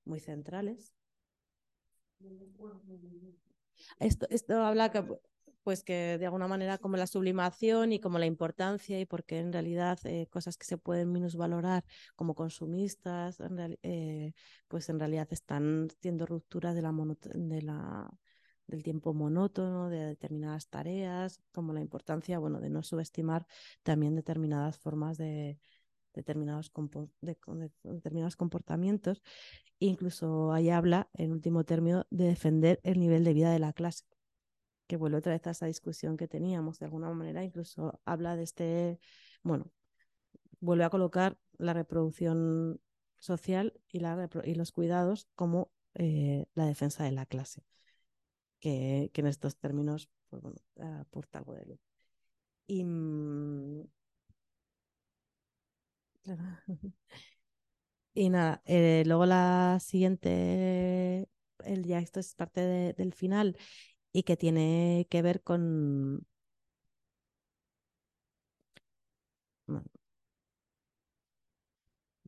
muy 0.04 0.20
centrales. 0.20 0.94
Esto, 3.98 4.26
esto 4.30 4.62
habla 4.62 4.90
que 4.90 5.02
pues 5.66 5.82
que 5.82 6.16
de 6.16 6.26
alguna 6.26 6.46
manera 6.46 6.78
como 6.78 6.96
la 6.96 7.08
sublimación 7.08 7.90
y 7.90 7.98
como 7.98 8.20
la 8.20 8.26
importancia 8.26 9.00
y 9.00 9.04
porque 9.04 9.40
en 9.40 9.52
realidad 9.52 9.98
eh, 10.04 10.28
cosas 10.30 10.56
que 10.56 10.64
se 10.64 10.78
pueden 10.78 11.10
minusvalorar 11.10 11.84
como 12.14 12.36
consumistas, 12.36 13.38
eh, 13.82 14.32
pues 14.68 14.88
en 14.90 15.00
realidad 15.00 15.26
están 15.32 15.88
siendo 16.00 16.24
rupturas 16.24 16.76
de 16.76 16.82
la, 16.82 16.92
de 17.34 17.62
la 17.62 18.08
del 18.68 18.84
tiempo 18.84 19.12
monótono, 19.12 19.88
de 19.88 20.06
determinadas 20.06 20.68
tareas, 20.68 21.42
como 21.50 21.72
la 21.72 21.80
importancia, 21.80 22.38
bueno, 22.38 22.60
de 22.60 22.70
no 22.70 22.84
subestimar 22.84 23.44
también 23.82 24.14
determinadas 24.14 24.78
formas 24.78 25.18
de 25.18 25.58
determinados, 26.14 26.72
de, 27.22 27.36
determinados 27.82 28.36
comportamientos. 28.36 29.20
Incluso 29.80 30.52
ahí 30.52 30.70
habla, 30.70 31.10
en 31.14 31.32
último 31.32 31.64
término, 31.64 32.06
de 32.10 32.26
defender 32.26 32.78
el 32.84 33.00
nivel 33.00 33.24
de 33.24 33.34
vida 33.34 33.50
de 33.50 33.58
la 33.58 33.72
clase 33.72 34.04
que 34.86 34.96
vuelve 34.96 35.18
otra 35.18 35.32
vez 35.32 35.46
a 35.46 35.50
esa 35.50 35.66
discusión 35.66 36.16
que 36.16 36.28
teníamos, 36.28 36.78
de 36.78 36.86
alguna 36.86 37.10
manera 37.12 37.44
incluso 37.44 38.00
habla 38.04 38.36
de 38.36 38.44
este, 38.44 38.98
bueno, 39.42 39.70
vuelve 40.60 40.84
a 40.84 40.90
colocar 40.90 41.38
la 41.58 41.72
reproducción 41.74 42.80
social 43.18 43.74
y, 43.90 44.00
la, 44.00 44.28
y 44.44 44.54
los 44.54 44.72
cuidados 44.72 45.28
como 45.34 45.70
eh, 45.94 46.46
la 46.54 46.66
defensa 46.66 47.04
de 47.04 47.12
la 47.12 47.26
clase, 47.26 47.62
que, 48.60 49.10
que 49.12 49.20
en 49.22 49.26
estos 49.28 49.56
términos 49.58 50.08
pues, 50.30 50.42
bueno, 50.42 50.58
aporta 51.00 51.38
algo 51.38 51.54
de 51.54 51.66
luz. 51.66 51.80
Y, 52.66 52.84
mm, 52.84 53.84
nada, 58.14 58.62
eh, 58.66 59.02
luego 59.06 59.26
la 59.26 59.78
siguiente, 59.80 61.28
el, 61.64 61.84
ya 61.84 61.98
esto 61.98 62.20
es 62.20 62.34
parte 62.34 62.60
del 62.96 63.12
final, 63.14 63.56
y 64.16 64.22
que 64.22 64.36
tiene 64.38 65.06
que 65.10 65.20
ver 65.22 65.42
con... 65.42 66.26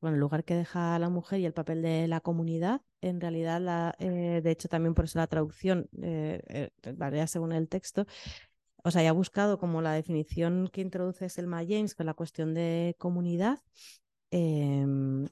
Bueno, 0.00 0.14
el 0.14 0.20
lugar 0.20 0.44
que 0.44 0.54
deja 0.54 0.98
la 0.98 1.08
mujer 1.08 1.40
y 1.40 1.46
el 1.46 1.52
papel 1.52 1.82
de 1.82 2.06
la 2.06 2.20
comunidad, 2.20 2.82
en 3.00 3.20
realidad, 3.20 3.60
la, 3.60 3.94
eh, 3.98 4.40
de 4.44 4.50
hecho, 4.50 4.68
también 4.68 4.94
por 4.94 5.06
eso 5.06 5.18
la 5.18 5.26
traducción 5.26 5.88
eh, 6.02 6.70
eh, 6.82 6.92
varía 6.96 7.26
según 7.26 7.52
el 7.52 7.68
texto. 7.68 8.06
O 8.84 8.90
sea, 8.90 9.02
ya 9.02 9.12
buscado 9.12 9.58
como 9.58 9.82
la 9.82 9.92
definición 9.92 10.68
que 10.72 10.82
introduce 10.82 11.28
Selma 11.28 11.64
James 11.68 11.94
con 11.94 12.06
la 12.06 12.14
cuestión 12.14 12.54
de 12.54 12.96
comunidad. 12.98 13.60
Em, 14.30 15.26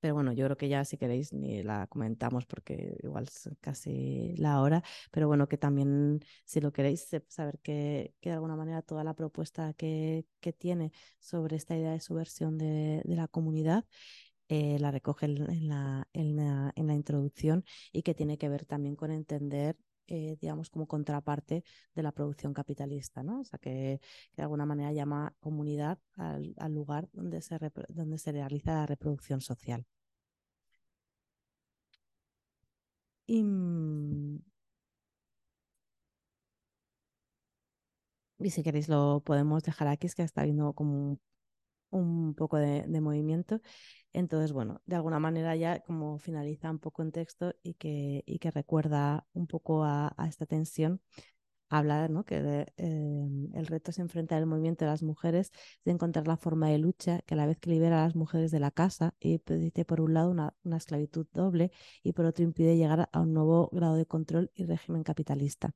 pero 0.00 0.14
bueno, 0.14 0.32
yo 0.32 0.44
creo 0.46 0.56
que 0.56 0.68
ya 0.68 0.84
si 0.84 0.96
queréis 0.96 1.32
ni 1.32 1.62
la 1.62 1.86
comentamos 1.86 2.46
porque 2.46 2.96
igual 3.02 3.24
es 3.24 3.48
casi 3.60 4.34
la 4.36 4.60
hora, 4.60 4.82
pero 5.10 5.28
bueno, 5.28 5.48
que 5.48 5.58
también 5.58 6.20
si 6.44 6.60
lo 6.60 6.72
queréis 6.72 7.08
saber 7.28 7.58
que, 7.60 8.14
que 8.20 8.30
de 8.30 8.34
alguna 8.34 8.56
manera 8.56 8.82
toda 8.82 9.04
la 9.04 9.14
propuesta 9.14 9.74
que, 9.74 10.26
que, 10.40 10.52
tiene 10.52 10.92
sobre 11.20 11.56
esta 11.56 11.76
idea 11.76 11.92
de 11.92 12.00
subversión 12.00 12.58
de, 12.58 13.02
de 13.04 13.16
la 13.16 13.28
comunidad 13.28 13.84
eh, 14.50 14.78
la 14.80 14.90
recoge 14.90 15.26
en 15.26 15.68
la, 15.68 16.08
en, 16.12 16.36
la, 16.36 16.72
en 16.74 16.86
la 16.88 16.94
introducción 16.94 17.64
y 17.92 18.02
que 18.02 18.14
tiene 18.14 18.36
que 18.36 18.48
ver 18.48 18.64
también 18.64 18.96
con 18.96 19.12
entender 19.12 19.76
eh, 20.10 20.36
digamos, 20.40 20.70
como 20.70 20.86
contraparte 20.86 21.64
de 21.94 22.02
la 22.02 22.12
producción 22.12 22.52
capitalista, 22.54 23.22
¿no? 23.22 23.40
O 23.40 23.44
sea, 23.44 23.58
que, 23.58 24.00
de 24.36 24.42
alguna 24.42 24.66
manera 24.66 24.92
llama 24.92 25.34
comunidad 25.40 25.98
al, 26.16 26.54
al 26.58 26.74
lugar 26.74 27.08
donde 27.12 27.40
se, 27.42 27.58
donde 27.88 28.18
se 28.18 28.32
realiza 28.32 28.74
la 28.74 28.86
reproducción 28.86 29.40
social. 29.40 29.86
Y, 33.26 33.42
mm, 33.42 34.40
y 38.38 38.50
si 38.50 38.62
queréis 38.62 38.88
lo 38.88 39.20
podemos 39.24 39.62
dejar 39.62 39.88
aquí, 39.88 40.06
es 40.06 40.14
que 40.14 40.22
está 40.22 40.42
viendo 40.44 40.72
como 40.72 40.92
un, 40.94 41.20
poco 42.34 42.56
de, 42.58 42.84
de, 42.86 43.00
movimiento. 43.00 43.60
Entonces, 44.12 44.52
bueno, 44.52 44.80
de 44.86 44.96
alguna 44.96 45.20
manera 45.20 45.56
ya 45.56 45.80
como 45.80 46.18
finaliza 46.18 46.70
un 46.70 46.78
poco 46.78 47.02
en 47.02 47.12
texto 47.12 47.54
y 47.62 47.74
que, 47.74 48.22
y 48.26 48.38
que 48.38 48.50
recuerda 48.50 49.26
un 49.32 49.46
poco 49.46 49.84
a, 49.84 50.14
esta 50.28 50.46
tensión 50.46 51.00
habla 51.72 52.08
¿no? 52.08 52.24
que 52.24 52.66
eh, 52.76 53.28
el 53.54 53.66
reto 53.66 53.92
es 53.92 53.98
enfrentar 54.00 54.40
el 54.40 54.46
movimiento 54.46 54.84
de 54.84 54.90
las 54.90 55.04
mujeres, 55.04 55.52
de 55.84 55.92
encontrar 55.92 56.26
la 56.26 56.36
forma 56.36 56.68
de 56.68 56.78
lucha 56.78 57.20
que 57.26 57.34
a 57.34 57.36
la 57.36 57.46
vez 57.46 57.58
que 57.60 57.70
libera 57.70 58.02
a 58.02 58.06
las 58.06 58.16
mujeres 58.16 58.50
de 58.50 58.58
la 58.58 58.72
casa 58.72 59.14
y 59.20 59.38
permite 59.38 59.84
por 59.84 60.00
un 60.00 60.14
lado 60.14 60.30
una 60.30 60.76
esclavitud 60.76 61.28
doble 61.32 61.70
y 62.02 62.12
por 62.12 62.24
otro 62.24 62.42
impide 62.44 62.76
llegar 62.76 63.08
a 63.12 63.20
un 63.20 63.32
nuevo 63.32 63.70
grado 63.72 63.94
de 63.94 64.06
control 64.06 64.50
y 64.54 64.64
régimen 64.64 65.04
capitalista. 65.04 65.72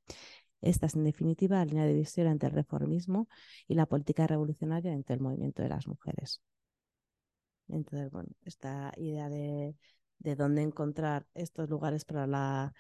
Esta 0.65 0.87
es, 0.87 0.95
en 0.95 1.05
definitiva, 1.05 1.59
la 1.59 1.67
línea 1.67 1.85
de 1.85 1.93
visión 1.93 2.27
entre 2.27 2.49
el 2.49 2.55
reformismo 2.55 3.29
y 3.69 3.75
la 3.75 3.85
política 3.87 4.27
revolucionaria 4.27 4.93
entre 4.95 5.15
el 5.15 5.21
movimiento 5.21 5.63
de 5.63 5.69
las 5.69 5.87
mujeres. 5.87 6.41
Entonces, 7.69 8.11
bueno, 8.11 8.31
esta 8.45 8.93
idea 8.97 9.29
de, 9.29 9.77
de 10.19 10.37
dónde 10.37 10.63
encontrar 10.63 11.27
estos 11.35 11.69
lugares 11.69 12.07
para 12.07 12.27
la, 12.27 12.73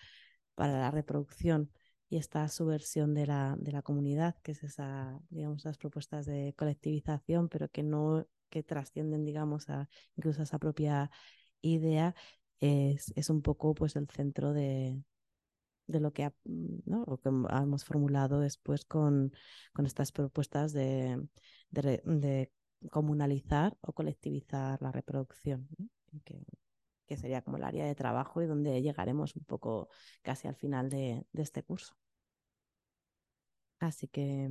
para 0.55 0.78
la 0.78 0.90
reproducción 0.90 1.70
y 2.09 2.16
esta 2.16 2.48
subversión 2.48 3.15
de 3.15 3.27
la, 3.27 3.56
de 3.59 3.73
la 3.73 3.82
comunidad, 3.82 4.36
que 4.43 4.52
es 4.52 4.62
esa, 4.62 5.20
digamos, 5.28 5.61
esas 5.61 5.77
propuestas 5.77 6.24
de 6.24 6.55
colectivización, 6.56 7.51
pero 7.51 7.69
que 7.69 7.82
no, 7.82 8.27
que 8.48 8.62
trascienden, 8.62 9.27
digamos, 9.27 9.69
a 9.69 9.90
incluso 10.16 10.40
a 10.40 10.44
esa 10.44 10.59
propia 10.59 11.11
idea, 11.61 12.15
es, 12.61 13.12
es 13.15 13.28
un 13.28 13.43
poco 13.43 13.74
pues 13.74 13.97
el 13.97 14.09
centro 14.09 14.55
de, 14.55 15.02
de 15.86 16.01
lo 16.01 16.12
que, 16.12 16.24
ha, 16.24 16.35
¿no? 16.44 17.05
lo 17.06 17.19
que 17.19 17.28
hemos 17.28 17.85
formulado 17.85 18.40
después 18.40 18.85
con, 18.85 19.32
con 19.73 19.86
estas 19.86 20.12
propuestas 20.12 20.73
de, 20.73 21.27
de, 21.70 22.02
de, 22.05 22.52
comunalizar 22.90 23.77
o 23.81 23.93
colectivizar 23.93 24.81
la 24.82 24.93
reproducción, 24.93 25.69
¿no? 25.78 25.89
que, 26.24 26.44
que, 27.06 27.16
sería 27.16 27.43
como 27.43 27.56
el 27.56 27.65
área 27.65 27.86
de 27.86 27.94
trabajo 27.94 28.43
y 28.43 28.47
donde 28.47 28.82
llegaremos 28.82 29.36
un 29.36 29.44
poco 29.44 29.89
casi 30.23 30.48
al 30.48 30.56
final 30.56 30.90
de, 30.90 31.27
de 31.32 31.43
este 31.43 31.62
curso. 31.62 31.97
Así 33.78 34.09
que, 34.09 34.51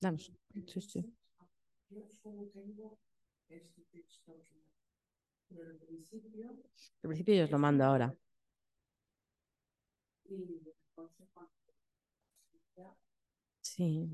vamos, 0.00 0.32
sí, 0.66 0.80
sí. 0.80 1.14
Yo 1.90 2.02
solo 2.22 2.46
tengo 2.52 2.98
este 3.48 3.82
texto 3.90 4.32
aquí, 4.32 4.62
pero 5.48 5.64
al 5.64 5.76
principio... 5.76 6.50
Al 7.02 7.08
principio 7.08 7.34
yo 7.34 7.44
os 7.44 7.50
lo 7.50 7.58
mando 7.58 7.84
ahora. 7.84 8.14
Sí. 13.62 14.08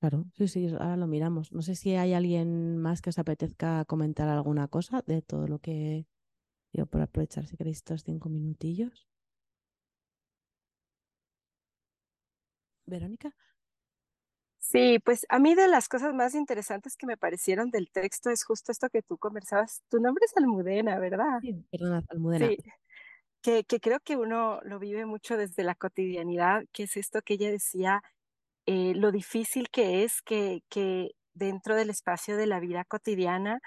Claro, 0.00 0.26
sí, 0.36 0.48
sí, 0.48 0.66
ahora 0.68 0.96
lo 0.96 1.06
miramos. 1.06 1.52
No 1.52 1.62
sé 1.62 1.74
si 1.76 1.94
hay 1.94 2.12
alguien 2.12 2.76
más 2.78 3.00
que 3.02 3.10
os 3.10 3.18
apetezca 3.18 3.84
comentar 3.86 4.28
alguna 4.28 4.66
cosa 4.68 5.02
de 5.06 5.22
todo 5.22 5.46
lo 5.48 5.60
que 5.60 6.06
yo 6.72 6.86
por 6.86 7.02
aprovechar 7.02 7.46
si 7.48 7.56
queréis 7.56 7.78
estos 7.78 8.04
cinco 8.04 8.28
minutillos. 8.30 9.08
Verónica. 12.86 13.32
Sí, 14.72 14.98
pues 15.04 15.26
a 15.28 15.38
mí 15.38 15.54
de 15.54 15.68
las 15.68 15.88
cosas 15.88 16.14
más 16.14 16.34
interesantes 16.34 16.96
que 16.96 17.06
me 17.06 17.18
parecieron 17.18 17.70
del 17.70 17.90
texto 17.90 18.30
es 18.30 18.42
justo 18.42 18.72
esto 18.72 18.88
que 18.88 19.02
tú 19.02 19.18
conversabas. 19.18 19.82
Tu 19.90 20.00
nombre 20.00 20.24
es 20.24 20.34
Almudena, 20.36 20.98
¿verdad? 20.98 21.40
Sí, 21.42 21.52
perdona, 21.70 22.02
Almudena. 22.08 22.46
Sí, 22.46 22.58
que, 23.42 23.64
que 23.64 23.80
creo 23.80 24.00
que 24.00 24.16
uno 24.16 24.60
lo 24.62 24.78
vive 24.78 25.06
mucho 25.06 25.36
desde 25.36 25.64
la 25.64 25.74
cotidianidad, 25.74 26.64
que 26.72 26.84
es 26.84 26.96
esto 26.96 27.22
que 27.22 27.34
ella 27.34 27.50
decía, 27.50 28.02
eh, 28.66 28.94
lo 28.96 29.12
difícil 29.12 29.70
que 29.70 30.04
es 30.04 30.22
que, 30.22 30.62
que 30.70 31.12
dentro 31.34 31.76
del 31.76 31.90
espacio 31.90 32.36
de 32.36 32.46
la 32.46 32.60
vida 32.60 32.84
cotidiana, 32.84 33.60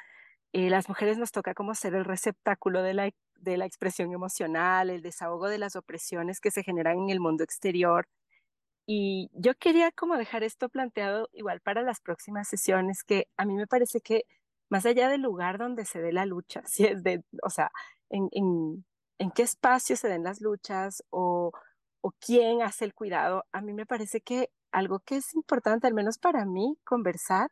eh, 0.53 0.69
las 0.69 0.89
mujeres 0.89 1.17
nos 1.17 1.31
toca 1.31 1.53
como 1.53 1.75
ser 1.75 1.95
el 1.95 2.05
receptáculo 2.05 2.83
de 2.83 2.93
la, 2.95 3.11
de 3.35 3.57
la 3.57 3.65
expresión 3.65 4.13
emocional, 4.13 4.89
el 4.89 5.01
desahogo 5.01 5.49
de 5.49 5.59
las 5.59 5.75
opresiones 5.75 6.39
que 6.41 6.51
se 6.51 6.63
generan 6.63 6.99
en 6.99 7.09
el 7.11 7.19
mundo 7.19 7.43
exterior. 7.43 8.07
Y 8.87 9.29
yo 9.33 9.55
quería 9.55 9.91
como 9.91 10.17
dejar 10.17 10.43
esto 10.43 10.69
planteado 10.69 11.29
igual 11.33 11.61
para 11.61 11.81
las 11.81 12.01
próximas 12.01 12.47
sesiones, 12.47 13.03
que 13.03 13.27
a 13.37 13.45
mí 13.45 13.55
me 13.55 13.67
parece 13.67 14.01
que 14.01 14.25
más 14.69 14.85
allá 14.85 15.09
del 15.09 15.21
lugar 15.21 15.57
donde 15.57 15.85
se 15.85 16.01
dé 16.01 16.11
la 16.13 16.25
lucha, 16.25 16.61
si 16.67 16.85
es 16.85 17.03
de, 17.03 17.23
o 17.43 17.49
sea, 17.49 17.71
en, 18.09 18.29
en, 18.31 18.85
en 19.19 19.31
qué 19.31 19.43
espacio 19.43 19.95
se 19.97 20.07
den 20.09 20.23
las 20.23 20.41
luchas 20.41 21.03
o, 21.09 21.51
o 22.01 22.11
quién 22.19 22.61
hace 22.61 22.85
el 22.85 22.93
cuidado, 22.93 23.45
a 23.51 23.61
mí 23.61 23.73
me 23.73 23.85
parece 23.85 24.21
que 24.21 24.49
algo 24.71 24.99
que 24.99 25.17
es 25.17 25.33
importante, 25.35 25.87
al 25.87 25.93
menos 25.93 26.17
para 26.19 26.45
mí, 26.45 26.77
conversar, 26.83 27.51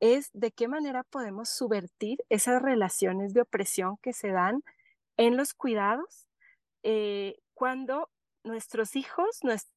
es 0.00 0.30
de 0.32 0.52
qué 0.52 0.68
manera 0.68 1.04
podemos 1.04 1.48
subvertir 1.50 2.18
esas 2.28 2.62
relaciones 2.62 3.34
de 3.34 3.42
opresión 3.42 3.96
que 4.02 4.12
se 4.12 4.30
dan 4.30 4.62
en 5.16 5.36
los 5.36 5.54
cuidados 5.54 6.26
eh, 6.82 7.36
cuando 7.54 8.10
nuestros 8.44 8.96
hijos, 8.96 9.40
nuestros 9.42 9.73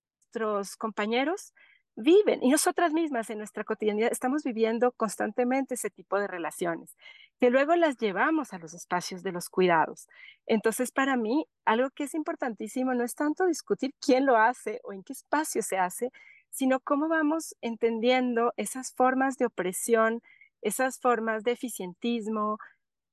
compañeros 0.78 1.54
viven 1.96 2.44
y 2.44 2.50
nosotras 2.50 2.94
mismas 2.94 3.30
en 3.32 3.40
nuestra 3.40 3.64
cotidianidad 3.64 4.12
estamos 4.12 4.44
viviendo 4.44 4.92
constantemente 4.92 5.74
ese 5.74 5.90
tipo 5.90 6.20
de 6.20 6.28
relaciones 6.28 6.96
que 7.40 7.50
luego 7.50 7.76
las 7.76 7.98
llevamos 7.98 8.54
a 8.54 8.60
los 8.60 8.74
espacios 8.74 9.24
de 9.24 9.32
los 9.32 9.50
cuidados. 9.50 10.08
Entonces, 10.46 10.92
para 10.92 11.18
mí, 11.18 11.48
algo 11.66 11.90
que 11.92 12.06
es 12.06 12.14
importantísimo 12.16 12.94
no 12.94 13.04
es 13.04 13.16
tanto 13.16 13.46
discutir 13.46 13.94
quién 14.00 14.26
lo 14.26 14.38
hace 14.38 14.80
o 14.84 14.94
en 14.94 15.04
qué 15.04 15.14
espacio 15.14 15.62
se 15.62 15.78
hace, 15.78 16.12
sino 16.50 16.80
cómo 16.80 17.08
vamos 17.08 17.56
entendiendo 17.62 18.54
esas 18.58 18.94
formas 18.94 19.38
de 19.38 19.46
opresión, 19.46 20.22
esas 20.62 21.00
formas 21.00 21.44
de 21.44 21.52
eficientismo 21.52 22.58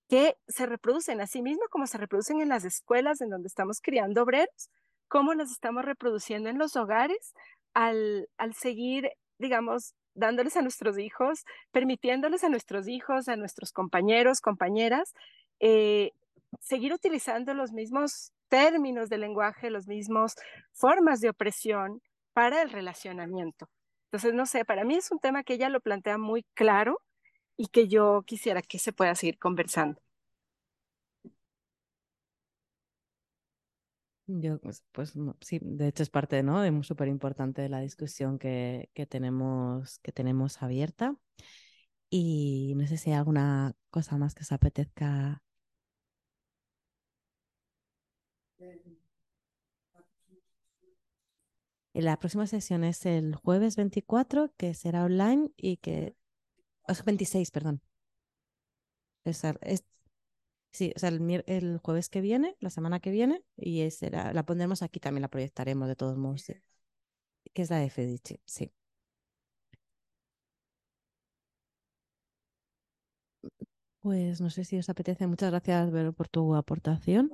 que 0.09 0.36
se 0.49 0.66
reproducen 0.66 1.20
a 1.20 1.27
sí 1.27 1.43
mismo 1.43 1.65
como 1.70 1.86
se 1.86 1.99
reproducen 1.99 2.41
en 2.41 2.49
las 2.49 2.65
escuelas 2.65 3.20
en 3.20 3.31
donde 3.31 3.49
estamos 3.49 3.81
criando 3.81 4.23
obreros, 4.23 4.70
cómo 5.09 5.35
nos 5.35 5.51
estamos 5.51 5.85
reproduciendo 5.85 6.48
en 6.48 6.59
los 6.59 6.76
hogares 6.76 7.35
al, 7.74 8.28
al 8.39 8.55
seguir, 8.55 9.10
digamos, 9.39 9.94
dándoles 10.14 10.56
a 10.56 10.62
nuestros 10.62 10.98
hijos, 10.98 11.44
permitiéndoles 11.72 12.44
a 12.44 12.48
nuestros 12.48 12.89
hijos, 12.89 13.28
a 13.28 13.36
nuestros 13.36 13.72
compañeros, 13.72 14.40
compañeras, 14.40 15.12
eh, 15.60 16.12
seguir 16.60 16.93
utilizando 16.93 17.55
los 17.55 17.72
mismos 17.72 18.32
términos 18.48 19.09
de 19.09 19.18
lenguaje, 19.18 19.70
los 19.70 19.86
mismos 19.86 20.35
formas 20.72 21.20
de 21.20 21.31
opresión 21.31 22.01
para 22.32 22.62
el 22.62 22.70
relacionamiento. 22.70 23.68
Entonces, 24.06 24.35
no 24.35 24.47
sé, 24.47 24.64
para 24.64 24.85
mí 24.85 24.94
es 24.97 25.10
un 25.10 25.18
tema 25.18 25.43
que 25.43 25.55
ella 25.55 25.68
lo 25.68 25.81
plantea 25.81 26.18
muy 26.18 26.44
claro 26.55 27.01
y 27.56 27.68
que 27.68 27.89
yo 27.89 28.22
quisiera 28.26 28.62
que 28.62 28.78
se 28.78 28.93
pueda 28.93 29.14
seguir 29.14 29.39
conversando. 29.39 30.01
Yo, 34.27 34.59
pues, 34.59 34.83
pues 34.93 35.13
sí, 35.43 35.59
de 35.63 35.89
hecho 35.89 36.03
es 36.03 36.09
parte, 36.11 36.43
¿no? 36.43 36.63
De 36.63 36.83
súper 36.83 37.09
importante 37.09 37.61
de 37.63 37.69
la 37.69 37.81
discusión 37.81 38.39
que, 38.39 38.89
que, 38.95 39.05
tenemos, 39.07 39.99
que 39.99 40.13
tenemos 40.13 40.63
abierta. 40.63 41.17
Y 42.11 42.75
no 42.77 42.87
sé 42.87 42.99
si 42.99 43.11
hay 43.11 43.17
alguna 43.19 43.75
cosa 43.91 44.19
más 44.19 44.35
que 44.35 44.43
os 44.45 44.53
apetezca. 44.53 45.43
La 51.95 52.19
próxima 52.19 52.47
sesión 52.47 52.85
es 52.85 53.07
el 53.07 53.35
jueves 53.37 53.77
24, 53.77 54.53
que 54.59 54.75
será 54.75 55.05
online 55.05 55.51
y 55.57 55.79
que... 55.79 56.15
Es 56.89 57.05
26, 57.05 57.51
perdón. 57.53 57.83
Es, 59.25 59.43
Sí, 60.75 60.93
o 60.97 60.99
sea, 60.99 61.09
el, 61.11 61.45
el, 61.47 61.79
jueves 61.79 62.09
que 62.11 62.21
viene, 62.21 62.57
la 62.61 62.69
semana 62.71 62.99
que 63.01 63.11
viene, 63.13 63.43
y 63.57 63.89
será, 63.93 64.33
la 64.33 64.45
pondremos 64.45 64.83
aquí, 64.83 64.99
también 65.01 65.23
la 65.23 65.29
proyectaremos 65.29 65.87
de 65.89 65.97
todos 65.97 66.17
modos, 66.19 66.43
sí. 66.43 66.55
que 67.55 67.63
es 67.63 67.71
la 67.71 67.79
de 67.79 67.91
Fedici, 67.91 68.41
sí. 68.47 68.73
Pues 74.01 74.41
no 74.41 74.51
sé 74.51 74.65
si 74.65 74.79
os 74.79 74.89
apetece. 74.89 75.27
Muchas 75.27 75.51
gracias, 75.51 75.91
Vero, 75.91 76.13
por 76.13 76.29
tu 76.29 76.55
aportación. 76.55 77.31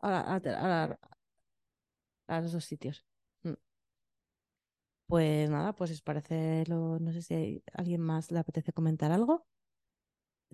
Ahora, 0.00 0.20
ahora, 0.22 0.58
ahora, 0.60 0.98
a 2.28 2.40
los 2.40 2.52
dos 2.52 2.64
sitios. 2.64 3.04
Pues 5.08 5.48
nada, 5.50 5.72
pues 5.74 5.90
si 5.90 5.94
os 5.94 6.02
parece, 6.02 6.64
lo, 6.66 6.98
no 6.98 7.12
sé 7.12 7.22
si 7.22 7.62
alguien 7.74 8.00
más 8.00 8.30
le 8.32 8.38
apetece 8.40 8.72
comentar 8.72 9.12
algo. 9.12 9.46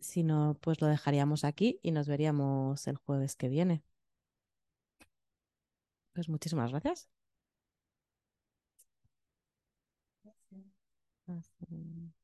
Si 0.03 0.23
no, 0.23 0.59
pues 0.61 0.81
lo 0.83 0.87
dejaríamos 0.89 1.45
aquí 1.45 1.79
y 1.83 1.93
nos 1.93 2.07
veríamos 2.09 2.87
el 2.89 2.97
jueves 2.97 3.37
que 3.37 3.49
viene. 3.49 3.83
Pues 6.15 6.29
muchísimas 6.31 6.71
gracias. 6.71 7.09
gracias. 11.27 12.22